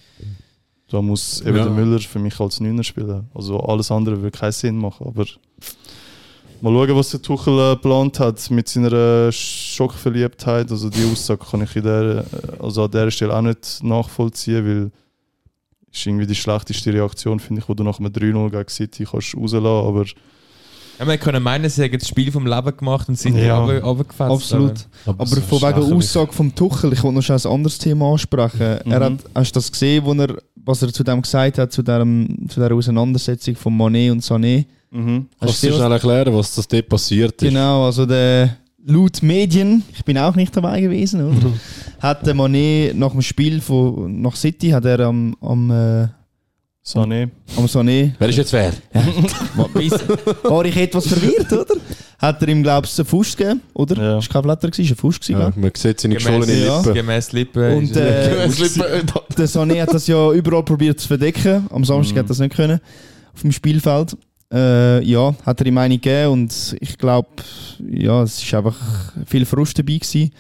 Da 0.91 1.03
muss 1.03 1.41
eben 1.41 1.57
Ja. 1.57 1.65
der 1.65 1.73
Müller 1.73 1.99
für 1.99 2.21
mich 2.21 2.39
als 2.39 2.61
Neuner 2.61 2.85
spielen. 2.85 3.29
Also 3.35 3.59
alles 3.61 3.91
andere 3.91 4.23
würde 4.23 4.39
keinen 4.39 4.53
Sinn 4.53 4.79
machen. 4.79 5.07
Aber 5.09 5.25
mal 6.61 6.73
schauen, 6.73 6.97
was 6.97 7.11
der 7.11 7.21
Tuchel 7.21 7.59
äh, 7.59 7.75
geplant 7.75 8.21
hat 8.21 8.49
mit 8.53 8.69
seiner 8.69 9.33
Schockverliebtheit. 9.33 10.71
Also 10.71 10.89
die 10.89 11.05
Aussage 11.11 11.45
kann 11.45 11.63
ich 11.63 11.75
in 11.75 11.83
der, 11.83 12.25
äh, 12.33 12.63
also 12.63 12.85
an 12.85 12.91
dieser 12.93 13.11
Stelle 13.11 13.35
auch 13.37 13.43
nicht 13.43 13.83
nachvollziehen, 13.83 14.65
weil 14.65 14.91
ist 15.93 16.07
irgendwie 16.07 16.27
die 16.27 16.35
schlechteste 16.37 16.93
Reaktion, 16.93 17.41
finde 17.41 17.61
ich, 17.63 17.69
wo 17.69 17.75
du 17.75 17.83
nach 17.83 17.99
einem 17.99 18.13
3-0 18.13 18.51
gegen 18.51 18.69
City 18.69 19.05
kannst 19.05 19.35
rauslassen. 19.37 19.67
Aber 19.67 20.05
Ja, 20.99 21.05
man 21.05 21.19
könnte 21.21 21.41
meinen, 21.41 21.69
sie 21.71 21.83
haben 21.85 21.99
das 21.99 22.09
Spiel 22.09 22.33
vom 22.33 22.47
Leben 22.47 22.77
gemacht 22.77 23.09
und 23.09 23.19
sind 23.19 23.37
Ja. 23.37 23.59
runtergefetzt. 23.59 24.21
Absolut. 24.31 24.75
Aber 25.07 25.23
es 25.25 25.39
von 25.45 25.61
wegen. 25.63 25.93
Aussage 25.95 26.33
vom 26.33 26.55
Tuchel, 26.55 26.93
ich 26.93 27.03
wollte 27.03 27.17
noch 27.17 27.23
schnell 27.23 27.39
ein 27.45 27.51
anderes 27.53 27.79
Thema 27.79 28.13
ansprechen. 28.13 28.61
Er 28.61 28.85
Mhm. 28.85 28.93
hat, 29.05 29.13
hast 29.35 29.55
du 29.55 29.59
das 29.61 29.71
gesehen, 29.71 30.05
wo 30.05 30.13
er, 30.15 30.37
was 30.65 30.83
er 30.83 30.93
zu 30.93 31.05
dem 31.05 31.23
gesagt 31.23 31.59
hat, 31.59 31.73
zu, 31.73 31.83
dem, 31.83 32.47
zu 32.49 32.61
der 32.61 32.73
Auseinandersetzung 32.73 33.55
von 33.57 33.77
Manet 33.77 34.11
und 34.13 34.23
Sané? 34.23 34.65
mhm. 34.91 35.27
Hast 35.41 35.41
Kannst 35.41 35.63
du 35.65 35.73
schnell 35.73 35.93
erklären, 35.93 36.35
was 36.35 36.55
das 36.55 36.67
dort 36.67 36.89
passiert 36.89 37.41
ist? 37.43 37.49
Genau, 37.49 37.85
also 37.87 38.05
der 38.05 38.57
laut 38.85 39.23
Medien, 39.23 39.83
ich 39.95 40.05
bin 40.05 40.17
auch 40.19 40.35
nicht 40.35 40.57
dabei 40.57 40.81
gewesen, 40.81 41.23
oder? 41.29 41.53
hat 42.01 42.27
der 42.27 42.35
Manet 42.35 42.97
nach 42.97 43.13
dem 43.13 43.23
Spiel 43.23 43.61
von 43.61 44.21
nach 44.23 44.35
City 44.35 44.71
hat 44.71 44.85
er 44.85 45.01
am, 45.01 45.37
am, 45.41 45.71
äh, 45.71 46.09
Sané. 46.93 47.29
am 47.57 47.67
Sané 47.67 48.13
Wer 48.19 48.29
ist 48.31 48.37
jetzt 48.37 48.53
wer? 48.53 48.73
war 50.45 50.65
ich 50.65 50.77
etwas 50.77 51.07
verwirrt, 51.07 51.53
oder? 51.53 51.75
Hat 52.19 52.41
er 52.43 52.49
ihm 52.49 52.63
glaubst 52.63 52.99
du 52.99 53.03
einen 53.03 53.09
Fuß 53.09 53.37
gegeben, 53.37 53.61
oder? 53.75 53.97
Ja. 54.03 54.19
Ist 54.19 54.31
kein 54.31 54.43
Blätter 54.43 54.69
gewesen, 54.71 54.85
ist 54.85 54.91
ein 54.93 54.97
Fuß 54.97 55.21
gewesen. 55.21 55.41
Ja, 55.41 55.53
man 55.55 55.71
sieht 55.77 56.01
seine 56.01 56.15
geschwollene. 56.15 56.53
Lippen. 56.53 56.95
gemäß 56.95 57.33
Lippen. 57.33 57.73
Und 57.77 57.97
äh, 57.97 58.47
Lippen. 58.47 58.83
der 59.37 59.49
Sané 59.49 59.83
hat 59.83 59.93
das 59.93 60.07
ja 60.07 60.33
überall 60.33 60.63
probiert 60.63 60.99
zu 60.99 61.09
verdecken. 61.09 61.67
Am 61.71 61.85
Samstag 61.85 62.15
Mhm. 62.15 62.19
hat 62.21 62.25
er 62.27 62.29
das 62.29 62.39
nicht 62.39 62.57
können 62.57 62.81
auf 63.35 63.43
dem 63.43 63.53
Spielfeld. 63.53 64.17
Äh, 64.51 65.05
ja, 65.05 65.35
hat 65.45 65.61
er 65.61 65.67
ihm 65.67 65.77
eine 65.77 65.99
gegeben 65.99 66.33
und 66.33 66.75
ich 66.81 66.97
glaube, 66.97 67.29
ja, 67.87 68.23
es 68.23 68.43
ist 68.43 68.55
einfach 68.55 68.77
viel 69.27 69.45
Frust 69.45 69.79
dabei 69.79 69.99
gewesen. 69.99 70.31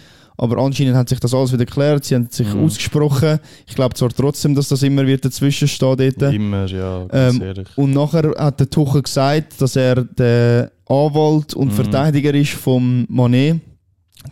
Aber 0.40 0.58
anscheinend 0.58 0.94
hat 0.96 1.08
sich 1.08 1.18
das 1.20 1.34
alles 1.34 1.52
wieder 1.52 1.64
geklärt. 1.66 2.04
Sie 2.04 2.14
haben 2.14 2.28
sich 2.30 2.46
Mhm. 2.54 2.64
ausgesprochen. 2.64 3.40
Ich 3.66 3.74
glaube 3.74 3.94
zwar 3.96 4.08
trotzdem, 4.10 4.54
dass 4.54 4.68
das 4.68 4.82
immer 4.84 5.04
wird 5.06 5.24
dazwischen 5.24 5.66
stehen 5.68 5.96
dort. 5.96 6.32
Immer, 6.32 6.66
ja, 6.66 7.06
Ähm. 7.12 7.42
Und 7.76 7.90
nachher 7.92 8.32
hat 8.38 8.60
der 8.60 8.70
Tuchel 8.70 9.02
gesagt, 9.02 9.60
dass 9.60 9.74
er 9.76 10.04
der 10.04 10.70
Anwalt 10.88 11.54
und 11.54 11.68
Mhm. 11.68 11.72
Verteidiger 11.72 12.32
ist 12.34 12.52
vom 12.52 13.04
Manet, 13.08 13.60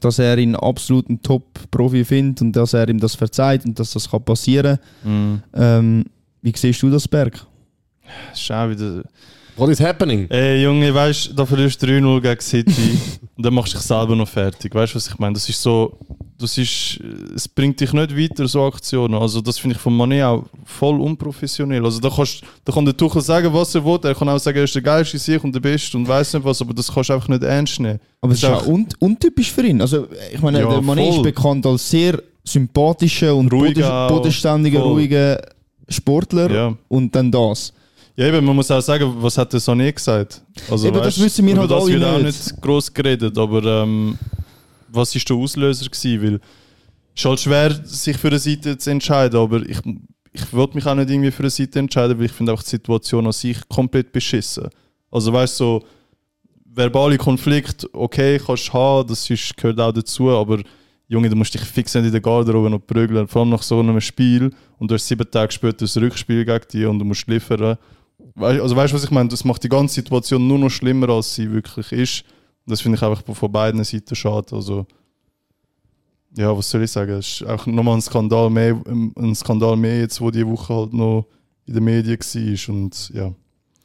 dass 0.00 0.18
er 0.20 0.38
ihn 0.38 0.54
absolut 0.54 1.08
ein 1.10 1.20
Top-Profi 1.22 2.04
findet 2.04 2.40
und 2.40 2.52
dass 2.52 2.72
er 2.72 2.88
ihm 2.88 3.00
das 3.00 3.14
verzeiht 3.14 3.64
und 3.64 3.78
dass 3.78 3.92
das 3.92 4.08
kann 4.10 4.24
passieren 4.24 4.78
Mhm. 5.04 5.42
ähm, 5.54 6.04
Wie 6.42 6.52
siehst 6.54 6.80
du 6.82 6.90
das, 6.90 7.08
Berg? 7.08 7.44
Das 8.30 8.40
ist 8.40 8.52
auch 8.52 8.70
wieder. 8.70 9.02
What 9.56 9.70
is 9.70 9.80
happening? 9.80 10.26
Ey, 10.30 10.62
Junge, 10.62 10.92
weißt 10.94 11.28
du, 11.30 11.32
da 11.34 11.46
verlierst 11.46 11.82
du 11.82 11.86
3-0 11.86 12.20
gegen 12.20 12.40
City 12.40 12.98
und 13.36 13.44
dann 13.46 13.54
machst 13.54 13.72
du 13.72 13.78
dich 13.78 13.86
selber 13.86 14.14
noch 14.14 14.28
fertig. 14.28 14.74
Weißt 14.74 14.92
du, 14.92 14.96
was 14.96 15.08
ich 15.08 15.18
meine? 15.18 15.32
Das 15.34 15.48
ist 15.48 15.60
so. 15.62 15.96
Das 16.38 16.58
ist, 16.58 17.00
es 17.34 17.48
bringt 17.48 17.80
dich 17.80 17.94
nicht 17.94 18.14
weiter, 18.14 18.46
so 18.46 18.64
Aktionen. 18.66 19.14
Also, 19.14 19.40
das 19.40 19.58
finde 19.58 19.76
ich 19.76 19.80
von 19.80 19.96
Mané 19.96 20.22
auch 20.26 20.44
voll 20.66 21.00
unprofessionell. 21.00 21.82
Also, 21.82 21.98
da, 21.98 22.10
kannst, 22.14 22.42
da 22.62 22.72
kann 22.74 22.84
der 22.84 22.94
Tuchel 22.94 23.22
sagen, 23.22 23.50
was 23.54 23.74
er 23.74 23.82
will. 23.82 23.98
Er 24.02 24.14
kann 24.14 24.28
auch 24.28 24.36
sagen, 24.38 24.58
er 24.58 24.64
ist 24.64 24.74
der 24.74 24.82
geilste 24.82 25.18
sich 25.18 25.42
und 25.42 25.54
der 25.54 25.60
Beste 25.60 25.96
und 25.96 26.06
weiß 26.06 26.34
nicht 26.34 26.44
was, 26.44 26.60
aber 26.60 26.74
das 26.74 26.92
kannst 26.92 27.08
du 27.08 27.14
einfach 27.14 27.28
nicht 27.28 27.42
ernst 27.42 27.80
nehmen. 27.80 27.98
Aber 28.20 28.32
es 28.32 28.42
ist 28.42 28.44
Ist 28.44 28.50
auch 28.54 28.66
un 28.66 28.86
untypisch 28.98 29.50
für 29.50 29.62
ihn. 29.66 29.80
Also, 29.80 30.08
ich 30.30 30.42
meine, 30.42 30.60
Ja, 30.60 30.68
der 30.68 30.80
Mané 30.82 31.08
ist 31.08 31.14
voll. 31.14 31.24
bekannt 31.24 31.64
als 31.64 31.88
sehr 31.88 32.22
sympathischer 32.44 33.34
und 33.34 33.50
Ruhiger 33.50 34.08
bodenständiger, 34.08 34.80
ruhiger 34.80 35.40
Sportler. 35.88 36.50
Ja. 36.50 36.74
Und 36.88 37.14
dann 37.14 37.30
das. 37.30 37.72
Ja, 38.16 38.28
eben, 38.28 38.44
man 38.44 38.56
muss 38.56 38.70
auch 38.70 38.80
sagen, 38.80 39.14
was 39.18 39.36
hat 39.36 39.52
der 39.52 39.60
Sané 39.60 39.92
gesagt? 39.92 40.42
Also, 40.70 40.88
Eben, 40.88 40.96
das 40.96 41.06
weißt, 41.06 41.24
wissen 41.24 41.46
wir 41.46 41.58
halt 41.58 41.70
das 41.70 41.82
alle 41.82 41.92
wird 41.92 42.04
auch 42.04 42.18
nicht. 42.18 42.46
nicht 42.46 42.62
gross 42.62 42.92
geredet, 42.92 43.36
aber 43.36 43.62
ähm, 43.82 44.18
was 44.88 45.14
ist 45.14 45.28
der 45.28 45.36
Auslöser 45.36 45.84
gewesen? 45.84 46.22
Weil 46.22 46.34
es 47.14 47.20
ist 47.20 47.24
halt 47.26 47.40
schwer, 47.40 47.74
sich 47.84 48.16
für 48.16 48.28
eine 48.28 48.38
Seite 48.38 48.78
zu 48.78 48.90
entscheiden, 48.90 49.38
aber 49.38 49.60
ich, 49.68 49.78
ich 50.32 50.52
wollte 50.52 50.76
mich 50.76 50.86
auch 50.86 50.94
nicht 50.94 51.10
irgendwie 51.10 51.30
für 51.30 51.42
eine 51.42 51.50
Seite 51.50 51.78
entscheiden, 51.78 52.18
weil 52.18 52.24
ich 52.24 52.32
finde 52.32 52.54
auch 52.54 52.62
die 52.62 52.70
Situation 52.70 53.26
an 53.26 53.32
sich 53.32 53.58
komplett 53.68 54.12
beschissen. 54.12 54.70
Also 55.10 55.30
weißt 55.32 55.60
du, 55.60 55.64
so, 55.64 55.84
verbale 56.64 57.18
Konflikt, 57.18 57.86
okay, 57.92 58.38
kannst 58.38 58.68
du 58.68 58.72
haben, 58.72 59.08
das 59.08 59.28
ist, 59.28 59.56
gehört 59.58 59.78
auch 59.78 59.92
dazu, 59.92 60.30
aber 60.30 60.60
Junge, 61.08 61.28
du 61.28 61.36
musst 61.36 61.54
dich 61.54 61.62
fix 61.62 61.94
nicht 61.94 62.06
in 62.06 62.12
der 62.12 62.20
Garderobe 62.20 62.70
noch 62.70 62.84
prügeln, 62.84 63.28
vor 63.28 63.42
allem 63.42 63.50
nach 63.50 63.62
so 63.62 63.78
einem 63.78 64.00
Spiel 64.00 64.50
und 64.78 64.90
du 64.90 64.94
hast 64.94 65.06
sieben 65.06 65.30
Tage 65.30 65.52
später 65.52 65.84
ein 65.84 66.02
Rückspiel 66.02 66.44
gegen 66.44 66.68
dich 66.72 66.86
und 66.86 66.98
du 66.98 67.04
musst 67.04 67.28
liefern. 67.28 67.76
Also 68.36 68.76
weißt 68.76 68.92
du, 68.92 68.96
was 68.96 69.04
ich 69.04 69.10
meine? 69.10 69.28
Das 69.28 69.44
macht 69.44 69.64
die 69.64 69.68
ganze 69.68 69.94
Situation 69.94 70.46
nur 70.46 70.58
noch 70.58 70.70
schlimmer, 70.70 71.08
als 71.08 71.34
sie 71.34 71.50
wirklich 71.50 71.92
ist. 71.92 72.24
Und 72.66 72.72
das 72.72 72.80
finde 72.80 72.96
ich 72.96 73.02
einfach 73.02 73.22
von 73.34 73.52
beiden 73.52 73.82
Seiten 73.84 74.14
schade. 74.14 74.54
Also, 74.54 74.86
ja, 76.36 76.56
was 76.56 76.68
soll 76.68 76.82
ich 76.82 76.90
sagen? 76.90 77.12
Es 77.12 77.40
ist 77.40 77.46
auch 77.46 77.66
nochmal 77.66 77.94
ein 77.94 78.02
Skandal 78.02 78.50
mehr, 78.50 78.78
ein 78.86 79.34
Skandal 79.34 79.76
mehr 79.76 80.00
jetzt, 80.00 80.20
wo 80.20 80.30
die 80.30 80.46
Woche 80.46 80.74
halt 80.74 80.92
noch 80.92 81.26
in 81.66 81.74
den 81.74 81.84
Medien 81.84 82.18
war. 82.18 82.74
Und 82.74 83.10
ja, 83.14 83.32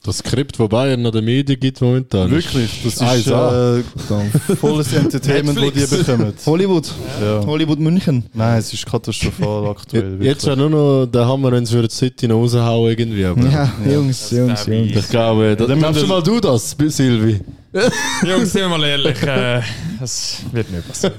Das 0.03 0.17
Skript, 0.17 0.59
das 0.59 0.67
Bayern 0.67 1.05
an 1.05 1.11
den 1.11 1.23
Medien 1.25 1.59
gibt 1.59 1.79
momentan. 1.79 2.31
wirklich, 2.31 2.81
das 2.83 2.93
ist 2.95 3.01
1A. 3.03 3.79
äh, 3.81 4.55
volles 4.55 4.91
Entertainment, 4.93 5.59
das 5.75 5.89
die 5.89 5.95
bekommen. 5.97 6.33
Hollywood. 6.47 6.91
Ja. 7.21 7.45
Hollywood 7.45 7.79
München. 7.79 8.25
Nein, 8.33 8.57
es 8.57 8.73
ist 8.73 8.83
katastrophal 8.87 9.67
aktuell. 9.69 10.17
Je- 10.19 10.25
Jetzt 10.29 10.43
wirklich. 10.47 10.57
wäre 10.59 10.69
nur 10.71 11.03
noch 11.03 11.05
der 11.05 11.27
Hammer, 11.27 11.51
wenn 11.51 11.67
sie 11.67 11.75
für 11.75 11.87
die 11.87 11.93
City 11.93 12.27
noch 12.27 12.37
raushauen 12.41 12.89
irgendwie. 12.89 13.25
Aber 13.25 13.43
Ja, 13.47 13.71
Jungs, 13.87 14.31
Jungs, 14.31 14.65
Derby. 14.65 14.89
Jungs. 14.89 15.03
Ich 15.05 15.09
glaube, 15.09 15.55
da, 15.55 15.65
Dann 15.67 15.77
glaubst 15.77 16.01
du 16.01 16.07
mal 16.07 16.23
du 16.23 16.39
das, 16.39 16.75
Silvi? 16.87 17.39
Jungs, 18.27 18.51
sind 18.51 18.61
wir 18.61 18.69
mal 18.69 18.83
ehrlich, 18.83 19.21
äh, 19.21 19.61
das 19.99 20.39
wird 20.51 20.71
nicht 20.71 20.87
passieren. 20.87 21.13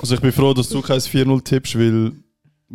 Also 0.00 0.14
ich 0.14 0.20
bin 0.22 0.32
froh, 0.32 0.54
dass 0.54 0.70
du 0.70 0.80
kein 0.80 0.98
4-0 0.98 1.44
tippst, 1.44 1.78
weil, 1.78 2.12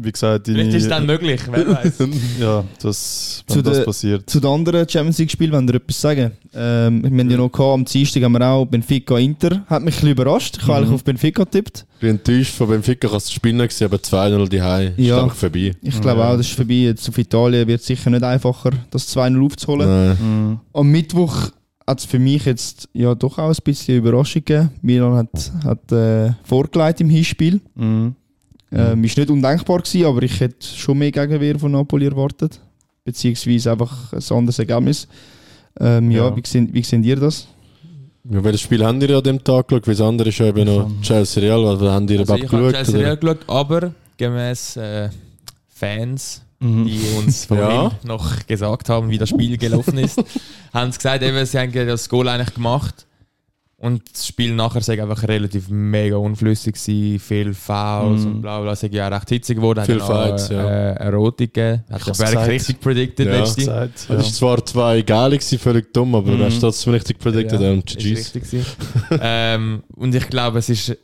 wie 0.01 0.11
gesagt, 0.11 0.47
deine, 0.47 0.59
Vielleicht 0.59 0.77
ist 0.77 0.83
es 0.83 0.89
dann 0.89 1.05
möglich, 1.05 1.41
wer 1.51 1.67
weiß. 1.83 1.93
Ja, 2.39 2.63
das, 2.81 3.43
Zu 3.47 3.55
wenn 3.57 3.63
das 3.63 3.77
der- 3.77 3.83
passiert. 3.85 4.29
Zu 4.29 4.39
den 4.39 4.49
anderen 4.49 4.87
Champions 4.87 5.17
League 5.19 5.31
Spielen, 5.31 5.51
wenn 5.51 5.67
ihr 5.67 5.75
etwas 5.75 5.99
sagen. 6.01 6.31
Ähm, 6.53 7.03
wir 7.03 7.09
haben 7.09 7.29
ja 7.29 7.37
noch 7.37 7.49
gehabt, 7.51 7.73
am 7.73 7.85
Dienstag 7.85 8.23
haben 8.23 8.31
wir 8.33 8.41
auch 8.47 8.65
Benfica 8.65 9.17
Inter. 9.17 9.63
Hat 9.67 9.81
mich 9.83 9.93
ein 9.93 9.95
bisschen 9.95 10.09
überrascht. 10.09 10.57
Ich 10.61 10.63
habe 10.67 10.77
eigentlich 10.77 10.93
auf 10.93 11.03
Benfica 11.03 11.43
getippt. 11.43 11.85
Ich 11.95 11.99
bin 12.01 12.09
enttäuscht 12.11 12.53
von 12.55 12.69
Benfica, 12.69 13.07
kannst 13.07 13.29
du 13.29 13.33
spielen 13.33 13.57
gewesen, 13.57 13.83
aber 13.85 13.97
2-0 13.97 14.47
die 14.49 14.57
Ist 15.01 15.07
Ja. 15.07 15.23
einfach 15.23 15.35
vorbei. 15.35 15.73
Ich 15.81 15.99
glaube 16.01 16.21
Ja. 16.21 16.29
auch, 16.31 16.37
das 16.37 16.47
ist 16.47 16.55
vorbei. 16.55 16.73
Jetzt 16.73 17.07
auf 17.09 17.17
Italien 17.17 17.67
wird 17.67 17.81
es 17.81 17.87
sicher 17.87 18.09
nicht 18.09 18.23
einfacher, 18.23 18.71
das 18.91 19.07
2-0 19.15 19.43
aufzuholen. 19.45 20.17
Mhm. 20.19 20.59
Am 20.73 20.87
Mittwoch 20.87 21.49
hat 21.85 21.99
es 21.99 22.05
für 22.05 22.19
mich 22.19 22.45
jetzt 22.45 22.87
ja 22.93 23.15
doch 23.15 23.39
auch 23.39 23.49
ein 23.49 23.55
bisschen 23.63 23.97
Überraschung 23.97 24.43
gegeben. 24.45 24.69
Milan 24.83 25.15
hat, 25.17 25.51
hat 25.65 25.91
äh, 25.91 26.33
vorgelegt 26.43 27.01
im 27.01 27.09
Hinspiel. 27.09 27.61
Mhm. 27.75 28.13
Ähm, 28.71 29.03
ist 29.03 29.17
nicht 29.17 29.29
undenkbar 29.31 29.79
gewesen, 29.79 30.05
aber 30.05 30.21
ich 30.23 30.39
hätte 30.39 30.65
schon 30.67 30.97
mehr 30.99 31.11
Gegenwehr 31.11 31.57
von 31.57 31.71
Napoli 31.71 32.05
erwartet. 32.05 32.59
Beziehungsweise 33.03 33.71
einfach 33.71 34.13
ein 34.13 34.37
anderes 34.37 34.59
Ergebnis. 34.59 35.07
Ähm, 35.79 36.11
ja, 36.11 36.27
Ja. 36.29 36.35
Wie, 36.35 36.41
seht, 36.45 36.73
wie 36.73 36.83
seht 36.83 37.03
ihr 37.05 37.15
das? 37.15 37.47
Ja, 38.29 38.43
welches 38.43 38.61
Spiel 38.61 38.85
haben 38.85 39.01
ihr 39.01 39.17
an 39.17 39.23
dem 39.23 39.43
Tag 39.43 39.67
geschaut? 39.67 39.87
Weil 39.87 39.95
das 39.95 40.05
andere 40.07 40.29
ist 40.29 40.37
ja 40.37 40.45
eben 40.47 40.65
noch 40.65 40.89
Chelsea 41.01 41.41
Real. 41.41 41.65
Also 41.65 41.89
haben 41.89 42.07
ihr 42.09 42.19
Also 42.19 42.35
überhaupt 42.35 42.43
ich 42.43 42.51
habe 42.51 42.63
geschaut? 42.67 42.85
Chelsea? 42.85 42.99
Real 43.01 43.17
geschaut, 43.17 43.39
aber 43.49 43.93
gemäß 44.17 44.77
äh, 44.77 45.09
Fans, 45.67 46.41
Mhm. 46.61 46.85
die 46.85 46.99
uns 47.17 47.45
vorhin 47.45 47.65
Ja. 47.65 47.91
noch 48.03 48.45
gesagt 48.45 48.89
haben, 48.89 49.09
wie 49.09 49.17
das 49.17 49.29
Spiel 49.29 49.57
gelaufen 49.57 49.97
ist, 49.97 50.21
haben 50.73 50.91
sie 50.91 50.97
gesagt, 50.97 51.23
eben, 51.23 51.45
sie 51.45 51.57
haben 51.57 51.71
das 51.71 52.09
Goal 52.09 52.27
eigentlich 52.27 52.53
gemacht. 52.53 53.05
Und 53.81 54.01
das 54.11 54.27
Spiel 54.27 54.53
nachher 54.55 54.81
sei 54.81 55.01
einfach 55.01 55.25
relativ 55.25 55.69
mega 55.69 56.17
unflüssig 56.17 56.73
gewesen, 56.75 57.17
viel 57.19 57.53
Fouls 57.53 58.21
Mhm. 58.25 58.27
und 58.31 58.41
bla 58.41 58.59
bla, 58.59 58.75
sei 58.75 58.87
ja 58.91 59.07
recht 59.07 59.29
hitzig 59.29 59.55
geworden. 59.55 59.85
Viel 59.85 60.01
Fights, 60.01 60.49
ja. 60.49 60.61
Äh, 60.67 61.07
rote 61.07 61.47
gegeben. 61.47 61.85
Hat 61.89 62.05
der 62.05 62.13
Berg 62.25 62.47
richtig 62.49 62.81
predicted 62.81 63.27
Ja. 63.27 63.39
letzte. 63.39 63.61
Ja. 64.09 64.15
ist 64.15 64.35
zwar 64.35 64.65
zwei 64.65 65.01
geile 65.01 65.37
gewesen, 65.37 65.59
völlig 65.59 65.93
dumm, 65.93 66.13
aber 66.13 66.29
Mhm. 66.31 66.37
du 66.39 66.43
hast 66.45 66.59
trotzdem 66.59 66.91
richtig 66.91 67.19
predicted. 67.19 67.61
Ja, 67.61 67.71
ist 67.71 67.97
GG's. 67.97 68.35
richtig 68.35 68.65
ähm, 69.21 69.83
und 69.95 70.13
ich 70.13 70.27
glaube, 70.29 70.59
es 70.59 70.67
ist 70.69 70.97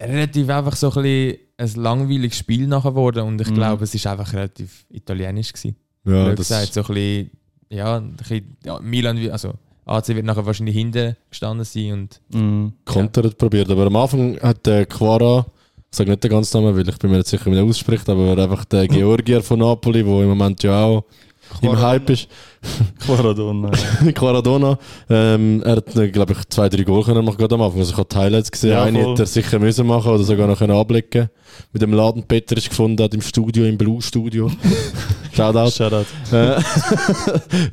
relativ 0.00 0.48
einfach 0.48 0.76
so 0.76 0.92
ein, 0.92 1.02
bisschen 1.02 1.38
ein 1.58 1.82
langweiliges 1.82 2.38
Spiel 2.38 2.66
nachher 2.68 2.90
geworden 2.90 3.24
und 3.24 3.40
ich 3.40 3.50
Mhm. 3.50 3.54
glaube, 3.54 3.82
es 3.84 3.94
ist 3.96 4.06
einfach 4.06 4.32
relativ 4.32 4.84
italienisch 4.90 5.52
gewesen. 5.52 5.76
Ja, 6.04 6.28
das, 6.30 6.36
gesagt, 6.48 6.72
so 6.74 6.80
ein 6.82 6.86
bisschen, 6.94 7.30
ja, 7.68 7.96
ein 7.96 8.12
bisschen, 8.14 8.56
ja, 8.64 8.78
Milan, 8.80 9.18
wie- 9.18 9.30
also 9.30 9.54
AC 9.84 10.08
wird 10.08 10.24
nachher 10.24 10.46
wahrscheinlich 10.46 10.76
hinten 10.76 11.16
gestanden 11.30 11.64
sein 11.64 11.92
und 11.92 12.20
Mhm. 12.32 12.72
kontert 12.84 13.36
probiert. 13.38 13.70
Aber 13.70 13.86
am 13.86 13.96
Anfang 13.96 14.38
hat 14.40 14.64
der 14.66 14.86
Quara, 14.86 15.46
ich 15.90 15.96
sage 15.96 16.10
nicht 16.10 16.22
den 16.24 16.30
ganzen 16.30 16.62
Namen, 16.62 16.76
weil 16.76 16.88
ich 16.88 16.98
bin 16.98 17.10
mir 17.10 17.16
nicht 17.18 17.28
sicher, 17.28 17.50
wie 17.50 17.56
er 17.56 17.64
ausspricht, 17.64 18.08
aber 18.08 18.36
einfach 18.38 18.64
der 18.64 18.86
Georgier 18.88 19.42
von 19.42 19.58
Napoli, 19.58 20.02
der 20.04 20.20
im 20.22 20.28
Moment 20.28 20.62
ja 20.62 20.84
auch 20.84 21.04
im 21.60 21.78
Hype 21.78 22.08
ist, 22.08 22.28
Quaradona. 23.04 23.70
Quaradona, 24.14 24.78
ähm, 25.10 25.62
er 25.64 25.76
hat, 25.76 26.12
glaube 26.12 26.32
ich, 26.32 26.48
zwei, 26.48 26.68
drei 26.70 26.82
Goal 26.84 27.02
können 27.04 27.24
machen 27.24 27.36
gerade 27.36 27.54
am 27.56 27.60
Anfang. 27.62 27.80
Also 27.80 27.92
ich 27.92 27.98
habe 27.98 28.08
die 28.10 28.16
Highlights 28.16 28.50
gesehen. 28.50 28.70
Ja, 28.70 28.84
Eine 28.84 29.02
voll. 29.02 29.10
hätte 29.10 29.22
er 29.24 29.26
sicher 29.26 29.58
müssen 29.58 29.86
machen 29.86 30.12
oder 30.12 30.22
sogar 30.24 30.46
noch 30.46 30.58
können 30.58 30.72
abblicken 30.76 31.28
Mit 31.72 31.82
dem 31.82 31.92
Laden 31.92 32.22
Peter 32.22 32.56
ist 32.56 32.70
gefunden 32.70 33.02
hat 33.02 33.12
im 33.12 33.20
Studio, 33.20 33.64
im 33.66 33.76
Blue 33.76 34.00
Studio. 34.00 34.50
Shoutout. 35.34 35.70
Shoutout. 35.70 36.06
Äh, 36.32 36.60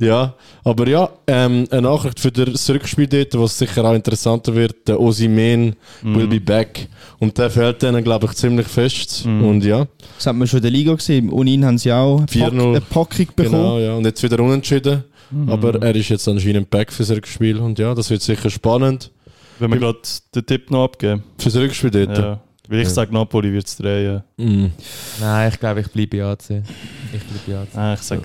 ja, 0.00 0.34
aber 0.64 0.88
ja, 0.88 1.10
ähm, 1.26 1.66
eine 1.70 1.82
Nachricht 1.82 2.20
für 2.20 2.32
das 2.32 2.68
Rückspiel 2.70 3.06
dort, 3.06 3.38
was 3.38 3.58
sicher 3.58 3.84
auch 3.84 3.94
interessanter 3.94 4.54
wird, 4.54 4.88
der 4.88 5.00
Osimen 5.00 5.76
will 6.02 6.26
be 6.26 6.40
back. 6.40 6.88
Und 7.18 7.36
der 7.36 7.50
fällt 7.50 7.82
denen, 7.82 8.02
glaube 8.02 8.26
ich, 8.26 8.32
ziemlich 8.32 8.66
fest. 8.66 9.26
Mhm. 9.26 9.44
Und 9.44 9.64
ja, 9.64 9.86
Das 10.16 10.26
hat 10.26 10.36
man 10.36 10.48
schon 10.48 10.58
in 10.58 10.62
der 10.62 10.70
Liga 10.70 10.94
gesehen. 10.94 11.28
Und 11.28 11.46
ihn 11.46 11.64
haben 11.64 11.76
sie 11.76 11.92
auch 11.92 12.16
eine, 12.18 12.26
Pack, 12.26 12.52
4-0. 12.52 12.68
eine 12.68 12.80
Packung 12.80 13.26
bekommen. 13.36 13.52
genau, 13.62 13.78
ja. 13.78 13.94
Und 13.94 14.04
jetzt 14.06 14.22
wieder 14.22 14.40
unentschieden. 14.40 15.04
Mhm. 15.30 15.48
Aber 15.50 15.82
er 15.82 15.94
ist 15.94 16.08
jetzt 16.08 16.26
anscheinend 16.28 16.70
back 16.70 16.90
fürs 16.92 17.10
Rückspiel. 17.10 17.58
Und 17.58 17.78
ja, 17.78 17.94
das 17.94 18.08
wird 18.08 18.22
sicher 18.22 18.48
spannend. 18.48 19.10
Wenn 19.58 19.70
wir 19.70 19.78
gerade 19.78 19.98
den 20.34 20.46
Tipp 20.46 20.70
noch 20.70 20.84
abgeben. 20.84 21.22
Fürs 21.38 21.56
Rückspiel 21.56 21.90
dort. 21.90 22.16
Ja. 22.18 22.40
Weil 22.70 22.78
ich 22.78 22.84
Ja. 22.88 22.94
sage, 22.94 23.12
Napoli 23.12 23.52
wird 23.52 23.66
es 23.66 23.76
drehen. 23.76 24.22
Mhm. 24.36 24.70
nein, 25.20 25.50
ich 25.52 25.58
glaube, 25.58 25.80
ich 25.80 25.88
bleibe 25.88 26.16
bei 26.18 26.24
AC. 26.24 26.62
Ich 27.12 27.20
bleibe 27.44 27.44
bei 27.46 27.54
AC. 27.58 27.68
Ah, 27.76 27.94
ich 27.94 28.00
sage, 28.02 28.22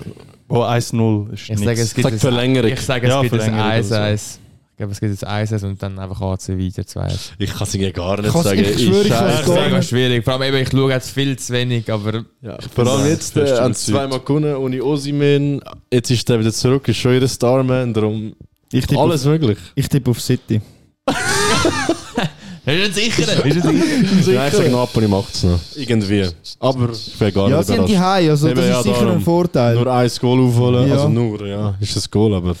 oh, 0.48 0.62
1-0 0.62 1.32
ist 1.32 1.50
Ich 1.50 1.58
sage, 1.58 1.80
es 1.80 1.92
gibt 1.94 2.04
Sag 2.04 2.12
ein- 2.12 2.18
Verlängerung. 2.20 2.70
Ich 2.70 2.80
sage, 2.80 3.06
es 3.08 3.12
Ja, 3.12 3.20
gibt 3.22 3.34
ein 3.34 3.40
Verlängerung 3.40 3.70
oder 3.70 3.82
so. 3.82 3.94
1-1. 3.96 4.38
Ich 4.70 4.76
glaube, 4.78 4.92
es 4.92 5.00
gibt 5.00 5.24
ein 5.24 5.28
1 5.28 5.62
und 5.64 5.82
dann 5.82 5.98
einfach 5.98 6.20
AC 6.20 6.48
weiter 6.58 6.86
2 6.86 7.08
Ich 7.38 7.50
kann 7.50 7.62
es 7.62 7.74
irgendwie 7.74 7.92
gar 7.92 8.20
nicht 8.20 8.30
Kann's- 8.30 8.44
sagen. 8.44 8.60
ich 8.60 8.84
schwöre, 8.84 9.00
ich 9.04 9.10
Ist 9.10 9.72
nicht. 9.72 9.88
schwierig. 9.88 10.22
Vor 10.24 10.34
allem 10.34 10.42
eben, 10.42 10.56
ich 10.62 10.68
schaue 10.70 10.92
jetzt 10.92 11.10
viel 11.10 11.36
zu 11.38 11.52
wenig, 11.52 11.90
aber 11.90 12.24
Ja, 12.42 12.58
vor 12.74 12.86
allem 12.86 13.06
jetzt 13.08 13.36
äh, 13.38 13.58
haben 13.58 13.74
sie 13.74 13.90
zweimal 13.92 14.20
gewonnen 14.20 14.54
ohne 14.54 14.80
Osimen. 14.84 15.60
Jetzt 15.92 16.10
ist 16.10 16.30
er 16.30 16.38
wieder 16.38 16.52
zurück, 16.52 16.86
ist 16.86 16.98
schon 16.98 17.14
ihr 17.14 17.26
Starman. 17.26 17.92
Darum 17.94 18.34
Ich 18.70 18.86
alles 18.96 19.22
auf, 19.26 19.32
möglich. 19.32 19.58
ich 19.74 19.88
tippe 19.88 20.10
auf 20.10 20.20
City. 20.20 20.60
Ist 22.66 22.88
er 22.88 22.92
sicher? 22.92 23.44
Ist 23.46 23.56
er 23.56 23.62
sicher? 23.62 24.32
Ja, 24.32 24.46
ich 24.48 24.54
sage, 24.54 24.70
Napoli 24.70 25.06
macht 25.08 25.34
es 25.34 25.44
noch. 25.44 25.60
Irgendwie. 25.76 26.26
Aber 26.58 26.90
ich 26.92 27.20
wäre 27.20 27.32
gar 27.32 27.48
Ja, 27.48 27.58
nicht 27.58 27.66
sie 27.68 27.78
haben 27.78 27.86
die. 27.86 27.98
High, 27.98 28.30
also 28.30 28.48
Eben, 28.48 28.56
das 28.56 28.68
ja, 28.68 28.78
ist 28.78 28.84
sicher 28.84 28.96
darum. 29.00 29.12
ein 29.12 29.20
Vorteil. 29.20 29.74
Nur 29.76 29.92
ein 29.92 30.10
Goal 30.20 30.40
aufholen. 30.48 30.88
Ja. 30.88 30.94
Also 30.94 31.08
nur, 31.08 31.46
ja. 31.46 31.74
Ist 31.80 31.94
das 31.96 32.10
Goal, 32.10 32.34
aber. 32.34 32.56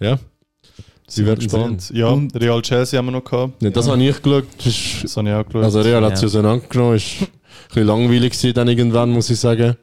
Ja. 0.00 0.18
Sie 1.08 1.24
werden 1.24 1.38
gespannt. 1.40 1.80
sehen. 1.82 1.96
Ja, 1.96 2.08
Und- 2.08 2.34
Real 2.38 2.60
Chelsea 2.60 2.98
haben 2.98 3.06
wir 3.06 3.12
noch 3.12 3.24
gehabt. 3.24 3.62
Nee, 3.62 3.70
das 3.70 3.88
habe 3.88 4.02
ich 4.02 4.20
geschaut. 4.22 4.44
Das 4.62 4.74
Das 5.02 5.16
habe 5.16 5.28
ich 5.28 5.34
auch 5.34 5.46
geschaut. 5.46 5.64
also 5.64 5.80
Real 5.80 6.04
hat 6.04 6.10
Ja. 6.10 6.16
sie 6.16 6.26
auseinandergenommen. 6.26 6.96
Ist 6.96 7.06
ein 7.22 7.26
bisschen 7.68 7.86
langweilig 7.86 8.32
gewesen 8.32 8.54
dann 8.54 8.68
irgendwann, 8.68 9.10
muss 9.10 9.30
ich 9.30 9.38
sagen. 9.40 9.76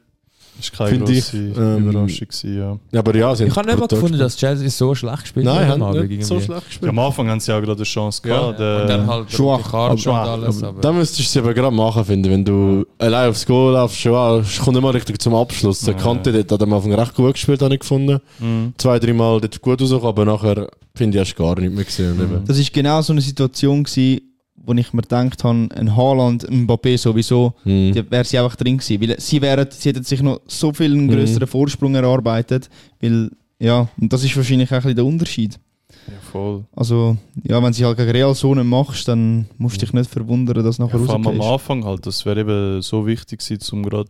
Das 0.57 0.71
war 0.79 0.87
keine 0.87 0.97
finde 1.05 1.11
ich, 1.13 1.23
grosse 1.31 1.37
ähm, 1.37 1.89
Überraschung. 1.89 2.27
Gewesen, 2.27 2.57
ja. 2.57 2.77
Ja, 2.91 2.99
aber 2.99 3.15
ja, 3.15 3.35
sie 3.35 3.43
Ich 3.45 3.55
habe 3.55 3.67
nicht 3.67 3.79
mal 3.79 3.87
gefunden, 3.87 4.17
dass 4.17 4.37
Chelsea 4.37 4.69
so 4.69 4.93
schlecht 4.95 5.21
gespielt 5.23 5.45
Nein, 5.45 5.55
hat 5.67 5.75
am 5.75 5.83
haben 5.83 5.97
Abend 5.97 6.09
nicht 6.09 6.25
so 6.25 6.35
schlecht 6.39 6.49
Ja, 6.49 6.59
gespielt. 6.67 6.89
am 6.89 6.99
Anfang 6.99 7.29
haben 7.29 7.39
sie 7.39 7.51
auch 7.53 7.59
gerade 7.61 7.75
eine 7.75 7.83
Chance 7.83 8.21
gehabt. 8.21 8.59
Ja, 8.59 8.81
und 8.81 8.87
dann 8.89 9.07
halt 9.07 9.31
Schwach. 9.31 9.71
Karte 9.71 10.09
und 10.09 10.15
Aber- 10.15 10.31
alles. 10.31 10.63
Aber 10.63 10.81
Da 10.81 10.91
müsstest 10.91 11.19
du 11.29 11.31
sie 11.33 11.39
aber 11.39 11.53
gerade 11.53 11.75
machen, 11.75 12.05
finde. 12.05 12.29
Wenn 12.29 12.45
du 12.45 12.85
allein 12.99 13.29
aufs 13.29 13.45
Goal 13.45 13.73
laufst, 13.73 13.97
schon 13.99 14.15
auch, 14.15 14.39
es 14.39 14.59
kommt 14.59 14.77
immer 14.77 14.93
richtig 14.93 15.21
zum 15.21 15.35
Abschluss. 15.35 15.81
Der 15.81 15.95
Ja. 15.95 15.99
Kante 15.99 16.31
dort 16.31 16.51
hat 16.51 16.61
am 16.63 16.73
Anfang 16.73 16.93
recht 16.93 17.13
gut 17.15 17.33
gespielt, 17.33 17.61
habe 17.61 17.73
ich 17.73 17.79
gefunden. 17.81 18.19
Mhm. 18.39 18.73
Zwei, 18.77 18.99
dreimal 18.99 19.41
dort 19.41 19.61
gut 19.61 19.81
rausgekommen, 19.81 20.07
aber 20.07 20.25
nachher 20.25 20.67
finde 20.95 21.17
ich, 21.17 21.21
hast 21.27 21.35
du 21.37 21.43
gar 21.43 21.59
nicht 21.59 21.73
mehr 21.73 21.83
gesehen. 21.83 22.15
Mhm. 22.17 22.21
eben, 22.23 22.45
Das 22.45 22.57
ist 22.59 22.71
genau 22.71 23.01
so 23.01 23.13
eine 23.13 23.21
Situation 23.21 23.83
gewesen, 23.83 24.21
wo 24.65 24.73
ich 24.73 24.93
mir 24.93 25.01
gedacht 25.01 25.43
habe, 25.43 25.67
ein 25.75 25.95
Haaland, 25.95 26.47
ein 26.47 26.65
Mbappé 26.67 26.97
sowieso, 26.97 27.53
hm. 27.63 27.91
die 27.93 28.11
wäre 28.11 28.23
sie 28.23 28.39
einfach 28.39 28.55
drin 28.55 28.77
gewesen. 28.77 29.01
Weil 29.01 29.19
sie, 29.19 29.41
wären, 29.41 29.67
sie 29.69 29.89
hätten 29.89 30.03
sich 30.03 30.21
noch 30.21 30.39
so 30.47 30.71
viel 30.73 30.91
einen 30.93 31.05
Mhm. 31.07 31.11
größeren 31.11 31.47
Vorsprung 31.47 31.95
erarbeitet. 31.95 32.69
Weil, 33.01 33.29
ja, 33.59 33.87
und 33.99 34.11
das 34.11 34.23
ist 34.23 34.35
wahrscheinlich 34.37 34.69
auch 34.69 34.75
ein 34.77 34.81
bisschen 34.81 34.95
der 34.95 35.05
Unterschied. 35.05 35.59
Ja, 36.07 36.13
voll. 36.31 36.63
Also, 36.75 37.17
ja, 37.43 37.61
wenn 37.61 37.71
sie 37.73 37.85
halt 37.85 37.97
gegen 37.97 38.11
Real 38.11 38.33
so 38.33 38.55
nicht 38.55 38.65
machst, 38.65 39.07
dann 39.07 39.45
musst 39.57 39.77
du 39.77 39.85
dich 39.85 39.93
nicht 39.93 40.09
verwundern, 40.09 40.63
dass 40.63 40.77
Ja, 40.77 40.85
nachher 40.85 40.99
vor 40.99 41.13
allem 41.15 41.27
am. 41.27 41.41
Anfang 41.41 41.85
halt. 41.85 42.05
Das 42.05 42.25
wäre 42.25 42.41
eben 42.41 42.81
so 42.81 43.05
wichtig 43.05 43.39
gewesen, 43.39 43.75
um 43.75 43.83
gerade... 43.83 44.09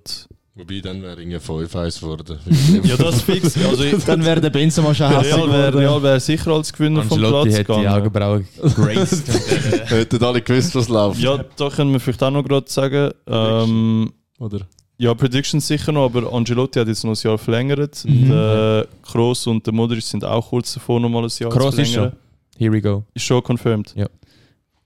Wobei, 0.56 0.82
dann 0.82 1.02
wäre 1.02 1.20
irgendwie 1.20 1.38
5-1 1.38 2.00
geworden. 2.00 2.40
Ja, 2.84 2.96
das 2.96 3.24
fix. 3.24 3.58
Also 3.58 3.84
Dann 4.06 4.24
wäre 4.24 4.40
der 4.40 4.52
Benzema 4.52 4.94
schon 4.94 5.10
hässlich 5.10 5.34
Real 5.34 5.50
wäre 5.50 5.72
geworden. 5.72 5.78
Real 5.80 6.04
wär 6.04 6.20
sicher 6.20 6.52
als 6.52 6.72
Gewinner 6.72 7.02
vom 7.02 7.18
Ancelotti 7.18 7.50
Platz 7.50 7.60
hätte 7.60 7.74
die 7.74 7.80
gegangen. 7.80 8.02
Augenbrauen 8.02 8.48
graced. 8.76 9.28
Hätten 9.90 10.24
alle 10.24 10.42
gewusst, 10.42 10.76
was 10.76 10.90
läuft. 10.90 11.20
Ja, 11.20 11.44
da 11.56 11.70
können 11.70 11.92
wir 11.92 12.00
vielleicht 12.00 12.22
auch 12.22 12.30
noch 12.30 12.44
gerade 12.44 12.70
sagen. 12.70 13.12
Ähm, 13.26 14.14
Oder? 14.38 14.60
ja, 14.98 15.14
Predictions 15.16 15.68
sicher 15.68 15.92
noch, 15.92 16.06
aber 16.06 16.32
Angelotti 16.32 16.80
hat 16.80 16.88
jetzt 16.88 17.04
noch 17.04 17.12
ein 17.12 17.24
Jahr 17.24 17.38
verlängert. 17.40 18.06
Mhm. 18.06 18.30
Der 18.30 18.88
Kroos 19.02 19.48
und 19.48 19.66
der 19.66 19.74
Modric 19.74 20.04
sind 20.04 20.24
auch 20.24 20.50
kurz 20.50 20.76
davor, 20.76 21.00
noch 21.00 21.10
mal 21.10 21.24
ein 21.24 21.32
Jahr 21.40 21.50
Kroos 21.50 21.76
zu 21.76 21.82
ist 21.82 21.94
verlängern. 21.94 22.16
Here 22.58 22.72
we 22.72 22.80
go. 22.80 23.04
Ist 23.16 23.26
schon 23.26 23.42
confirmed. 23.42 23.94
Ja. 23.96 24.08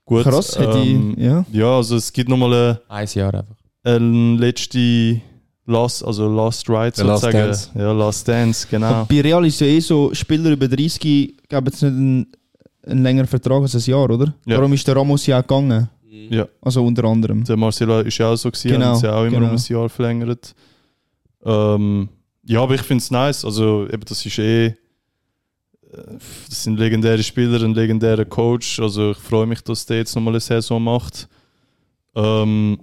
Gut. 0.06 0.24
Hätte 0.24 0.78
ähm, 0.78 1.14
ich, 1.14 1.24
ja. 1.24 1.44
Ja, 1.52 1.76
also 1.76 1.96
es 1.96 2.10
gibt 2.10 2.30
noch 2.30 2.38
mal 2.38 2.54
eine, 2.54 2.80
Ein 2.88 3.08
Jahr 3.12 3.34
einfach. 3.34 3.56
eine 3.84 4.36
letzte 4.36 5.20
Last, 5.68 6.02
also 6.04 6.34
Last 6.34 6.68
Ride 6.68 6.92
Der 6.92 7.04
Last 7.04 7.22
sozusagen. 7.22 7.46
Dance. 7.46 7.70
Ja, 7.74 7.92
Last 7.92 8.26
Dance, 8.26 8.66
genau. 8.70 8.86
Aber 8.86 9.04
bei 9.04 9.20
Real 9.20 9.44
ist 9.46 9.60
ja 9.60 9.66
eh 9.66 9.80
so, 9.80 10.12
Spieler 10.14 10.50
über 10.50 10.66
30 10.66 10.98
geben 11.00 11.36
jetzt 11.66 11.82
nicht 11.82 11.84
einen, 11.84 12.26
einen 12.86 13.02
längeren 13.02 13.26
Vertrag 13.26 13.62
als 13.62 13.74
ein 13.74 13.82
Jahr, 13.82 14.08
oder? 14.10 14.34
Ja. 14.46 14.56
Darum 14.56 14.72
ist 14.72 14.88
der 14.88 14.96
Ramos 14.96 15.26
ja 15.26 15.38
auch 15.38 15.42
gegangen. 15.42 15.88
Ja. 16.30 16.48
Also 16.62 16.84
unter 16.84 17.04
anderem. 17.04 17.44
Der 17.44 17.56
Marcelo 17.56 18.00
ist 18.00 18.16
ja 18.18 18.30
auch 18.30 18.36
so 18.36 18.50
gewesen, 18.50 18.72
Genau, 18.72 18.86
haben 18.86 18.98
sie 18.98 19.12
auch 19.12 19.24
immer 19.24 19.38
genau. 19.38 19.50
um 19.50 19.56
ein 19.56 19.62
Jahr 19.68 19.88
verlängert. 19.88 20.54
Ähm, 21.44 22.08
ja, 22.44 22.62
aber 22.62 22.74
ich 22.74 22.82
finde 22.82 23.02
es 23.02 23.10
nice. 23.10 23.44
Also 23.44 23.86
eben, 23.88 24.02
das 24.06 24.24
ist 24.24 24.38
eh, 24.38 24.66
äh, 24.66 24.74
das 26.48 26.64
sind 26.64 26.78
legendäre 26.78 27.22
Spieler, 27.22 27.62
ein 27.62 27.74
legendärer 27.74 28.24
Coach. 28.24 28.80
Also 28.80 29.10
ich 29.10 29.18
freue 29.18 29.46
mich, 29.46 29.60
dass 29.62 29.84
der 29.84 29.98
jetzt 29.98 30.14
nochmal 30.16 30.32
eine 30.32 30.40
Saison 30.40 30.82
macht. 30.82 31.28
Ähm, 32.14 32.78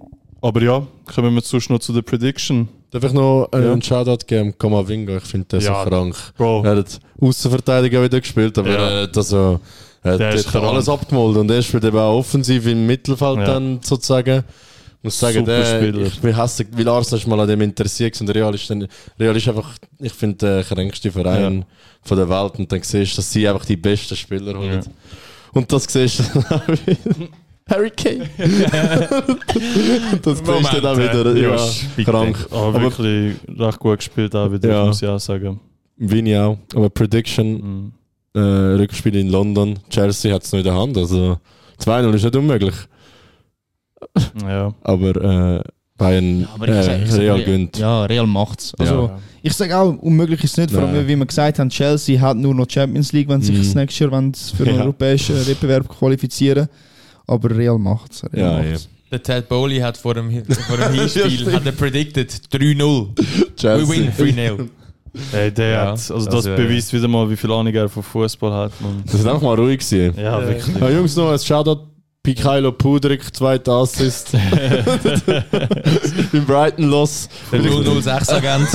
aber 0.48 0.62
ja, 0.62 0.86
kommen 1.14 1.34
wir 1.36 1.41
sonst 1.41 1.70
noch 1.70 1.80
zu 1.80 1.93
der 1.93 2.02
Prediction. 2.02 2.68
Darf 2.91 3.04
ich 3.04 3.14
noch 3.14 3.50
äh, 3.52 3.64
Ja. 3.66 3.72
einen 3.74 3.82
Shoutout 3.82 4.26
geben? 4.26 4.54
Kamavinga, 4.58 5.18
ich 5.18 5.24
finde 5.24 5.48
den 5.48 5.60
Ja. 5.62 5.84
so 5.84 5.89
krank. 5.89 6.16
Bro, 6.38 6.64
Er 6.64 6.78
hat 6.78 7.00
Außenverteidiger 7.20 8.02
wieder 8.04 8.20
gespielt, 8.22 8.58
aber 8.58 8.70
Ja. 8.70 8.89
er 8.89 9.04
hat 9.04 9.18
also 9.18 9.60
er 10.04 10.14
hat 10.14 10.20
Der 10.20 10.34
dort 10.36 10.46
krank. 10.48 10.66
alles 10.66 10.88
abgemalt 10.89 11.38
und 11.38 11.52
er 11.52 11.62
spielt 11.62 11.84
eben 11.84 11.98
auch 11.98 12.18
offensiv 12.20 12.66
im 12.68 12.86
Mittelfeld 12.86 13.39
Ja. 13.39 13.46
dann 13.46 13.80
sozusagen. 13.82 14.43
Ich 15.00 15.04
muss 15.04 15.20
sagen, 15.20 15.39
Super 15.39 15.58
der, 15.60 15.66
Spieler. 15.66 16.06
ich 16.08 16.20
bin 16.20 16.36
hässlich, 16.36 16.68
weil 16.72 16.88
Arsenal 16.89 17.20
ist 17.20 17.28
mal 17.28 17.39
an 17.39 17.48
dem 17.48 17.62
interessiert 17.62 18.20
und 18.22 18.30
Real 18.30 18.56
ist, 18.56 18.68
dann, 18.70 18.88
Real 19.20 19.36
ist 19.36 19.48
einfach, 19.48 19.70
ich 20.00 20.14
finde, 20.14 20.38
der 20.38 20.64
kränkste 20.64 21.12
Verein 21.12 21.60
Ja. 21.60 21.66
von 22.02 22.18
der 22.18 22.28
Welt 22.30 22.54
und 22.58 22.72
dann 22.72 22.82
siehst 22.82 23.14
du, 23.14 23.16
dass 23.18 23.32
sie 23.32 23.48
einfach 23.48 23.66
die 23.66 23.76
besten 23.78 24.16
Spieler 24.16 24.58
holen. 24.58 24.84
Und 25.54 25.72
das 25.72 25.84
siehst 25.88 26.20
du 26.20 26.24
dann 26.34 26.43
auch 26.62 26.68
wieder. 26.68 26.98
Harry 27.68 27.89
Kane. 27.89 28.30
das 30.22 30.38
siehst 30.38 30.74
du 30.74 30.82
dann 30.82 30.97
wieder. 30.97 31.36
Ja, 31.36 31.57
krank. 32.03 32.38
Aber, 32.51 32.68
Aber- 32.68 32.82
wirklich 32.82 33.36
recht 33.57 33.80
gut 33.80 33.97
gespielt 33.97 34.36
auch 34.36 34.51
wieder, 34.51 34.70
Ja. 34.70 34.86
muss 34.86 35.01
ich 35.01 35.07
auch 35.07 35.20
sagen. 35.20 35.59
Vini 35.97 36.38
auch. 36.38 36.57
Aber 36.76 36.89
Prediction, 36.91 37.53
Mhm. 37.53 37.91
äh, 38.36 38.39
Rückspiel 38.80 39.16
in 39.16 39.30
London. 39.30 39.80
Chelsea 39.89 40.34
hat 40.34 40.43
es 40.43 40.51
noch 40.51 40.59
in 40.59 40.66
der 40.66 40.76
Hand. 40.76 40.95
Also 40.97 41.38
2-0 41.80 42.13
ist 42.13 42.24
nicht 42.24 42.36
unmöglich. 42.36 42.76
Ja. 44.47 44.74
Aber 44.84 45.16
äh, 45.16 45.61
Bayern 45.97 46.47
Aber 46.53 46.66
ich 46.68 46.72
ich 46.72 46.78
äh, 46.78 46.84
sag, 47.07 47.20
Real 47.20 47.36
Real- 47.38 47.45
gönnt. 47.45 47.78
Ja, 47.80 48.05
Real 48.05 48.28
macht's. 48.28 48.74
Also, 48.78 49.05
ja. 49.07 49.20
ich 49.41 49.53
sage 49.53 49.76
auch, 49.76 49.97
unmöglich 49.97 50.43
ist 50.43 50.51
es 50.51 50.57
nicht. 50.57 50.72
Vor 50.72 50.82
allem, 50.84 50.93
Nein. 50.93 51.07
wie 51.07 51.16
wir 51.16 51.26
gesagt 51.26 51.57
haben, 51.57 51.70
Chelsea 51.70 52.20
hat 52.22 52.38
nur 52.38 52.53
noch 52.53 52.70
Champions 52.70 53.11
League, 53.13 53.30
wenn 53.30 53.41
sie 53.41 53.47
sich 53.55 53.57
Mhm. 53.57 53.63
das 53.63 53.76
nächste 53.76 54.03
Jahr 54.03 54.32
für 54.55 54.66
den 54.66 54.76
Ja. 54.76 54.82
europäischen 54.82 55.36
Wettbewerb 55.47 55.88
qualifizieren 55.89 56.68
Aber 57.28 57.55
Real 57.55 57.78
macht's. 57.78 58.23
Real 58.34 58.65
Ja. 58.71 58.78
Der 59.11 59.21
Ted 59.23 59.47
Bowley 59.47 59.80
hat 59.80 59.97
vor 59.97 60.13
dem, 60.15 60.30
vor 60.32 60.78
dem 60.78 60.93
Hinspiel 60.93 61.53
hat 61.53 61.65
er 61.65 61.71
predicted 61.71 62.32
3-0. 62.51 63.07
We 63.61 63.88
win 63.89 64.11
3-0. 64.11 64.67
Hey, 65.32 65.49
der 65.49 65.69
Ja, 65.69 65.82
hat, 65.84 65.89
also 65.91 66.15
das 66.15 66.26
das 66.28 66.45
wär- 66.45 66.57
beweist 66.57 66.91
wieder 66.91 67.07
mal, 67.07 67.30
wie 67.30 67.38
viel 67.38 67.49
Ahnung 67.49 67.73
er 67.73 67.88
von 67.88 68.03
Fußball 68.03 68.51
hat. 68.51 68.82
Man. 68.82 69.01
Das 69.05 69.15
ist 69.15 69.26
einfach 69.26 69.41
mal 69.43 69.55
ruhig 69.55 69.80
gewesen. 69.80 70.13
Ja, 70.19 70.45
wirklich. 70.45 70.76
Ja, 70.78 70.89
Jungs, 70.89 71.15
noch 71.15 71.32
ein 71.32 71.39
Shoutout. 71.39 71.84
Pikailo 72.21 72.73
Pudrik, 72.73 73.34
zweiter 73.34 73.71
Assist. 73.73 74.34
Im 76.34 76.45
Brighton 76.45 76.89
Loss. 76.89 77.30
Der 77.51 77.61
006-Agent. 77.61 78.67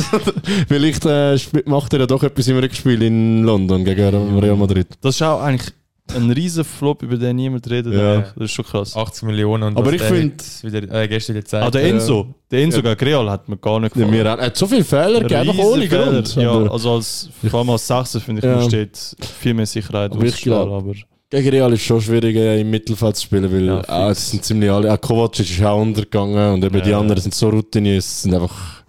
Vielleicht 0.69 1.05
äh, 1.05 1.37
macht 1.67 1.93
er 1.93 2.01
ja 2.01 2.07
doch 2.07 2.23
etwas 2.23 2.49
im 2.49 2.59
Rückspiel 2.59 3.03
in 3.03 3.45
London 3.45 3.85
gegen 3.85 4.39
Real 4.39 4.57
Madrid. 4.57 4.87
Das 5.01 5.17
ist 5.17 5.23
auch 5.23 5.41
eigentlich 5.41 5.73
ein 6.15 6.31
riesen 6.31 6.65
Flop, 6.65 7.03
über 7.03 7.17
den 7.17 7.37
niemand 7.37 7.69
redet. 7.71 7.93
Ja. 7.95 8.21
Das 8.21 8.45
ist 8.45 8.53
schon 8.53 8.65
krass. 8.65 8.97
80 8.97 9.23
Millionen 9.25 9.63
und 9.65 9.77
Aber 9.79 9.93
ich 9.93 10.01
der 10.01 10.09
find- 10.09 10.41
jetzt 10.43 10.65
wieder, 10.65 10.83
äh, 11.03 11.09
gestern 11.09 11.35
wieder 11.37 11.43
gezeigt 11.43 11.67
Ah, 11.67 11.71
der. 11.71 11.85
Enzo. 11.85 12.35
Der 12.51 12.63
Enzo 12.63 12.83
gegen 12.83 13.01
Real 13.05 13.31
hat 13.31 13.49
mir 13.49 13.57
gar 13.57 13.79
nicht 13.81 13.95
Ja, 13.97 14.03
gefallen. 14.05 14.23
mir 14.25 14.31
hat, 14.31 14.39
er 14.41 14.47
hat 14.47 14.57
so 14.57 14.67
viele 14.67 14.85
Fehler 14.85 15.21
gegeben, 15.21 15.41
einfach 15.51 15.59
ohne 15.65 15.83
Riesen 15.83 15.99
Grund. 15.99 16.29
Fehler. 16.29 16.65
Ja, 16.65 16.71
also 16.73 16.93
als, 16.95 17.29
vor 17.51 17.61
allem 17.61 17.71
als 17.71 17.87
Sechser 17.87 18.21
finde 18.21 18.41
ich, 18.41 18.45
Ja. 18.45 18.61
ja. 18.61 18.63
steht 18.63 19.17
viel 19.41 19.55
mehr 19.55 19.67
Sicherheit 19.67 20.13
Aber 20.13 20.23
ich 20.25 20.33
auszustrahlen, 20.33 20.69
glaub- 20.69 20.83
aber 20.83 20.95
gegen 21.31 21.49
Real 21.51 21.73
ist 21.73 21.83
schon 21.83 22.01
schwierig, 22.01 22.35
im 22.35 22.71
Mittelfeld 22.71 23.17
zu 23.17 23.23
spielen, 23.25 23.53
weil 23.53 23.67
Ja, 23.67 23.83
ah, 23.87 24.11
es 24.11 24.31
sind 24.31 24.45
ziemlich 24.45 24.71
alle. 24.71 24.93
Auch 24.93 25.01
Kovacic 25.01 25.49
ist 25.49 25.63
auch 25.63 25.81
untergegangen 25.81 26.55
und 26.55 26.65
eben 26.65 26.77
Ja, 26.79 26.83
die 26.85 26.91
ja. 26.91 26.99
anderen 26.99 27.21
sind 27.23 27.35
so 27.35 27.49
routiniert, 27.51 27.99
es 27.99 28.23
sind 28.23 28.35
einfach 28.35 28.83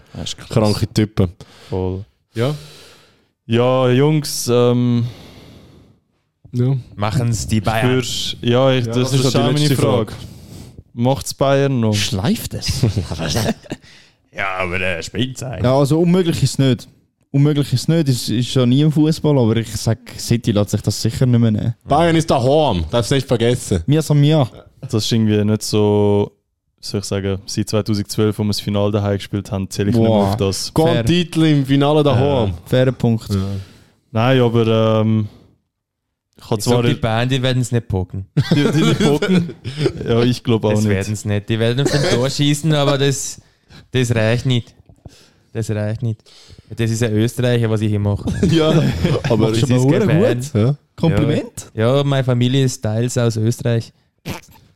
kranke 0.49 0.87
Typen. 0.91 1.29
Voll. 1.69 2.03
Ja. 2.33 2.55
Ja, 3.45 3.89
Jungs, 3.89 4.49
ähm, 4.51 5.05
ja. 6.53 6.75
Machen 6.95 7.29
es 7.29 7.47
die 7.47 7.61
Bayern. 7.61 8.01
für, 8.03 8.45
ja, 8.45 8.71
ich, 8.71 8.85
Ja, 8.85 8.91
das, 8.93 9.11
das 9.11 9.13
ist 9.13 9.19
ist 9.19 9.23
noch 9.25 9.31
die 9.31 9.37
auch 9.37 9.43
meine 9.53 9.59
letzte 9.59 9.75
Frage. 9.75 10.13
Macht's 10.93 11.33
Bayern 11.33 11.79
noch? 11.79 11.93
Schleift 11.93 12.53
es? 12.53 12.85
Ja, 14.33 14.47
aber 14.59 14.79
der 14.79 15.01
spielt 15.03 15.37
sein. 15.37 15.61
ja, 15.61 15.75
also 15.77 15.99
unmöglich 15.99 16.41
ist 16.41 16.51
es 16.51 16.57
nicht. 16.59 16.87
Unmöglich 17.31 17.71
ist 17.73 17.81
es 17.81 17.87
nicht, 17.89 18.07
es 18.07 18.29
ist 18.29 18.53
ja 18.53 18.65
nie 18.65 18.81
im 18.81 18.91
Fußball, 18.91 19.37
aber 19.37 19.57
ich 19.57 19.69
sage, 19.75 19.99
City 20.17 20.51
lässt 20.51 20.69
sich 20.71 20.81
das 20.81 21.01
sicher 21.01 21.25
nicht 21.25 21.39
mehr 21.39 21.51
nehmen. 21.51 21.75
Bayern 21.85 22.15
ist 22.15 22.29
daheim, 22.31 22.85
darfst 22.89 23.11
nicht 23.11 23.27
vergessen. 23.27 23.83
Mir 23.87 24.01
sagen 24.01 24.23
ja. 24.23 24.47
Das 24.81 24.93
ist 25.05 25.11
irgendwie 25.11 25.43
nicht 25.43 25.63
so, 25.63 26.31
wie 26.79 26.85
soll 26.85 26.99
ich 27.01 27.05
sagen, 27.05 27.39
seit 27.45 27.69
2012, 27.69 28.37
wo 28.39 28.43
wir 28.43 28.47
das 28.47 28.59
Finale 28.61 28.91
daheim 28.91 29.17
gespielt 29.17 29.51
haben, 29.51 29.69
zähle 29.69 29.89
ich 29.89 29.95
nicht 29.95 30.01
mehr 30.01 30.09
Boah. 30.11 30.29
auf 30.29 30.37
das. 30.37 30.73
Kein 30.73 31.05
Titel 31.05 31.43
im 31.45 31.65
Finale 31.65 32.01
daheim. 32.03 32.53
Fairer 32.65 32.91
Punkt. 32.93 33.27
Nein, 34.11 34.41
aber 34.41 35.01
ähm, 35.01 35.27
ich 36.37 36.43
habe 36.49 36.55
Ich 36.59 36.63
zwar 36.65 36.83
die 36.83 36.89
die, 36.89 36.99
Bayern, 36.99 37.29
die 37.29 37.41
werden 37.41 37.61
es 37.61 37.71
nicht 37.71 37.87
poken. 37.87 38.25
die, 38.51 38.63
die 38.71 38.93
Poken. 39.03 39.53
Ja, 40.07 40.21
ich 40.23 40.43
glaube 40.43 40.67
auch 40.67 40.71
Das 40.71 40.81
nicht. 40.81 40.89
werden 40.89 41.13
es 41.13 41.25
nicht. 41.25 41.49
Die 41.49 41.59
werden 41.59 41.85
auf 41.85 41.91
den 41.91 42.03
Tor 42.03 42.29
schießen, 42.29 42.73
aber 42.73 42.97
das, 42.97 43.39
das 43.91 44.13
reicht 44.15 44.45
nicht. 44.45 44.73
Das 45.53 45.69
reicht 45.69 46.01
nicht. 46.01 46.21
Das 46.75 46.89
ist 46.89 47.03
ein 47.03 47.13
Österreicher, 47.13 47.69
was 47.69 47.81
ich 47.81 47.89
hier 47.89 47.99
mache. 47.99 48.25
Ja, 48.51 48.69
aber 49.29 49.49
Das 49.49 49.59
schon 49.59 49.71
ist 49.71 49.85
mal 49.85 50.01
Fan. 50.01 50.41
ja. 50.53 50.75
Kompliment? 50.95 51.71
Ja, 51.73 52.03
meine 52.03 52.23
Familie 52.23 52.63
ist 52.63 52.81
teils 52.81 53.17
aus 53.17 53.35
Österreich. 53.37 53.91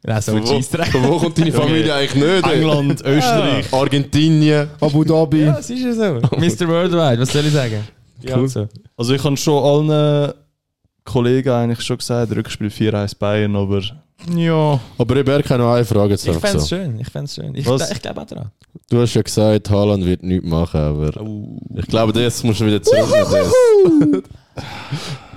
Also 0.04 0.34
Von 0.34 0.44
wo, 0.44 0.62
von 0.62 1.04
wo 1.04 1.18
kommt 1.20 1.38
deine 1.40 1.52
Familie 1.52 1.94
eigentlich 1.96 2.16
nicht? 2.24 2.48
England, 2.48 3.02
Österreich. 3.04 3.74
Argentinien. 3.74 4.68
Abu 4.80 5.04
Dhabi. 5.04 5.42
Ja, 5.46 5.58
es 5.58 5.70
ist 5.70 5.80
ja 5.84 5.94
so. 5.94 6.04
Mr. 6.38 6.68
Worldwide, 6.68 7.22
was 7.22 7.30
soll 7.32 7.46
ich 7.46 7.54
sagen? 7.54 7.88
Ja, 8.22 8.38
Cool. 8.38 8.48
so. 8.48 8.68
Also 8.98 9.14
ich 9.16 9.24
habe 9.24 9.36
schon 9.38 9.64
allen 9.92 10.34
Kollegen 11.06 11.50
eigentlich 11.50 11.82
schon 11.82 11.98
gesagt, 11.98 12.36
Rückspiel 12.36 12.68
4-1 12.68 13.18
Bayern, 13.18 13.56
aber 13.56 13.82
ja. 14.36 14.80
Aber 14.98 15.16
ich 15.18 15.28
habe 15.28 15.58
noch 15.60 15.74
eine 15.74 15.86
Frage 15.86 16.18
zu 16.18 16.32
Ich 16.32 16.38
fände 16.38 16.58
es 16.58 16.68
so. 16.68 16.76
schön. 16.76 17.00
Ich 17.00 17.08
fände 17.10 17.30
schön. 17.32 17.54
Ich, 17.56 17.68
Was? 17.68 17.92
ich 17.92 18.02
glaube 18.02 18.22
auch 18.22 18.26
daran. 18.26 18.50
Du 18.90 19.00
hast 19.02 19.14
ja 19.14 19.22
gesagt, 19.22 19.70
Haaland 19.70 20.06
wird 20.06 20.24
nichts 20.24 20.48
machen, 20.48 20.80
aber 20.80 21.22
Oh. 21.22 21.60
ich 21.76 21.86
glaube, 21.88 22.12
das 22.14 22.44
musst 22.44 22.60
du 22.62 22.66
wieder 22.66 22.82
zurück. 22.82 24.24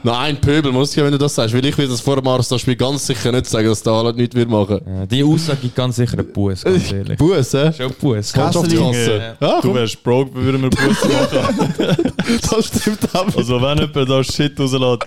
Nein, 0.03 0.41
Pöbel 0.41 0.73
muss 0.73 0.91
ich 0.91 0.97
ja, 0.97 1.05
wenn 1.05 1.13
du 1.13 1.19
das 1.19 1.35
sagst, 1.35 1.55
weil 1.55 1.65
ich 1.65 1.77
will 1.77 1.89
das 1.89 2.01
vor 2.01 2.17
dem 2.17 2.27
Arsenal-Spiel 2.29 2.77
ganz 2.77 3.07
sicher 3.07 3.33
nicht 3.33 3.47
sagen, 3.47 3.67
dass 3.69 3.83
der 3.83 3.93
Haaland 3.93 4.17
nichts 4.17 4.35
wird 4.35 4.49
machen. 4.49 4.81
Ja, 4.87 5.07
die 5.07 5.23
Aussage 5.25 5.59
gibt 5.63 5.75
ganz 5.75 5.97
sicher 5.97 6.19
einen 6.19 6.33
Buß, 6.33 6.65
ganz 6.65 6.93
ehrlich. 6.93 7.19
Bus, 7.19 7.53
hä? 7.53 7.73
Schon 7.73 7.93
Buß. 8.01 8.37
Mannschaftskasse. 8.37 9.37
Ja, 9.41 9.61
Du 9.61 9.75
wärst 9.75 10.03
broke, 10.03 10.35
wir 10.35 10.43
würden 10.45 10.63
wir 10.63 10.71
Bus 10.71 11.05
machen. 11.05 11.75
das 12.51 12.67
stimmt 12.67 13.15
auch. 13.15 13.37
Also 13.37 13.61
wenn 13.61 13.79
jemand 13.79 14.11
da 14.11 14.25
Shit 14.25 14.59
rauslässt, 14.59 15.03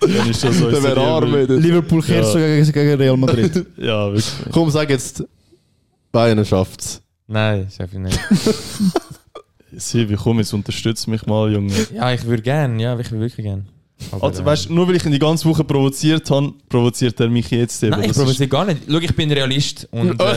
dann 0.00 0.30
ist 0.30 0.44
das 0.44 0.56
so 0.58 0.70
Der 0.70 0.82
wäre 0.82 1.00
arm. 1.00 1.34
Liverpool 1.60 2.02
kehrt 2.02 2.24
Ja. 2.24 2.30
so 2.64 2.72
gegen, 2.72 2.94
Real 2.94 3.16
Madrid. 3.16 3.66
Ja, 3.76 4.06
wirklich. 4.06 4.24
Komm, 4.52 4.70
sag 4.70 4.88
jetzt, 4.90 5.24
Bayern 6.12 6.44
schafft's. 6.44 7.02
Nein, 7.26 7.68
schaffe 7.76 7.96
ich 7.96 7.98
nicht. 8.00 8.18
Silvi, 9.76 10.16
komm, 10.16 10.38
jetzt 10.38 10.52
unterstütz 10.54 11.06
mich 11.06 11.26
mal, 11.26 11.52
Junge. 11.52 11.72
Ja, 11.94 12.12
ich 12.12 12.24
würde 12.24 12.42
gern. 12.42 12.78
Ja, 12.80 12.98
ich 12.98 13.10
würde 13.10 13.20
wirklich 13.20 13.44
gern. 13.44 13.66
Aber, 14.12 14.24
Also, 14.24 14.42
äh, 14.42 14.46
weißt, 14.46 14.70
nur 14.70 14.86
weil 14.88 14.96
ich 14.96 15.04
ihn 15.04 15.12
die 15.12 15.18
ganze 15.18 15.48
Woche 15.48 15.64
provoziert 15.64 16.30
habe, 16.30 16.52
provoziert 16.68 17.18
er 17.20 17.28
mich 17.28 17.50
jetzt 17.50 17.82
eben. 17.82 17.90
Nein, 17.92 18.02
ich 18.02 18.08
Das 18.08 18.18
provoziere 18.18 18.48
gar 18.48 18.64
nicht. 18.64 18.82
Schau, 18.88 18.98
ich 18.98 19.14
bin 19.16 19.30
Realist. 19.32 19.88
Und, 19.90 20.10
äh, 20.20 20.34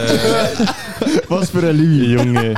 Was 1.29 1.49
für 1.51 1.59
eine 1.59 1.71
Lüge. 1.73 2.05
Junge, 2.05 2.55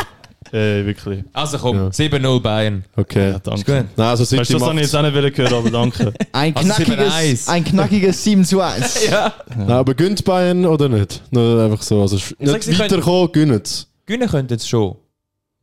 ey, 0.52 0.86
wirklich. 0.86 1.24
also 1.34 1.58
komm, 1.58 1.76
Ja. 1.78 1.88
7-0 1.90 2.40
Bayern. 2.42 2.86
Okay. 2.96 3.32
Ja, 3.32 3.40
danke. 3.40 3.60
Ist 3.60 3.66
gut. 3.66 3.76
Nein, 3.98 4.08
also 4.08 4.22
Weißt 4.24 4.32
das 4.32 4.62
habe 4.62 4.76
ich 4.76 4.82
jetzt 4.82 4.96
auch 4.96 5.02
nicht 5.02 5.38
hören, 5.38 5.54
aber 5.54 5.70
danke. 5.70 6.14
Ein 6.32 6.56
Also 6.56 6.74
knackiges, 6.74 7.14
7-1. 7.14 7.50
ein 7.50 7.64
knackiges 7.66 8.24
7 8.24 8.46
zu 8.46 8.62
1. 8.62 9.08
Ja. 9.10 9.34
Nein, 9.58 9.72
aber 9.72 9.94
gönnt 9.96 10.24
Bayern 10.24 10.66
oder 10.66 10.88
nicht? 10.90 11.22
Nur 11.32 11.64
einfach 11.66 11.82
so. 11.82 12.02
Also 12.02 12.16
sch- 12.18 12.34
sag, 12.40 12.54
nicht 12.56 12.64
sie 12.64 12.72
können- 12.72 12.80
weiterkommen, 12.92 13.32
gönnt's. 13.34 13.88
Gewinnen 14.06 14.30
könnten 14.30 14.54
jetzt 14.54 14.68
schon. 14.70 14.96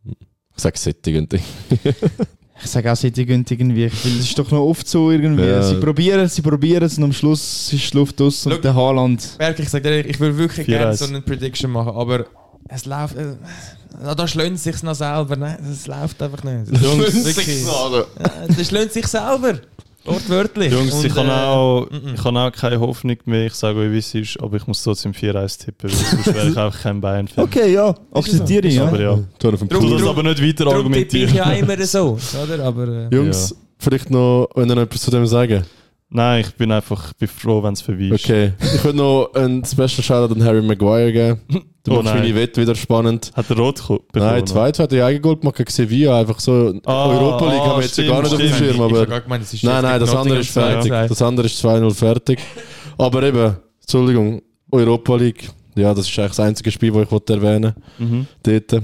Ich 0.06 0.62
sag 0.62 0.76
City 0.76 1.12
gönnt. 1.12 1.34
Ich 2.62 2.70
sage 2.70 2.92
auch, 2.92 2.96
City 2.96 3.24
gönnt 3.24 3.50
irgendwie. 3.50 3.90
Weil 3.90 4.18
es 4.18 4.26
ist 4.26 4.38
doch 4.38 4.50
noch 4.50 4.60
oft 4.60 4.86
so 4.86 5.10
irgendwie. 5.10 5.46
Ja. 5.46 5.62
Sie 5.62 5.76
probieren 5.76 6.20
es, 6.20 6.34
sie 6.34 6.42
probieren 6.42 6.82
es 6.82 6.98
und 6.98 7.04
am 7.04 7.12
Schluss 7.12 7.72
ist 7.72 7.92
die 7.92 7.96
Luft 7.96 8.20
aus 8.20 8.46
und 8.46 8.62
der 8.62 8.74
Haaland. 8.74 9.36
Berg, 9.38 9.58
ich 9.58 9.68
sage 9.68 9.88
dir, 9.88 10.06
ich 10.06 10.20
würde 10.20 10.36
wirklich 10.36 10.66
4-1. 10.66 10.70
gerne 10.70 10.96
so 10.96 11.04
eine 11.06 11.22
Prediction 11.22 11.70
machen, 11.70 11.92
aber 11.94 12.26
es 12.68 12.84
läuft. 12.84 13.16
Äh, 13.16 13.36
da 14.16 14.28
schlönt 14.28 14.56
es 14.56 14.64
sich 14.64 14.82
noch 14.82 14.94
selber. 14.94 15.36
Nein, 15.36 15.58
es 15.70 15.86
läuft 15.86 16.22
einfach 16.22 16.44
nicht. 16.44 16.70
Jungs, 16.82 17.24
wirklich. 17.24 17.64
Ja, 17.64 18.04
das 18.46 18.68
schlönt 18.68 18.92
sich 18.92 19.06
selber. 19.06 19.60
Wortwörtlich. 20.04 20.72
Jungs, 20.72 20.94
Und, 20.94 21.04
ich 21.06 21.14
habe 21.14 21.28
äh, 21.28 21.32
auch, 21.32 21.86
mm-mm. 21.90 22.14
ich 22.14 22.24
habe 22.24 22.38
auch 22.40 22.52
keine 22.52 22.80
Hoffnung 22.80 23.16
mehr. 23.26 23.46
Ich 23.46 23.54
sage 23.54 23.78
euch, 23.80 23.92
wie 23.92 23.98
es 23.98 24.14
ist, 24.14 24.40
aber 24.40 24.56
ich 24.56 24.66
muss 24.66 24.82
trotzdem 24.82 25.12
4-1 25.12 25.64
tippen, 25.64 25.90
weil 25.90 25.96
sonst 25.96 26.26
wäre 26.34 26.48
ich 26.48 26.56
einfach 26.56 26.80
kein 26.82 27.00
Bayern-Fan. 27.00 27.44
Okay, 27.44 27.72
ja, 27.72 27.94
akzeptiere 28.12 28.66
ich. 28.66 28.76
Ja. 28.76 28.86
Aber 28.86 29.00
ja. 29.00 29.18
Tu 29.38 29.48
auf 29.48 29.60
Drum- 29.60 29.90
das 29.90 30.02
aber 30.06 30.22
nicht 30.22 30.42
weiter 30.42 30.56
tippe 30.56 30.70
ich 30.70 30.74
argumentieren. 30.74 31.34
ja 31.34 31.50
immer 31.52 31.76
so. 31.84 32.18
Oder? 32.42 32.64
Aber, 32.64 32.88
äh, 32.88 33.14
Jungs, 33.14 33.54
vielleicht 33.78 34.10
noch, 34.10 34.48
wenn 34.54 34.68
ihr 34.70 34.74
noch 34.74 34.82
etwas 34.82 35.02
zu 35.02 35.10
dem 35.10 35.26
sagen. 35.26 35.64
Nein, 36.12 36.40
ich 36.40 36.54
bin 36.56 36.72
einfach 36.72 37.12
bin 37.12 37.28
froh, 37.28 37.62
wenn 37.62 37.74
es 37.74 37.82
vorbei 37.82 38.06
ist. 38.12 38.24
Okay. 38.24 38.52
Ich 38.74 38.82
würde 38.82 38.98
noch 38.98 39.30
einen 39.34 39.64
Special 39.64 39.88
Shoutout 40.02 40.34
an 40.34 40.42
Harry 40.44 40.60
Maguire 40.60 41.12
geben. 41.12 41.40
Du 41.82 41.92
Oh 41.92 42.34
Wette 42.34 42.60
wieder 42.60 42.74
spannend. 42.74 43.32
Hat 43.34 43.48
er 43.48 43.56
rot 43.56 43.76
bekommen? 43.76 44.00
Nein, 44.14 44.46
zweit 44.46 44.78
hat 44.78 44.92
er 44.92 45.06
Eigengoal 45.06 45.36
gemacht 45.36 45.56
gegen 45.56 45.70
Sevilla. 45.70 46.20
Einfach 46.20 46.38
so 46.38 46.74
Ah, 46.84 47.06
Europa 47.08 47.50
League 47.50 47.60
ah, 47.60 47.66
haben 47.68 47.76
wir 47.78 47.84
jetzt 47.86 47.96
ja 47.96 48.06
gar 48.06 48.22
nicht 48.22 48.32
auf 48.32 48.38
dem 48.38 48.52
Schirm. 48.52 48.74
ich 48.76 48.80
Aber 48.80 49.06
gerade 49.06 49.22
gemeint, 49.22 49.44
es 49.44 49.54
ist 49.54 49.64
nein, 49.64 49.82
nein, 49.82 49.98
das 50.00 50.14
andere 50.14 50.38
ist 50.40 50.50
fertig. 50.50 50.92
2-2. 50.92 51.08
Das 51.08 51.22
andere 51.22 51.46
ist 51.46 51.64
2-0 51.64 51.94
fertig. 51.94 52.38
Aber 52.98 53.22
eben, 53.22 53.56
Entschuldigung, 53.80 54.42
Europa 54.70 55.16
League. 55.16 55.50
Ja, 55.74 55.94
das 55.94 56.06
ist 56.08 56.18
eigentlich 56.18 56.28
das 56.32 56.40
einzige 56.40 56.70
Spiel, 56.70 56.92
das 56.92 57.04
ich 57.04 57.10
wollte 57.10 57.32
erwähnen 57.32 57.74
Mhm. 57.98 58.26
wollte. 58.44 58.82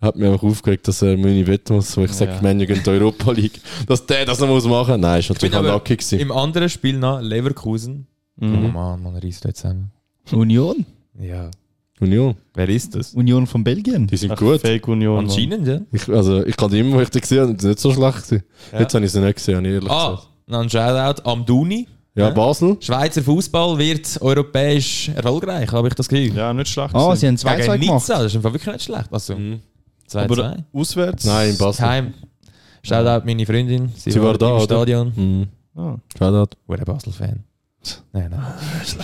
Hat 0.00 0.16
mich 0.16 0.28
einfach 0.28 0.42
aufgeregt, 0.42 0.88
dass 0.88 1.00
er 1.02 1.16
meine 1.16 1.46
Wette 1.46 1.72
muss, 1.72 1.96
wo 1.96 2.02
ich 2.02 2.12
sage, 2.12 2.32
Ja. 2.32 2.42
Menu 2.42 2.66
gegen 2.66 2.82
die 2.82 2.90
Europa 2.90 3.30
League. 3.30 3.60
Dass 3.86 4.04
der 4.04 4.24
das 4.24 4.40
noch 4.40 4.48
muss 4.48 4.66
machen 4.66 5.00
Nein, 5.00 5.20
ist 5.20 5.28
natürlich 5.28 5.52
bin 5.52 5.58
aber 5.60 5.68
unlucky 5.68 5.96
gewesen. 5.96 6.18
Im 6.18 6.32
anderen 6.32 6.68
Spiel 6.68 6.98
noch 6.98 7.20
Leverkusen. 7.20 8.08
Oh 8.40 8.44
Mhm. 8.46 8.72
Mann, 8.72 9.00
man 9.00 9.14
reißt 9.16 9.44
jetzt 9.44 9.60
zusammen. 9.60 9.92
Union. 10.32 10.84
Ja. 11.20 11.50
Union, 12.02 12.34
Wer 12.54 12.68
ist 12.68 12.94
das? 12.94 13.14
Union 13.14 13.46
von 13.46 13.62
Belgien. 13.64 14.06
die 14.06 14.16
sind 14.16 14.32
Ach, 14.32 14.36
gut. 14.38 14.60
Fake 14.60 14.86
Union. 14.88 15.18
Anscheinend, 15.20 15.66
ja. 15.66 15.80
Ich, 15.92 16.08
also, 16.08 16.44
ich 16.44 16.56
kann 16.56 16.70
die 16.70 16.80
immer, 16.80 16.96
wo 16.96 17.00
ich 17.00 17.08
die 17.10 17.20
gesehen 17.20 17.48
habe, 17.48 17.66
nicht 17.66 17.78
so 17.78 17.92
schlecht 17.92 18.24
gewesen. 18.24 18.44
Ja. 18.72 18.80
Jetzt 18.80 18.94
habe 18.94 19.04
ich 19.04 19.12
sie 19.12 19.20
nicht 19.20 19.34
gesehen, 19.36 19.64
ich 19.64 19.72
ehrlich 19.72 19.90
Ah, 19.90 20.10
gesagt. 20.10 20.28
noch 20.46 20.60
ein 20.60 20.68
Shoutout 20.70 21.22
am 21.30 21.46
Duni. 21.46 21.86
Ja. 22.14 22.28
Basel. 22.28 22.76
Schweizer 22.80 23.22
Fußball 23.22 23.78
wird 23.78 24.18
europäisch 24.20 25.08
erfolgreich, 25.14 25.72
habe 25.72 25.88
ich 25.88 25.94
das 25.94 26.08
Gefühl. 26.08 26.36
Ja, 26.36 26.52
nicht 26.52 26.68
schlecht. 26.68 26.94
Ah, 26.94 27.06
gewesen. 27.14 27.36
sie 27.38 27.46
haben 27.48 27.56
2-2 27.56 27.56
Gegen 27.56 27.80
gemacht. 27.86 27.94
Nizza, 28.02 28.14
das 28.18 28.26
ist 28.26 28.36
einfach 28.36 28.52
wirklich 28.52 28.72
nicht 28.74 28.84
schlecht. 28.84 29.08
Also, 29.10 29.34
2-2. 29.34 30.18
aber 30.18 30.56
auswärts? 30.74 31.24
Nein, 31.24 31.50
in 31.50 31.56
Basel. 31.58 31.86
Heim. 31.86 32.14
Shoutout 32.82 33.24
meine 33.24 33.46
Freundin. 33.46 33.90
Sie, 33.96 34.10
Sie 34.10 34.20
war 34.20 34.36
da, 34.36 34.48
im 34.48 34.54
oder? 34.56 34.64
Stadion. 34.64 35.12
Mhm. 35.16 35.46
Ah. 35.80 35.96
Shoutout. 36.18 36.56
War 36.66 36.78
ein 36.78 36.84
Basel-Fan. 36.84 37.44
Nein, 38.12 38.30
nein. 38.30 38.42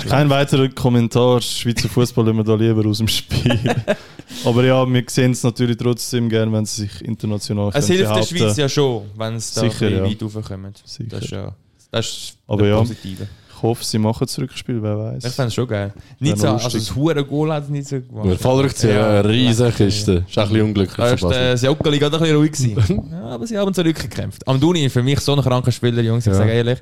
Kein 0.09 0.31
weiterer 0.31 0.69
Kommentar. 0.69 1.41
Schweizer 1.41 1.89
Fußball 1.89 2.33
wir 2.33 2.45
da 2.45 2.55
lieber 2.55 2.87
aus 2.89 2.99
dem 2.99 3.09
Spiel. 3.09 3.59
aber 4.45 4.65
ja, 4.65 4.87
wir 4.87 5.05
sehen 5.09 5.33
es 5.33 5.43
natürlich 5.43 5.77
trotzdem 5.77 6.29
gern, 6.29 6.53
wenn 6.53 6.65
sie 6.67 6.83
sich 6.83 7.05
international 7.05 7.71
Es 7.75 7.87
hilft 7.87 8.03
der 8.03 8.09
behaupten. 8.09 8.37
Schweiz 8.37 8.57
ja 8.57 8.69
schon, 8.69 9.03
wenn 9.17 9.35
es 9.37 9.53
da 9.55 9.63
Sicher, 9.63 9.89
ja. 9.89 10.05
weit 10.05 10.23
raufkommt. 10.23 10.83
Sicher. 10.85 11.09
Das 11.11 11.25
ist 11.25 11.31
ja 11.31 11.55
das 11.91 12.07
ist 12.07 12.37
Aber 12.47 12.63
der 12.63 12.71
ja. 12.73 12.79
Positive. 12.79 13.29
Ich 13.59 13.63
hoffe, 13.63 13.85
sie 13.85 13.99
machen 13.99 14.25
das 14.25 14.39
Rückspiel, 14.39 14.81
wer 14.81 14.97
weiß. 14.97 15.25
Ich 15.25 15.33
fände 15.33 15.49
es 15.49 15.55
schon 15.55 15.67
geil. 15.67 15.93
Nicht 16.21 16.39
so, 16.39 16.47
noch 16.47 16.63
also 16.63 16.79
das 16.79 16.95
hure 16.95 17.25
Goal 17.25 17.53
hat 17.53 17.65
es 17.65 17.69
nicht 17.71 17.89
so 17.89 18.01
gemacht. 18.01 18.29
Der 18.29 18.39
Fallrückzieher, 18.39 18.95
Ja. 18.95 19.19
eine 19.19 19.29
riesige 19.29 19.73
Kiste. 19.73 20.25
Ist 20.29 20.39
auch 20.39 20.43
ein 20.45 20.49
bisschen 20.51 20.67
unglücklich. 20.67 20.97
Da 20.97 21.11
ist 21.55 21.63
der 21.65 21.75
gerade 21.75 22.17
ein 22.17 22.21
bisschen 22.21 22.37
ruhig 22.37 22.53
gewesen. 22.53 23.09
ja, 23.11 23.21
aber 23.27 23.47
sie 23.49 23.59
haben 23.59 23.75
zurückgekämpft. 23.75 24.47
Amduni 24.47 24.85
ist 24.85 24.93
für 24.93 25.03
mich 25.03 25.19
so 25.19 25.35
ein 25.35 25.43
kranker 25.43 25.73
Spieler, 25.73 26.03
Jungs. 26.03 26.25
Ich 26.25 26.33
Ja. 26.33 26.39
sage 26.39 26.53
ehrlich, 26.53 26.79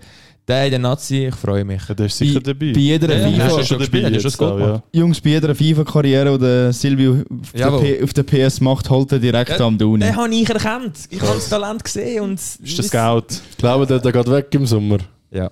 der 0.48 0.64
in 0.66 0.70
der 0.70 0.78
Nazi, 0.80 1.26
ich 1.26 1.34
freue 1.34 1.64
mich. 1.64 1.82
Ja, 1.88 1.94
der 1.94 2.06
ist 2.06 2.18
sicher 2.18 2.40
Bei- 2.40 2.52
dabei. 2.52 2.72
bei 2.72 2.80
jeder 2.80 3.16
Ja, 3.16 3.28
FIFA 3.28 3.36
ja, 3.48 3.60
ist 3.60 3.66
schon 3.68 3.78
dabei 3.80 4.00
schon 4.02 4.12
jetzt 4.14 4.24
das 4.24 4.40
auch, 4.40 4.58
ja. 4.58 4.82
Jungs, 4.92 5.20
bei 5.20 5.30
jeder 5.30 5.54
FIFA-Karriere, 5.54 6.32
die 6.38 6.44
der 6.44 6.72
Silvio 6.72 7.24
auf 7.42 7.52
der, 7.52 8.04
auf 8.04 8.12
der 8.12 8.22
PS 8.22 8.60
macht, 8.60 8.88
holt 8.88 9.10
er 9.12 9.18
direkt 9.18 9.50
Ja, 9.50 9.66
am 9.66 9.76
Duni. 9.76 10.04
Den 10.04 10.14
habe 10.16 10.34
ich 10.34 10.48
erkannt. 10.48 10.96
Ich 11.10 11.20
habe 11.20 11.34
das 11.34 11.48
Talent 11.48 11.82
gesehen 11.82 12.22
und... 12.22 12.34
Ist 12.34 12.60
der 12.78 12.84
Scout? 12.84 13.26
Ich 13.50 13.56
glaube, 13.56 13.86
der, 13.86 13.98
der 13.98 14.12
geht 14.12 14.30
weg 14.30 14.46
im 14.52 14.66
Sommer. 14.66 14.98
Ja. 15.30 15.50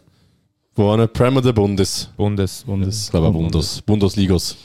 Wo 0.76 0.90
eine 0.90 1.06
Premier 1.08 1.40
der 1.40 1.52
Bundes. 1.52 2.08
Bundes. 2.16 2.62
Bundes. 2.66 3.04
Ich 3.06 3.10
glaube, 3.10 3.30
Bundes. 3.30 3.80
Bundesligos. 3.82 4.56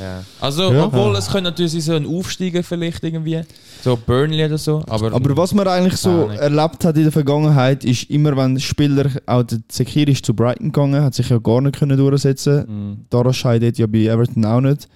Ja. 0.00 0.22
Also, 0.40 0.72
Ja. 0.72 0.84
obwohl 0.86 1.14
es 1.16 1.26
könnte 1.28 1.50
natürlich 1.50 1.84
so 1.84 1.94
ein 1.94 2.06
Aufsteigen 2.06 2.62
vielleicht 2.62 3.02
irgendwie. 3.04 3.40
So 3.82 3.96
Burnley 3.96 4.44
oder 4.44 4.58
so. 4.58 4.82
Aber, 4.88 5.12
Aber 5.12 5.36
was 5.36 5.54
man 5.54 5.66
eigentlich 5.68 5.96
so 5.96 6.26
Keine 6.26 6.40
erlebt 6.40 6.84
hat 6.84 6.96
in 6.96 7.04
der 7.04 7.12
Vergangenheit, 7.12 7.84
ist 7.84 8.10
immer, 8.10 8.36
wenn 8.36 8.58
Spieler, 8.60 9.06
auch 9.26 9.42
der 9.44 9.58
Sekir 9.70 10.08
ist 10.08 10.24
zu 10.26 10.34
Brighton 10.34 10.72
gegangen, 10.72 11.02
hat 11.02 11.14
sich 11.14 11.28
ja 11.28 11.38
gar 11.38 11.60
nicht 11.60 11.78
können 11.78 11.96
durchsetzen 11.96 12.64
Mhm. 12.68 12.96
Daraus 13.10 13.36
scheidet 13.36 13.78
ja 13.78 13.86
bei 13.86 14.06
Everton 14.06 14.44
auch 14.44 14.60
nicht. 14.60 14.88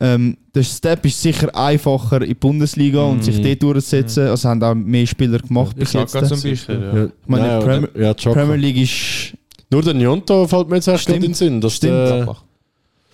Ähm, 0.00 0.36
der 0.54 0.62
Step 0.62 1.04
ist 1.06 1.20
sicher 1.20 1.52
einfacher 1.56 2.22
in 2.22 2.28
die 2.28 2.34
Bundesliga 2.34 3.02
und 3.02 3.16
Mhm. 3.18 3.22
sich 3.22 3.42
dort 3.42 3.62
durchzusetzen. 3.62 4.28
Also 4.28 4.48
haben 4.48 4.62
auch 4.62 4.74
mehr 4.74 5.06
Spieler 5.06 5.38
gemacht 5.38 5.74
bis 5.76 5.92
jetzt. 5.92 6.12
Chaka 6.12 6.26
zum 6.26 6.40
Beispiel. 6.40 6.80
ja. 6.94 7.04
Ich 7.06 7.10
meine, 7.26 7.46
ja, 7.48 7.58
Premier- 7.60 7.90
ja. 7.98 8.14
Premier 8.14 8.56
League 8.56 8.76
ist, 8.76 9.34
Nur 9.70 9.82
der 9.82 9.92
Njonto 9.94 10.46
fällt 10.46 10.68
mir 10.70 10.76
jetzt 10.76 10.88
erst 10.88 11.02
Stimmt. 11.02 11.16
gerade 11.16 11.26
in 11.26 11.32
den 11.32 11.34
Sinn. 11.34 11.60
Dass 11.60 11.74
Stimmt. 11.74 11.92
Der, 11.92 12.36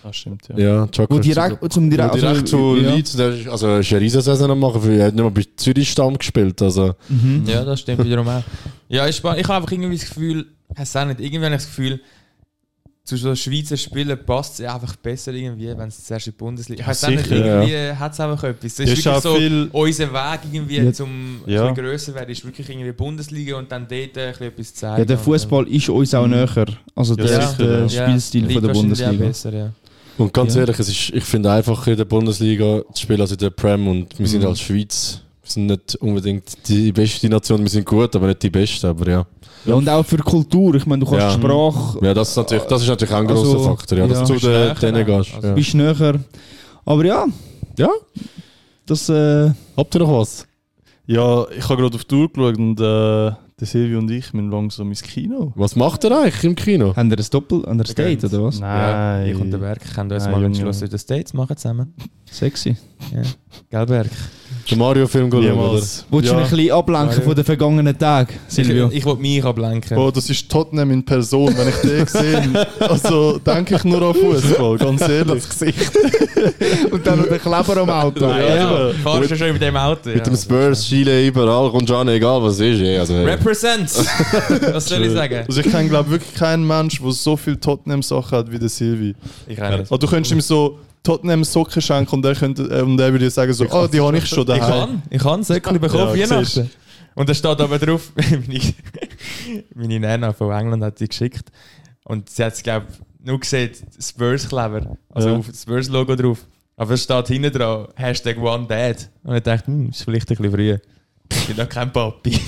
Ah, 0.07 0.13
stimmt, 0.13 0.47
ja. 0.49 0.59
ja, 0.59 0.87
Chaka 0.89 1.15
wo 1.15 1.19
direkt, 1.19 1.73
zum 1.73 1.87
Wo 1.87 1.91
direkt, 1.91 2.15
direkt 2.15 2.27
also, 2.43 2.43
zu 2.45 2.77
ja. 2.77 2.95
Leeds, 2.95 3.17
der 3.17 3.29
ist, 3.31 3.49
also 3.49 3.77
ist 3.79 3.91
eine 3.91 4.01
Riesensaison 4.03 4.51
am 4.51 4.59
machen, 4.61 4.83
weil 4.85 5.01
er 5.01 5.07
hat 5.07 5.15
nicht 5.15 5.23
mal 5.23 5.31
bei 5.31 5.45
Zürich 5.57 5.91
Stamm 5.91 6.19
gespielt. 6.19 6.61
Also, 6.61 6.95
Mhm. 7.09 7.45
Ja, 7.47 7.65
das 7.65 7.81
stimmt 7.81 8.05
wiederum 8.05 8.29
auch. 8.29 8.43
Ja, 8.89 9.11
spannend. 9.11 9.41
Ich 9.41 9.49
habe 9.49 9.57
einfach 9.57 9.73
irgendwie 9.73 9.97
das 9.97 10.07
Gefühl, 10.09 10.47
ich 10.71 10.79
weiß 10.79 10.97
auch 10.97 11.07
nicht, 11.07 11.21
irgendwie 11.21 11.45
habe 11.47 11.55
ich 11.55 11.63
das 11.63 11.67
Gefühl, 11.67 12.01
zu 13.07 13.19
so 13.19 13.35
Schweizer 13.35 13.77
Spielen 13.77 14.19
passt 14.25 14.61
es 14.61 14.67
einfach 14.67 14.97
besser 14.97 15.33
irgendwie, 15.35 15.69
wenn 15.77 15.89
es 15.89 16.05
zuerst 16.05 16.27
in 16.27 16.33
die 16.33 16.39
Bundesliga 16.39 16.81
Ich 16.81 16.87
weiß 16.89 17.05
auch 17.05 17.09
nicht, 17.11 17.31
irgendwie 17.31 17.93
hat 17.93 18.13
es 18.15 18.21
einfach 18.21 18.45
etwas. 18.45 18.75
Das 18.77 18.87
Ja, 18.87 18.93
ist 18.95 18.99
ist 18.99 19.05
wirklich 19.05 19.23
so, 19.23 19.35
viel- 19.37 19.69
unser 19.73 20.13
Weg 20.15 20.41
irgendwie 20.51 20.77
Ja. 20.79 20.93
zum 20.93 21.41
Ja. 21.47 21.71
grösser 21.73 22.15
werden, 22.15 22.31
ist 22.31 22.43
wirklich 22.47 22.67
irgendwie 22.67 22.93
Bundesliga 22.93 23.57
und 23.57 23.71
dann 23.71 23.87
dort 23.87 24.17
ein 24.17 24.31
bisschen 24.31 24.47
etwas 24.47 24.75
zeigen. 24.75 24.99
Ja, 25.01 25.05
der 25.05 25.19
Fußball 25.19 25.69
ist 25.69 25.89
uns 25.91 26.15
auch 26.15 26.27
näher. 26.27 26.49
Also 26.95 27.15
der, 27.15 27.27
Ja, 27.27 27.53
der 27.53 27.81
ja. 27.81 27.89
Spielstil 27.91 28.51
von 28.51 28.63
der 28.63 28.73
Bundesliga. 28.73 29.13
Besser, 29.13 29.53
ja. 29.53 29.71
Und 30.19 30.33
ganz 30.33 30.55
Ja. 30.55 30.61
ehrlich, 30.63 30.79
es 30.79 30.89
ist, 30.89 31.11
ich 31.11 31.25
finde 31.25 31.51
einfacher 31.51 31.91
in 31.93 31.97
der 31.97 32.05
Bundesliga 32.05 32.83
zu 32.93 33.03
spielen 33.03 33.21
als 33.21 33.33
in 33.33 33.39
der 33.39 33.51
Prem. 33.51 33.87
Und 33.89 34.19
wir 34.19 34.27
sind 34.27 34.43
Mhm. 34.43 34.49
als 34.49 34.61
Schweiz, 34.61 35.21
wir 35.43 35.51
sind 35.51 35.67
nicht 35.67 35.97
unbedingt 35.97 36.45
die 36.69 36.93
beste 36.93 37.29
Nation, 37.29 37.61
wir 37.63 37.69
sind 37.69 37.85
gut, 37.87 38.15
aber 38.17 38.29
nicht 38.29 38.43
die 38.43 38.51
beste. 38.51 38.89
Aber 38.89 39.09
ja, 39.11 39.27
Ja, 39.67 39.75
und 39.75 39.89
auch 39.89 40.05
für 40.05 40.19
Kultur. 40.19 40.75
Ich 40.75 40.85
meine, 40.87 41.05
du 41.05 41.11
kannst 41.11 41.21
Ja. 41.23 41.31
Sprache, 41.33 41.99
ja 42.05 42.13
das, 42.15 42.31
ist 42.31 42.37
natürlich, 42.37 42.65
das 42.65 42.83
ist 42.83 42.89
natürlich 42.89 43.15
auch 43.15 43.19
ein 43.21 43.29
Also, 43.29 43.43
grosser 43.55 43.71
Faktor, 43.71 43.99
ja, 43.99 44.07
dass 44.07 44.19
ja. 44.19 44.25
du 44.27 44.33
Bist 44.35 44.45
den- 44.45 44.51
näher 44.53 44.75
denen 44.75 45.07
gehst. 45.07 45.35
Also, 45.35 45.49
ja. 45.49 45.55
bist 45.55 45.75
näher. 45.75 46.21
Aber 46.85 47.05
ja, 47.05 47.27
ja, 47.79 47.89
das... 48.87 49.09
Äh, 49.09 49.51
habt 49.77 49.95
ihr 49.95 49.99
noch 50.01 50.21
was? 50.21 50.47
Ja, 51.07 51.47
ich 51.57 51.65
habe 51.69 51.81
gerade 51.83 51.95
auf 51.97 52.05
die 52.05 52.09
Tour 52.09 52.31
geschaut 52.33 52.59
und 52.59 52.79
äh, 52.81 53.33
der 53.61 53.67
Silvio 53.67 53.99
und 54.01 54.11
ich 54.11 54.33
müssen 54.33 54.51
langsam 54.51 54.89
ins 54.89 55.03
Kino. 55.03 55.53
Was 55.55 55.77
macht 55.77 56.05
ihr 56.05 56.11
eigentlich 56.17 56.43
im 56.45 56.57
Kino? 56.57 56.95
haben 56.97 57.11
wir 57.11 57.19
ein 57.19 57.27
Doppel 57.31 57.65
an 57.67 57.79
der 57.79 57.87
Date, 57.95 58.25
oder 58.25 58.45
was? 58.45 58.59
Ja, 58.59 59.17
Nein. 59.19 59.29
ich 59.29 59.37
und 59.37 59.51
der 59.51 59.59
Berg 59.59 59.81
können 59.95 60.11
uns 60.11 60.25
Nein, 60.25 60.33
mal 60.33 60.45
entschlossen 60.45 60.85
in 60.85 60.91
den 60.91 60.99
States 60.99 61.33
machen 61.35 61.57
zusammen. 61.57 61.95
Sexy. 62.31 62.77
Ja. 63.15 63.23
Gell, 63.71 63.87
Berg? 63.87 64.11
Den 64.71 64.79
Mario-Film 64.79 65.31
schauen, 65.31 65.45
oder? 65.53 65.57
Wolltest 65.73 66.07
du 66.11 66.19
Ja. 66.21 66.33
mich 66.35 66.45
ein 66.45 66.51
bisschen 66.57 66.71
ablenken 66.73 67.09
Mario. 67.09 67.23
von 67.23 67.35
den 67.35 67.45
vergangenen 67.45 67.99
Tagen, 67.99 68.35
Silvio? 68.49 68.89
Ich, 68.89 68.97
ich 68.99 69.05
will 69.07 69.17
mich 69.17 69.45
ablenken. 69.45 69.95
Boah, 69.97 70.11
das 70.11 70.31
ist 70.31 70.51
Tottenham 70.51 70.91
in 70.91 71.05
Person, 71.05 71.55
wenn 71.57 71.69
ich 71.69 71.75
den 71.77 72.07
sehe. 72.07 72.67
Also 72.81 73.39
denke 73.39 73.77
ich 73.77 73.85
nur 73.85 74.01
an 74.03 74.15
Fußball, 74.15 74.79
ganz 74.79 75.03
ehrlich. 75.03 75.43
Und 76.91 77.07
dann 77.07 77.19
noch 77.21 77.27
den 77.29 77.41
Kleber 77.41 77.77
am 77.79 77.91
Auto. 77.91 78.25
Ah, 78.27 78.39
Ja, 78.41 78.55
ja, 78.57 78.89
eben. 78.91 78.99
fahrst 79.01 79.31
du 79.31 79.37
schon 79.37 79.53
mit 79.53 79.63
dem 79.63 79.77
Auto? 79.77 80.09
Mit 80.11 80.27
dem 80.27 80.37
Spurs, 80.37 80.85
Chile, 80.87 81.27
überall, 81.27 81.71
kommt 81.71 81.89
schon 81.89 81.97
an, 81.99 82.09
egal 82.09 82.43
was 82.43 82.59
ist. 82.61 82.81
eh, 82.81 82.99
Also, 82.99 83.15
Represent! 83.23 83.91
Was 84.73 84.87
soll 84.87 85.05
ich 85.05 85.13
sagen? 85.13 85.45
Also 85.47 85.61
ich 85.61 85.71
kenne 85.71 85.89
glaube 85.89 86.11
wirklich 86.11 86.35
keinen 86.35 86.67
Mensch, 86.67 87.01
der 87.01 87.13
so 87.13 87.37
viel 87.37 87.57
Tottenham-Sachen 87.57 88.39
hat 88.39 88.51
wie 88.53 88.59
der 88.59 88.69
Silvi. 88.69 89.15
Ich 89.47 89.59
nicht. 89.59 89.63
Also 89.63 89.97
du 89.97 90.07
könntest 90.07 90.33
ihm 90.33 90.41
so 90.41 90.79
Tottenham-Socken 91.05 91.81
schenken 91.81 92.15
und 92.17 92.25
er, 92.25 92.35
könnte, 92.35 92.63
äh, 92.65 92.83
und 92.83 92.99
er 92.99 93.13
würde 93.13 93.31
sagen 93.31 93.53
so, 93.53 93.69
ah, 93.71 93.87
die 93.87 94.01
habe 94.01 94.19
ich 94.19 94.27
schon 94.27 94.41
Ich 94.41 94.47
daheim. 94.47 94.89
kann, 94.89 95.03
ich 95.11 95.23
kann 95.23 95.43
Säckchen 95.45 95.79
bekommen 95.79 96.19
Ja, 96.19 96.27
siehst 96.27 96.57
Weihnachten. 96.57 96.71
Und 97.15 97.29
da 97.29 97.35
steht 97.35 97.61
aber 97.61 97.79
drauf, 97.79 98.13
meine, 98.17 98.75
meine 99.75 100.01
Nana 100.01 100.33
von 100.33 100.51
England 100.51 100.83
hat 100.83 100.99
sie 100.99 101.07
geschickt. 101.07 101.53
Und 102.05 102.29
sie 102.29 102.43
hat 102.45 102.55
es, 102.55 102.63
glaube 102.63 102.87
ich, 102.91 103.27
nur 103.27 103.39
gesehen, 103.39 103.71
Spurs-Kleber. 104.01 104.97
Also 105.11 105.29
Ja. 105.29 105.37
auf 105.37 105.47
das 105.47 105.63
Spurs-Logo 105.63 106.17
drauf. 106.17 106.45
Aber 106.77 106.91
es 106.95 107.05
steht 107.05 107.29
hinten 107.29 107.53
dran, 107.53 107.87
Hashtag 107.95 108.37
One 108.39 108.67
Dad. 108.67 109.09
Und 109.23 109.37
ich 109.37 109.43
dachte, 109.43 109.69
hm, 109.69 109.91
ist 109.91 110.03
vielleicht 110.03 110.29
ein 110.31 110.37
bisschen 110.37 110.53
früh. 110.53 110.77
Ich 111.31 111.47
bin 111.47 111.57
noch 111.57 111.69
kein 111.69 111.91
Papi. 111.93 112.39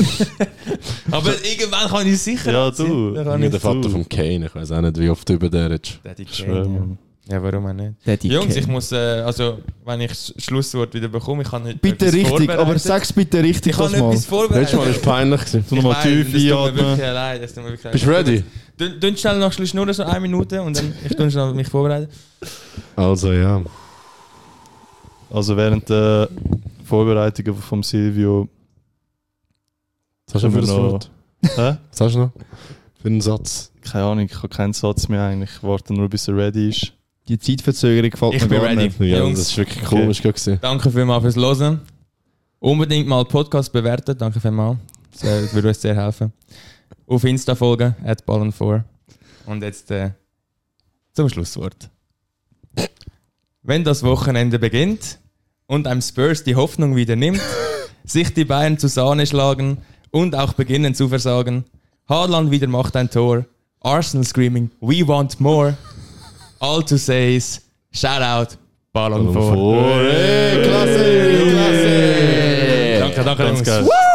aber 1.11 1.33
irgendwann 1.45 1.89
kann 1.89 2.07
ich 2.07 2.20
sicher. 2.20 2.53
Ja, 2.53 2.70
du. 2.70 3.16
Ich 3.16 3.51
der 3.51 3.61
Vater 3.61 3.89
von 3.89 4.09
Kane, 4.09 4.47
ich 4.47 4.55
weiß 4.55 4.73
auch 4.73 4.81
nicht, 4.81 4.99
wie 4.99 5.09
oft 5.09 5.28
du 5.28 5.35
über 5.35 5.49
den 5.49 5.66
redest. 5.73 6.01
Daddy 6.03 6.24
Kane, 6.24 6.99
ja. 7.28 7.43
Warum 7.43 7.66
auch 7.66 7.73
nicht? 7.73 7.94
Daddy 8.05 8.28
Jungs, 8.28 8.55
ich 8.57 8.66
muss, 8.66 8.93
äh, 8.93 8.97
also, 8.97 9.59
wenn 9.85 10.01
ich 10.01 10.09
das 10.09 10.35
Schlusswort 10.39 10.94
wieder 10.94 11.09
bekomme, 11.09 11.43
ich 11.43 11.48
kann 11.51 11.62
nicht. 11.65 11.81
Bitte 11.81 12.12
richtig, 12.12 12.51
aber 12.51 12.78
sag's 12.78 13.12
bitte 13.12 13.43
richtig 13.43 13.73
Ich 13.73 13.78
mal. 13.78 13.93
etwas 13.94 14.27
vorbereitet. 14.27 14.73
Letztes 14.73 14.78
Mal 14.78 14.85
war 14.86 14.90
es 14.94 15.03
peinlich. 15.03 15.40
gewesen. 15.40 15.65
Du 15.69 15.74
nochmal 15.77 15.97
Ich 15.97 16.03
tief 16.32 16.53
einatmen. 16.53 16.77
wirklich 16.77 16.98
leid, 16.98 17.43
das 17.43 17.55
tut 17.55 17.65
mir 17.65 17.70
wirklich. 17.70 17.93
Bist 17.93 18.07
du 18.07 18.11
ready? 18.11 18.44
Dünn, 18.78 19.16
schnell 19.16 19.39
noch 19.39 19.47
ein 19.47 19.51
bisschen 19.51 19.66
schnurren, 19.69 19.94
so 19.94 20.03
eine 20.05 20.20
Minute 20.20 20.61
und 20.62 20.77
dann 20.77 20.93
ich 21.05 21.16
tue 21.16 21.31
schnell 21.31 21.53
mich 21.55 21.69
vorbereiten. 21.69 22.12
Also, 22.94 23.32
ja. 23.32 23.62
Also 25.31 25.57
während 25.57 25.89
der 25.89 26.28
Vorbereitungen 26.85 27.57
vom 27.57 27.82
Silvio 27.82 28.48
Was 30.27 30.35
hast 30.36 30.43
du 30.44 30.51
für 30.51 30.61
noch... 30.61 30.93
Wort? 30.93 31.11
Hä? 31.57 31.77
Was 31.90 32.01
hast 32.01 32.15
du 32.15 32.19
noch? 32.20 32.31
Für 33.01 33.09
einen 33.09 33.20
Satz? 33.20 33.73
Keine 33.82 34.05
Ahnung, 34.05 34.27
ich 34.27 34.36
habe 34.36 34.48
keinen 34.48 34.73
Satz 34.73 35.09
mehr 35.09 35.23
eigentlich. 35.24 35.51
Ich 35.57 35.62
warte 35.62 35.93
nur, 35.94 36.09
bis 36.09 36.28
er 36.28 36.36
ready 36.36 36.69
ist. 36.69 36.93
Die 37.28 37.39
Zeitverzögerung 37.39 38.11
gefällt 38.11 38.35
Ich 38.35 38.43
mir 38.43 38.48
bin 38.48 38.59
gar 38.61 38.69
ready. 38.70 38.85
nicht. 38.85 39.01
Ja, 39.01 39.19
Jungs. 39.19 39.39
das 39.39 39.48
ist 39.48 39.57
wirklich 39.57 39.85
komisch 39.85 40.23
gewesen. 40.23 40.59
Danke 40.61 40.90
vielmals 40.90 41.23
fürs 41.23 41.36
Hören. 41.36 41.81
Unbedingt 42.61 43.07
mal 43.09 43.24
Podcast 43.24 43.73
bewerten, 43.73 44.16
danke 44.16 44.40
vielmals. 44.40 44.78
Das, 45.12 45.23
äh, 45.24 45.43
das 45.43 45.55
würde 45.55 45.69
uns 45.69 45.81
sehr 45.81 45.94
helfen. 45.97 46.32
Auf 47.07 47.24
Insta 47.24 47.55
folgen, 47.55 47.94
at 48.05 48.24
ballen4. 48.24 48.82
Und 49.47 49.62
jetzt 49.62 49.90
äh, 49.90 50.11
zum 51.12 51.28
Schlusswort. 51.28 51.90
Wenn 53.62 53.82
das 53.85 54.03
Wochenende 54.05 54.59
beginnt 54.59 55.19
und 55.66 55.86
einem 55.89 56.03
Spurs 56.03 56.44
die 56.44 56.55
Hoffnung 56.55 56.94
wieder 56.94 57.16
nimmt, 57.16 57.40
sich 58.05 58.32
die 58.35 58.44
Bayern 58.44 58.78
zu 58.78 58.89
Sahne 58.89 59.27
schlagen 59.27 59.78
und 60.12 60.36
auch 60.36 60.53
beginnen 60.53 60.94
zu 60.94 61.09
versagen, 61.09 61.65
Haaland 62.09 62.53
wieder 62.53 62.69
macht 62.69 62.94
ein 62.94 63.11
Tor, 63.11 63.44
Arsenal 63.81 64.24
screaming, 64.24 64.70
we 64.81 65.07
want 65.07 65.40
more, 65.40 65.77
all 66.66 66.82
to 66.82 66.98
say 66.98 67.36
is, 67.36 67.60
shout 67.93 68.22
out, 68.22 68.56
Ballon 68.93 69.32
4. 69.32 70.02
Hey, 70.02 70.62
klasse, 70.66 71.05
klasse. 71.52 72.98
Danke, 73.01 73.22
danke, 73.24 73.62
geil. 73.62 74.06